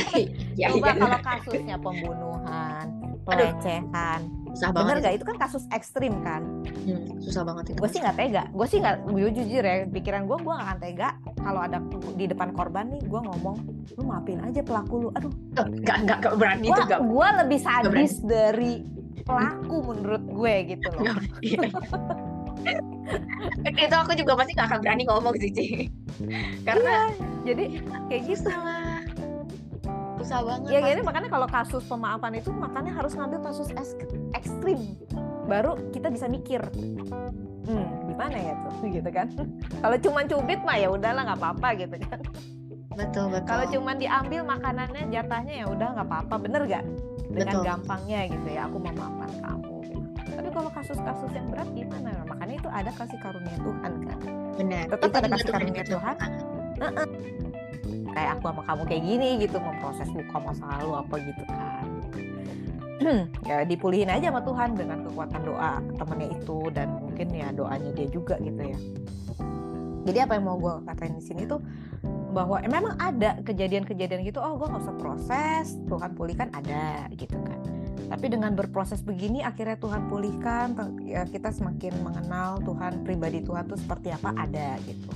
ya, 0.60 0.70
coba 0.70 0.94
iya. 0.94 0.98
kalau 1.02 1.18
kasusnya 1.18 1.76
pembunuhan 1.82 3.06
pelecehan. 3.26 4.20
Susah 4.54 4.72
bener 4.72 4.96
banget. 4.96 5.04
gak 5.04 5.14
itu 5.20 5.24
kan 5.26 5.36
kasus 5.36 5.64
ekstrim 5.74 6.14
kan? 6.22 6.42
Hmm, 6.86 7.18
susah 7.20 7.42
banget 7.44 7.74
itu. 7.74 7.78
Gue 7.82 7.90
sih 7.90 8.00
nggak 8.00 8.16
tega. 8.16 8.42
Gue 8.54 8.66
sih 8.70 8.78
nggak 8.80 8.96
gue 9.04 9.30
jujur 9.34 9.62
ya 9.66 9.74
pikiran 9.90 10.22
gue 10.24 10.38
gue 10.40 10.54
gak 10.54 10.66
akan 10.70 10.78
tega 10.80 11.08
kalau 11.42 11.60
ada 11.60 11.78
di 12.16 12.24
depan 12.30 12.48
korban 12.56 12.88
nih 12.88 13.02
gue 13.04 13.20
ngomong 13.20 13.56
lu 13.98 14.02
maafin 14.06 14.40
aja 14.40 14.62
pelaku 14.62 14.94
lu. 15.04 15.08
Aduh. 15.18 15.32
Eh, 15.60 15.66
nggak 15.84 15.98
nggak 16.06 16.16
nggak 16.24 16.34
berani 16.38 16.66
itu 16.70 16.72
gue 16.72 16.86
nggak 16.88 17.02
gue 17.04 17.28
lebih 17.44 17.60
sadis 17.60 18.14
dari 18.22 18.72
pelaku 19.26 19.76
menurut 19.92 20.24
gue 20.24 20.54
gitu 20.72 20.86
loh. 20.94 21.02
Nggak 21.02 21.16
berani. 21.20 22.30
itu 23.66 23.96
aku 23.96 24.12
juga 24.18 24.32
pasti 24.34 24.52
nggak 24.56 24.66
akan 24.66 24.78
berani 24.82 25.02
ngomong 25.06 25.34
sih 25.38 25.50
Ci. 25.52 25.66
karena 26.66 27.12
jadi 27.46 27.64
kayak 28.10 28.22
gitu. 28.26 28.48
Susah 28.48 28.58
lah. 28.64 28.98
Susah 30.16 30.38
banget 30.42 30.68
ya 30.74 30.80
jadi 30.82 31.00
makanya 31.06 31.28
kalau 31.30 31.46
kasus 31.46 31.84
pemaafan 31.86 32.34
itu 32.34 32.50
makanya 32.50 32.92
harus 32.96 33.14
ngambil 33.14 33.40
kasus 33.46 33.68
ek- 33.76 34.10
ekstrim. 34.34 34.98
Baru 35.46 35.78
kita 35.94 36.10
bisa 36.10 36.26
mikir 36.26 36.58
hmm 37.66 37.86
gimana 38.10 38.36
ya 38.36 38.54
tuh? 38.66 38.74
Gitu 38.96 39.10
kan. 39.14 39.30
Kalau 39.82 39.96
cuman 40.02 40.24
cubit 40.26 40.60
mah 40.66 40.76
ya 40.78 40.88
udahlah 40.90 41.22
nggak 41.30 41.38
apa-apa 41.38 41.68
gitu 41.78 41.96
kan. 42.10 42.18
Betul 42.96 43.28
betul. 43.28 43.46
Kalau 43.46 43.64
cuman 43.70 43.96
diambil 44.00 44.40
makanannya 44.42 45.12
jatahnya 45.12 45.54
ya 45.62 45.66
udah 45.68 45.88
nggak 45.94 46.08
apa-apa. 46.08 46.34
Bener 46.40 46.62
gak 46.64 46.84
dengan 47.28 47.54
Betul. 47.60 47.64
gampangnya 47.68 48.20
gitu 48.32 48.48
ya 48.48 48.64
aku 48.64 48.78
memaafkan 48.80 49.30
kamu. 49.44 49.75
Tapi 50.36 50.48
kalau 50.52 50.70
kasus-kasus 50.70 51.30
yang 51.32 51.46
berat 51.48 51.68
gimana? 51.72 52.12
Makanya 52.28 52.54
itu 52.60 52.68
ada 52.68 52.90
kasih 52.92 53.18
karunia 53.18 53.56
Tuhan 53.58 53.92
kan? 54.04 54.18
Benar 54.56 54.84
tetap 54.92 55.08
Itu 55.08 55.16
ada 55.16 55.28
kasih 55.32 55.48
karunia 55.50 55.82
benar. 55.84 55.94
Tuhan. 55.96 56.16
kayak 58.16 58.30
aku 58.40 58.44
sama 58.48 58.62
kamu 58.64 58.82
kayak 58.88 59.02
gini 59.04 59.28
gitu 59.44 59.56
memproses 59.60 60.08
luka 60.08 60.36
masa 60.40 60.64
lalu 60.76 60.92
apa 60.96 61.14
gitu 61.24 61.44
kan. 61.48 61.86
Ya 63.46 63.62
dipulihin 63.62 64.08
aja 64.08 64.32
sama 64.32 64.42
Tuhan 64.42 64.72
dengan 64.74 65.04
kekuatan 65.04 65.40
doa 65.44 65.78
temennya 66.00 66.28
itu 66.32 66.58
dan 66.72 66.88
mungkin 66.96 67.28
ya 67.28 67.48
doanya 67.52 67.90
dia 67.92 68.08
juga 68.08 68.40
gitu 68.40 68.60
ya. 68.60 68.78
Jadi 70.06 70.18
apa 70.22 70.32
yang 70.38 70.44
mau 70.48 70.56
gue 70.56 70.74
katain 70.86 71.14
di 71.18 71.22
sini 71.22 71.44
tuh 71.44 71.60
bahwa 72.36 72.60
eh, 72.60 72.68
memang 72.68 73.00
ada 73.00 73.40
kejadian-kejadian 73.40 74.20
gitu 74.28 74.44
oh 74.44 74.60
gue 74.60 74.68
nggak 74.68 74.84
usah 74.84 74.96
proses 75.00 75.66
Tuhan 75.88 76.12
pulihkan 76.12 76.52
ada 76.52 77.08
gitu 77.16 77.40
kan 77.40 77.56
tapi 78.06 78.30
dengan 78.30 78.54
berproses 78.54 79.02
begini 79.02 79.42
akhirnya 79.42 79.76
Tuhan 79.78 80.06
pulihkan 80.06 80.78
ya 81.02 81.26
kita 81.26 81.50
semakin 81.50 81.94
mengenal 82.06 82.62
Tuhan 82.62 83.02
pribadi 83.02 83.42
Tuhan 83.42 83.66
tuh 83.66 83.78
seperti 83.78 84.14
apa 84.14 84.30
ada 84.38 84.78
gitu. 84.86 85.10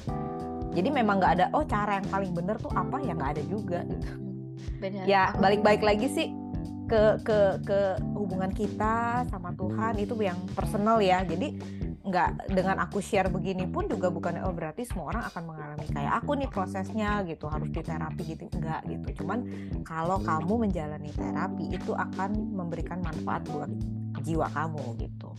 Jadi 0.71 0.89
memang 0.91 1.19
nggak 1.19 1.33
ada 1.39 1.47
oh 1.55 1.67
cara 1.67 1.99
yang 1.99 2.09
paling 2.11 2.33
bener 2.35 2.59
tuh 2.59 2.71
apa? 2.75 3.03
Ya 3.03 3.15
nggak 3.15 3.31
ada 3.39 3.43
juga 3.47 3.79
gitu. 3.87 4.11
Benar. 4.83 5.05
Ya 5.07 5.23
balik-balik 5.39 5.83
lagi 5.83 6.07
sih 6.11 6.29
ke 6.91 7.23
ke 7.23 7.62
ke 7.62 7.81
hubungan 8.19 8.51
kita 8.51 9.23
sama 9.31 9.55
Tuhan 9.55 9.99
itu 10.03 10.19
yang 10.19 10.39
personal 10.59 10.99
ya. 10.99 11.23
Jadi 11.23 11.55
nggak 12.11 12.51
dengan 12.51 12.82
aku 12.82 12.99
share 12.99 13.31
begini 13.31 13.70
pun 13.70 13.87
juga 13.87 14.11
bukan 14.11 14.43
oh 14.43 14.51
berarti 14.51 14.82
semua 14.82 15.15
orang 15.15 15.24
akan 15.31 15.43
mengalami 15.47 15.87
kayak 15.87 16.12
aku 16.20 16.31
nih 16.35 16.51
prosesnya 16.51 17.23
gitu. 17.24 17.47
Harus 17.47 17.70
diterapi 17.70 18.23
gitu. 18.27 18.45
Enggak 18.59 18.82
gitu. 18.91 19.23
Cuman 19.23 19.39
kalau 19.87 20.19
kamu 20.19 20.69
menjalani 20.69 21.11
terapi 21.15 21.70
itu 21.70 21.95
akan 21.95 22.31
memberikan 22.53 22.99
manfaat 23.01 23.47
buat 23.49 23.70
jiwa 24.27 24.51
kamu 24.51 24.85
gitu. 24.99 25.31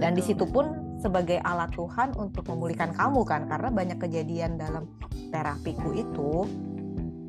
Dan 0.00 0.18
di 0.18 0.24
Betul. 0.24 0.28
situ 0.34 0.44
pun 0.50 0.66
sebagai 0.98 1.38
alat 1.44 1.70
Tuhan 1.76 2.16
untuk 2.16 2.48
memulihkan 2.48 2.90
kamu 2.96 3.22
kan 3.22 3.46
karena 3.46 3.68
banyak 3.70 3.98
kejadian 4.00 4.58
dalam 4.58 4.88
terapiku 5.30 5.92
itu 5.94 6.30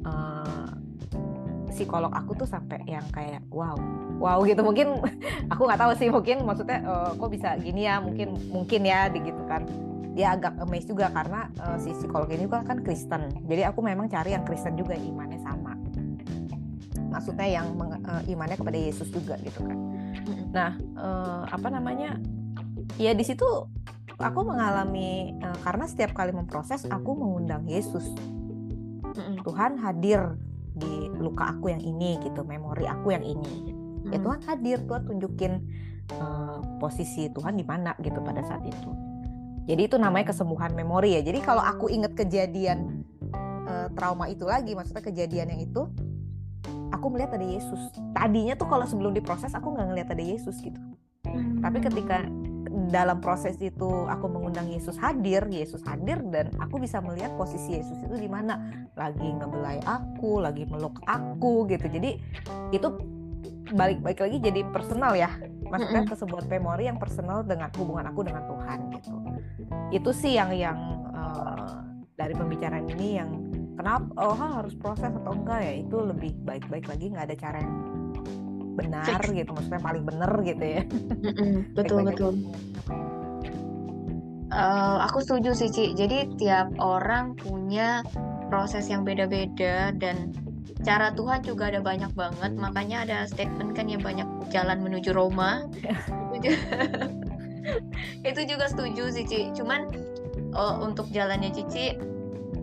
eh, 0.07 0.69
psikolog 1.77 2.09
aku 2.09 2.33
tuh 2.33 2.49
sampai 2.49 2.81
yang 2.89 3.05
kayak 3.13 3.45
wow 3.53 3.77
wow 4.17 4.41
gitu. 4.41 4.65
Mungkin 4.65 4.97
aku 5.53 5.61
nggak 5.69 5.79
tahu 5.79 5.91
sih 5.93 6.09
mungkin 6.09 6.41
maksudnya 6.41 6.81
eh, 6.81 7.09
kok 7.13 7.29
bisa 7.29 7.53
gini 7.61 7.85
ya 7.85 8.01
mungkin 8.01 8.33
mungkin 8.49 8.81
ya 8.81 9.13
gitu 9.13 9.41
kan. 9.45 9.63
Dia 10.17 10.33
agak 10.33 10.57
amazed 10.57 10.89
juga 10.89 11.13
karena 11.13 11.45
eh, 11.61 11.77
si 11.77 11.93
psikolog 11.93 12.25
ini 12.33 12.49
juga 12.49 12.65
kan 12.65 12.81
Kristen. 12.81 13.45
Jadi 13.45 13.61
aku 13.69 13.85
memang 13.85 14.09
cari 14.09 14.33
yang 14.33 14.41
Kristen 14.41 14.73
juga 14.73 14.97
imannya 14.97 15.39
sama. 15.45 15.77
Maksudnya 17.13 17.47
yang 17.47 17.77
eh, 17.77 18.33
imannya 18.33 18.57
kepada 18.57 18.77
Yesus 18.81 19.13
juga 19.13 19.37
gitu 19.45 19.61
kan. 19.61 19.77
Nah 20.49 20.71
eh, 20.77 21.41
apa 21.53 21.67
namanya 21.69 22.17
ya 22.97 23.13
di 23.13 23.21
situ 23.21 23.45
aku 24.17 24.39
mengalami 24.41 25.37
eh, 25.37 25.57
karena 25.61 25.85
setiap 25.85 26.17
kali 26.17 26.33
memproses 26.33 26.89
aku 26.89 27.13
mengundang 27.13 27.69
Yesus. 27.69 28.09
Tuhan 29.17 29.81
hadir 29.81 30.37
di 30.77 31.11
luka 31.17 31.57
aku 31.57 31.73
yang 31.73 31.81
ini 31.81 32.21
gitu 32.21 32.45
memori 32.45 32.85
aku 32.85 33.13
yang 33.13 33.25
ini. 33.25 33.73
Ya 34.07 34.17
Mm. 34.17 34.23
Tuhan 34.23 34.39
hadir 34.47 34.77
Tuhan 34.87 35.03
tunjukin 35.03 35.53
eh, 36.15 36.59
posisi 36.79 37.27
Tuhan 37.27 37.59
di 37.59 37.65
mana 37.67 37.91
gitu 37.99 38.23
pada 38.23 38.39
saat 38.45 38.63
itu. 38.63 38.89
Jadi 39.67 39.81
itu 39.91 39.99
namanya 39.99 40.31
kesembuhan 40.31 40.71
memori 40.71 41.19
ya. 41.19 41.21
Jadi 41.25 41.43
kalau 41.43 41.59
aku 41.59 41.91
inget 41.91 42.15
kejadian 42.15 43.03
eh, 43.67 43.87
trauma 43.97 44.31
itu 44.31 44.47
lagi 44.47 44.77
maksudnya 44.77 45.03
kejadian 45.03 45.51
yang 45.51 45.61
itu 45.67 45.91
aku 46.95 47.05
melihat 47.11 47.35
ada 47.35 47.43
Yesus. 47.43 47.91
Tadinya 48.15 48.55
tuh 48.55 48.71
kalau 48.71 48.87
sebelum 48.87 49.11
diproses 49.11 49.51
aku 49.51 49.75
nggak 49.75 49.87
ngelihat 49.91 50.09
ada 50.15 50.23
Yesus 50.23 50.55
gitu. 50.63 50.79
Mm. 51.27 51.59
tapi 51.59 51.83
ketika 51.83 52.23
dalam 52.77 53.17
proses 53.17 53.57
itu 53.57 53.89
aku 54.05 54.29
mengundang 54.29 54.69
Yesus 54.69 54.93
hadir, 55.01 55.41
Yesus 55.49 55.81
hadir 55.81 56.21
dan 56.29 56.53
aku 56.61 56.77
bisa 56.77 57.01
melihat 57.01 57.33
posisi 57.33 57.81
Yesus 57.81 57.97
itu 58.05 58.15
di 58.21 58.29
mana 58.29 58.85
lagi 58.93 59.25
ngebelai 59.25 59.81
aku, 59.81 60.37
lagi 60.37 60.69
meluk 60.69 61.01
aku 61.09 61.65
gitu. 61.73 61.89
Jadi 61.89 62.21
itu 62.69 62.87
balik-balik 63.73 64.21
lagi 64.21 64.37
jadi 64.37 64.61
personal 64.69 65.17
ya. 65.17 65.33
Maksudnya 65.67 66.05
ke 66.05 66.15
sebuah 66.15 66.45
memori 66.47 66.87
yang 66.87 67.01
personal 67.01 67.41
dengan 67.41 67.73
hubungan 67.75 68.05
aku 68.13 68.21
dengan 68.21 68.45
Tuhan 68.45 68.79
gitu. 68.93 69.13
Itu 69.91 70.09
sih 70.13 70.37
yang 70.37 70.53
yang 70.53 70.77
eh, 71.11 71.73
dari 72.13 72.37
pembicaraan 72.37 72.85
ini 72.93 73.07
yang 73.17 73.29
kenapa 73.73 74.05
oh 74.21 74.37
ha, 74.37 74.61
harus 74.61 74.73
proses 74.77 75.13
atau 75.13 75.33
enggak 75.33 75.65
ya 75.65 75.73
itu 75.81 75.97
lebih 76.01 76.31
baik-baik 76.45 76.85
lagi 76.89 77.05
nggak 77.13 77.25
ada 77.29 77.37
cara 77.37 77.57
yang 77.61 77.75
benar 78.77 79.19
Fix. 79.19 79.33
gitu 79.41 79.49
maksudnya 79.51 79.81
paling 79.81 80.03
benar 80.05 80.31
gitu 80.45 80.61
ya 80.63 80.81
betul 81.77 81.99
betul. 82.05 82.33
Eh, 84.47 84.97
aku 85.03 85.19
setuju 85.19 85.51
sih 85.51 85.67
Ci. 85.67 85.85
Jadi 85.91 86.39
tiap 86.39 86.71
orang 86.79 87.35
punya 87.35 87.99
proses 88.47 88.87
yang 88.87 89.03
beda-beda 89.03 89.91
dan 89.91 90.31
cara 90.87 91.11
Tuhan 91.11 91.43
juga 91.43 91.67
ada 91.67 91.83
banyak 91.83 92.15
banget. 92.15 92.55
Makanya 92.55 93.03
ada 93.03 93.17
statement 93.27 93.75
kan 93.75 93.91
yang 93.91 93.99
banyak 93.99 94.23
jalan 94.47 94.79
menuju 94.79 95.11
Roma. 95.11 95.67
Itu 96.39 96.47
ju- 96.47 96.63
Itu 98.23 98.41
juga 98.47 98.71
setuju 98.71 99.11
sih 99.11 99.27
Ci. 99.27 99.41
Cuman 99.51 99.91
eh, 100.31 100.75
untuk 100.79 101.11
jalannya 101.11 101.51
Cici 101.51 101.91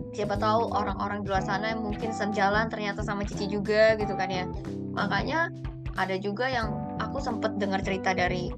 siapa 0.09 0.41
tahu 0.41 0.73
orang-orang 0.73 1.21
di 1.21 1.29
luar 1.29 1.43
sana 1.45 1.69
yang 1.69 1.85
mungkin 1.85 2.09
sejalan 2.09 2.65
ternyata 2.65 3.05
sama 3.05 3.29
Cici 3.29 3.45
juga 3.45 3.93
gitu 3.93 4.17
kan 4.17 4.33
ya. 4.33 4.49
Makanya 4.97 5.53
ada 5.95 6.15
juga 6.19 6.51
yang 6.51 6.75
aku 6.99 7.23
sempet 7.23 7.55
dengar 7.55 7.79
cerita 7.79 8.11
dari 8.11 8.51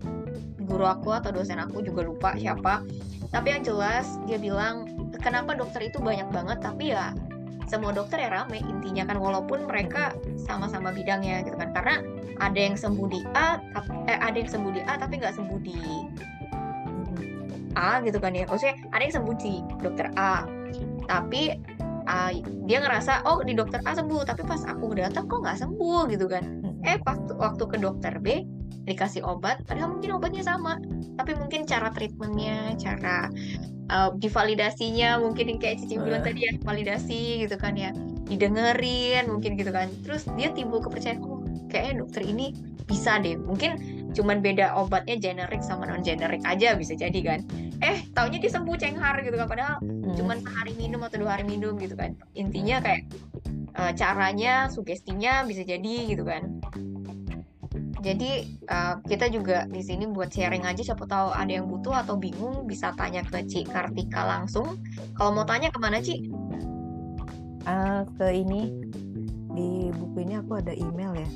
guru 0.67 0.83
aku 0.83 1.15
atau 1.15 1.31
dosen 1.31 1.61
aku 1.61 1.85
juga 1.85 2.03
lupa 2.03 2.29
siapa. 2.35 2.83
Tapi 3.31 3.47
yang 3.53 3.63
jelas 3.63 4.17
dia 4.25 4.41
bilang 4.41 4.89
kenapa 5.21 5.53
dokter 5.53 5.87
itu 5.87 6.01
banyak 6.01 6.27
banget? 6.33 6.59
Tapi 6.59 6.91
ya 6.91 7.13
semua 7.67 7.91
dokter 7.91 8.23
ya 8.23 8.31
rame 8.31 8.63
intinya 8.63 9.03
kan 9.03 9.19
walaupun 9.19 9.67
mereka 9.67 10.15
sama-sama 10.35 10.89
bidangnya 10.91 11.45
gitu 11.45 11.55
kan. 11.55 11.71
Karena 11.71 12.01
ada 12.41 12.59
yang 12.59 12.75
sembuh 12.75 13.07
di 13.07 13.21
A 13.37 13.61
eh, 14.09 14.19
ada 14.19 14.35
yang 14.35 14.49
sembuh 14.49 14.71
di 14.73 14.81
A 14.83 14.93
tapi 14.97 15.21
nggak 15.21 15.35
sembuh 15.37 15.59
di 15.61 15.77
A 17.77 18.01
gitu 18.01 18.17
kan 18.17 18.33
ya. 18.33 18.49
Maksudnya 18.49 18.75
ada 18.91 19.01
yang 19.05 19.15
sembuh 19.15 19.35
di 19.37 19.53
dokter 19.85 20.07
A. 20.17 20.43
Tapi 21.07 21.41
ah, 22.09 22.31
dia 22.65 22.81
ngerasa 22.81 23.23
oh 23.29 23.45
di 23.45 23.53
dokter 23.53 23.79
A 23.85 23.93
sembuh 23.93 24.25
tapi 24.25 24.41
pas 24.43 24.63
aku 24.65 24.97
datang 24.97 25.29
kok 25.29 25.43
nggak 25.45 25.59
sembuh 25.59 26.09
gitu 26.11 26.27
kan 26.27 26.66
eh 26.87 26.97
waktu 27.03 27.35
waktu 27.35 27.63
ke 27.67 27.77
dokter 27.77 28.15
B 28.23 28.47
dikasih 28.87 29.19
obat 29.27 29.67
padahal 29.67 29.99
mungkin 29.99 30.15
obatnya 30.15 30.47
sama. 30.47 30.79
Tapi 31.19 31.35
mungkin 31.35 31.67
cara 31.67 31.91
treatmentnya 31.91 32.79
cara 32.79 33.27
uh, 33.91 34.15
divalidasinya 34.15 35.19
mungkin 35.19 35.51
yang 35.51 35.59
kayak 35.59 35.83
Cici 35.83 35.99
bilang 35.99 36.23
Eh. 36.23 36.31
tadi 36.31 36.39
ya 36.47 36.51
validasi 36.63 37.43
gitu 37.43 37.59
kan 37.59 37.75
ya. 37.75 37.91
Didengerin 38.31 39.27
mungkin 39.27 39.59
gitu 39.59 39.75
kan. 39.75 39.91
Terus 40.07 40.23
dia 40.39 40.55
timbul 40.55 40.79
kepercayaan 40.79 41.19
oh 41.19 41.43
kayaknya 41.67 42.07
dokter 42.07 42.23
ini 42.23 42.55
bisa 42.87 43.19
deh. 43.19 43.35
Mungkin 43.35 43.71
cuman 44.15 44.39
beda 44.39 44.71
obatnya 44.79 45.19
generik 45.19 45.59
sama 45.59 45.83
non 45.83 45.99
generik 45.99 46.39
aja 46.47 46.79
bisa 46.79 46.95
jadi 46.95 47.19
kan. 47.19 47.39
Eh 47.83 48.07
taunya 48.15 48.39
dia 48.39 48.55
sembuh 48.55 48.79
cenghar 48.79 49.19
gitu 49.19 49.35
kan 49.35 49.51
padahal 49.51 49.75
Hmm. 49.83 50.15
cuman 50.15 50.39
sehari 50.39 50.71
minum 50.79 51.03
atau 51.03 51.19
dua 51.19 51.35
hari 51.35 51.43
minum 51.43 51.75
gitu 51.75 51.99
kan. 51.99 52.15
Intinya 52.39 52.79
kayak 52.79 53.03
eh, 53.77 53.93
caranya 53.93 54.67
sugestinya 54.73 55.45
bisa 55.45 55.61
jadi 55.61 56.09
gitu 56.09 56.25
kan. 56.25 56.59
Jadi 58.01 58.31
eh, 58.65 58.93
kita 59.05 59.29
juga 59.29 59.65
di 59.69 59.81
sini 59.81 60.09
buat 60.09 60.29
sharing 60.33 60.65
aja 60.65 60.93
siapa 60.93 61.05
tahu 61.05 61.33
ada 61.33 61.49
yang 61.49 61.69
butuh 61.69 61.93
atau 62.01 62.17
bingung 62.17 62.65
bisa 62.65 62.93
tanya 62.97 63.21
ke 63.25 63.45
Ci 63.45 63.65
Kartika 63.65 64.25
langsung. 64.25 64.81
Kalau 65.17 65.33
mau 65.33 65.45
tanya 65.45 65.69
ke 65.69 65.79
mana 65.81 66.01
Ci? 66.01 66.27
Uh, 67.67 68.07
ke 68.15 68.31
ini. 68.31 68.71
Di 69.51 69.91
buku 69.91 70.23
ini 70.23 70.39
aku 70.39 70.61
ada 70.61 70.71
email 70.71 71.11
ya. 71.17 71.29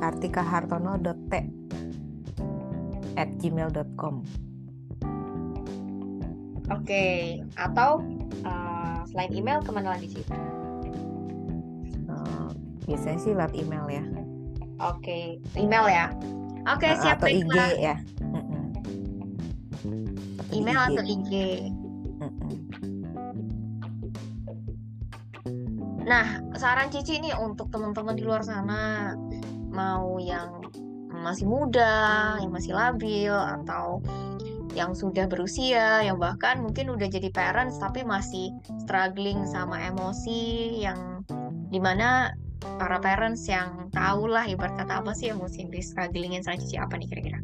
artikahartono.t 0.00 1.32
at 3.20 3.28
gmail.com 3.36 4.24
Oke, 6.70 6.86
okay. 6.86 7.42
atau 7.58 7.98
uh, 8.46 9.02
selain 9.10 9.34
email 9.34 9.58
ke 9.58 9.74
mana 9.74 9.98
lagi 9.98 10.06
sih? 10.06 10.24
Biasanya 12.90 13.18
sih 13.22 13.30
lewat 13.38 13.54
email 13.54 13.86
ya. 13.86 14.04
Oke, 14.82 15.38
okay. 15.38 15.60
email 15.60 15.86
ya. 15.86 16.06
Oke, 16.66 16.90
okay, 16.90 16.92
uh, 16.92 16.98
siap 16.98 17.22
atau 17.22 17.30
IG 17.30 17.56
ya. 17.78 17.96
email 20.50 20.80
IG. 20.82 20.86
atau 20.90 21.04
IG. 21.06 21.32
Nah, 26.02 26.42
saran 26.58 26.90
Cici 26.90 27.22
nih 27.22 27.38
untuk 27.38 27.70
teman-teman 27.70 28.18
di 28.18 28.26
luar 28.26 28.42
sana 28.42 29.14
mau 29.70 30.18
yang 30.18 30.58
masih 31.14 31.46
muda, 31.46 32.34
yang 32.42 32.50
masih 32.50 32.74
labil 32.74 33.30
atau 33.30 34.02
yang 34.74 34.90
sudah 34.90 35.30
berusia, 35.30 36.02
yang 36.02 36.18
bahkan 36.18 36.58
mungkin 36.62 36.90
udah 36.90 37.06
jadi 37.06 37.30
parents 37.30 37.78
tapi 37.78 38.02
masih 38.02 38.50
struggling 38.82 39.46
sama 39.46 39.78
emosi 39.86 40.82
yang 40.82 41.22
di 41.70 41.78
mana 41.78 42.34
para 42.60 43.00
parents 43.00 43.48
yang 43.48 43.88
tahu 43.92 44.28
lah 44.28 44.44
ibarat 44.48 44.76
kata 44.76 45.00
apa 45.00 45.12
sih 45.16 45.32
emosi 45.32 45.64
yang 45.66 45.70
di 45.72 45.80
strugglingin 45.80 46.42
sama 46.44 46.60
cici 46.60 46.76
apa 46.76 46.94
nih 46.96 47.08
kira-kira? 47.08 47.40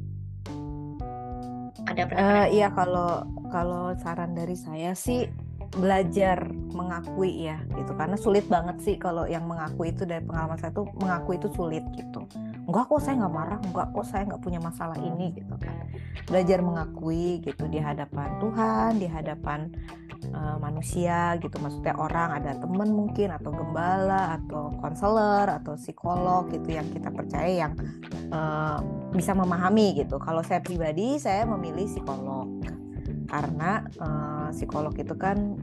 Ada 1.87 2.03
Uh, 2.13 2.47
iya 2.51 2.69
kalau 2.75 3.25
kalau 3.49 3.95
saran 4.03 4.35
dari 4.37 4.59
saya 4.59 4.93
sih 4.93 5.31
belajar 5.77 6.49
mengakui 6.73 7.49
ya 7.49 7.61
gitu. 7.73 7.93
Karena 7.97 8.17
sulit 8.19 8.45
banget 8.49 8.77
sih 8.85 8.97
kalau 9.01 9.25
yang 9.25 9.45
mengakui 9.49 9.93
itu 9.93 10.05
dari 10.05 10.25
pengalaman 10.25 10.59
saya 10.61 10.73
tuh 10.77 10.89
mengakui 10.99 11.41
itu 11.41 11.49
sulit 11.53 11.85
gitu 11.97 12.27
enggak 12.67 12.85
kok 12.91 13.01
saya 13.01 13.15
nggak 13.23 13.35
marah. 13.35 13.59
Enggak 13.63 13.89
kok 13.95 14.07
saya 14.07 14.23
nggak 14.27 14.43
punya 14.43 14.61
masalah 14.61 14.99
ini 14.99 15.33
gitu 15.35 15.55
kan. 15.57 15.75
Belajar 16.27 16.59
mengakui 16.61 17.41
gitu 17.43 17.65
di 17.71 17.79
hadapan 17.79 18.29
Tuhan 18.43 18.91
di 18.99 19.07
hadapan 19.07 19.71
uh, 20.35 20.57
manusia 20.59 21.39
gitu. 21.39 21.57
Maksudnya 21.63 21.95
orang 21.97 22.43
ada 22.43 22.59
temen 22.59 22.91
mungkin 22.91 23.31
atau 23.31 23.51
gembala 23.55 24.37
atau 24.43 24.75
konselor 24.83 25.47
atau 25.47 25.79
psikolog 25.79 26.51
gitu 26.51 26.75
yang 26.75 26.87
kita 26.91 27.09
percaya 27.15 27.69
yang 27.69 27.73
uh, 28.35 28.83
bisa 29.15 29.33
memahami 29.33 30.03
gitu. 30.03 30.19
Kalau 30.19 30.43
saya 30.43 30.59
pribadi 30.59 31.17
saya 31.23 31.47
memilih 31.47 31.87
psikolog. 31.87 32.51
Karena 33.27 33.83
uh, 33.99 34.55
psikolog 34.55 34.95
itu 34.95 35.15
kan 35.19 35.59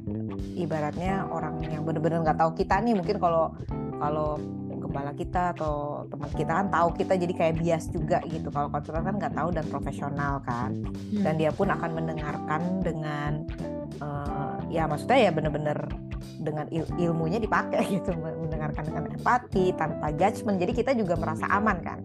ibaratnya 0.59 1.23
orang 1.31 1.63
yang 1.63 1.87
benar-benar 1.87 2.19
nggak 2.23 2.39
tahu 2.39 2.51
kita 2.59 2.83
nih. 2.83 2.91
Mungkin 2.95 3.17
kalau 3.23 3.55
kalau 4.03 4.35
gembala 4.93 5.09
kita 5.17 5.57
atau 5.57 6.05
teman 6.05 6.29
kita 6.37 6.53
kan 6.53 6.67
tahu 6.69 6.87
kita 6.93 7.13
jadi 7.17 7.33
kayak 7.33 7.55
bias 7.57 7.89
juga 7.89 8.21
gitu. 8.29 8.53
Kalau 8.53 8.69
konselor 8.69 9.01
kan 9.01 9.17
nggak 9.17 9.33
tahu 9.33 9.49
dan 9.49 9.65
profesional 9.65 10.37
kan. 10.45 10.85
Hmm. 10.85 11.25
dan 11.25 11.33
dia 11.41 11.49
pun 11.49 11.73
akan 11.73 11.97
mendengarkan 11.97 12.61
dengan 12.85 13.41
uh, 13.97 14.61
ya 14.69 14.85
maksudnya 14.85 15.29
ya 15.29 15.31
benar-benar 15.33 15.89
dengan 16.37 16.69
il 16.69 16.85
ilmunya 17.01 17.41
dipakai 17.41 17.89
gitu. 17.97 18.13
Mendengarkan 18.13 18.85
dengan 18.85 19.09
empati 19.09 19.73
tanpa 19.73 20.13
judgement. 20.13 20.61
Jadi 20.61 20.71
kita 20.77 20.93
juga 20.93 21.17
merasa 21.17 21.49
aman 21.49 21.81
kan. 21.81 21.97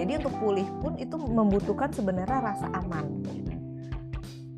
Jadi 0.00 0.24
untuk 0.24 0.32
pulih 0.40 0.64
pun 0.80 0.96
itu 0.96 1.20
membutuhkan 1.20 1.92
sebenarnya 1.92 2.40
rasa 2.40 2.72
aman. 2.72 3.20
gitu 3.20 3.59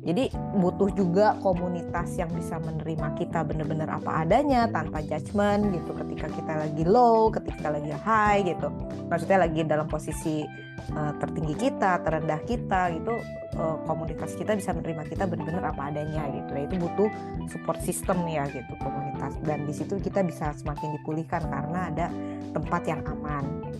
jadi 0.03 0.27
butuh 0.59 0.91
juga 0.91 1.39
komunitas 1.39 2.19
yang 2.19 2.27
bisa 2.35 2.59
menerima 2.59 3.15
kita 3.15 3.39
benar-benar 3.47 3.87
apa 3.87 4.27
adanya 4.27 4.67
tanpa 4.67 4.99
judgement 4.99 5.71
gitu 5.71 5.95
ketika 5.95 6.27
kita 6.27 6.53
lagi 6.59 6.83
low, 6.83 7.31
ketika 7.31 7.71
lagi 7.71 7.87
high 8.03 8.43
gitu. 8.43 8.67
Maksudnya 9.07 9.47
lagi 9.47 9.63
dalam 9.63 9.87
posisi 9.87 10.43
uh, 10.91 11.15
tertinggi 11.23 11.55
kita, 11.55 12.03
terendah 12.03 12.43
kita 12.43 12.91
gitu 12.99 13.15
uh, 13.55 13.79
komunitas 13.87 14.35
kita 14.35 14.59
bisa 14.59 14.75
menerima 14.75 15.07
kita 15.07 15.23
benar-benar 15.23 15.71
apa 15.71 15.95
adanya 15.95 16.27
gitu. 16.35 16.51
Nah, 16.51 16.61
itu 16.67 16.75
butuh 16.83 17.09
support 17.47 17.79
system 17.79 18.27
ya 18.27 18.43
gitu 18.51 18.75
komunitas 18.83 19.39
dan 19.47 19.63
di 19.63 19.71
situ 19.71 20.03
kita 20.03 20.19
bisa 20.27 20.51
semakin 20.51 20.99
dipulihkan 20.99 21.47
karena 21.47 21.79
ada 21.87 22.05
tempat 22.51 22.83
yang 22.91 22.99
aman. 23.07 23.71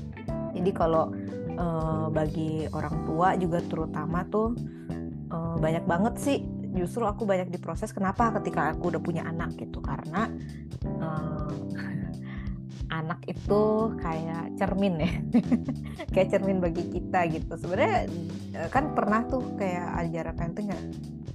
Jadi 0.55 0.71
kalau 0.71 1.11
uh, 1.59 2.07
bagi 2.07 2.63
orang 2.71 2.95
tua 3.03 3.35
juga 3.35 3.59
terutama 3.59 4.23
tuh 4.31 4.55
uh, 5.33 5.57
banyak 5.57 5.83
banget 5.89 6.13
sih. 6.21 6.37
Justru 6.73 7.05
aku 7.05 7.25
banyak 7.25 7.49
diproses 7.49 7.93
kenapa 7.93 8.33
ketika 8.41 8.73
aku 8.73 8.93
udah 8.93 9.01
punya 9.01 9.25
anak 9.25 9.57
gitu. 9.57 9.81
Karena 9.81 10.29
uh, 11.01 11.49
anak 13.01 13.25
itu 13.25 13.61
kayak 13.97 14.53
cermin 14.61 15.01
ya. 15.01 15.11
Kayak 16.13 16.37
cermin 16.37 16.61
bagi 16.61 16.93
kita 16.93 17.25
gitu. 17.25 17.57
Sebenarnya 17.57 18.05
eh, 18.53 18.69
kan 18.69 18.93
pernah 18.93 19.25
tuh 19.25 19.41
kayak 19.57 19.97
ajaran 20.05 20.33
parenting 20.37 20.69
ya 20.69 20.79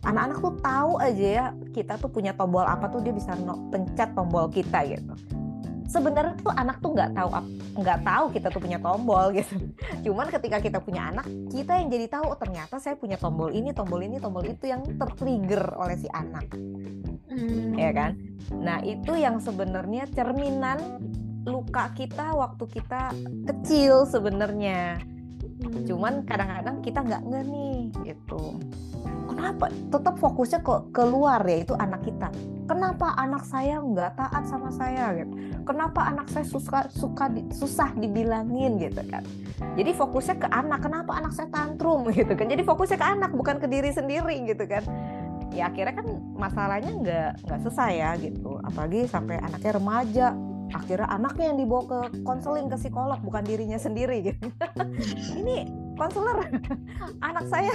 anak-anak 0.06 0.38
tuh 0.38 0.54
tahu 0.62 0.92
aja 1.02 1.26
ya 1.26 1.46
kita 1.74 1.98
tuh 1.98 2.06
punya 2.06 2.30
tombol 2.30 2.62
apa 2.62 2.86
tuh 2.86 3.02
dia 3.02 3.10
bisa 3.10 3.34
pencet 3.74 4.14
tombol 4.14 4.46
kita 4.46 4.86
gitu 4.86 5.14
sebenarnya 5.88 6.36
tuh 6.38 6.52
anak 6.52 6.76
tuh 6.84 6.92
nggak 6.94 7.10
tahu 7.16 7.28
nggak 7.80 8.00
tahu 8.04 8.24
kita 8.30 8.48
tuh 8.52 8.60
punya 8.60 8.78
tombol 8.78 9.24
gitu. 9.34 9.54
Cuman 10.04 10.28
ketika 10.28 10.60
kita 10.60 10.78
punya 10.84 11.08
anak 11.10 11.26
kita 11.48 11.72
yang 11.80 11.88
jadi 11.88 12.06
tahu 12.12 12.24
oh, 12.30 12.38
ternyata 12.38 12.76
saya 12.78 12.94
punya 12.94 13.16
tombol 13.16 13.50
ini 13.50 13.72
tombol 13.72 14.04
ini 14.04 14.20
tombol 14.20 14.44
itu 14.44 14.68
yang 14.68 14.84
tertrigger 14.84 15.64
oleh 15.74 15.96
si 15.96 16.08
anak. 16.12 16.46
Hmm. 17.28 17.76
ya 17.76 17.92
kan? 17.92 18.12
Nah 18.52 18.80
itu 18.84 19.16
yang 19.16 19.40
sebenarnya 19.40 20.08
cerminan 20.12 21.00
luka 21.48 21.92
kita 21.96 22.36
waktu 22.36 22.64
kita 22.68 23.10
kecil 23.48 24.04
sebenarnya. 24.04 25.00
Hmm. 25.58 25.82
cuman 25.90 26.22
kadang-kadang 26.22 26.78
kita 26.86 27.02
nggak 27.02 27.22
nge 27.34 27.40
nih 27.50 27.78
gitu 28.06 28.62
kenapa? 29.38 29.70
Tetap 29.70 30.14
fokusnya 30.18 30.60
ke 30.66 30.74
keluar 30.90 31.38
ya 31.46 31.62
itu 31.62 31.74
anak 31.78 32.02
kita. 32.02 32.28
Kenapa 32.66 33.14
anak 33.14 33.46
saya 33.46 33.78
nggak 33.78 34.18
taat 34.18 34.44
sama 34.50 34.68
saya 34.74 35.14
gitu? 35.22 35.32
Kenapa 35.62 36.10
anak 36.10 36.26
saya 36.28 36.44
suka 36.44 36.90
suka 36.90 37.30
di, 37.30 37.46
susah 37.54 37.94
dibilangin 37.94 38.82
gitu 38.82 39.00
kan? 39.06 39.22
Jadi 39.78 39.94
fokusnya 39.94 40.36
ke 40.42 40.48
anak. 40.50 40.82
Kenapa 40.82 41.14
anak 41.14 41.32
saya 41.32 41.48
tantrum 41.54 42.10
gitu 42.18 42.34
kan? 42.34 42.50
Jadi 42.50 42.66
fokusnya 42.66 42.98
ke 42.98 43.06
anak 43.06 43.30
bukan 43.30 43.62
ke 43.62 43.70
diri 43.70 43.94
sendiri 43.94 44.42
gitu 44.42 44.66
kan? 44.66 44.82
Ya 45.54 45.70
akhirnya 45.70 45.94
kan 45.96 46.06
masalahnya 46.36 46.92
nggak 46.98 47.30
nggak 47.46 47.58
selesai 47.62 47.92
ya 47.94 48.10
gitu. 48.18 48.58
Apalagi 48.66 49.06
sampai 49.06 49.38
anaknya 49.38 49.72
remaja. 49.78 50.28
Akhirnya 50.68 51.08
anaknya 51.08 51.48
yang 51.48 51.58
dibawa 51.64 51.82
ke 51.88 52.00
konseling 52.28 52.68
ke 52.68 52.76
psikolog 52.76 53.16
bukan 53.24 53.40
dirinya 53.40 53.80
sendiri 53.80 54.20
gitu. 54.20 54.52
Ini 55.40 55.88
konselor 55.98 56.46
anak 57.28 57.44
saya 57.50 57.74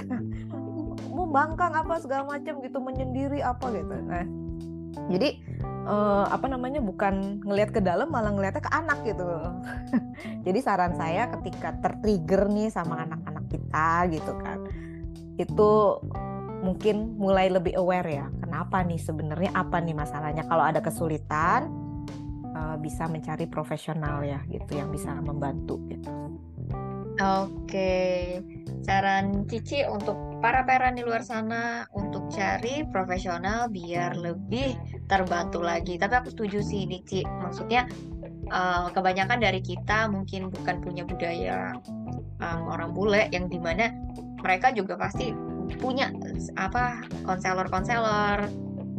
mau 1.12 1.28
bangkang 1.28 1.74
apa 1.74 2.00
segala 2.00 2.38
macam 2.38 2.62
gitu 2.64 2.78
menyendiri 2.80 3.44
apa 3.44 3.66
gitu. 3.74 3.96
Nah 4.08 4.26
jadi 5.10 5.36
uh, 5.90 6.26
apa 6.30 6.46
namanya 6.48 6.80
bukan 6.80 7.42
ngelihat 7.44 7.74
ke 7.74 7.82
dalam 7.82 8.14
malah 8.14 8.32
ngelihatnya 8.32 8.64
ke 8.64 8.72
anak 8.72 9.00
gitu. 9.04 9.26
Jadi 10.46 10.60
saran 10.62 10.94
saya 10.96 11.28
ketika 11.40 11.76
tertrigger 11.82 12.48
nih 12.48 12.70
sama 12.70 13.04
anak-anak 13.04 13.46
kita 13.50 13.90
gitu 14.14 14.34
kan 14.40 14.60
itu 15.34 15.98
mungkin 16.62 17.18
mulai 17.18 17.50
lebih 17.50 17.74
aware 17.76 18.06
ya 18.06 18.26
kenapa 18.40 18.86
nih 18.86 19.02
sebenarnya 19.02 19.52
apa 19.58 19.82
nih 19.82 19.98
masalahnya. 19.98 20.44
Kalau 20.46 20.64
ada 20.64 20.80
kesulitan 20.80 21.68
uh, 22.54 22.78
bisa 22.80 23.10
mencari 23.10 23.50
profesional 23.50 24.22
ya 24.24 24.40
gitu 24.48 24.78
yang 24.78 24.94
bisa 24.94 25.12
membantu 25.20 25.82
gitu. 25.90 26.12
Oke, 27.22 28.42
saran 28.84 29.48
Cici 29.48 29.88
untuk 29.88 30.16
para 30.44 30.68
parent 30.68 31.00
di 31.00 31.04
luar 31.08 31.24
sana 31.24 31.88
untuk 31.96 32.28
cari 32.30 32.84
profesional 32.92 33.72
biar 33.72 34.20
lebih 34.20 34.76
terbantu 35.08 35.64
lagi. 35.64 35.96
Tapi 35.96 36.14
aku 36.20 36.36
setuju 36.36 36.60
sih, 36.60 36.84
Cici. 36.86 37.24
Maksudnya 37.24 37.88
uh, 38.52 38.92
kebanyakan 38.92 39.40
dari 39.40 39.64
kita 39.64 40.12
mungkin 40.12 40.52
bukan 40.52 40.84
punya 40.84 41.04
budaya 41.08 41.80
um, 42.44 42.62
orang 42.68 42.92
bule 42.92 43.32
yang 43.32 43.48
di 43.48 43.58
mana 43.58 43.96
mereka 44.44 44.76
juga 44.76 45.00
pasti 45.00 45.32
punya 45.80 46.12
apa 46.60 47.00
konselor-konselor, 47.24 48.52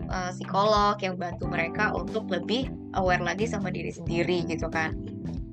uh, 0.09 0.31
psikolog 0.33 0.97
yang 1.05 1.21
bantu 1.21 1.45
mereka 1.45 1.93
untuk 1.93 2.25
lebih 2.33 2.73
aware 2.97 3.21
lagi 3.21 3.45
sama 3.45 3.69
diri 3.69 3.93
sendiri 3.93 4.49
gitu 4.49 4.67
kan. 4.73 4.97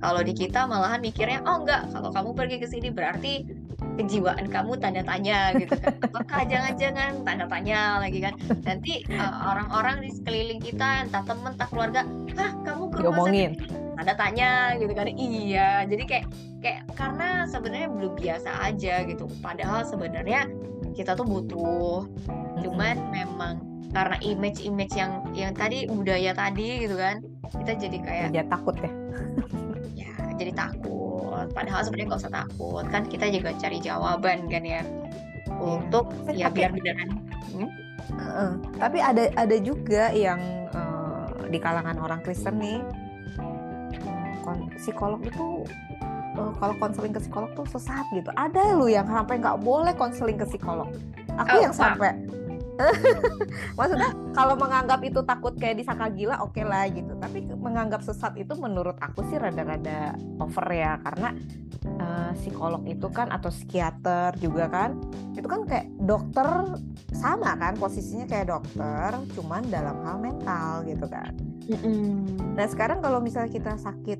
Kalau 0.01 0.21
di 0.25 0.33
kita 0.33 0.65
malahan 0.65 0.97
mikirnya, 0.97 1.45
oh 1.45 1.61
enggak, 1.61 1.93
kalau 1.93 2.09
kamu 2.09 2.29
pergi 2.33 2.57
ke 2.57 2.67
sini 2.67 2.89
berarti 2.89 3.45
kejiwaan 4.01 4.49
kamu 4.49 4.81
tanda 4.81 5.05
tanya 5.05 5.53
gitu 5.53 5.77
kan. 5.77 5.93
Apakah 6.09 6.41
jangan-jangan 6.49 7.21
tanda 7.21 7.45
tanya 7.45 8.01
lagi 8.01 8.19
kan. 8.25 8.33
Nanti 8.65 9.05
uh, 9.13 9.33
orang-orang 9.53 10.01
di 10.01 10.09
sekeliling 10.09 10.57
kita, 10.57 11.05
entah 11.05 11.21
teman, 11.21 11.53
entah 11.53 11.69
keluarga, 11.69 12.01
ah 12.41 12.51
kamu 12.65 12.83
ke 12.89 12.97
rumah 13.05 13.29
sakit 13.29 13.51
tanda 13.69 14.13
tanya 14.17 14.51
gitu 14.81 14.93
kan. 14.97 15.05
Iya, 15.05 15.85
jadi 15.85 16.03
kayak 16.09 16.25
kayak 16.65 16.81
karena 16.97 17.45
sebenarnya 17.45 17.89
belum 17.93 18.13
biasa 18.17 18.49
aja 18.65 19.05
gitu. 19.05 19.29
Padahal 19.37 19.85
sebenarnya 19.85 20.49
kita 20.97 21.13
tuh 21.13 21.29
butuh. 21.29 22.09
Cuman 22.57 22.97
memang 23.13 23.71
karena 23.91 24.17
image-image 24.23 24.95
yang 24.95 25.11
yang 25.35 25.53
tadi 25.53 25.83
budaya 25.85 26.31
tadi 26.31 26.87
gitu 26.87 26.95
kan 26.95 27.19
kita 27.51 27.75
jadi 27.75 27.97
kayak 27.99 28.27
dia 28.31 28.43
takut 28.47 28.75
ya 28.79 28.87
jadi 30.41 30.53
takut. 30.57 31.47
Padahal 31.53 31.81
sebenarnya 31.85 32.07
nggak 32.13 32.21
usah 32.25 32.33
takut. 32.33 32.85
Kan 32.89 33.03
kita 33.07 33.29
juga 33.29 33.53
cari 33.55 33.77
jawaban 33.79 34.49
kan 34.49 34.63
ya. 34.65 34.81
Untuk 35.61 36.09
ya 36.31 36.49
oke. 36.49 36.57
biar 36.57 36.71
beneran. 36.73 37.09
Hmm? 37.51 37.69
Heeh. 38.11 38.51
tapi 38.75 38.99
ada 38.99 39.31
ada 39.39 39.55
juga 39.61 40.11
yang 40.11 40.41
eh, 40.73 41.47
di 41.47 41.59
kalangan 41.61 41.95
orang 42.01 42.19
Kristen 42.25 42.59
nih 42.59 42.83
psikolog 44.81 45.21
itu 45.21 45.63
eh, 46.35 46.51
kalau 46.57 46.73
konseling 46.81 47.13
ke 47.13 47.21
psikolog 47.21 47.49
tuh 47.53 47.67
sesat 47.69 48.05
gitu. 48.11 48.33
Ada 48.33 48.75
lu 48.75 48.89
yang 48.89 49.05
sampai 49.05 49.37
nggak 49.37 49.61
boleh 49.61 49.93
konseling 49.95 50.41
ke 50.41 50.45
psikolog. 50.49 50.89
Aku 51.37 51.55
Oh, 51.55 51.61
yang 51.61 51.75
sampai 51.75 52.17
maksudnya 53.77 54.11
kalau 54.31 54.55
menganggap 54.55 54.99
itu 55.03 55.21
takut 55.23 55.53
kayak 55.57 55.81
disangka 55.83 56.09
gila 56.13 56.41
oke 56.41 56.61
lah 56.63 56.87
gitu. 56.89 57.13
Tapi 57.19 57.47
menganggap 57.53 58.01
sesat 58.03 58.35
itu 58.39 58.53
menurut 58.57 58.95
aku 58.99 59.25
sih 59.29 59.37
rada-rada 59.37 60.15
over 60.39 60.67
ya. 60.71 60.97
Karena 61.01 61.35
eh, 61.85 62.31
psikolog 62.37 62.83
itu 62.87 63.07
kan 63.11 63.29
atau 63.29 63.49
psikiater 63.49 64.37
juga 64.39 64.69
kan 64.71 64.97
itu 65.35 65.47
kan 65.47 65.65
kayak 65.65 65.87
dokter 66.03 66.47
sama 67.15 67.57
kan 67.57 67.73
posisinya 67.79 68.29
kayak 68.29 68.53
dokter 68.53 69.09
cuman 69.33 69.63
dalam 69.69 69.97
hal 70.05 70.17
mental 70.21 70.85
gitu 70.85 71.05
kan. 71.09 71.33
Nah 72.57 72.67
sekarang 72.67 72.99
kalau 72.99 73.23
misalnya 73.23 73.51
kita 73.51 73.73
sakit 73.79 74.19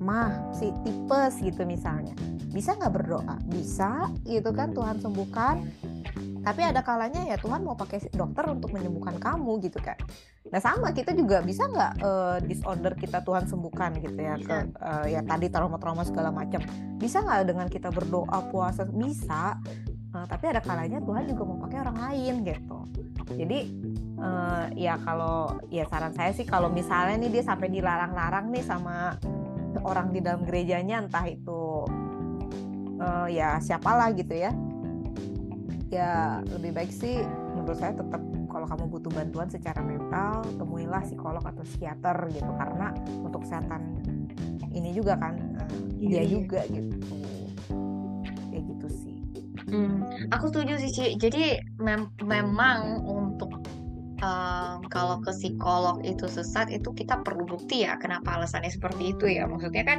mah 0.00 0.32
si 0.56 0.72
tipes 0.80 1.36
gitu 1.44 1.62
misalnya 1.68 2.16
bisa 2.50 2.74
nggak 2.74 2.92
berdoa? 2.92 3.36
Bisa 3.46 4.10
gitu 4.26 4.50
kan 4.50 4.74
Tuhan 4.74 4.98
sembuhkan 4.98 5.56
tapi 6.40 6.64
ada 6.64 6.80
kalanya 6.80 7.24
ya 7.28 7.36
Tuhan 7.36 7.64
mau 7.64 7.76
pakai 7.76 8.10
dokter 8.12 8.44
untuk 8.48 8.72
menyembuhkan 8.72 9.20
kamu 9.20 9.60
gitu 9.64 9.78
kan 9.80 9.96
nah 10.48 10.56
sama 10.56 10.90
kita 10.96 11.12
juga 11.12 11.44
bisa 11.44 11.68
nggak 11.68 11.92
eh, 12.00 12.38
disorder 12.48 12.96
kita 12.96 13.20
Tuhan 13.20 13.44
sembuhkan 13.44 14.00
gitu 14.00 14.16
ya 14.16 14.34
ke 14.40 14.56
eh, 14.72 15.06
ya 15.14 15.20
tadi 15.20 15.52
trauma-trauma 15.52 16.02
segala 16.02 16.32
macam. 16.32 16.64
Bisa 16.96 17.20
nggak 17.20 17.40
dengan 17.44 17.66
kita 17.68 17.92
berdoa 17.92 18.48
puasa? 18.48 18.88
Bisa. 18.88 19.60
Eh, 20.10 20.26
tapi 20.26 20.44
ada 20.48 20.64
kalanya 20.64 20.98
Tuhan 21.04 21.28
juga 21.28 21.42
mau 21.44 21.58
pakai 21.60 21.78
orang 21.84 21.98
lain 22.08 22.34
gitu. 22.48 22.78
Jadi 23.36 23.58
eh, 24.16 24.64
ya 24.80 24.96
kalau 25.04 25.60
ya 25.68 25.84
saran 25.86 26.16
saya 26.16 26.32
sih 26.32 26.48
kalau 26.48 26.72
misalnya 26.72 27.20
nih 27.20 27.30
dia 27.40 27.44
sampai 27.44 27.68
dilarang-larang 27.68 28.48
nih 28.48 28.64
sama 28.64 29.20
orang 29.84 30.10
di 30.10 30.18
dalam 30.24 30.42
gerejanya 30.42 31.04
entah 31.04 31.28
itu 31.30 31.86
eh, 32.98 33.38
ya 33.38 33.62
siapalah 33.62 34.10
gitu 34.16 34.34
ya 34.34 34.50
ya 35.90 36.38
lebih 36.46 36.70
baik 36.70 36.92
sih 36.94 37.18
menurut 37.52 37.76
saya 37.76 37.92
tetap 37.92 38.22
kalau 38.46 38.66
kamu 38.66 38.84
butuh 38.88 39.10
bantuan 39.10 39.50
secara 39.50 39.82
mental 39.82 40.46
temuilah 40.54 41.02
psikolog 41.02 41.42
atau 41.42 41.62
psikiater 41.62 42.30
gitu 42.30 42.50
karena 42.54 42.94
untuk 43.20 43.42
kesehatan 43.42 43.98
ini 44.70 44.94
juga 44.94 45.18
kan 45.18 45.34
eh, 45.58 45.70
dia 45.98 46.22
Iya. 46.22 46.30
juga 46.30 46.60
gitu 46.66 46.94
kayak 48.50 48.64
gitu 48.66 48.86
sih 48.88 49.16
Hmm, 49.70 50.02
aku 50.34 50.50
setuju 50.50 50.82
sih 50.82 50.90
Ci. 50.90 51.06
Jadi 51.14 51.54
mem- 51.78 52.10
memang 52.26 53.06
untuk 53.06 53.54
em, 54.18 54.82
kalau 54.90 55.22
ke 55.22 55.30
psikolog 55.30 56.02
itu 56.02 56.26
sesat 56.26 56.74
itu 56.74 56.90
kita 56.90 57.22
perlu 57.22 57.46
bukti 57.46 57.86
ya 57.86 57.94
kenapa 57.94 58.34
alasannya 58.34 58.66
seperti 58.66 59.14
itu 59.14 59.30
ya. 59.30 59.46
Maksudnya 59.46 59.86
kan 59.86 59.98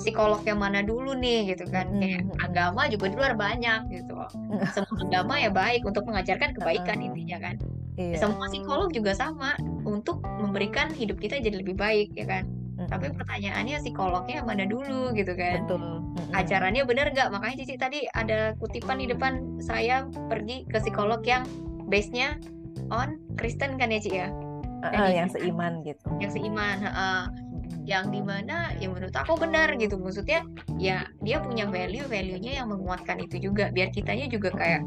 psikolog 0.00 0.40
yang 0.42 0.56
mana 0.56 0.80
dulu 0.80 1.12
nih 1.12 1.52
gitu 1.52 1.68
kan. 1.68 1.92
Kayak 1.94 2.24
Mm. 2.24 2.40
agama 2.40 2.82
juga 2.88 3.04
di 3.06 3.16
luar 3.16 3.34
banyak 3.36 3.80
gitu. 3.92 4.16
Semua 4.74 4.98
agama 5.04 5.34
ya 5.36 5.52
baik 5.52 5.84
untuk 5.84 6.08
mengajarkan 6.08 6.56
kebaikan 6.56 6.98
intinya 6.98 7.38
kan. 7.38 7.56
iya 7.94 8.16
Semua 8.16 8.48
psikolog 8.48 8.88
juga 8.88 9.12
sama 9.12 9.54
untuk 9.84 10.24
memberikan 10.24 10.88
hidup 10.90 11.20
kita 11.20 11.36
jadi 11.36 11.60
lebih 11.60 11.76
baik 11.76 12.16
ya 12.16 12.24
kan. 12.24 12.44
Tapi 12.80 13.12
pertanyaannya 13.12 13.76
psikolognya 13.78 14.40
yang 14.40 14.48
mana 14.48 14.64
dulu 14.64 15.12
gitu 15.12 15.36
kan 15.36 15.68
betul 15.68 16.00
ajarannya 16.32 16.80
bener 16.82 17.12
nggak 17.12 17.28
makanya 17.28 17.60
Cici 17.60 17.76
tadi 17.76 18.08
ada 18.10 18.56
kutipan 18.56 18.96
di 18.96 19.06
depan 19.06 19.60
saya 19.60 20.08
pergi 20.32 20.64
ke 20.64 20.80
psikolog 20.80 21.20
yang 21.22 21.44
base-nya 21.86 22.40
on 22.88 23.20
Kristen 23.36 23.76
kan 23.76 23.92
ya 23.92 24.00
Ci 24.00 24.10
ya 24.10 24.28
Eh, 24.80 24.88
Jadi- 24.88 25.12
yang 25.12 25.28
seiman 25.28 25.72
gitu 25.84 26.08
yang 26.18 26.32
seiman 26.32 26.76
heeh. 26.80 27.20
Yang 27.90 28.04
di 28.14 28.20
mana 28.22 28.70
ya 28.78 28.86
menurut 28.86 29.10
aku 29.18 29.34
benar 29.34 29.74
gitu. 29.74 29.98
Maksudnya 29.98 30.46
ya 30.78 31.02
dia 31.26 31.42
punya 31.42 31.66
value 31.66 32.06
value-nya 32.06 32.62
yang 32.62 32.70
menguatkan 32.70 33.18
itu 33.18 33.50
juga. 33.50 33.74
Biar 33.74 33.90
kitanya 33.90 34.30
juga 34.30 34.54
kayak 34.54 34.86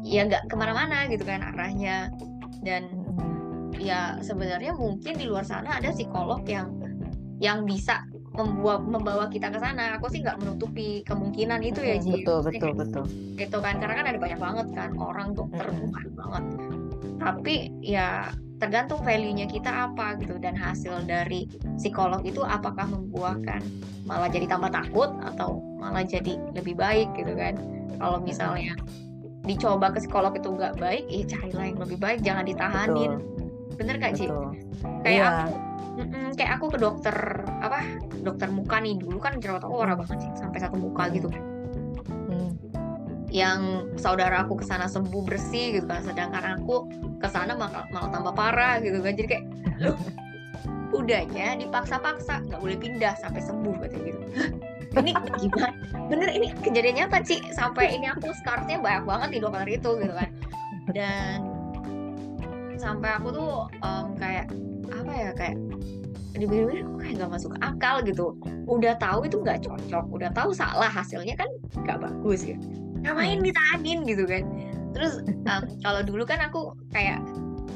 ya 0.00 0.24
nggak 0.24 0.48
ke 0.48 0.54
mana-mana 0.56 1.04
gitu 1.12 1.28
kan 1.28 1.44
arahnya. 1.44 2.08
Dan 2.64 2.88
ya 3.76 4.16
sebenarnya 4.24 4.72
mungkin 4.72 5.12
di 5.20 5.28
luar 5.28 5.44
sana 5.44 5.76
ada 5.76 5.92
psikolog 5.92 6.40
yang 6.48 6.72
yang 7.44 7.68
bisa 7.68 8.00
membuat 8.32 8.82
membawa 8.88 9.28
kita 9.28 9.52
ke 9.52 9.60
sana. 9.60 10.00
Aku 10.00 10.08
sih 10.08 10.24
nggak 10.24 10.40
menutupi 10.40 11.04
kemungkinan 11.04 11.60
itu 11.60 11.84
ya 11.84 12.00
Ji. 12.00 12.24
Betul 12.24 12.48
betul 12.48 12.72
betul. 12.72 13.04
gitu 13.36 13.58
kan. 13.60 13.76
Karena 13.76 13.94
kan 14.00 14.06
ada 14.08 14.18
banyak 14.18 14.40
banget 14.40 14.66
kan 14.72 14.90
orang 14.96 15.36
dokter 15.36 15.68
banyak 15.68 16.14
banget. 16.16 16.44
Tapi 17.20 17.54
ya 17.84 18.32
tergantung 18.56 19.02
value-nya 19.02 19.44
kita 19.44 19.90
apa 19.90 20.14
gitu 20.18 20.38
dan 20.38 20.54
hasil 20.54 21.02
dari 21.04 21.46
psikolog 21.76 22.22
itu 22.22 22.40
apakah 22.40 22.86
membuahkan 22.86 23.60
malah 24.04 24.30
jadi 24.30 24.46
tambah 24.46 24.70
takut 24.70 25.10
atau 25.24 25.58
malah 25.76 26.02
jadi 26.02 26.38
lebih 26.54 26.74
baik 26.74 27.10
gitu 27.14 27.34
kan 27.34 27.58
kalau 27.98 28.18
misalnya 28.20 28.74
dicoba 29.42 29.92
ke 29.92 30.00
psikolog 30.00 30.32
itu 30.32 30.48
nggak 30.48 30.78
baik 30.78 31.04
eh 31.08 31.24
carilah 31.24 31.64
yang 31.66 31.78
lebih 31.78 31.98
baik 31.98 32.18
jangan 32.20 32.44
ditahanin 32.44 33.20
bener 33.74 33.94
gak 33.98 34.14
Ci? 34.14 34.24
betul 34.24 34.54
kayak 35.02 35.18
Iya. 35.18 35.28
aku 35.28 35.54
mm-mm, 35.94 36.26
kayak 36.34 36.52
aku 36.56 36.66
ke 36.70 36.78
dokter 36.78 37.16
apa 37.60 37.78
dokter 38.22 38.48
muka 38.48 38.78
nih 38.78 38.94
dulu 38.96 39.18
kan 39.18 39.36
jerawat 39.38 39.62
aku 39.62 39.74
parah 39.76 39.96
banget 39.98 40.18
sih 40.22 40.30
sampai 40.34 40.58
satu 40.58 40.76
muka 40.78 41.10
gitu 41.10 41.28
kan 41.28 41.42
Mm. 41.42 41.53
Yang 43.34 43.90
saudara 43.98 44.46
aku 44.46 44.62
ke 44.62 44.64
sana 44.64 44.86
sembuh 44.86 45.26
bersih 45.26 45.74
gitu 45.82 45.90
kan 45.90 46.06
sedangkan 46.06 46.54
aku 46.54 46.86
ke 47.18 47.26
sana 47.26 47.58
malah, 47.58 47.82
malah 47.90 48.14
tambah 48.14 48.30
parah 48.30 48.78
gitu 48.78 49.02
kan. 49.02 49.18
Jadi 49.18 49.26
kayak 49.26 49.44
loh 49.82 49.98
udahnya 50.94 51.58
dipaksa-paksa 51.58 52.46
nggak 52.46 52.62
boleh 52.62 52.78
pindah 52.78 53.18
sampai 53.18 53.42
sembuh 53.42 53.74
gitu. 53.90 54.22
Ini 54.94 55.10
gimana? 55.42 55.74
Bener 56.06 56.30
ini 56.30 56.54
kejadian 56.62 57.02
nyata 57.02 57.26
sih 57.26 57.42
sampai 57.50 57.98
ini 57.98 58.06
aku 58.06 58.30
scarnya 58.38 58.78
banyak 58.78 59.02
banget 59.02 59.28
di 59.34 59.38
dokter 59.42 59.66
itu 59.66 59.90
gitu 59.98 60.14
kan. 60.14 60.30
Dan 60.94 61.38
sampai 62.78 63.18
aku 63.18 63.34
tuh 63.34 63.66
em, 63.82 64.14
kayak 64.14 64.46
apa 64.94 65.10
ya 65.10 65.30
kayak 65.34 65.58
dibilang 66.38 66.86
kok 66.86 66.98
kayak 67.02 67.14
nggak 67.18 67.32
masuk 67.34 67.52
akal 67.58 67.98
gitu. 68.06 68.38
Udah 68.70 68.94
tahu 69.02 69.26
itu 69.26 69.42
nggak 69.42 69.66
cocok 69.66 70.06
udah 70.06 70.30
tahu 70.30 70.54
salah 70.54 70.86
hasilnya 70.86 71.34
kan 71.34 71.50
nggak 71.82 71.98
bagus 71.98 72.46
ya 72.46 72.54
ngapain 73.04 73.40
ditahanin 73.44 73.98
gitu 74.08 74.24
kan? 74.24 74.42
Terus 74.96 75.20
em, 75.50 75.62
kalau 75.84 76.00
dulu 76.02 76.24
kan 76.24 76.40
aku 76.40 76.72
kayak 76.90 77.20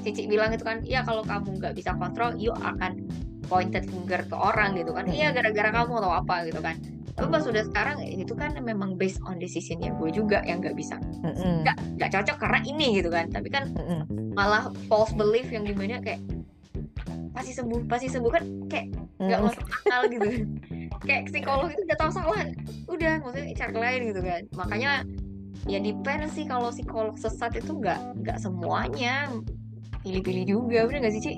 Cici 0.07 0.31
bilang 0.31 0.55
itu 0.55 0.63
kan 0.63 0.79
ya 0.87 1.03
kalau 1.03 1.27
kamu 1.27 1.59
nggak 1.59 1.75
bisa 1.75 1.91
kontrol 1.99 2.31
yuk 2.39 2.55
akan 2.63 3.03
pointed 3.51 3.89
finger 3.91 4.23
ke 4.25 4.37
orang 4.37 4.79
gitu 4.79 4.95
kan. 4.95 5.09
Iya 5.11 5.35
gara-gara 5.35 5.75
kamu 5.75 5.93
atau 6.01 6.13
apa 6.15 6.47
gitu 6.47 6.61
kan. 6.63 6.79
Tapi 7.19 7.35
pas 7.35 7.43
udah 7.43 7.67
sekarang 7.67 7.99
itu 8.07 8.31
kan 8.39 8.55
memang 8.63 8.95
based 8.95 9.19
on 9.27 9.43
decisionnya 9.43 9.91
gue 9.99 10.15
juga 10.15 10.39
yang 10.47 10.63
nggak 10.63 10.79
bisa. 10.79 11.03
Mm-mm. 11.27 11.67
nggak 11.67 11.77
nggak 11.99 12.11
cocok 12.15 12.37
karena 12.39 12.61
ini 12.63 13.03
gitu 13.03 13.11
kan. 13.11 13.27
Tapi 13.27 13.49
kan 13.51 13.75
Mm-mm. 13.75 14.07
malah 14.39 14.71
false 14.87 15.11
belief 15.19 15.51
yang 15.51 15.67
di 15.67 15.75
mana 15.75 15.99
kayak 15.99 16.23
pasti 17.39 17.53
sembuh 17.55 17.81
pasti 17.87 18.07
sembuh. 18.11 18.31
Kan 18.35 18.45
kayak 18.67 18.87
nggak 19.23 19.41
masuk 19.47 19.65
akal 19.71 20.03
gitu. 20.11 20.29
Kayak 21.07 21.31
psikolog 21.31 21.71
itu 21.71 21.83
udah 21.87 21.99
tahu 21.99 22.11
salah 22.11 22.43
udah 22.91 23.15
maksudnya 23.23 23.55
cari 23.55 23.77
lain 23.79 24.01
gitu 24.11 24.21
kan. 24.27 24.43
Makanya 24.59 24.93
ya 25.71 25.79
depend 25.79 26.27
sih 26.35 26.43
kalau 26.43 26.75
psikolog 26.75 27.15
sesat 27.15 27.55
itu 27.55 27.71
nggak 27.71 28.19
nggak 28.27 28.39
semuanya. 28.43 29.31
Pilih-pilih 30.03 30.45
juga 30.47 30.91
bener 30.91 31.07
nggak 31.07 31.15
sih 31.15 31.23
Ci? 31.23 31.35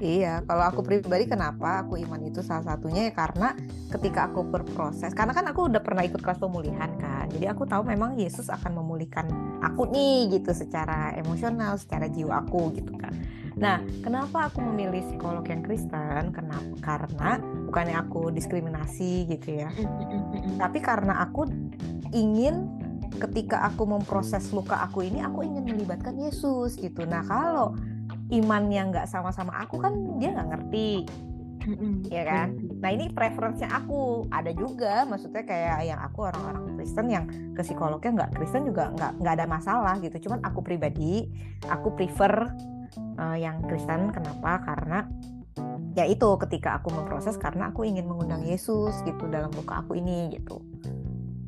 Iya, 0.00 0.40
kalau 0.48 0.64
aku 0.64 0.80
pribadi 0.80 1.28
kenapa 1.28 1.84
aku 1.84 2.00
iman 2.00 2.24
itu 2.24 2.40
salah 2.40 2.64
satunya 2.64 3.12
ya 3.12 3.12
karena 3.12 3.52
ketika 3.92 4.32
aku 4.32 4.48
berproses, 4.48 5.12
karena 5.12 5.36
kan 5.36 5.44
aku 5.52 5.68
udah 5.68 5.84
pernah 5.84 6.00
ikut 6.00 6.24
kelas 6.24 6.40
pemulihan 6.40 6.88
kan, 6.96 7.28
jadi 7.28 7.52
aku 7.52 7.68
tahu 7.68 7.84
memang 7.84 8.16
Yesus 8.16 8.48
akan 8.48 8.80
memulihkan 8.80 9.28
aku 9.60 9.92
nih 9.92 10.40
gitu 10.40 10.56
secara 10.56 11.12
emosional, 11.20 11.76
secara 11.76 12.08
jiwa 12.08 12.48
aku 12.48 12.72
gitu 12.80 12.96
kan. 12.96 13.12
Nah, 13.60 13.84
kenapa 14.00 14.48
aku 14.48 14.64
memilih 14.64 15.04
psikolog 15.04 15.44
yang 15.44 15.60
Kristen? 15.60 16.32
Kenapa? 16.32 16.72
Karena 16.80 17.36
bukannya 17.68 17.96
aku 18.00 18.32
diskriminasi 18.32 19.28
gitu 19.28 19.62
ya, 19.62 19.70
tapi 20.58 20.80
karena 20.80 21.22
aku 21.22 21.46
ingin 22.10 22.66
ketika 23.20 23.68
aku 23.68 23.84
memproses 23.84 24.48
luka 24.50 24.80
aku 24.80 25.04
ini, 25.04 25.20
aku 25.20 25.44
ingin 25.44 25.68
melibatkan 25.68 26.16
Yesus 26.16 26.80
gitu. 26.80 27.04
Nah, 27.04 27.20
kalau 27.22 27.76
imannya 28.32 28.82
nggak 28.94 29.06
sama-sama 29.10 29.52
aku 29.60 29.76
kan 29.82 29.92
dia 30.16 30.32
nggak 30.32 30.48
ngerti 30.56 31.04
ya 32.08 32.24
kan 32.24 32.56
nah 32.80 32.88
ini 32.88 33.12
preferensinya 33.12 33.84
aku 33.84 34.24
ada 34.32 34.50
juga 34.54 35.04
maksudnya 35.04 35.44
kayak 35.44 35.78
yang 35.84 36.00
aku 36.00 36.32
orang-orang 36.32 36.78
Kristen 36.78 37.06
yang 37.12 37.24
ke 37.52 37.60
psikolognya 37.60 38.10
nggak 38.24 38.30
Kristen 38.38 38.64
juga 38.64 38.88
nggak 38.96 39.20
nggak 39.20 39.34
ada 39.36 39.46
masalah 39.46 39.94
gitu 40.00 40.30
cuman 40.30 40.40
aku 40.40 40.64
pribadi 40.64 41.28
aku 41.68 41.92
prefer 41.92 42.48
uh, 42.98 43.36
yang 43.38 43.62
Kristen. 43.66 44.10
Kenapa? 44.10 44.62
Karena 44.64 45.06
ya 45.98 46.06
itu 46.06 46.28
ketika 46.46 46.78
aku 46.78 46.94
memproses 46.94 47.34
karena 47.36 47.74
aku 47.74 47.82
ingin 47.82 48.06
mengundang 48.06 48.46
Yesus 48.46 48.94
gitu 49.02 49.26
dalam 49.26 49.50
luka 49.50 49.82
aku 49.82 49.98
ini 49.98 50.30
gitu. 50.34 50.62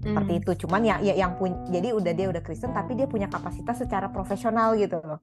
Seperti 0.02 0.32
Hmm. 0.34 0.40
itu. 0.42 0.50
Cuman 0.66 0.80
ya, 0.82 0.96
ya 0.98 1.14
yang 1.14 1.38
punya 1.38 1.54
jadi 1.70 1.94
udah 1.94 2.12
dia 2.12 2.26
udah 2.26 2.42
Kristen 2.42 2.74
tapi 2.74 2.98
dia 2.98 3.06
punya 3.06 3.30
kapasitas 3.30 3.78
secara 3.86 4.10
profesional 4.10 4.74
gitu 4.74 4.98
loh. 4.98 5.22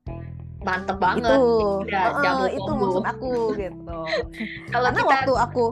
Mantep 0.59 0.99
banget. 0.99 1.23
itu 1.23 1.35
Udah 1.87 2.03
Heeh, 2.03 2.23
double 2.23 2.51
itu 2.51 2.71
maksud 2.75 3.05
aku 3.07 3.31
gitu. 3.55 3.99
Kalau 4.75 4.87
karena 4.91 4.99
kita 5.03 5.07
waktu 5.11 5.33
aku 5.35 5.65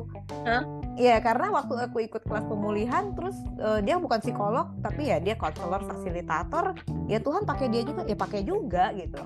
Hah? 0.47 0.63
Iya 0.97 1.21
karena 1.21 1.53
waktu 1.53 1.73
aku 1.77 1.97
ikut 2.09 2.25
kelas 2.25 2.49
pemulihan 2.49 3.13
terus 3.13 3.37
eh, 3.61 3.79
dia 3.85 4.01
bukan 4.01 4.17
psikolog 4.17 4.73
tapi 4.81 5.13
ya 5.13 5.21
dia 5.21 5.37
konselor 5.37 5.85
fasilitator. 5.85 6.73
Ya 7.05 7.21
Tuhan 7.21 7.45
pakai 7.45 7.67
dia 7.69 7.85
juga 7.85 8.01
ya 8.03 8.17
pakai 8.17 8.41
juga 8.43 8.91
gitu 8.97 9.23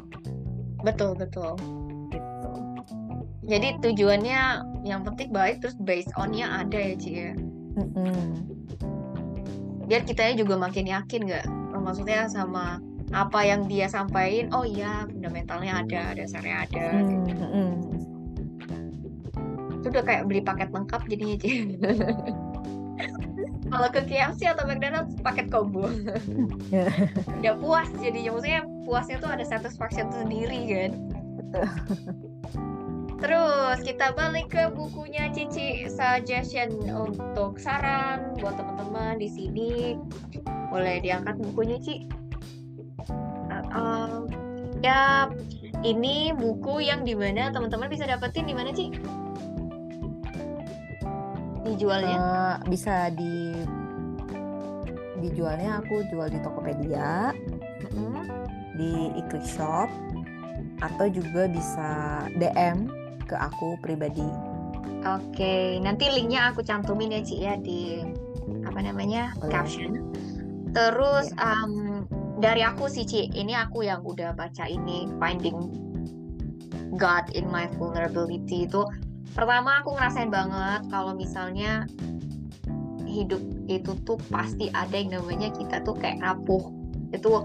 betul 0.82 1.12
betul. 1.18 1.54
gitu 2.12 2.52
Jadi 3.46 3.68
tujuannya 3.84 4.42
yang 4.86 5.02
penting 5.04 5.34
baik 5.34 5.60
terus 5.60 5.76
based 5.82 6.14
on-nya 6.16 6.64
ada 6.64 6.78
ya 6.78 6.96
Ci 6.96 7.12
ya. 7.12 7.34
Mm-mm. 7.76 8.48
Biar 9.90 10.08
kitanya 10.08 10.40
juga 10.40 10.56
makin 10.56 10.88
yakin 10.88 11.22
nggak? 11.28 11.46
Maksudnya 11.76 12.30
sama 12.30 12.80
apa 13.12 13.44
yang 13.44 13.68
dia 13.68 13.92
sampaikan, 13.92 14.54
oh 14.56 14.64
iya 14.64 15.04
fundamentalnya 15.10 15.84
ada, 15.84 16.16
dasarnya 16.16 16.56
ada. 16.70 16.88
Mm, 16.96 17.28
mm-mm. 17.28 17.70
Itu 19.82 19.88
udah 19.92 20.04
kayak 20.06 20.24
beli 20.32 20.42
paket 20.46 20.70
lengkap 20.72 21.02
jadinya 21.12 21.36
Ci. 21.42 21.52
Kalau 23.72 23.88
ke 23.88 24.04
KFC 24.04 24.52
atau 24.52 24.68
McDonald's 24.68 25.16
paket 25.24 25.48
combo. 25.48 25.88
udah 27.40 27.56
puas 27.56 27.88
jadinya 28.04 28.36
maksudnya 28.36 28.62
puasnya 28.84 29.18
tuh 29.24 29.32
ada 29.32 29.46
satisfaction 29.48 30.12
sendiri 30.12 30.60
kan. 30.68 30.92
Terus 33.22 33.78
kita 33.86 34.18
balik 34.18 34.50
ke 34.52 34.74
bukunya 34.74 35.30
Cici 35.32 35.88
suggestion 35.88 36.74
untuk 36.90 37.62
saran 37.62 38.36
buat 38.42 38.60
teman-teman 38.60 39.22
di 39.22 39.30
sini. 39.30 39.96
Boleh 40.74 41.00
diangkat 41.00 41.40
bukunya 41.40 41.78
Ci. 41.80 42.10
Uh, 43.52 43.66
um, 43.72 44.12
ya 44.82 45.30
ini 45.86 46.34
buku 46.34 46.82
yang 46.82 47.06
di 47.06 47.14
mana 47.14 47.54
teman-teman 47.54 47.88
bisa 47.88 48.10
dapetin 48.10 48.50
di 48.50 48.58
mana 48.58 48.74
Ci? 48.74 48.90
Dijualnya? 51.66 52.18
Eh, 52.18 52.56
bisa 52.70 53.10
di 53.14 53.54
dijualnya 55.22 55.86
aku 55.86 56.02
jual 56.10 56.34
di 56.34 56.42
Tokopedia 56.42 57.30
Mm-mm. 57.94 58.26
di 58.74 59.14
iklik 59.22 59.46
shop 59.46 59.86
atau 60.82 61.06
juga 61.14 61.46
bisa 61.46 61.90
DM 62.42 62.90
ke 63.30 63.38
aku 63.38 63.78
pribadi 63.86 64.26
Oke, 65.02 65.82
nanti 65.82 66.14
linknya 66.14 66.54
aku 66.54 66.62
cantumin 66.62 67.10
ya 67.10 67.22
Ci 67.26 67.36
ya 67.42 67.58
di 67.58 68.06
apa 68.62 68.86
namanya 68.86 69.34
Boleh. 69.42 69.50
caption. 69.50 70.14
Terus 70.78 71.34
um, 71.42 72.06
dari 72.38 72.62
aku 72.62 72.86
sih 72.86 73.06
Ci, 73.06 73.34
ini 73.34 73.58
aku 73.58 73.82
yang 73.82 74.06
udah 74.06 74.38
baca 74.38 74.70
ini 74.70 75.10
Finding 75.18 75.58
God 77.02 77.34
in 77.34 77.50
My 77.50 77.66
Vulnerability 77.82 78.70
itu 78.70 78.86
pertama 79.32 79.80
aku 79.80 79.96
ngerasain 79.96 80.32
banget 80.32 80.88
kalau 80.92 81.16
misalnya 81.16 81.88
hidup 83.12 83.44
itu 83.68 83.92
tuh 84.08 84.18
pasti 84.32 84.72
ada 84.72 84.96
yang 84.96 85.20
namanya 85.20 85.52
kita 85.52 85.84
tuh 85.84 85.96
kayak 86.00 86.24
rapuh. 86.24 86.72
Itu 87.12 87.44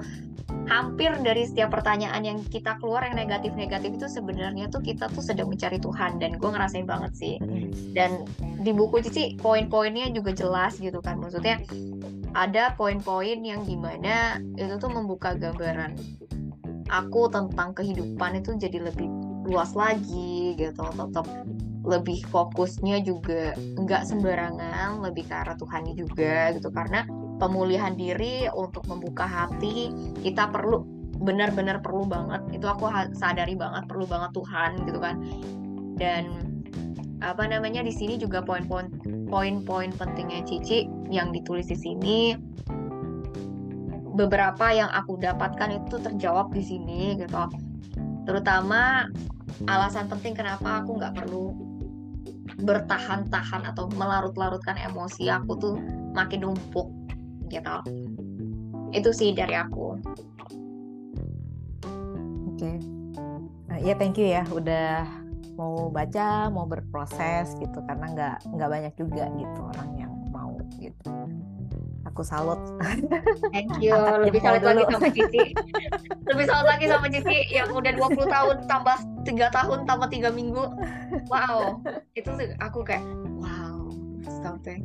hampir 0.70 1.10
dari 1.22 1.42
setiap 1.46 1.74
pertanyaan 1.74 2.22
yang 2.22 2.38
kita 2.46 2.78
keluar 2.78 3.02
yang 3.02 3.18
negatif-negatif 3.18 3.98
itu 3.98 4.06
sebenarnya 4.06 4.70
tuh 4.70 4.82
kita 4.82 5.10
tuh 5.10 5.22
sedang 5.22 5.50
mencari 5.50 5.82
Tuhan. 5.82 6.22
Dan 6.22 6.38
gue 6.38 6.50
ngerasain 6.50 6.86
banget 6.86 7.12
sih. 7.18 7.34
Dan 7.92 8.24
di 8.62 8.70
buku 8.70 9.02
Cici 9.02 9.34
poin-poinnya 9.42 10.10
juga 10.14 10.30
jelas 10.30 10.78
gitu 10.78 11.02
kan. 11.02 11.18
Maksudnya 11.18 11.62
ada 12.38 12.78
poin-poin 12.78 13.42
yang 13.42 13.66
di 13.66 13.74
mana 13.74 14.38
itu 14.54 14.78
tuh 14.78 14.90
membuka 14.90 15.34
gambaran 15.34 15.98
aku 16.86 17.26
tentang 17.26 17.74
kehidupan 17.74 18.38
itu 18.38 18.54
jadi 18.54 18.86
lebih 18.86 19.10
luas 19.50 19.74
lagi 19.74 20.54
gitu. 20.54 20.84
Tetap 20.94 21.26
lebih 21.86 22.26
fokusnya 22.26 23.06
juga 23.06 23.54
nggak 23.54 24.02
sembarangan 24.10 25.06
lebih 25.06 25.30
ke 25.30 25.34
arah 25.34 25.54
Tuhan 25.54 25.94
juga 25.94 26.50
gitu. 26.58 26.68
Karena 26.74 27.06
pemulihan 27.38 27.94
diri 27.94 28.50
untuk 28.50 28.82
membuka 28.90 29.24
hati 29.24 29.94
kita 30.20 30.50
perlu 30.50 30.82
benar-benar 31.16 31.80
perlu 31.80 32.04
banget 32.04 32.44
itu 32.52 32.68
aku 32.68 32.92
sadari 33.16 33.56
banget 33.56 33.88
perlu 33.88 34.04
banget 34.04 34.34
Tuhan 34.34 34.70
gitu 34.84 34.98
kan. 34.98 35.16
Dan 35.96 36.52
apa 37.24 37.48
namanya 37.48 37.80
di 37.80 37.94
sini 37.94 38.20
juga 38.20 38.44
poin-poin 38.44 38.92
poin-poin 39.30 39.88
pentingnya 39.94 40.44
Cici 40.44 40.84
yang 41.08 41.30
ditulis 41.30 41.70
di 41.70 41.78
sini. 41.78 42.20
Beberapa 44.16 44.72
yang 44.72 44.88
aku 44.90 45.20
dapatkan 45.20 45.76
itu 45.76 46.00
terjawab 46.00 46.48
di 46.50 46.64
sini 46.64 47.20
gitu. 47.20 47.36
Terutama 48.24 49.06
alasan 49.64 50.08
penting 50.08 50.36
kenapa 50.36 50.84
aku 50.84 51.00
nggak 51.00 51.16
perlu 51.16 51.65
bertahan-tahan 52.56 53.68
atau 53.68 53.88
melarut-larutkan 53.94 54.80
emosi 54.80 55.28
aku 55.28 55.52
tuh 55.60 55.76
makin 56.16 56.48
numpuk 56.48 56.88
gitu 57.52 57.76
itu 58.96 59.10
sih 59.12 59.36
dari 59.36 59.54
aku 59.54 60.00
Oke. 62.56 62.80
Nah, 63.68 63.76
ya 63.84 63.92
thank 64.00 64.16
you 64.16 64.32
ya 64.32 64.40
udah 64.48 65.04
mau 65.60 65.92
baca, 65.92 66.48
mau 66.48 66.64
berproses 66.64 67.52
gitu 67.60 67.84
karena 67.84 68.06
nggak 68.16 68.36
nggak 68.48 68.70
banyak 68.72 68.94
juga 68.96 69.28
gitu 69.36 69.60
orang 69.76 69.90
yang 70.00 70.12
mau 70.32 70.56
gitu. 70.80 71.25
Aku 72.16 72.24
salut. 72.24 72.56
thank 73.52 73.68
you 73.84 73.92
lebih 74.24 74.40
salut 74.40 74.64
lagi 74.64 74.80
dulu. 74.80 74.92
sama 74.96 75.08
Cici 75.12 75.44
lebih 76.32 76.44
salut 76.48 76.64
lagi 76.64 76.84
sama 76.88 77.06
Cici 77.06 77.38
yang 77.52 77.68
udah 77.68 77.92
20 77.92 78.24
tahun 78.26 78.56
tambah 78.64 78.96
tiga 79.22 79.46
tahun 79.52 79.84
tambah 79.84 80.08
tiga 80.08 80.32
minggu 80.32 80.64
wow 81.28 81.76
itu 82.12 82.24
tuh 82.24 82.48
aku 82.56 82.80
kayak 82.82 83.04
wow 83.36 83.84
sampai 84.40 84.80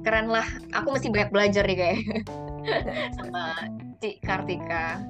keren 0.00 0.30
lah 0.30 0.46
aku 0.70 0.94
mesti 0.94 1.10
banyak 1.10 1.30
belajar 1.30 1.62
nih 1.64 1.76
kayak 1.76 1.98
sama 3.18 3.42
Ci 3.98 4.22
Kartika 4.22 5.02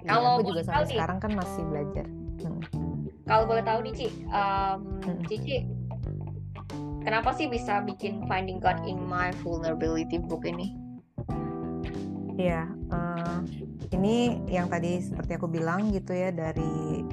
Iya, 0.00 0.10
Kalau 0.10 0.30
aku 0.34 0.48
juga 0.48 0.62
sampai 0.64 0.90
sekarang 0.90 1.18
kan 1.20 1.32
masih 1.36 1.62
belajar. 1.62 2.06
Hmm. 2.40 3.04
kalau 3.22 3.44
boleh 3.44 3.60
tahu 3.60 3.78
nih 3.84 3.92
Ci 3.94 4.06
um, 4.26 4.78
Mm. 5.00 5.22
Cici 5.24 5.56
kenapa 7.04 7.32
sih 7.36 7.48
bisa 7.48 7.82
bikin 7.84 8.24
Finding 8.28 8.60
God 8.60 8.80
in 8.84 9.00
My 9.04 9.32
Vulnerability 9.40 10.20
book 10.20 10.44
ini 10.44 10.76
Iya, 12.40 12.72
eh, 12.72 13.38
ini 13.92 14.40
yang 14.48 14.72
tadi 14.72 14.96
seperti 15.04 15.36
aku 15.36 15.44
bilang 15.44 15.92
gitu 15.92 16.16
ya 16.16 16.32
dari 16.32 17.04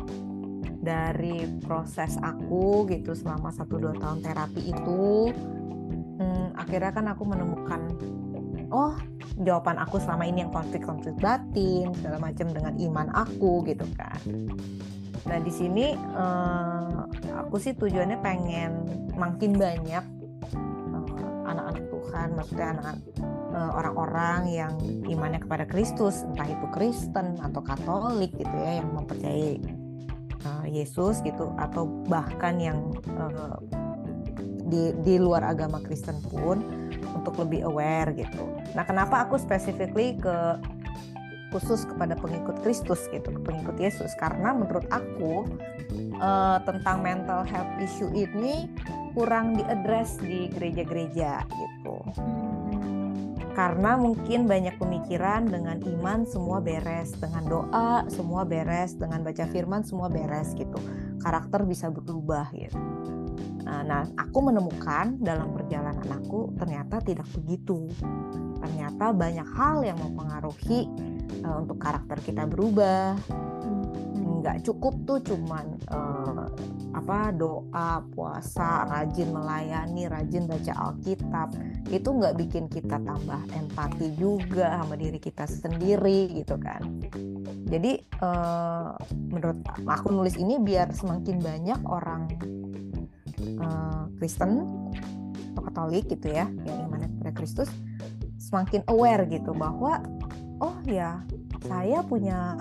dari 0.79 1.43
proses 1.67 2.15
aku 2.23 2.87
gitu 2.87 3.11
selama 3.11 3.51
1-2 3.51 3.99
tahun 3.99 4.23
terapi 4.23 4.71
itu 4.71 5.35
hmm, 6.15 6.55
akhirnya 6.55 6.91
kan 6.95 7.05
aku 7.11 7.27
menemukan 7.27 7.91
oh 8.71 8.95
jawaban 9.43 9.75
aku 9.83 9.99
selama 9.99 10.23
ini 10.31 10.47
yang 10.47 10.53
konflik-konflik 10.55 11.19
batin 11.19 11.91
segala 11.99 12.23
macam 12.23 12.47
dengan 12.55 12.73
iman 12.79 13.07
aku 13.11 13.67
gitu 13.67 13.83
kan. 13.99 14.21
Nah 15.25 15.39
di 15.41 15.49
sini 15.49 15.97
eh, 15.97 16.97
aku 17.33 17.57
sih 17.57 17.73
tujuannya 17.73 18.21
pengen 18.21 18.71
makin 19.17 19.57
banyak 19.57 20.03
eh, 20.53 21.37
anak-anak 21.49 21.85
Tuhan, 21.89 22.27
maksudnya 22.37 22.67
anak 22.77 22.95
eh, 23.55 23.71
orang-orang 23.73 24.41
yang 24.51 24.73
imannya 25.09 25.41
kepada 25.41 25.65
Kristus, 25.65 26.21
entah 26.27 26.45
itu 26.45 26.67
Kristen 26.69 27.41
atau 27.41 27.61
Katolik 27.65 28.35
gitu 28.37 28.55
ya, 28.55 28.83
yang 28.83 28.93
mempercayai 28.93 29.57
eh, 30.43 30.65
Yesus 30.69 31.25
gitu, 31.25 31.49
atau 31.57 31.89
bahkan 32.05 32.61
yang 32.61 32.93
di 34.67 34.91
di 34.99 35.15
luar 35.15 35.47
agama 35.47 35.79
Kristen 35.79 36.19
pun 36.27 36.59
untuk 37.15 37.39
lebih 37.39 37.65
aware 37.65 38.11
gitu. 38.11 38.43
Nah, 38.75 38.83
kenapa 38.83 39.23
aku 39.23 39.39
specifically 39.39 40.19
ke 40.19 40.59
khusus 41.53 41.87
kepada 41.87 42.17
pengikut 42.19 42.59
Kristus 42.61 43.07
gitu, 43.09 43.31
pengikut 43.43 43.77
Yesus? 43.79 44.11
Karena 44.19 44.51
menurut 44.55 44.85
aku 44.89 45.47
eh, 45.95 46.57
tentang 46.65 47.01
mental 47.01 47.47
health 47.47 47.73
issue 47.79 48.11
ini 48.11 48.67
kurang 49.17 49.57
diadres 49.57 50.19
di 50.21 50.51
gereja-gereja 50.53 51.41
gitu 51.49 51.97
karena 53.57 53.97
mungkin 53.97 54.45
banyak 54.45 54.77
pemikiran 54.77 55.49
dengan 55.49 55.81
iman 55.81 56.29
semua 56.29 56.61
beres, 56.61 57.09
dengan 57.17 57.41
doa 57.49 58.05
semua 58.05 58.45
beres, 58.45 58.93
dengan 58.93 59.25
baca 59.25 59.49
firman 59.49 59.81
semua 59.81 60.13
beres 60.13 60.53
gitu. 60.53 60.77
Karakter 61.25 61.65
bisa 61.65 61.89
berubah 61.89 62.53
gitu. 62.53 62.77
Uh, 63.65 63.81
nah, 63.81 64.05
aku 64.13 64.45
menemukan 64.45 65.17
dalam 65.17 65.57
perjalanan 65.57 66.05
aku 66.05 66.53
ternyata 66.53 67.01
tidak 67.01 67.25
begitu. 67.33 67.89
Ternyata 68.61 69.09
banyak 69.09 69.49
hal 69.57 69.81
yang 69.81 69.97
mempengaruhi 70.05 70.85
uh, 71.45 71.63
untuk 71.63 71.77
karakter 71.81 72.17
kita 72.23 72.43
berubah. 72.47 73.15
Nggak 74.37 74.63
cukup 74.69 74.93
tuh 75.03 75.19
cuman 75.27 75.75
uh, 75.91 76.45
apa 76.95 77.35
doa, 77.35 77.99
puasa, 78.15 78.87
rajin 78.87 79.33
melayani, 79.33 80.07
rajin 80.07 80.47
baca 80.47 80.73
Alkitab. 80.87 81.51
Itu 81.91 82.15
nggak 82.15 82.37
bikin 82.39 82.71
kita 82.71 83.01
tambah 83.01 83.41
empati 83.51 84.15
juga 84.15 84.79
sama 84.79 84.95
diri 84.95 85.19
kita 85.19 85.43
sendiri 85.49 86.31
gitu 86.37 86.55
kan. 86.55 86.79
Jadi 87.67 87.99
uh, 88.23 88.95
menurut 89.33 89.59
aku 89.83 90.15
nulis 90.15 90.39
ini 90.39 90.55
biar 90.61 90.95
semakin 90.95 91.43
banyak 91.43 91.81
orang 91.83 92.31
uh, 93.59 94.07
Kristen 94.21 94.63
atau 95.51 95.61
Katolik 95.67 96.07
gitu 96.07 96.31
ya 96.31 96.45
yang 96.63 96.77
imannya 96.87 97.09
kepada 97.17 97.31
Kristus 97.33 97.69
semakin 98.37 98.85
aware 98.87 99.25
gitu 99.27 99.51
bahwa 99.51 99.99
oh 100.61 100.77
ya 100.85 101.23
saya 101.65 102.01
punya 102.05 102.57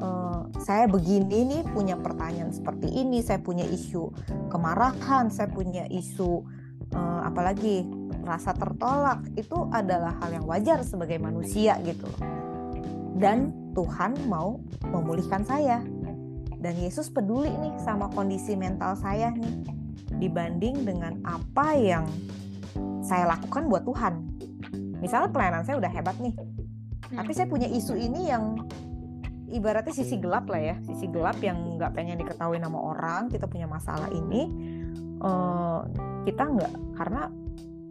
uh, 0.00 0.46
saya 0.62 0.86
begini 0.88 1.44
nih 1.48 1.62
punya 1.72 1.96
pertanyaan 1.98 2.52
seperti 2.52 2.88
ini. 2.92 3.24
Saya 3.24 3.40
punya 3.40 3.64
isu 3.64 4.12
kemarahan 4.52 5.32
saya 5.32 5.48
punya 5.50 5.84
isu 5.88 6.44
uh, 6.94 7.20
apalagi 7.24 7.88
rasa 8.24 8.52
tertolak. 8.54 9.24
Itu 9.34 9.68
adalah 9.72 10.16
hal 10.22 10.40
yang 10.40 10.46
wajar 10.46 10.84
sebagai 10.84 11.16
manusia 11.18 11.76
gitu 11.84 12.08
dan 13.18 13.50
Tuhan 13.74 14.14
mau 14.30 14.62
memulihkan 14.86 15.42
saya. 15.42 15.82
Dan 16.58 16.74
Yesus 16.78 17.10
peduli 17.10 17.50
nih 17.50 17.74
sama 17.82 18.10
kondisi 18.10 18.58
mental 18.58 18.98
saya 18.98 19.30
nih 19.30 19.62
dibanding 20.18 20.82
dengan 20.82 21.22
apa 21.22 21.74
yang 21.78 22.06
saya 23.02 23.30
lakukan 23.30 23.70
buat 23.70 23.86
Tuhan. 23.86 24.14
Misalnya 24.98 25.30
pelayanan 25.30 25.62
saya 25.62 25.78
udah 25.78 25.90
hebat 25.90 26.18
nih, 26.18 26.34
tapi 27.08 27.32
saya 27.32 27.48
punya 27.48 27.68
isu 27.68 27.96
ini 27.96 28.28
yang 28.28 28.68
ibaratnya 29.48 29.96
sisi 29.96 30.20
gelap 30.20 30.44
lah 30.48 30.60
ya, 30.60 30.76
sisi 30.84 31.08
gelap 31.08 31.40
yang 31.40 31.80
nggak 31.80 31.96
pengen 31.96 32.20
diketahui 32.20 32.60
nama 32.60 32.76
orang. 32.76 33.32
Kita 33.32 33.48
punya 33.48 33.64
masalah 33.64 34.12
ini, 34.12 34.48
uh, 35.24 35.88
kita 36.28 36.42
nggak 36.44 36.72
karena 37.00 37.32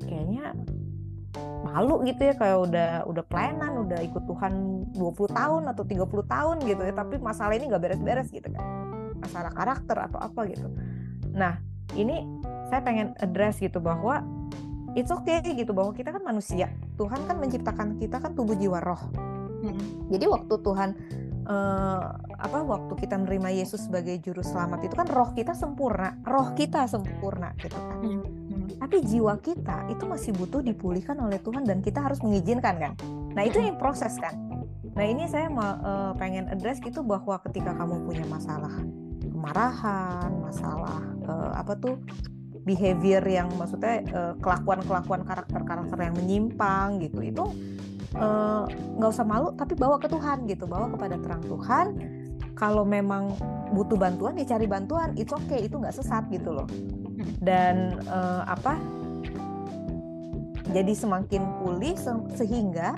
kayaknya 0.06 0.54
malu 1.66 2.00
gitu 2.06 2.22
ya 2.32 2.34
kayak 2.38 2.60
udah 2.70 2.92
udah 3.10 3.24
pelayanan 3.28 3.84
udah 3.84 4.00
ikut 4.06 4.24
Tuhan 4.24 4.54
20 4.96 5.36
tahun 5.36 5.64
atau 5.68 5.84
30 5.84 6.08
tahun 6.08 6.56
gitu 6.64 6.82
ya 6.82 6.94
tapi 6.96 7.20
masalah 7.20 7.54
ini 7.58 7.68
nggak 7.68 7.84
beres-beres 7.84 8.30
gitu 8.30 8.48
kan. 8.54 8.64
Masalah 9.18 9.52
karakter 9.52 9.98
atau 9.98 10.20
apa 10.22 10.46
gitu. 10.48 10.70
Nah 11.34 11.58
ini 11.98 12.24
saya 12.70 12.86
pengen 12.86 13.18
address 13.18 13.58
gitu 13.58 13.82
bahwa 13.82 14.22
it's 14.94 15.10
okay 15.10 15.42
gitu 15.42 15.74
bahwa 15.74 15.92
kita 15.92 16.14
kan 16.14 16.22
manusia 16.22 16.70
Tuhan 16.98 17.22
kan 17.30 17.38
menciptakan 17.38 18.02
kita 18.02 18.18
kan 18.20 18.34
tubuh 18.34 18.58
jiwa 18.58 18.82
roh 18.82 19.02
hmm. 19.64 20.10
jadi 20.12 20.26
waktu 20.28 20.54
Tuhan 20.60 20.90
uh, 21.46 22.06
apa 22.38 22.60
waktu 22.66 22.94
kita 22.98 23.16
menerima 23.22 23.50
Yesus 23.64 23.88
sebagai 23.88 24.18
juru 24.22 24.42
selamat 24.42 24.90
itu 24.90 24.96
kan 24.98 25.08
roh 25.08 25.32
kita 25.38 25.54
sempurna 25.54 26.18
roh 26.26 26.52
kita 26.58 26.90
sempurna 26.90 27.54
gitu 27.62 27.78
kan 27.78 27.98
hmm. 28.04 28.22
Hmm. 28.26 28.68
tapi 28.82 29.06
jiwa 29.06 29.38
kita 29.40 29.88
itu 29.94 30.04
masih 30.10 30.34
butuh 30.36 30.66
dipulihkan 30.66 31.18
oleh 31.22 31.40
Tuhan 31.42 31.64
dan 31.64 31.80
kita 31.86 32.02
harus 32.02 32.20
mengizinkan 32.26 32.76
kan 32.82 32.94
nah 33.38 33.46
itu 33.46 33.62
yang 33.62 33.78
proses 33.78 34.18
kan 34.18 34.34
nah 34.98 35.06
ini 35.06 35.30
saya 35.30 35.48
mau 35.54 35.62
uh, 35.62 36.12
pengen 36.18 36.50
address 36.50 36.82
gitu 36.82 37.06
bahwa 37.06 37.38
ketika 37.46 37.70
kamu 37.78 38.02
punya 38.02 38.26
masalah 38.26 38.74
kemarahan, 39.38 40.32
masalah 40.42 40.98
uh, 41.30 41.54
apa 41.62 41.78
tuh 41.78 41.96
behavior 42.68 43.24
yang 43.24 43.48
maksudnya 43.56 44.04
uh, 44.12 44.34
kelakuan-kelakuan 44.44 45.24
karakter-karakter 45.24 45.98
yang 46.04 46.16
menyimpang 46.20 47.00
gitu 47.00 47.24
itu 47.24 47.46
eh, 48.12 48.64
nggak 48.68 49.08
uh, 49.08 49.14
usah 49.16 49.24
malu 49.24 49.56
tapi 49.56 49.80
bawa 49.80 49.96
ke 49.96 50.12
Tuhan 50.12 50.44
gitu 50.52 50.68
bawa 50.68 50.92
kepada 50.92 51.16
terang 51.16 51.44
Tuhan 51.48 51.88
kalau 52.60 52.84
memang 52.84 53.32
butuh 53.72 53.96
bantuan 53.96 54.36
ya 54.36 54.58
cari 54.58 54.68
bantuan 54.68 55.16
it's 55.16 55.32
okay 55.32 55.64
itu 55.64 55.80
nggak 55.80 55.96
sesat 55.96 56.28
gitu 56.28 56.52
loh 56.52 56.68
dan 57.40 58.04
uh, 58.12 58.44
apa 58.44 58.76
jadi 60.76 60.92
semakin 60.92 61.64
pulih 61.64 61.96
se 61.96 62.12
sehingga 62.36 62.92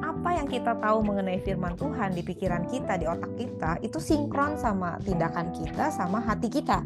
apa 0.00 0.40
yang 0.40 0.48
kita 0.48 0.78
tahu 0.78 1.04
mengenai 1.04 1.42
firman 1.44 1.76
Tuhan 1.76 2.16
di 2.16 2.24
pikiran 2.24 2.64
kita, 2.70 2.96
di 2.96 3.04
otak 3.04 3.36
kita, 3.36 3.76
itu 3.84 4.00
sinkron 4.00 4.56
sama 4.56 4.96
tindakan 5.04 5.52
kita, 5.52 5.92
sama 5.92 6.22
hati 6.24 6.48
kita. 6.48 6.80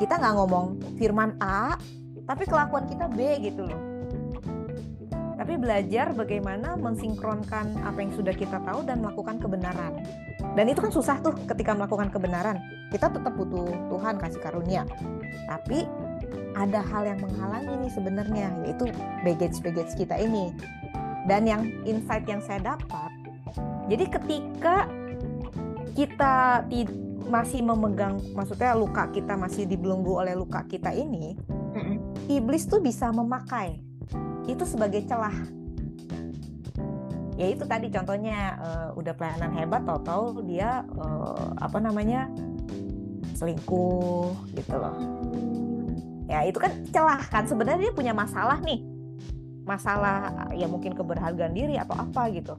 Kita 0.00 0.18
nggak 0.18 0.34
ngomong 0.34 0.66
firman 0.98 1.36
A, 1.38 1.78
tapi 2.24 2.44
kelakuan 2.48 2.88
kita 2.88 3.06
B 3.12 3.38
gitu 3.44 3.68
loh. 3.68 3.80
Tapi 5.34 5.58
belajar 5.58 6.14
bagaimana 6.14 6.78
mensinkronkan 6.78 7.82
apa 7.82 7.98
yang 7.98 8.14
sudah 8.14 8.32
kita 8.32 8.62
tahu 8.62 8.86
dan 8.86 9.02
melakukan 9.02 9.42
kebenaran. 9.42 9.98
Dan 10.54 10.70
itu 10.70 10.78
kan 10.78 10.94
susah 10.94 11.18
tuh 11.18 11.34
ketika 11.50 11.74
melakukan 11.74 12.08
kebenaran. 12.08 12.62
Kita 12.94 13.10
tetap 13.10 13.34
butuh 13.34 13.66
Tuhan 13.90 14.22
kasih 14.22 14.40
karunia. 14.40 14.86
Tapi 15.50 15.84
ada 16.54 16.80
hal 16.86 17.02
yang 17.10 17.18
menghalangi 17.18 17.74
nih 17.82 17.92
sebenarnya, 17.92 18.48
yaitu 18.62 18.86
baggage-baggage 19.26 19.98
kita 19.98 20.14
ini 20.22 20.54
dan 21.24 21.48
yang 21.48 21.62
insight 21.88 22.24
yang 22.28 22.40
saya 22.44 22.60
dapat 22.76 23.10
jadi 23.88 24.04
ketika 24.08 24.88
kita 25.94 26.64
masih 27.28 27.60
memegang 27.64 28.20
maksudnya 28.36 28.76
luka 28.76 29.08
kita 29.10 29.34
masih 29.34 29.64
dibelenggu 29.64 30.20
oleh 30.20 30.36
luka 30.36 30.62
kita 30.68 30.92
ini 30.92 31.36
mm-hmm. 31.74 31.96
iblis 32.28 32.68
tuh 32.68 32.80
bisa 32.80 33.10
memakai 33.10 33.80
itu 34.44 34.64
sebagai 34.68 35.04
celah 35.08 35.34
ya 37.34 37.50
itu 37.50 37.64
tadi 37.66 37.90
contohnya 37.90 38.38
uh, 38.62 38.88
udah 38.94 39.12
pelayanan 39.16 39.50
hebat 39.56 39.82
tahu-tahu 39.82 40.44
dia 40.46 40.86
uh, 41.00 41.50
apa 41.58 41.82
namanya 41.82 42.30
selingkuh 43.34 44.30
gitu 44.54 44.74
loh 44.78 44.94
ya 46.30 46.46
itu 46.46 46.56
kan 46.62 46.72
celah 46.94 47.20
kan 47.26 47.44
sebenarnya 47.48 47.90
dia 47.90 47.92
punya 47.92 48.14
masalah 48.14 48.62
nih 48.62 48.94
masalah 49.64 50.52
ya 50.52 50.68
mungkin 50.68 50.92
keberhargaan 50.92 51.56
diri 51.56 51.80
atau 51.80 51.96
apa 51.96 52.28
gitu. 52.30 52.54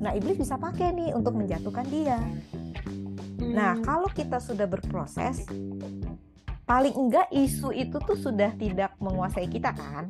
Nah, 0.00 0.12
iblis 0.16 0.36
bisa 0.36 0.60
pakai 0.60 0.92
nih 0.92 1.10
untuk 1.16 1.36
menjatuhkan 1.36 1.88
dia. 1.88 2.20
Nah, 3.40 3.76
hmm. 3.76 3.84
kalau 3.84 4.08
kita 4.12 4.36
sudah 4.36 4.68
berproses, 4.68 5.48
paling 6.68 6.92
enggak 6.92 7.26
isu 7.32 7.72
itu 7.72 7.96
tuh 8.04 8.16
sudah 8.20 8.52
tidak 8.60 8.92
menguasai 9.00 9.48
kita 9.48 9.72
kan? 9.72 10.04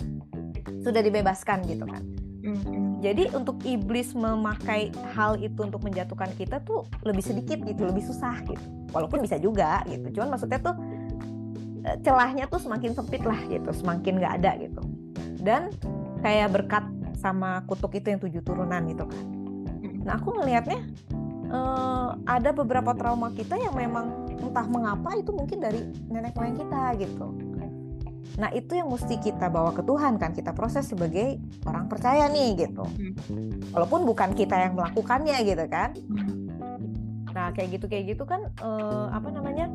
Sudah 0.83 1.01
dibebaskan 1.01 1.63
gitu 1.71 1.87
kan. 1.87 2.03
Hmm. 2.41 2.99
Jadi 3.01 3.33
untuk 3.37 3.61
iblis 3.65 4.13
memakai 4.17 4.93
hal 5.17 5.37
itu 5.41 5.61
untuk 5.61 5.81
menjatuhkan 5.85 6.33
kita 6.37 6.61
tuh 6.65 6.89
lebih 7.05 7.25
sedikit 7.25 7.61
gitu, 7.65 7.87
lebih 7.87 8.05
susah 8.05 8.43
gitu. 8.45 8.61
Walaupun 8.93 9.25
bisa 9.25 9.37
juga 9.41 9.85
gitu. 9.89 10.21
Cuman 10.21 10.37
maksudnya 10.37 10.61
tuh 10.61 10.77
eh, 11.87 11.97
celahnya 12.05 12.45
tuh 12.49 12.61
semakin 12.61 12.93
sempit 12.97 13.23
lah 13.25 13.41
gitu, 13.49 13.71
semakin 13.73 14.21
nggak 14.21 14.35
ada 14.43 14.53
gitu. 14.61 14.83
Dan 15.41 15.73
kayak 16.21 16.53
berkat 16.53 16.85
sama 17.21 17.65
kutuk 17.69 17.97
itu 17.97 18.13
yang 18.13 18.21
tujuh 18.21 18.41
turunan 18.45 18.85
gitu 18.89 19.05
kan. 19.05 19.25
Nah 20.05 20.17
aku 20.17 20.41
ngelihatnya 20.41 20.81
uh, 21.51 22.17
ada 22.25 22.51
beberapa 22.55 22.95
trauma 22.95 23.35
kita 23.35 23.59
yang 23.59 23.75
memang 23.75 24.31
entah 24.41 24.67
mengapa 24.67 25.15
itu 25.19 25.31
mungkin 25.35 25.59
dari 25.61 25.81
nenek 26.09 26.35
moyang 26.39 26.57
kita 26.57 26.83
gitu. 26.97 27.29
Nah 28.39 28.49
itu 28.57 28.73
yang 28.79 28.89
mesti 28.89 29.21
kita 29.21 29.51
bawa 29.53 29.75
ke 29.75 29.83
Tuhan 29.85 30.17
kan 30.17 30.33
kita 30.33 30.55
proses 30.57 30.89
sebagai 30.89 31.37
orang 31.67 31.91
percaya 31.91 32.31
nih 32.31 32.67
gitu. 32.67 32.87
Walaupun 33.75 34.07
bukan 34.07 34.33
kita 34.33 34.57
yang 34.57 34.79
melakukannya 34.79 35.37
gitu 35.45 35.65
kan. 35.69 35.93
Nah 37.35 37.53
kayak 37.53 37.79
gitu 37.79 37.87
kayak 37.91 38.17
gitu 38.17 38.25
kan 38.25 38.49
uh, 38.63 39.11
apa 39.13 39.29
namanya 39.35 39.69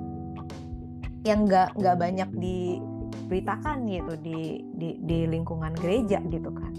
yang 1.28 1.46
nggak 1.46 1.78
nggak 1.78 1.96
banyak 1.98 2.30
di 2.38 2.80
beritakan 3.26 3.90
gitu 3.90 4.14
di 4.22 4.62
di, 4.78 4.90
di 5.02 5.18
lingkungan 5.30 5.74
gereja 5.78 6.22
gitu 6.30 6.50
kan. 6.50 6.74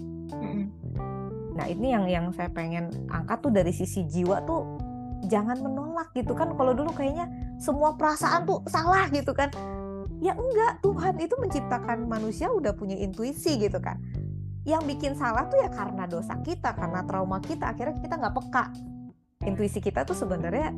Nah 1.57 1.67
ini 1.73 1.95
yang 1.95 2.05
yang 2.07 2.27
saya 2.37 2.53
pengen 2.53 2.93
angkat 3.09 3.39
tuh 3.41 3.53
dari 3.55 3.73
sisi 3.73 4.05
jiwa 4.07 4.45
tuh 4.45 4.86
jangan 5.27 5.59
menolak 5.61 6.11
gitu 6.15 6.33
kan. 6.33 6.55
Kalau 6.55 6.73
dulu 6.73 6.91
kayaknya 6.95 7.29
semua 7.61 7.95
perasaan 7.95 8.47
tuh 8.47 8.63
salah 8.71 9.07
gitu 9.11 9.35
kan. 9.37 9.51
Ya 10.25 10.33
enggak, 10.33 10.81
Tuhan 10.81 11.21
itu 11.21 11.35
menciptakan 11.37 12.09
manusia 12.09 12.49
udah 12.49 12.73
punya 12.73 12.97
intuisi 12.97 13.61
gitu 13.61 13.77
kan. 13.79 14.01
Yang 14.65 14.97
bikin 14.97 15.13
salah 15.15 15.47
tuh 15.47 15.61
ya 15.63 15.69
karena 15.71 16.09
dosa 16.09 16.35
kita, 16.41 16.73
karena 16.73 17.05
trauma 17.05 17.39
kita. 17.45 17.77
Akhirnya 17.77 18.01
kita 18.01 18.15
nggak 18.17 18.35
peka. 18.35 18.65
Intuisi 19.45 19.79
kita 19.79 20.03
tuh 20.09 20.17
sebenarnya 20.17 20.73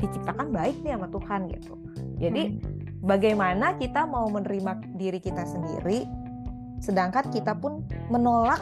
diciptakan 0.00 0.50
baik 0.50 0.82
nih 0.82 0.96
sama 0.96 1.08
Tuhan 1.08 1.40
gitu. 1.54 1.74
Jadi 2.20 2.42
bagaimana 3.00 3.80
kita 3.80 4.04
mau 4.04 4.28
menerima 4.28 4.96
diri 4.96 5.20
kita 5.20 5.44
sendiri 5.48 6.04
sedangkan 6.80 7.28
kita 7.28 7.52
pun 7.60 7.84
menolak 8.08 8.60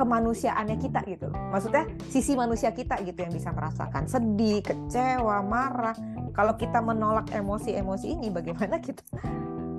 kemanusiaannya 0.00 0.80
kita 0.80 1.04
gitu 1.04 1.28
maksudnya 1.52 1.84
sisi 2.08 2.32
manusia 2.32 2.72
kita 2.72 2.96
gitu 3.04 3.20
yang 3.20 3.36
bisa 3.36 3.52
merasakan 3.52 4.08
sedih 4.08 4.64
kecewa 4.64 5.44
marah. 5.44 5.96
Kalau 6.30 6.54
kita 6.56 6.78
menolak 6.78 7.28
emosi-emosi 7.34 8.16
ini 8.16 8.30
bagaimana 8.30 8.78
kita? 8.78 9.02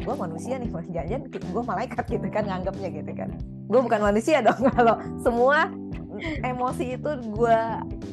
Gue 0.01 0.15
manusia 0.17 0.57
nih 0.57 0.69
jangan 0.91 1.29
gue 1.29 1.63
malaikat 1.63 2.05
gitu 2.09 2.27
kan 2.27 2.43
nganggapnya 2.45 2.89
gitu 2.91 3.11
kan. 3.15 3.29
Gue 3.71 3.79
bukan 3.81 4.01
manusia 4.01 4.43
dong. 4.43 4.59
Kalau 4.75 4.99
semua 5.23 5.71
emosi 6.43 6.99
itu 6.99 7.11
gue 7.33 7.59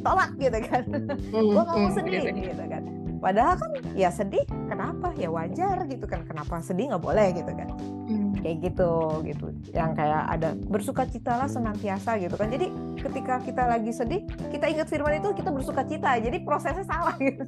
tolak 0.01 0.31
gitu 0.39 0.59
kan. 0.71 0.85
Gue 1.33 1.63
nggak 1.63 1.77
mau 1.77 1.91
sedih 1.93 2.23
gitu 2.33 2.65
kan. 2.69 2.83
Padahal 3.19 3.55
kan 3.59 3.71
ya 3.99 4.15
sedih 4.15 4.47
kenapa? 4.71 5.11
Ya 5.19 5.29
wajar 5.29 5.83
gitu 5.91 6.07
kan. 6.07 6.23
Kenapa 6.29 6.63
sedih? 6.63 6.95
Nggak 6.95 7.03
boleh 7.03 7.27
gitu 7.35 7.53
kan. 7.53 7.69
Hmm. 8.07 8.28
Kayak 8.41 8.57
gitu 8.71 8.93
gitu. 9.27 9.47
Yang 9.75 9.91
kayak 9.99 10.23
ada 10.39 10.49
bersuka 10.57 11.03
cita 11.07 11.37
lah 11.37 11.49
senantiasa 11.51 12.19
gitu 12.23 12.35
kan. 12.39 12.49
Jadi 12.51 12.71
ketika 12.99 13.43
kita 13.43 13.63
lagi 13.67 13.91
sedih 13.91 14.23
kita 14.51 14.67
ingat 14.71 14.89
firman 14.89 15.19
itu 15.19 15.35
kita 15.35 15.51
bersuka 15.51 15.83
cita. 15.85 16.17
Jadi 16.19 16.43
prosesnya 16.43 16.87
salah 16.87 17.17
gitu. 17.27 17.45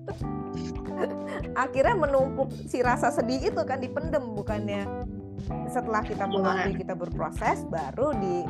Akhirnya 1.56 1.96
menumpuk 1.96 2.52
si 2.68 2.82
rasa 2.84 3.14
sedih 3.14 3.50
itu 3.50 3.60
kan 3.64 3.80
dipendem 3.80 4.34
bukannya. 4.34 4.84
Setelah 5.72 6.04
kita 6.04 6.28
mengakui 6.28 6.76
kita 6.76 6.94
berproses 6.94 7.64
baru 7.66 8.12
di 8.18 8.44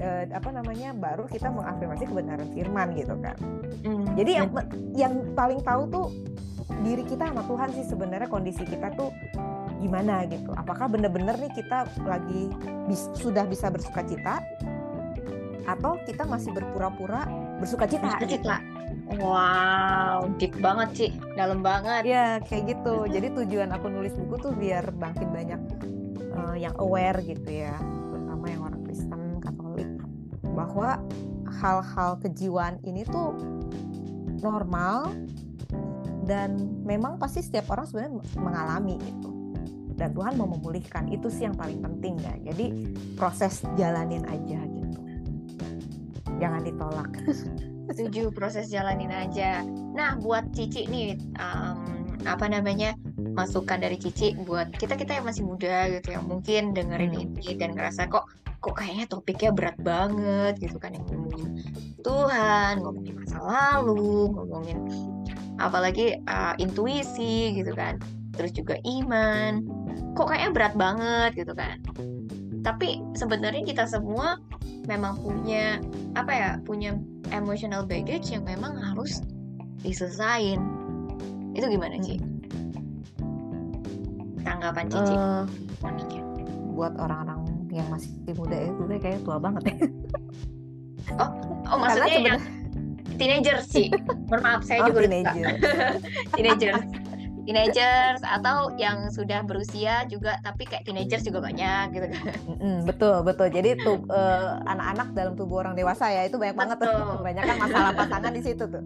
eh, 0.00 0.24
apa 0.30 0.48
namanya 0.52 0.94
baru 0.94 1.26
kita 1.26 1.50
mengafirmasi 1.50 2.04
kebenaran 2.08 2.48
firman 2.52 2.94
gitu 2.94 3.14
kan. 3.18 3.36
Mm. 3.82 4.06
Jadi 4.14 4.30
yang 4.30 4.48
yang 4.94 5.14
paling 5.34 5.60
tahu 5.64 5.82
tuh 5.90 6.06
diri 6.82 7.02
kita 7.06 7.30
sama 7.30 7.42
Tuhan 7.46 7.68
sih 7.78 7.84
sebenarnya 7.86 8.28
kondisi 8.28 8.62
kita 8.66 8.90
tuh 8.98 9.10
gimana 9.82 10.24
gitu. 10.28 10.50
Apakah 10.56 10.88
benar-benar 10.90 11.36
nih 11.40 11.52
kita 11.52 11.88
lagi 12.04 12.52
bis, 12.88 13.08
sudah 13.18 13.44
bisa 13.48 13.68
bersuka 13.68 14.02
cita 14.06 14.40
atau 15.66 15.98
kita 16.06 16.22
masih 16.22 16.54
berpura-pura 16.54 17.26
bersuka 17.58 17.90
cita? 17.90 18.16
Bersuka 18.16 18.26
cita. 18.28 18.56
Gitu. 18.60 18.74
Wow, 19.22 20.34
deep 20.38 20.58
banget 20.58 20.88
sih, 20.98 21.10
dalam 21.38 21.62
banget. 21.62 22.02
Ya, 22.02 22.42
kayak 22.42 22.74
gitu. 22.74 23.06
Jadi 23.06 23.38
tujuan 23.38 23.70
aku 23.70 23.86
nulis 23.86 24.14
buku 24.18 24.50
tuh 24.50 24.52
biar 24.54 24.90
bangkit 24.98 25.30
banyak 25.30 25.60
uh, 26.34 26.56
yang 26.58 26.74
aware 26.82 27.22
gitu 27.22 27.46
ya 27.46 27.78
bahwa 30.56 30.96
hal-hal 31.60 32.16
kejiwaan 32.24 32.80
ini 32.88 33.04
tuh 33.04 33.36
normal 34.40 35.12
dan 36.24 36.56
memang 36.82 37.20
pasti 37.20 37.44
setiap 37.44 37.76
orang 37.76 37.84
sebenarnya 37.86 38.12
mengalami 38.40 38.96
itu 38.98 39.30
dan 39.96 40.12
Tuhan 40.12 40.36
mau 40.36 40.48
memulihkan. 40.48 41.08
Itu 41.08 41.32
sih 41.32 41.48
yang 41.48 41.56
paling 41.56 41.80
penting 41.80 42.20
ya. 42.20 42.34
Jadi 42.52 42.94
proses 43.16 43.64
jalanin 43.80 44.24
aja 44.28 44.60
gitu. 44.60 45.00
Jangan 46.36 46.62
ditolak. 46.64 47.10
Setuju 47.90 48.30
proses 48.34 48.68
jalanin 48.68 49.10
aja. 49.10 49.64
Nah 49.96 50.20
buat 50.20 50.52
Cici 50.52 50.84
nih 50.86 51.16
um, 51.40 52.04
apa 52.26 52.50
namanya 52.50 52.92
masukan 53.16 53.78
dari 53.78 53.96
Cici 53.96 54.34
buat 54.34 54.74
kita 54.74 54.98
kita 54.98 55.22
yang 55.22 55.26
masih 55.28 55.46
muda 55.46 55.86
gitu 55.92 56.16
yang 56.16 56.26
mungkin 56.26 56.74
dengerin 56.74 57.14
hmm. 57.14 57.24
ini 57.38 57.48
dan 57.54 57.72
ngerasa 57.78 58.10
kok 58.10 58.26
kok 58.58 58.74
kayaknya 58.82 59.06
topiknya 59.06 59.50
berat 59.54 59.78
banget 59.78 60.58
gitu 60.58 60.80
kan 60.82 60.90
yang 60.96 61.06
ngomongin 61.06 61.62
Tuhan, 62.02 62.86
ngomongin 62.86 63.14
masa 63.18 63.38
lalu, 63.42 64.30
ngomongin 64.30 64.78
apalagi 65.58 66.22
uh, 66.30 66.54
intuisi 66.62 67.50
gitu 67.56 67.74
kan, 67.74 67.98
terus 68.36 68.52
juga 68.52 68.76
iman, 68.84 69.64
kok 70.12 70.28
kayaknya 70.28 70.50
berat 70.52 70.74
banget 70.76 71.30
gitu 71.44 71.52
kan. 71.56 71.80
Tapi 72.62 73.00
sebenarnya 73.16 73.62
kita 73.64 73.88
semua 73.88 74.38
memang 74.86 75.18
punya 75.18 75.80
apa 76.14 76.32
ya, 76.32 76.50
punya 76.62 76.94
emotional 77.34 77.82
baggage 77.82 78.30
yang 78.30 78.44
memang 78.44 78.76
harus 78.78 79.24
diselesain. 79.82 80.60
Itu 81.56 81.66
gimana 81.66 81.96
sih? 82.04 82.20
Tanggapan 84.44 84.86
Cici? 84.86 85.14
Uh, 85.16 85.42
buat 86.76 86.92
orang-orang 87.00 87.56
yang 87.72 87.88
masih 87.92 88.12
muda 88.36 88.56
ya 88.56 88.70
gue 88.72 88.96
kayak 89.00 89.20
tua 89.24 89.36
banget 89.36 89.62
ya 89.68 89.76
oh 91.20 91.30
oh 91.72 91.76
maksudnya 91.76 92.36
yang 92.36 92.40
teenager 93.20 93.56
sih 93.64 93.88
maaf 94.32 94.64
saya 94.64 94.84
oh, 94.84 94.92
juga 94.92 95.08
teenager 95.08 95.46
teenager 96.36 96.72
teenagers 97.46 98.20
atau 98.26 98.74
yang 98.74 99.08
sudah 99.08 99.46
berusia 99.46 100.02
juga 100.10 100.36
tapi 100.42 100.66
kayak 100.66 100.84
teenagers 100.84 101.22
juga 101.22 101.40
banyak 101.40 101.94
gitu. 101.94 102.06
Kan 102.10 102.22
mm, 102.58 102.78
betul 102.84 103.22
betul. 103.22 103.48
Jadi 103.48 103.78
tuh 103.80 104.02
uh, 104.10 104.58
anak-anak 104.66 105.14
dalam 105.14 105.32
tubuh 105.38 105.62
orang 105.62 105.78
dewasa 105.78 106.10
ya 106.10 106.26
itu 106.26 106.36
banyak 106.36 106.58
betul. 106.58 106.66
banget 106.66 106.78
tuh. 106.82 107.22
Banyak 107.22 107.44
kan 107.46 107.56
masalah 107.62 107.92
pasangan 107.94 108.32
di 108.34 108.42
situ 108.42 108.64
tuh. 108.66 108.82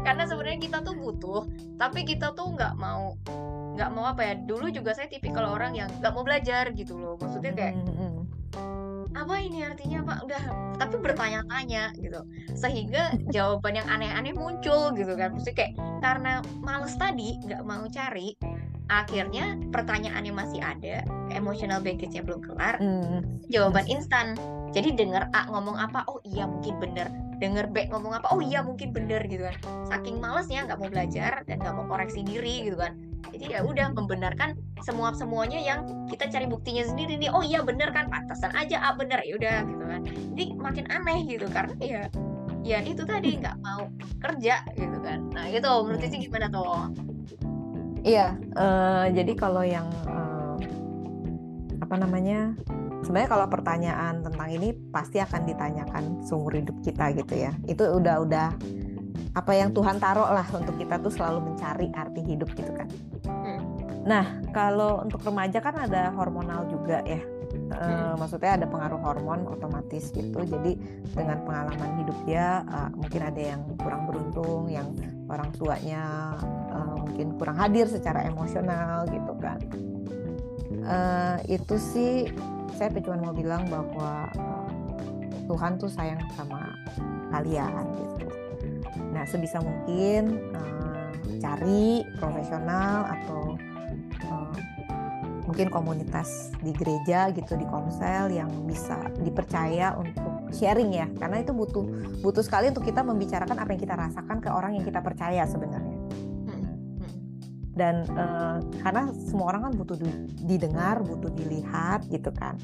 Karena 0.00 0.24
sebenarnya 0.24 0.58
kita 0.64 0.78
tuh 0.80 0.94
butuh 0.96 1.42
tapi 1.76 2.08
kita 2.08 2.32
tuh 2.32 2.56
nggak 2.56 2.74
mau 2.80 3.14
nggak 3.76 3.90
mau 3.92 4.04
apa 4.08 4.22
ya. 4.24 4.34
Dulu 4.40 4.72
juga 4.72 4.96
saya 4.96 5.12
tipikal 5.12 5.44
orang 5.44 5.76
yang 5.76 5.92
nggak 6.00 6.12
mau 6.16 6.24
belajar 6.24 6.72
gitu 6.72 6.96
loh. 6.96 7.20
Maksudnya 7.20 7.52
kayak 7.52 7.74
apa 9.14 9.34
ini 9.38 9.62
artinya 9.62 10.02
apa 10.02 10.14
udah 10.26 10.42
tapi 10.76 10.96
bertanya-tanya 10.98 11.94
gitu. 12.02 12.20
Sehingga 12.58 13.14
jawaban 13.30 13.78
yang 13.78 13.88
aneh-aneh 13.88 14.34
muncul 14.34 14.90
gitu 14.92 15.14
kan. 15.14 15.34
Maksudnya 15.34 15.56
kayak 15.56 15.72
karena 16.02 16.32
males 16.60 16.94
tadi 16.98 17.38
nggak 17.46 17.62
mau 17.62 17.86
cari 17.88 18.34
akhirnya 18.92 19.56
pertanyaannya 19.72 20.32
masih 20.34 20.60
ada 20.60 21.00
emotional 21.32 21.80
baggage-nya 21.80 22.20
belum 22.20 22.44
kelar 22.44 22.76
mm. 22.82 23.48
jawaban 23.48 23.88
instan. 23.88 24.36
Jadi 24.76 24.92
denger 24.92 25.30
A 25.32 25.48
ngomong 25.48 25.78
apa 25.78 26.04
oh 26.10 26.20
iya 26.26 26.44
mungkin 26.44 26.76
bener. 26.82 27.08
Denger 27.40 27.70
B 27.70 27.88
ngomong 27.88 28.12
apa 28.18 28.28
oh 28.34 28.42
iya 28.42 28.60
mungkin 28.60 28.92
bener 28.92 29.24
gitu 29.24 29.46
kan. 29.46 29.56
Saking 29.88 30.20
malesnya 30.20 30.68
nggak 30.68 30.78
mau 30.82 30.90
belajar 30.90 31.46
dan 31.48 31.56
nggak 31.62 31.74
mau 31.74 31.86
koreksi 31.88 32.20
diri 32.26 32.68
gitu 32.68 32.76
kan 32.76 33.13
jadi 33.32 33.44
ya 33.56 33.60
udah 33.64 33.94
membenarkan 33.96 34.58
semua 34.84 35.16
semuanya 35.16 35.56
yang 35.56 35.86
kita 36.10 36.28
cari 36.28 36.44
buktinya 36.44 36.84
sendiri 36.84 37.16
nih. 37.16 37.30
Oh 37.32 37.40
iya 37.40 37.64
bener 37.64 37.88
kan? 37.94 38.12
Pantasan 38.12 38.52
aja 38.52 38.80
ah 38.84 38.94
bener. 38.96 39.22
Ya 39.24 39.34
udah 39.40 39.56
gitu 39.64 39.84
kan. 39.84 40.00
Jadi 40.04 40.44
makin 40.60 40.84
aneh 40.92 41.18
gitu 41.24 41.46
karena 41.48 41.74
ya 41.80 42.02
ya 42.64 42.78
itu 42.84 43.04
tadi 43.04 43.40
nggak 43.40 43.56
mau 43.60 43.88
kerja 44.20 44.64
gitu 44.76 44.98
kan. 45.00 45.28
Nah 45.32 45.48
itu 45.48 45.64
menurut 45.64 46.00
sih 46.04 46.20
gimana 46.20 46.46
tuh? 46.52 46.92
Iya 48.04 48.36
uh, 48.56 49.08
jadi 49.08 49.32
kalau 49.32 49.64
yang 49.64 49.88
uh, 50.04 50.60
apa 51.80 51.94
namanya 51.96 52.52
sebenarnya 53.04 53.30
kalau 53.32 53.46
pertanyaan 53.48 54.24
tentang 54.24 54.48
ini 54.48 54.72
pasti 54.92 55.20
akan 55.20 55.44
ditanyakan 55.44 56.24
seumur 56.24 56.56
hidup 56.56 56.76
kita 56.84 57.12
gitu 57.16 57.34
ya. 57.48 57.52
Itu 57.64 57.88
udah 58.00 58.24
udah 58.24 58.48
apa 59.34 59.52
yang 59.54 59.74
Tuhan 59.74 59.98
taruh 59.98 60.30
lah 60.30 60.46
untuk 60.54 60.78
kita 60.78 60.98
tuh 61.02 61.10
selalu 61.10 61.52
mencari 61.52 61.90
arti 61.90 62.22
hidup 62.22 62.50
gitu 62.54 62.70
kan. 62.70 62.88
Hmm. 63.26 63.60
Nah 64.06 64.26
kalau 64.54 65.02
untuk 65.02 65.22
remaja 65.26 65.58
kan 65.58 65.74
ada 65.74 66.14
hormonal 66.14 66.70
juga 66.70 67.02
ya. 67.02 67.18
E, 67.54 67.86
maksudnya 68.14 68.62
ada 68.62 68.66
pengaruh 68.70 69.00
hormon 69.02 69.46
otomatis 69.50 70.14
gitu. 70.14 70.38
Jadi 70.46 70.78
dengan 71.14 71.42
pengalaman 71.42 72.02
hidup 72.02 72.18
dia 72.26 72.62
uh, 72.70 72.90
mungkin 72.94 73.20
ada 73.26 73.42
yang 73.42 73.62
kurang 73.78 74.06
beruntung, 74.06 74.70
yang 74.70 74.94
orang 75.26 75.50
tuanya 75.58 76.34
uh, 76.70 76.94
mungkin 76.98 77.34
kurang 77.38 77.58
hadir 77.58 77.90
secara 77.90 78.26
emosional 78.26 79.06
gitu 79.10 79.32
kan. 79.42 79.58
Uh, 80.84 81.38
itu 81.48 81.74
sih 81.80 82.14
saya 82.74 82.90
cuma 83.02 83.30
mau 83.30 83.34
bilang 83.34 83.64
bahwa 83.70 84.28
uh, 84.36 84.70
Tuhan 85.48 85.78
tuh 85.80 85.88
sayang 85.88 86.20
sama 86.34 86.74
kalian 87.30 87.86
gitu 87.98 88.43
Nah, 89.12 89.24
sebisa 89.26 89.58
mungkin 89.62 90.38
uh, 90.54 91.10
cari 91.38 92.02
profesional 92.18 93.08
atau 93.10 93.58
uh, 94.30 94.56
mungkin 95.44 95.68
komunitas 95.68 96.54
di 96.64 96.72
gereja 96.72 97.28
gitu 97.36 97.54
di 97.54 97.66
komsel 97.68 98.32
yang 98.32 98.48
bisa 98.64 98.96
dipercaya 99.20 99.94
untuk 99.98 100.50
sharing 100.54 100.90
ya. 100.94 101.06
Karena 101.18 101.42
itu 101.42 101.52
butuh 101.52 101.84
butuh 102.24 102.42
sekali 102.42 102.72
untuk 102.72 102.86
kita 102.86 103.04
membicarakan 103.04 103.56
apa 103.60 103.70
yang 103.74 103.82
kita 103.82 103.94
rasakan 103.94 104.38
ke 104.40 104.48
orang 104.48 104.78
yang 104.78 104.84
kita 104.86 105.02
percaya 105.04 105.44
sebenarnya. 105.44 105.98
Dan 107.74 108.06
uh, 108.14 108.62
karena 108.86 109.10
semua 109.26 109.50
orang 109.50 109.70
kan 109.70 109.72
butuh 109.74 109.98
didengar 110.46 111.02
butuh 111.02 111.34
dilihat 111.34 112.06
gitu 112.06 112.30
kan 112.30 112.54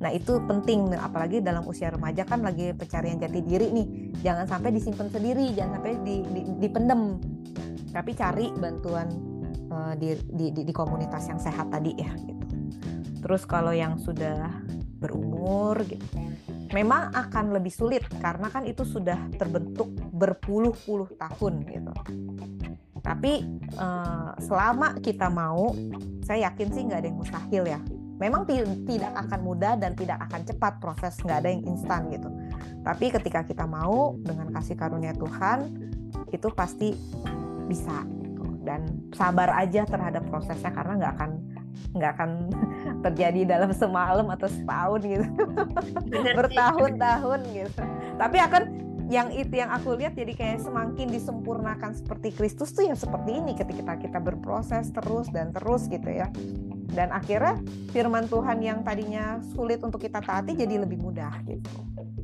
Nah 0.00 0.10
itu 0.16 0.40
penting, 0.48 0.96
apalagi 0.96 1.44
dalam 1.44 1.60
usia 1.68 1.92
remaja 1.92 2.24
kan 2.24 2.40
lagi 2.40 2.72
pencarian 2.72 3.20
jati 3.20 3.44
diri 3.44 3.68
nih. 3.68 3.86
Jangan 4.24 4.48
sampai 4.48 4.72
disimpan 4.72 5.12
sendiri, 5.12 5.52
jangan 5.52 5.76
sampai 5.76 5.92
di, 6.00 6.16
di, 6.24 6.40
dipendem. 6.56 7.20
Tapi 7.92 8.10
cari 8.16 8.48
bantuan 8.56 9.12
uh, 9.68 9.92
di, 10.00 10.16
di, 10.32 10.56
di, 10.56 10.62
di 10.64 10.72
komunitas 10.72 11.28
yang 11.28 11.36
sehat 11.36 11.68
tadi 11.68 11.92
ya. 12.00 12.10
Gitu. 12.16 12.44
Terus 13.20 13.44
kalau 13.44 13.76
yang 13.76 14.00
sudah 14.00 14.64
berumur, 15.04 15.84
gitu, 15.84 16.04
memang 16.72 17.12
akan 17.12 17.52
lebih 17.52 17.72
sulit 17.72 18.00
karena 18.24 18.48
kan 18.48 18.64
itu 18.64 18.88
sudah 18.88 19.20
terbentuk 19.36 19.92
berpuluh-puluh 20.16 21.12
tahun 21.20 21.60
gitu. 21.68 21.92
Tapi 23.04 23.32
uh, 23.76 24.32
selama 24.40 24.96
kita 25.04 25.28
mau, 25.28 25.76
saya 26.24 26.48
yakin 26.48 26.68
sih 26.72 26.82
nggak 26.88 27.00
ada 27.04 27.08
yang 27.12 27.20
mustahil 27.20 27.64
ya 27.68 27.80
memang 28.20 28.44
tidak 28.84 29.12
akan 29.16 29.40
mudah 29.40 29.74
dan 29.80 29.96
tidak 29.96 30.20
akan 30.28 30.44
cepat 30.44 30.76
proses 30.78 31.16
nggak 31.24 31.38
ada 31.40 31.48
yang 31.48 31.64
instan 31.64 32.12
gitu. 32.12 32.28
Tapi 32.84 33.08
ketika 33.08 33.40
kita 33.42 33.64
mau 33.64 34.14
dengan 34.20 34.52
kasih 34.52 34.76
karunia 34.76 35.16
Tuhan 35.16 35.72
itu 36.30 36.48
pasti 36.52 36.92
bisa 37.66 38.04
gitu. 38.20 38.44
dan 38.60 38.84
sabar 39.16 39.56
aja 39.56 39.88
terhadap 39.88 40.26
prosesnya 40.28 40.68
karena 40.68 41.00
nggak 41.00 41.12
akan 41.16 41.30
nggak 41.96 42.12
akan 42.12 42.30
terjadi 43.08 43.40
dalam 43.56 43.72
semalam 43.72 44.28
atau 44.28 44.48
setahun 44.52 45.00
gitu. 45.00 45.26
Bertahun-tahun 46.36 47.40
gitu. 47.56 47.82
Tapi 48.20 48.36
akan 48.36 48.62
yang 49.10 49.34
itu 49.34 49.58
yang 49.58 49.74
aku 49.74 49.98
lihat 49.98 50.14
jadi 50.14 50.32
kayak 50.38 50.62
semakin 50.62 51.10
disempurnakan 51.10 51.98
seperti 51.98 52.30
Kristus 52.30 52.70
tuh 52.70 52.86
ya 52.86 52.94
seperti 52.94 53.42
ini 53.42 53.58
ketika 53.58 53.98
kita 53.98 54.22
berproses 54.22 54.94
terus 54.94 55.26
dan 55.34 55.50
terus 55.50 55.90
gitu 55.90 56.06
ya 56.06 56.30
dan 56.90 57.14
akhirnya 57.14 57.58
firman 57.94 58.26
Tuhan 58.26 58.58
yang 58.62 58.78
tadinya 58.82 59.38
sulit 59.54 59.78
untuk 59.82 60.02
kita 60.02 60.18
taati 60.18 60.58
jadi 60.58 60.82
lebih 60.82 60.98
mudah 60.98 61.30
gitu. 61.46 61.70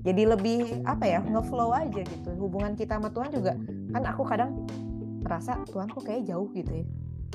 Jadi 0.06 0.22
lebih 0.22 0.86
apa 0.86 1.06
ya 1.06 1.20
ngeflow 1.22 1.74
aja 1.74 2.02
gitu. 2.02 2.30
Hubungan 2.38 2.78
kita 2.78 2.98
sama 2.98 3.10
Tuhan 3.10 3.30
juga 3.34 3.52
kan 3.94 4.02
aku 4.06 4.22
kadang 4.26 4.66
merasa 5.22 5.58
Tuhan 5.70 5.90
kok 5.90 6.02
kayak 6.06 6.26
jauh 6.26 6.50
gitu 6.54 6.70
ya. 6.70 6.86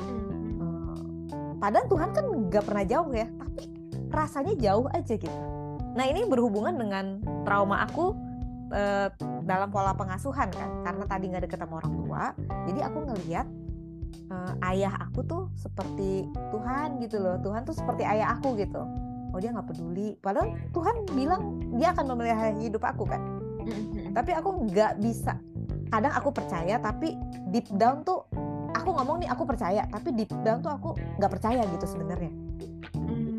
Hmm. 0.01 1.59
padahal 1.61 1.85
Tuhan 1.91 2.09
kan 2.15 2.25
nggak 2.25 2.63
pernah 2.63 2.81
jauh 2.87 3.11
ya 3.13 3.27
tapi 3.37 3.63
rasanya 4.09 4.53
jauh 4.57 4.87
aja 4.91 5.13
gitu. 5.19 5.39
Nah 5.93 6.05
ini 6.07 6.25
berhubungan 6.25 6.73
dengan 6.73 7.21
trauma 7.43 7.85
aku 7.85 8.15
eh, 8.71 9.11
dalam 9.45 9.69
pola 9.69 9.93
pengasuhan 9.93 10.49
kan. 10.49 10.69
Karena 10.81 11.03
tadi 11.05 11.25
nggak 11.29 11.43
deket 11.45 11.59
sama 11.61 11.83
orang 11.83 11.93
tua 12.01 12.23
jadi 12.65 12.79
aku 12.87 12.97
ngelihat 13.07 13.47
uh, 14.31 14.53
ayah 14.71 14.93
aku 14.97 15.23
tuh 15.27 15.43
seperti 15.59 16.27
Tuhan 16.51 16.99
gitu 17.03 17.19
loh. 17.19 17.35
Tuhan 17.43 17.67
tuh 17.67 17.75
seperti 17.75 18.03
ayah 18.07 18.35
aku 18.35 18.55
gitu. 18.55 18.81
Oh 19.31 19.39
dia 19.39 19.51
nggak 19.55 19.67
peduli. 19.71 20.15
Padahal 20.19 20.55
Tuhan 20.75 20.95
bilang 21.15 21.41
dia 21.75 21.95
akan 21.95 22.05
memelihara 22.15 22.51
hidup 22.59 22.83
aku 22.83 23.07
kan. 23.07 23.21
Mm-hmm. 23.61 24.17
tapi 24.17 24.33
aku 24.33 24.49
nggak 24.67 24.97
bisa. 24.97 25.37
Kadang 25.93 26.13
aku 26.17 26.33
percaya 26.33 26.81
tapi 26.81 27.13
deep 27.53 27.69
down 27.77 28.01
tuh 28.01 28.25
aku 28.73 28.89
ngomong 28.89 29.21
nih 29.21 29.29
aku 29.29 29.43
percaya. 29.45 29.85
Tapi 29.85 30.09
deep 30.17 30.33
down 30.41 30.65
tuh 30.65 30.73
aku 30.73 30.97
nggak 31.21 31.31
percaya 31.31 31.61
gitu 31.67 31.85
sebenarnya. 31.85 32.31
Mm. 32.97 33.29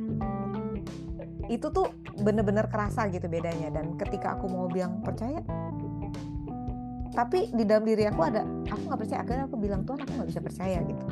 itu 1.51 1.69
tuh 1.69 1.93
bener-bener 2.23 2.65
kerasa 2.71 3.11
gitu 3.13 3.29
bedanya. 3.29 3.69
Dan 3.69 3.99
ketika 4.01 4.39
aku 4.39 4.49
mau 4.49 4.71
bilang 4.71 5.05
percaya 5.05 5.43
tapi 7.13 7.53
di 7.53 7.65
dalam 7.69 7.85
diri 7.85 8.09
aku 8.09 8.21
ada 8.25 8.43
aku 8.69 8.83
nggak 8.89 9.01
percaya. 9.05 9.21
Akhirnya 9.21 9.45
aku 9.45 9.57
bilang 9.61 9.85
Tuhan 9.85 10.01
aku 10.01 10.13
nggak 10.17 10.31
bisa 10.33 10.41
percaya 10.41 10.79
gitu. 10.81 11.05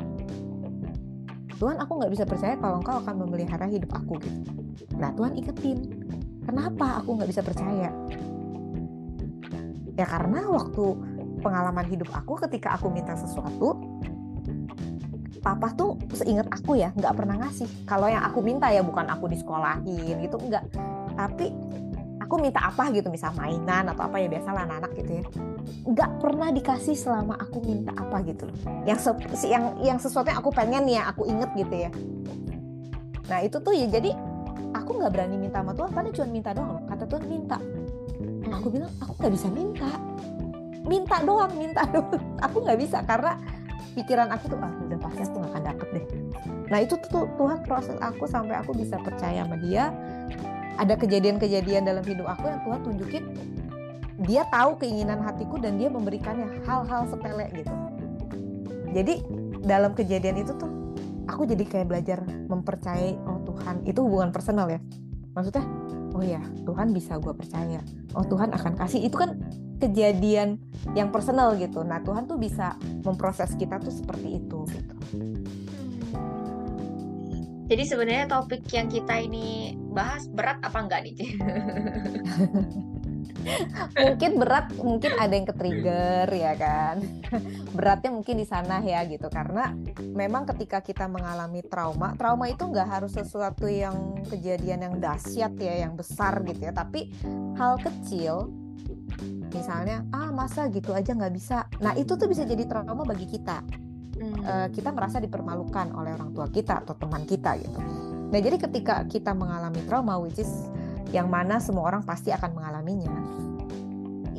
Tuhan 1.61 1.77
aku 1.77 1.91
nggak 2.01 2.11
bisa 2.11 2.25
percaya 2.25 2.57
kalau 2.57 2.81
engkau 2.81 2.97
akan 3.05 3.15
memelihara 3.21 3.69
hidup 3.69 3.93
aku 3.93 4.17
gitu. 4.17 4.41
Nah 4.97 5.13
Tuhan 5.13 5.37
iketin 5.37 5.77
kenapa 6.41 6.97
aku 6.97 7.21
nggak 7.21 7.29
bisa 7.29 7.45
percaya? 7.45 7.93
Ya 9.93 10.05
karena 10.09 10.49
waktu 10.49 10.97
pengalaman 11.45 11.85
hidup 11.85 12.09
aku 12.09 12.41
ketika 12.49 12.73
aku 12.81 12.89
minta 12.89 13.13
sesuatu 13.13 13.77
papa 15.41 15.73
tuh 15.73 15.97
seingat 16.13 16.45
aku 16.49 16.81
ya 16.81 16.89
nggak 16.97 17.13
pernah 17.13 17.37
ngasih. 17.45 17.69
Kalau 17.85 18.09
yang 18.09 18.25
aku 18.25 18.41
minta 18.41 18.73
ya 18.73 18.81
bukan 18.81 19.05
aku 19.05 19.29
disekolahin 19.29 20.17
gitu 20.17 20.41
enggak 20.41 20.65
tapi 21.13 21.53
aku 22.31 22.39
minta 22.39 22.63
apa 22.63 22.87
gitu 22.95 23.11
misal 23.11 23.35
mainan 23.35 23.91
atau 23.91 24.07
apa 24.07 24.15
ya 24.23 24.31
biasa 24.31 24.55
anak-anak 24.55 24.91
gitu 24.95 25.11
ya. 25.19 25.23
Nggak 25.83 26.11
pernah 26.23 26.47
dikasih 26.55 26.95
selama 26.95 27.35
aku 27.35 27.59
minta 27.59 27.91
apa 27.91 28.23
gitu. 28.23 28.47
Loh 28.47 28.55
yang 28.87 28.95
yang 29.43 29.63
yang 29.83 29.97
sesuatu 29.99 30.31
yang 30.31 30.39
aku 30.39 30.47
pengen 30.55 30.87
ya 30.87 31.11
aku 31.11 31.27
inget 31.27 31.51
gitu 31.59 31.75
ya. 31.75 31.91
Nah 33.27 33.43
itu 33.43 33.59
tuh 33.59 33.75
ya 33.75 33.83
jadi 33.91 34.15
aku 34.71 34.95
nggak 34.95 35.11
berani 35.11 35.35
minta 35.35 35.59
sama 35.59 35.75
Tuhan 35.75 35.91
karena 35.91 36.09
cuma 36.15 36.27
minta 36.31 36.49
doang. 36.55 36.79
Kata 36.87 37.03
Tuhan 37.03 37.23
minta. 37.27 37.57
Aku 38.47 38.67
bilang 38.71 38.91
aku 39.03 39.11
nggak 39.19 39.33
bisa 39.35 39.47
minta. 39.51 39.91
Minta 40.87 41.15
doang 41.27 41.51
minta 41.59 41.83
doang. 41.91 42.23
Aku 42.47 42.63
nggak 42.63 42.79
bisa 42.79 43.03
karena 43.03 43.35
pikiran 43.91 44.31
aku 44.31 44.55
tuh 44.55 44.59
ah 44.63 44.71
udah 44.87 44.99
pasti 45.03 45.19
aku 45.27 45.35
gak 45.43 45.51
akan 45.51 45.63
dapet 45.67 45.87
deh. 45.99 46.05
Nah 46.71 46.79
itu 46.79 46.95
tuh 47.11 47.27
Tuhan 47.35 47.59
proses 47.67 47.99
aku 47.99 48.23
sampai 48.23 48.55
aku 48.63 48.71
bisa 48.71 48.95
percaya 49.03 49.43
sama 49.43 49.59
dia 49.59 49.91
ada 50.81 50.97
kejadian-kejadian 50.97 51.85
dalam 51.85 52.01
hidup 52.01 52.25
aku 52.25 52.49
yang 52.49 52.61
Tuhan 52.65 52.79
tunjukin 52.81 53.23
dia 54.25 54.43
tahu 54.49 54.81
keinginan 54.81 55.21
hatiku 55.21 55.61
dan 55.61 55.77
dia 55.77 55.89
memberikannya 55.93 56.61
hal-hal 56.65 57.05
sepele 57.09 57.49
gitu. 57.53 57.73
Jadi 58.91 59.21
dalam 59.61 59.93
kejadian 59.93 60.41
itu 60.41 60.53
tuh 60.57 60.69
aku 61.29 61.45
jadi 61.45 61.63
kayak 61.65 61.87
belajar 61.89 62.19
mempercayai 62.25 63.17
oh 63.29 63.41
Tuhan 63.45 63.85
itu 63.85 64.01
hubungan 64.01 64.33
personal 64.33 64.69
ya. 64.69 64.81
Maksudnya 65.37 65.65
oh 66.17 66.25
ya 66.25 66.41
Tuhan 66.65 66.93
bisa 66.93 67.17
gue 67.21 67.33
percaya. 67.33 67.81
Oh 68.17 68.25
Tuhan 68.25 68.53
akan 68.53 68.73
kasih. 68.77 69.05
Itu 69.05 69.21
kan 69.21 69.37
kejadian 69.81 70.61
yang 70.93 71.09
personal 71.09 71.57
gitu. 71.57 71.81
Nah 71.81 72.01
Tuhan 72.05 72.29
tuh 72.29 72.37
bisa 72.37 72.77
memproses 73.01 73.53
kita 73.57 73.81
tuh 73.81 73.93
seperti 73.93 74.37
itu 74.37 74.69
gitu 74.69 74.95
jadi 77.71 77.87
sebenarnya 77.87 78.27
topik 78.27 78.67
yang 78.75 78.91
kita 78.91 79.15
ini 79.23 79.79
bahas 79.95 80.27
berat 80.27 80.59
apa 80.59 80.75
enggak 80.75 81.07
nih, 81.07 81.15
mungkin 84.03 84.31
berat, 84.35 84.75
mungkin 84.75 85.11
ada 85.15 85.31
yang 85.31 85.47
ke-trigger 85.47 86.27
ya 86.27 86.53
kan. 86.59 86.99
Beratnya 87.79 88.11
mungkin 88.11 88.43
di 88.43 88.43
sana 88.43 88.83
ya 88.83 89.07
gitu. 89.07 89.31
Karena 89.31 89.71
memang 90.03 90.43
ketika 90.51 90.83
kita 90.83 91.07
mengalami 91.07 91.63
trauma, 91.63 92.11
trauma 92.19 92.51
itu 92.51 92.59
nggak 92.59 92.91
harus 92.91 93.15
sesuatu 93.15 93.71
yang 93.71 94.19
kejadian 94.27 94.91
yang 94.91 94.95
dahsyat 94.99 95.55
ya, 95.55 95.87
yang 95.87 95.95
besar 95.95 96.43
gitu 96.43 96.67
ya, 96.67 96.75
tapi 96.75 97.07
hal 97.55 97.79
kecil 97.79 98.51
misalnya 99.51 100.03
ah 100.11 100.27
masa 100.27 100.67
gitu 100.67 100.91
aja 100.91 101.15
nggak 101.15 101.31
bisa? 101.31 101.71
Nah 101.79 101.95
itu 101.95 102.19
tuh 102.19 102.27
bisa 102.27 102.43
jadi 102.43 102.67
trauma 102.67 103.07
bagi 103.07 103.31
kita 103.31 103.63
uh, 104.43 104.67
kita 104.71 104.89
merasa 104.95 105.19
dipermalukan 105.19 105.91
oleh 105.95 106.15
orang 106.15 106.31
tua 106.31 106.47
kita 106.47 106.83
atau 106.85 106.95
teman 106.95 107.27
kita 107.27 107.59
gitu. 107.59 107.79
Nah 108.31 108.39
jadi 108.39 108.57
ketika 108.57 109.03
kita 109.07 109.35
mengalami 109.35 109.83
trauma, 109.85 110.19
which 110.19 110.39
is 110.39 110.49
yang 111.11 111.27
mana 111.27 111.59
semua 111.59 111.91
orang 111.91 112.03
pasti 112.07 112.31
akan 112.31 112.55
mengalaminya, 112.55 113.11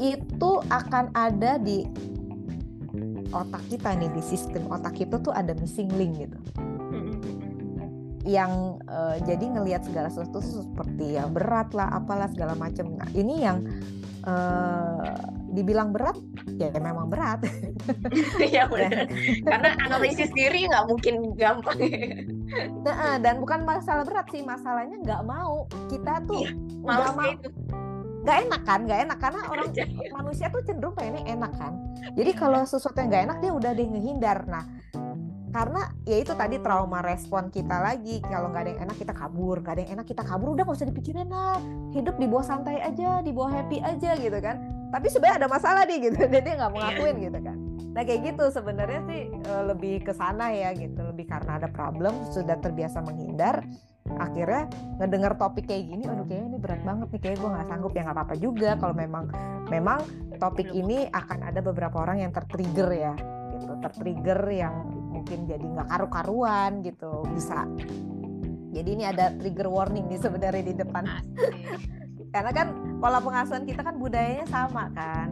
itu 0.01 0.51
akan 0.73 1.13
ada 1.13 1.61
di 1.61 1.85
otak 3.33 3.65
kita 3.73 3.97
nih 3.97 4.13
di 4.13 4.23
sistem 4.25 4.69
otak 4.69 4.93
kita 4.97 5.17
tuh 5.21 5.33
ada 5.33 5.57
missing 5.57 5.89
link 5.97 6.29
gitu 6.29 6.39
yang 8.23 8.79
uh, 8.87 9.19
jadi 9.27 9.43
ngelihat 9.43 9.83
segala 9.83 10.07
sesuatu 10.07 10.39
seperti 10.39 11.19
yang 11.19 11.35
berat 11.35 11.75
lah 11.75 11.91
apalah 11.91 12.31
segala 12.31 12.55
macam 12.55 12.95
nah 12.95 13.09
ini 13.19 13.43
yang 13.43 13.67
uh, 14.27 15.15
dibilang 15.53 15.93
berat 15.93 16.17
ya, 16.57 16.73
ya 16.73 16.81
memang 16.81 17.13
berat. 17.13 17.45
Ya 18.39 18.71
benar 18.71 19.11
karena 19.43 19.71
analisis 19.83 20.31
diri 20.31 20.71
nggak 20.71 20.87
mungkin 20.87 21.35
gampang. 21.35 21.79
Nah, 22.87 23.19
dan 23.19 23.43
bukan 23.43 23.67
masalah 23.67 24.07
berat 24.07 24.31
sih 24.31 24.45
masalahnya 24.45 25.03
nggak 25.03 25.23
mau. 25.27 25.67
Kita 25.91 26.23
tuh 26.25 26.47
iya, 26.47 26.53
nggak 26.55 27.13
mau. 27.19 27.33
nggak 28.23 28.39
enak 28.47 28.63
kan 28.63 28.81
nggak 28.87 29.01
enak. 29.09 29.19
Karena 29.19 29.41
orang 29.51 29.69
manusia 30.17 30.47
tuh 30.53 30.63
cenderung 30.63 30.95
pengennya 30.95 31.27
enak 31.27 31.53
kan. 31.59 31.75
Jadi 32.15 32.31
kalau 32.39 32.63
sesuatu 32.63 33.03
yang 33.03 33.11
nggak 33.11 33.25
enak 33.27 33.39
dia 33.43 33.53
udah 33.53 33.71
deh 33.75 33.87
ngehindar. 33.89 34.39
Nah 34.47 34.65
karena 35.53 35.93
ya 36.09 36.17
itu 36.17 36.33
tadi 36.33 36.57
trauma 36.65 37.05
respon 37.05 37.53
kita 37.53 37.77
lagi. 37.85 38.25
Kalau 38.25 38.49
nggak 38.49 38.63
ada 38.65 38.71
yang 38.73 38.83
enak 38.89 38.97
kita 38.97 39.13
kabur. 39.13 39.61
Nggak 39.61 39.75
ada 39.77 39.83
yang 39.85 39.93
enak 40.01 40.07
kita 40.09 40.23
kabur. 40.25 40.57
Udah 40.57 40.65
nggak 40.65 40.79
usah 40.81 40.89
dipikirin 40.89 41.29
lah. 41.29 41.61
Hidup 41.93 42.17
dibawa 42.17 42.41
santai 42.41 42.81
aja 42.81 43.21
dibawa 43.21 43.61
happy 43.61 43.85
aja 43.85 44.17
gitu 44.17 44.39
kan. 44.41 44.57
Tapi 44.89 45.07
sebenarnya 45.13 45.45
ada 45.45 45.49
masalah 45.53 45.85
nih 45.85 46.09
gitu. 46.09 46.25
Dan 46.33 46.41
dia 46.41 46.55
nggak 46.57 46.71
mau 46.73 46.81
ngakuin 46.81 47.17
gitu 47.21 47.39
kan. 47.45 47.57
Nah 47.93 48.03
kayak 48.09 48.21
gitu 48.33 48.45
sebenarnya 48.49 49.01
sih 49.05 49.23
eh, 49.29 49.63
lebih 49.69 49.95
ke 50.09 50.13
sana 50.17 50.49
ya 50.57 50.73
gitu. 50.73 51.01
Lebih 51.05 51.29
karena 51.29 51.61
ada 51.61 51.69
problem 51.69 52.17
sudah 52.33 52.57
terbiasa 52.57 53.05
menghindar. 53.05 53.61
Akhirnya 54.17 54.73
ngedengar 55.05 55.37
topik 55.37 55.69
kayak 55.69 55.85
gini 55.85 56.09
aduh 56.09 56.25
kayaknya 56.25 56.57
ini 56.57 56.59
berat 56.65 56.81
banget 56.81 57.13
nih. 57.13 57.21
Kayak 57.21 57.37
gue 57.45 57.51
nggak 57.53 57.69
sanggup. 57.69 57.93
Ya 57.93 58.09
nggak 58.09 58.17
apa-apa 58.17 58.35
juga 58.41 58.71
kalau 58.81 58.97
memang 58.97 59.29
memang 59.69 60.01
topik 60.41 60.73
ini 60.73 61.13
akan 61.13 61.45
ada 61.45 61.61
beberapa 61.61 62.01
orang 62.01 62.25
yang 62.25 62.33
tertrigger 62.33 62.89
ya 62.89 63.13
gitu. 63.53 63.77
Tertrigger 63.85 64.41
yang 64.49 65.02
mungkin 65.23 65.47
jadi 65.47 65.63
nggak 65.63 65.87
karu-karuan 65.87 66.83
gitu. 66.83 67.23
Bisa. 67.31 67.63
Jadi 68.75 68.89
ini 68.91 69.05
ada 69.07 69.31
trigger 69.39 69.71
warning 69.71 70.11
nih 70.11 70.19
sebenarnya 70.19 70.65
di 70.67 70.75
depan. 70.75 71.07
Karena 72.35 72.51
kan 72.51 72.99
pola 72.99 73.23
pengasuhan 73.23 73.63
kita 73.63 73.87
kan 73.87 74.03
budayanya 74.03 74.51
sama 74.51 74.91
kan. 74.91 75.31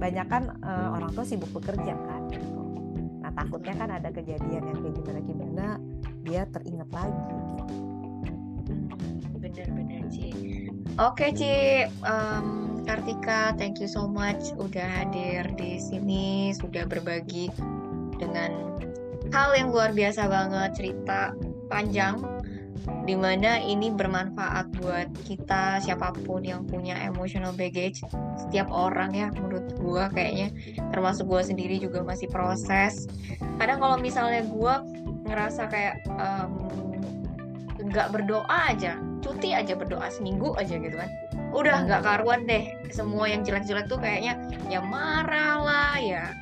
Banyak 0.00 0.26
kan 0.32 0.56
uh, 0.64 0.96
orang 0.96 1.12
tua 1.12 1.28
sibuk 1.28 1.52
bekerja 1.52 1.92
kan 1.92 2.24
gitu. 2.32 2.56
nah 3.20 3.28
takutnya 3.36 3.76
kan 3.76 3.92
ada 3.92 4.08
kejadian 4.08 4.64
yang 4.64 4.78
kayak 4.80 4.96
gimana 4.96 5.20
gimana 5.20 5.66
dia 6.24 6.48
teringat 6.48 6.88
lagi 6.88 7.20
gitu. 7.20 7.64
bener-bener 9.36 10.02
Ci. 10.08 10.28
Oke 10.96 11.26
Ci. 11.36 11.84
Um, 12.00 12.80
Kartika 12.88 13.52
thank 13.60 13.76
you 13.76 13.88
so 13.92 14.08
much 14.08 14.56
udah 14.56 15.04
hadir 15.04 15.44
di 15.60 15.76
sini 15.76 16.56
sudah 16.56 16.88
berbagi 16.88 17.52
dengan 18.16 18.70
hal 19.30 19.50
yang 19.54 19.70
luar 19.70 19.94
biasa 19.94 20.26
banget 20.26 20.70
cerita 20.74 21.34
panjang 21.70 22.18
di 23.04 23.14
mana 23.14 23.60
ini 23.60 23.92
bermanfaat 23.92 24.72
buat 24.80 25.08
kita 25.28 25.78
siapa 25.84 26.10
pun 26.24 26.42
yang 26.42 26.66
punya 26.66 26.96
emotional 27.04 27.54
baggage. 27.54 28.02
Setiap 28.40 28.72
orang 28.72 29.14
ya 29.14 29.28
menurut 29.30 29.70
gue 29.76 30.04
kayaknya. 30.16 30.48
Termasuk 30.90 31.28
gue 31.28 31.42
sendiri 31.44 31.76
juga 31.78 32.02
masih 32.02 32.26
proses. 32.32 33.06
Kadang 33.60 33.78
kalau 33.78 33.96
misalnya 34.00 34.42
gue 34.48 34.74
ngerasa 35.28 35.68
kayak 35.70 36.02
nggak 37.78 38.06
um, 38.08 38.12
berdoa 38.12 38.58
aja 38.72 38.98
cuti 39.20 39.52
aja 39.52 39.76
berdoa 39.76 40.08
seminggu 40.08 40.56
aja 40.56 40.80
gitu 40.80 40.96
kan 40.96 41.10
udah 41.52 41.84
nggak 41.86 42.02
karuan 42.02 42.48
deh. 42.48 42.72
Semua 42.88 43.28
yang 43.28 43.44
jelek-jelek 43.44 43.86
tuh 43.86 44.00
kayaknya 44.00 44.40
ya 44.72 44.80
marah 44.80 45.60
lah 45.60 45.94
ya 46.00 46.32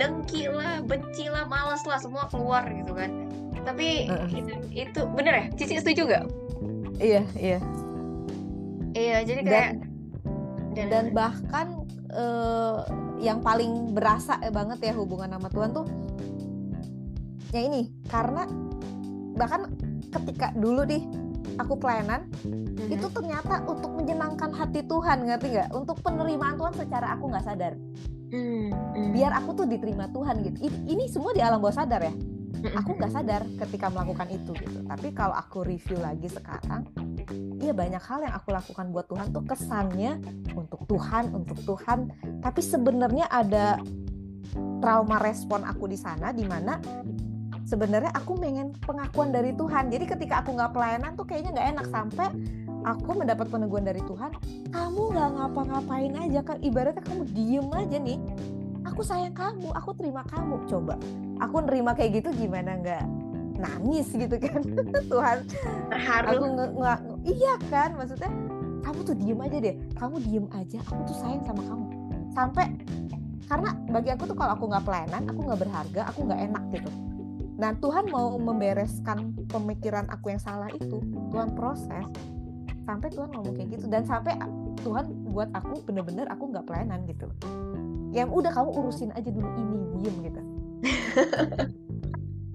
dengki 0.00 0.48
lah 0.48 0.80
benci 0.80 1.28
lah 1.28 1.44
males 1.44 1.84
lah 1.84 2.00
semua 2.00 2.24
keluar 2.32 2.64
gitu 2.72 2.96
kan 2.96 3.12
tapi 3.60 4.08
uh. 4.08 4.24
itu, 4.32 4.52
itu 4.72 5.00
bener 5.12 5.32
ya 5.36 5.44
Cici 5.52 5.76
setuju 5.76 6.02
gak? 6.08 6.24
iya 6.96 7.22
iya 7.36 7.58
iya 8.96 9.18
jadi 9.20 9.40
kayak 9.44 9.72
dan, 10.72 10.86
dan, 10.88 11.04
bahkan 11.12 11.84
uh, 12.14 12.86
yang 13.20 13.44
paling 13.44 13.92
berasa 13.92 14.40
banget 14.48 14.90
ya 14.90 14.92
hubungan 14.96 15.36
sama 15.36 15.48
Tuhan 15.52 15.70
tuh 15.76 15.86
ya 17.52 17.60
ini 17.66 17.90
karena 18.08 18.46
bahkan 19.36 19.68
ketika 20.08 20.54
dulu 20.56 20.86
nih 20.86 21.02
aku 21.58 21.74
pelayanan 21.76 22.30
mm-hmm. 22.46 22.94
itu 22.94 23.06
ternyata 23.10 23.60
untuk 23.66 23.92
menyenangkan 23.98 24.54
hati 24.54 24.86
Tuhan 24.86 25.26
ngerti 25.26 25.46
nggak 25.58 25.70
untuk 25.74 25.98
penerimaan 26.00 26.56
Tuhan 26.56 26.74
secara 26.78 27.18
aku 27.18 27.28
nggak 27.28 27.44
sadar 27.44 27.74
mm-hmm. 28.30 29.10
biar 29.12 29.34
aku 29.36 29.62
tuh 29.62 29.66
diterima 29.66 30.06
Tuhan 30.10 30.42
gitu. 30.46 30.58
Ini 30.66 31.04
semua 31.10 31.34
di 31.34 31.42
alam 31.42 31.58
bawah 31.60 31.76
sadar 31.76 32.00
ya? 32.02 32.14
Aku 32.76 32.96
nggak 32.98 33.12
sadar 33.12 33.42
ketika 33.66 33.88
melakukan 33.88 34.28
itu 34.30 34.52
gitu. 34.56 34.78
Tapi 34.84 35.12
kalau 35.16 35.34
aku 35.34 35.64
review 35.64 35.98
lagi 36.00 36.28
sekarang 36.28 36.86
iya 37.60 37.76
banyak 37.76 38.00
hal 38.00 38.24
yang 38.24 38.34
aku 38.34 38.50
lakukan 38.50 38.90
buat 38.90 39.06
Tuhan 39.06 39.30
tuh 39.30 39.44
kesannya 39.44 40.18
untuk 40.56 40.84
Tuhan 40.88 41.32
untuk 41.32 41.58
Tuhan. 41.64 42.10
Tapi 42.40 42.60
sebenarnya 42.60 43.28
ada 43.28 43.80
trauma 44.80 45.20
respon 45.20 45.62
aku 45.62 45.86
di 45.86 45.98
sana 46.00 46.34
di 46.34 46.42
mana 46.44 46.80
sebenarnya 47.68 48.10
aku 48.16 48.34
pengen 48.34 48.74
pengakuan 48.82 49.30
dari 49.30 49.54
Tuhan. 49.54 49.92
Jadi 49.92 50.04
ketika 50.10 50.42
aku 50.42 50.58
nggak 50.58 50.72
pelayanan 50.74 51.14
tuh 51.14 51.24
kayaknya 51.28 51.50
nggak 51.54 51.68
enak 51.78 51.86
sampai 51.92 52.28
aku 52.84 53.10
mendapat 53.16 53.46
peneguhan 53.48 53.84
dari 53.84 54.00
Tuhan 54.04 54.32
kamu 54.70 55.00
nggak 55.12 55.30
ngapa-ngapain 55.36 56.12
aja 56.16 56.40
kan 56.44 56.56
ibaratnya 56.64 57.02
kamu 57.04 57.22
diem 57.32 57.68
aja 57.74 57.98
nih. 57.98 58.18
Aku 58.88 59.04
sayang 59.04 59.36
kamu 59.36 59.68
aku 59.76 59.92
terima 59.96 60.24
kamu. 60.26 60.64
Coba 60.66 60.96
aku 61.38 61.56
nerima 61.64 61.92
kayak 61.92 62.24
gitu 62.24 62.28
gimana? 62.36 62.80
Nggak 62.80 63.04
nangis 63.60 64.08
gitu 64.12 64.36
kan? 64.40 64.60
Tuhan 65.12 65.38
terharu. 65.92 66.26
aku 66.32 66.44
nggak 66.56 66.70
nge 66.74 66.94
iya 67.28 67.54
kan? 67.68 67.90
Maksudnya 67.98 68.30
kamu 68.80 68.98
tuh 69.04 69.16
diem 69.16 69.40
aja 69.40 69.58
deh. 69.60 69.76
Kamu 70.00 70.16
diem 70.24 70.46
aja. 70.56 70.78
Aku 70.88 71.00
tuh 71.04 71.16
sayang 71.20 71.44
sama 71.44 71.62
kamu. 71.66 71.86
Sampai 72.32 72.66
karena 73.50 73.74
bagi 73.90 74.10
aku 74.14 74.30
tuh 74.30 74.36
kalau 74.38 74.54
aku 74.54 74.64
nggak 74.70 74.84
pelayanan 74.86 75.22
aku 75.26 75.40
nggak 75.42 75.60
berharga 75.60 76.02
aku 76.06 76.18
nggak 76.22 76.40
enak 76.50 76.64
gitu. 76.70 76.90
Nah 77.60 77.76
Tuhan 77.76 78.08
mau 78.08 78.38
membereskan 78.38 79.36
pemikiran 79.50 80.06
aku 80.08 80.32
yang 80.32 80.40
salah 80.40 80.70
itu 80.72 81.02
Tuhan 81.34 81.52
proses 81.58 82.06
sampai 82.90 83.08
Tuhan 83.14 83.30
ngomong 83.30 83.54
kayak 83.54 83.68
gitu. 83.78 83.86
Dan 83.86 84.02
sampai 84.02 84.34
Tuhan 84.82 85.06
buat 85.30 85.48
aku 85.54 85.86
bener-bener 85.86 86.26
aku 86.26 86.50
nggak 86.50 86.66
pelayanan 86.66 87.06
gitu. 87.06 87.30
Yang 88.10 88.34
udah 88.34 88.50
kamu 88.50 88.70
urusin 88.74 89.10
aja 89.14 89.30
dulu 89.30 89.48
ini 89.54 89.78
diem 90.02 90.16
gitu. 90.26 90.40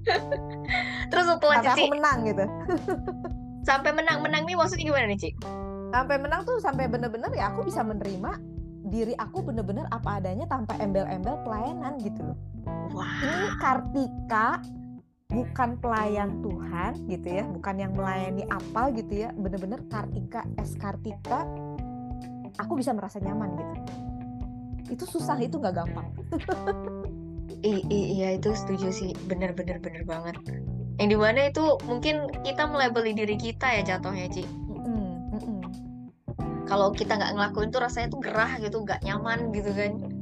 Terus 1.10 1.26
setelah 1.32 1.64
sampai 1.64 1.72
aku 1.72 1.88
menang 1.95 2.18
gitu. 2.28 2.45
Sampai 3.66 3.91
menang 3.95 4.20
menang 4.22 4.44
nih 4.45 4.53
maksudnya 4.60 4.86
gimana 4.86 5.10
nih 5.10 5.18
Cik? 5.18 5.36
sampai 5.95 6.20
menang 6.20 6.44
tuh 6.44 6.60
sampai 6.60 6.91
bener-bener 6.91 7.32
ya 7.32 7.48
aku 7.56 7.64
bisa 7.64 7.80
menerima 7.80 8.36
diri 8.91 9.16
aku 9.16 9.40
bener-bener 9.41 9.88
apa 9.95 10.20
adanya 10.20 10.44
tanpa 10.45 10.76
embel-embel 10.78 11.40
pelayanan 11.48 11.95
gitu 12.03 12.22
loh. 12.22 12.38
Wow. 12.94 13.07
ini 13.24 13.48
Kartika 13.57 14.62
bukan 15.36 15.76
pelayan 15.84 16.40
Tuhan 16.40 16.95
gitu 17.12 17.28
ya 17.28 17.44
bukan 17.44 17.76
yang 17.76 17.91
melayani 17.91 18.48
apa 18.48 18.88
gitu 18.95 19.28
ya 19.28 19.36
bener-bener 19.36 19.84
Kartika 19.91 20.48
es 20.56 20.80
Kartika 20.80 21.44
aku 22.56 22.80
bisa 22.80 22.95
merasa 22.95 23.20
nyaman 23.20 23.52
gitu. 23.60 23.76
Itu 24.95 25.03
susah 25.03 25.36
itu 25.44 25.60
nggak 25.60 25.76
gampang. 25.76 26.07
I, 27.66 27.84
iya 27.90 28.38
itu 28.38 28.53
setuju 28.56 28.94
sih. 28.95 29.12
Bener 29.28 29.52
bener 29.52 29.82
bener 29.84 30.07
banget. 30.07 30.38
Yang 30.95 31.10
di 31.12 31.18
mana 31.20 31.40
itu 31.52 31.66
mungkin 31.84 32.32
kita 32.48 32.70
melabeli 32.70 33.12
diri 33.12 33.36
kita 33.36 33.68
ya 33.82 33.95
jatuhnya 33.95 34.32
Ci. 34.32 34.48
Kalau 36.66 36.90
kita 36.95 37.20
nggak 37.20 37.34
ngelakuin 37.38 37.70
tuh 37.70 37.82
rasanya 37.84 38.07
tuh 38.10 38.22
gerah 38.24 38.57
gitu 38.57 38.82
nggak 38.82 39.03
nyaman 39.06 39.53
gitu 39.53 39.70
kan 39.70 40.15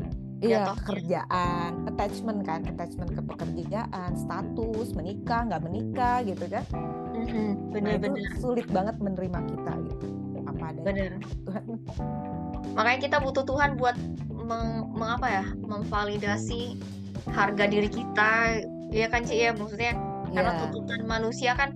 Iya, 0.44 0.76
kerjaan, 0.84 1.88
attachment 1.88 2.44
kan, 2.44 2.68
attachment 2.68 3.16
ke 3.16 3.22
pekerjaan, 3.24 4.12
status, 4.20 4.92
menikah, 4.92 5.48
nggak 5.48 5.64
menikah 5.64 6.20
gitu 6.28 6.46
kan. 6.52 6.66
Mm-hmm, 7.16 7.50
bener-bener. 7.72 8.20
Nah, 8.28 8.36
sulit 8.44 8.68
banget 8.68 9.00
menerima 9.00 9.40
kita 9.48 9.74
gitu. 9.88 10.08
Apa 10.44 10.64
ada 10.76 10.80
Bener. 10.84 11.12
Makanya 12.76 13.00
kita 13.00 13.18
butuh 13.24 13.48
Tuhan 13.48 13.80
buat 13.80 13.96
meng, 14.28 14.92
mengapa 14.92 15.32
ya, 15.32 15.46
memvalidasi 15.64 16.76
harga 17.32 17.66
diri 17.72 17.88
kita 17.88 18.60
ya 18.92 19.08
kan 19.08 19.24
sih 19.24 19.48
ya 19.48 19.52
maksudnya 19.56 19.96
yeah. 19.96 20.32
karena 20.36 20.52
iya. 20.52 20.60
tuntutan 20.68 21.02
manusia 21.08 21.52
kan 21.56 21.70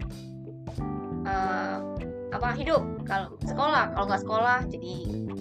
uh, 1.23 1.79
apa 2.35 2.53
hidup 2.59 2.83
kalau 3.07 3.33
sekolah 3.47 3.95
kalau 3.95 4.05
nggak 4.11 4.23
sekolah 4.27 4.59
jadi 4.67 4.95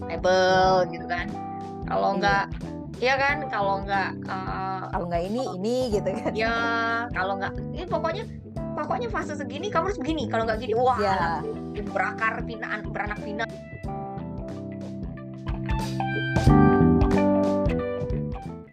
label 0.07 0.87
gitu 0.95 1.07
kan 1.11 1.27
kalau 1.91 2.15
iya. 2.15 2.19
nggak 2.23 2.45
Iya 2.97 3.15
kan? 3.21 3.37
Kalau 3.53 3.85
nggak 3.85 4.11
uh, 4.25 4.83
kalau 4.89 5.05
nggak 5.13 5.23
ini 5.29 5.43
ini 5.61 5.77
gitu 5.93 6.09
kan. 6.17 6.33
Ya 6.33 6.57
kalau 7.13 7.37
nggak 7.37 7.53
ini 7.77 7.85
pokoknya 7.85 8.25
pokoknya 8.77 9.09
fase 9.09 9.33
segini 9.37 9.73
kamu 9.73 9.89
harus 9.89 10.01
begini 10.01 10.29
kalau 10.29 10.45
nggak 10.45 10.61
gini 10.61 10.77
wah 10.77 11.01
ya. 11.01 11.41
berakar 11.93 12.45
pinaan 12.45 12.85
beranak 12.93 13.17
pinak 13.25 13.49